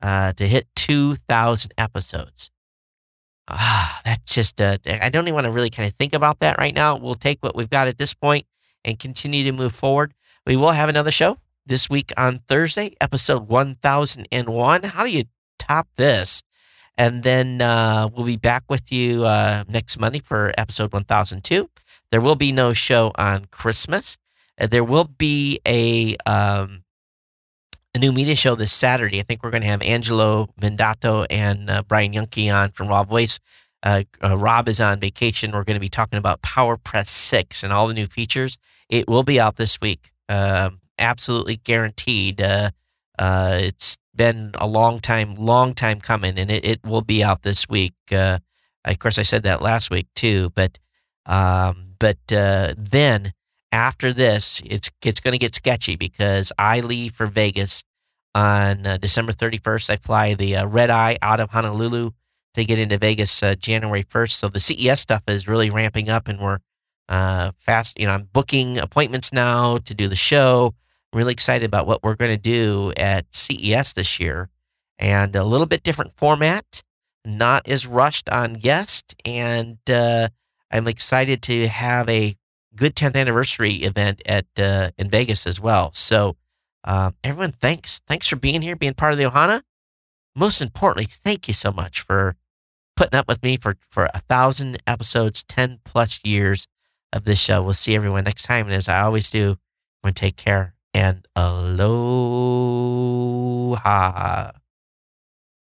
uh, 0.00 0.32
to 0.34 0.48
hit 0.48 0.68
2,000 0.76 1.72
episodes? 1.76 2.50
Ah, 3.46 4.00
that's 4.04 4.32
just, 4.32 4.60
uh, 4.60 4.78
I 4.86 5.10
don't 5.10 5.24
even 5.24 5.34
want 5.34 5.44
to 5.44 5.50
really 5.50 5.70
kind 5.70 5.86
of 5.86 5.94
think 5.96 6.14
about 6.14 6.38
that 6.38 6.56
right 6.58 6.74
now. 6.74 6.96
We'll 6.96 7.14
take 7.14 7.42
what 7.42 7.54
we've 7.54 7.68
got 7.68 7.88
at 7.88 7.98
this 7.98 8.14
point 8.14 8.46
and 8.84 8.98
continue 8.98 9.44
to 9.44 9.52
move 9.52 9.74
forward. 9.74 10.14
We 10.46 10.56
will 10.56 10.70
have 10.70 10.88
another 10.88 11.10
show 11.10 11.36
this 11.66 11.90
week 11.90 12.10
on 12.16 12.40
Thursday, 12.48 12.94
episode 13.02 13.48
1001. 13.48 14.82
How 14.84 15.04
do 15.04 15.10
you 15.10 15.24
top 15.58 15.88
this? 15.96 16.42
And 17.00 17.22
then 17.22 17.62
uh, 17.62 18.10
we'll 18.14 18.26
be 18.26 18.36
back 18.36 18.62
with 18.68 18.92
you 18.92 19.24
uh, 19.24 19.64
next 19.66 19.98
Monday 19.98 20.18
for 20.20 20.52
episode 20.58 20.92
1002. 20.92 21.70
There 22.10 22.20
will 22.20 22.34
be 22.34 22.52
no 22.52 22.74
show 22.74 23.10
on 23.14 23.46
Christmas. 23.46 24.18
Uh, 24.60 24.66
there 24.66 24.84
will 24.84 25.04
be 25.04 25.60
a 25.66 26.16
um, 26.26 26.82
a 27.94 27.98
new 27.98 28.12
media 28.12 28.36
show 28.36 28.54
this 28.54 28.74
Saturday. 28.74 29.18
I 29.18 29.22
think 29.22 29.42
we're 29.42 29.50
going 29.50 29.62
to 29.62 29.68
have 29.68 29.80
Angelo 29.80 30.50
Mandato 30.60 31.24
and 31.30 31.70
uh, 31.70 31.82
Brian 31.88 32.12
Yunke 32.12 32.54
on 32.54 32.70
from 32.72 32.88
RawVoice. 32.88 33.38
Uh, 33.82 34.02
uh, 34.22 34.36
Rob 34.36 34.68
is 34.68 34.78
on 34.78 35.00
vacation. 35.00 35.52
We're 35.52 35.64
going 35.64 35.76
to 35.76 35.80
be 35.80 35.88
talking 35.88 36.18
about 36.18 36.42
PowerPress 36.42 37.08
6 37.08 37.64
and 37.64 37.72
all 37.72 37.88
the 37.88 37.94
new 37.94 38.08
features. 38.08 38.58
It 38.90 39.08
will 39.08 39.22
be 39.22 39.40
out 39.40 39.56
this 39.56 39.80
week. 39.80 40.10
Um, 40.28 40.82
absolutely 40.98 41.56
guaranteed. 41.56 42.42
it's 43.18 43.96
been 44.14 44.52
a 44.54 44.66
long 44.66 45.00
time, 45.00 45.34
long 45.34 45.74
time 45.74 46.00
coming, 46.00 46.38
and 46.38 46.50
it, 46.50 46.64
it 46.64 46.80
will 46.84 47.02
be 47.02 47.22
out 47.22 47.42
this 47.42 47.68
week. 47.68 47.94
Uh, 48.10 48.38
of 48.84 48.98
course, 48.98 49.18
I 49.18 49.22
said 49.22 49.42
that 49.44 49.62
last 49.62 49.90
week 49.90 50.08
too, 50.14 50.50
but 50.54 50.78
um, 51.26 51.94
but 51.98 52.18
uh, 52.32 52.74
then 52.76 53.32
after 53.72 54.12
this, 54.12 54.62
it's 54.64 54.90
it's 55.02 55.20
going 55.20 55.32
to 55.32 55.38
get 55.38 55.54
sketchy 55.54 55.96
because 55.96 56.52
I 56.58 56.80
leave 56.80 57.14
for 57.14 57.26
Vegas 57.26 57.82
on 58.34 58.86
uh, 58.86 58.96
December 58.96 59.32
31st. 59.32 59.90
I 59.90 59.96
fly 59.96 60.34
the 60.34 60.56
uh, 60.56 60.66
red 60.66 60.90
eye 60.90 61.18
out 61.22 61.40
of 61.40 61.50
Honolulu 61.50 62.12
to 62.54 62.64
get 62.64 62.78
into 62.78 62.98
Vegas 62.98 63.42
uh, 63.42 63.54
January 63.54 64.04
1st. 64.04 64.32
So 64.32 64.48
the 64.48 64.60
CES 64.60 65.00
stuff 65.00 65.22
is 65.28 65.46
really 65.46 65.70
ramping 65.70 66.08
up, 66.08 66.28
and 66.28 66.40
we're 66.40 66.58
uh, 67.08 67.52
fast. 67.58 67.98
You 67.98 68.06
know, 68.06 68.12
I'm 68.12 68.28
booking 68.32 68.78
appointments 68.78 69.32
now 69.32 69.78
to 69.78 69.94
do 69.94 70.08
the 70.08 70.16
show. 70.16 70.74
I'm 71.12 71.18
really 71.18 71.32
excited 71.32 71.64
about 71.64 71.86
what 71.86 72.02
we're 72.02 72.14
going 72.14 72.30
to 72.30 72.36
do 72.36 72.92
at 72.96 73.26
CES 73.34 73.94
this 73.94 74.20
year 74.20 74.48
and 74.98 75.34
a 75.34 75.44
little 75.44 75.66
bit 75.66 75.82
different 75.82 76.12
format, 76.16 76.82
not 77.24 77.68
as 77.68 77.86
rushed 77.86 78.28
on 78.28 78.54
guest. 78.54 79.14
And 79.24 79.78
uh, 79.88 80.28
I'm 80.70 80.86
excited 80.86 81.42
to 81.42 81.66
have 81.68 82.08
a 82.08 82.36
good 82.76 82.94
10th 82.94 83.16
anniversary 83.16 83.76
event 83.76 84.22
at 84.24 84.46
uh, 84.56 84.90
in 84.98 85.10
Vegas 85.10 85.46
as 85.46 85.60
well. 85.60 85.90
So, 85.94 86.36
uh, 86.84 87.10
everyone, 87.24 87.52
thanks. 87.52 88.00
Thanks 88.06 88.28
for 88.28 88.36
being 88.36 88.62
here, 88.62 88.76
being 88.76 88.94
part 88.94 89.12
of 89.12 89.18
the 89.18 89.24
Ohana. 89.24 89.62
Most 90.36 90.62
importantly, 90.62 91.08
thank 91.24 91.48
you 91.48 91.54
so 91.54 91.72
much 91.72 92.02
for 92.02 92.36
putting 92.96 93.18
up 93.18 93.26
with 93.26 93.42
me 93.42 93.56
for, 93.56 93.76
for 93.90 94.08
a 94.14 94.20
thousand 94.20 94.78
episodes, 94.86 95.42
10 95.42 95.80
plus 95.84 96.20
years 96.24 96.68
of 97.12 97.24
this 97.24 97.40
show. 97.40 97.62
We'll 97.62 97.74
see 97.74 97.96
everyone 97.96 98.24
next 98.24 98.44
time. 98.44 98.66
And 98.66 98.74
as 98.74 98.88
I 98.88 99.00
always 99.00 99.28
do, 99.28 99.56
to 100.04 100.12
take 100.12 100.36
care 100.36 100.74
and 100.94 101.26
aloha. 101.36 101.80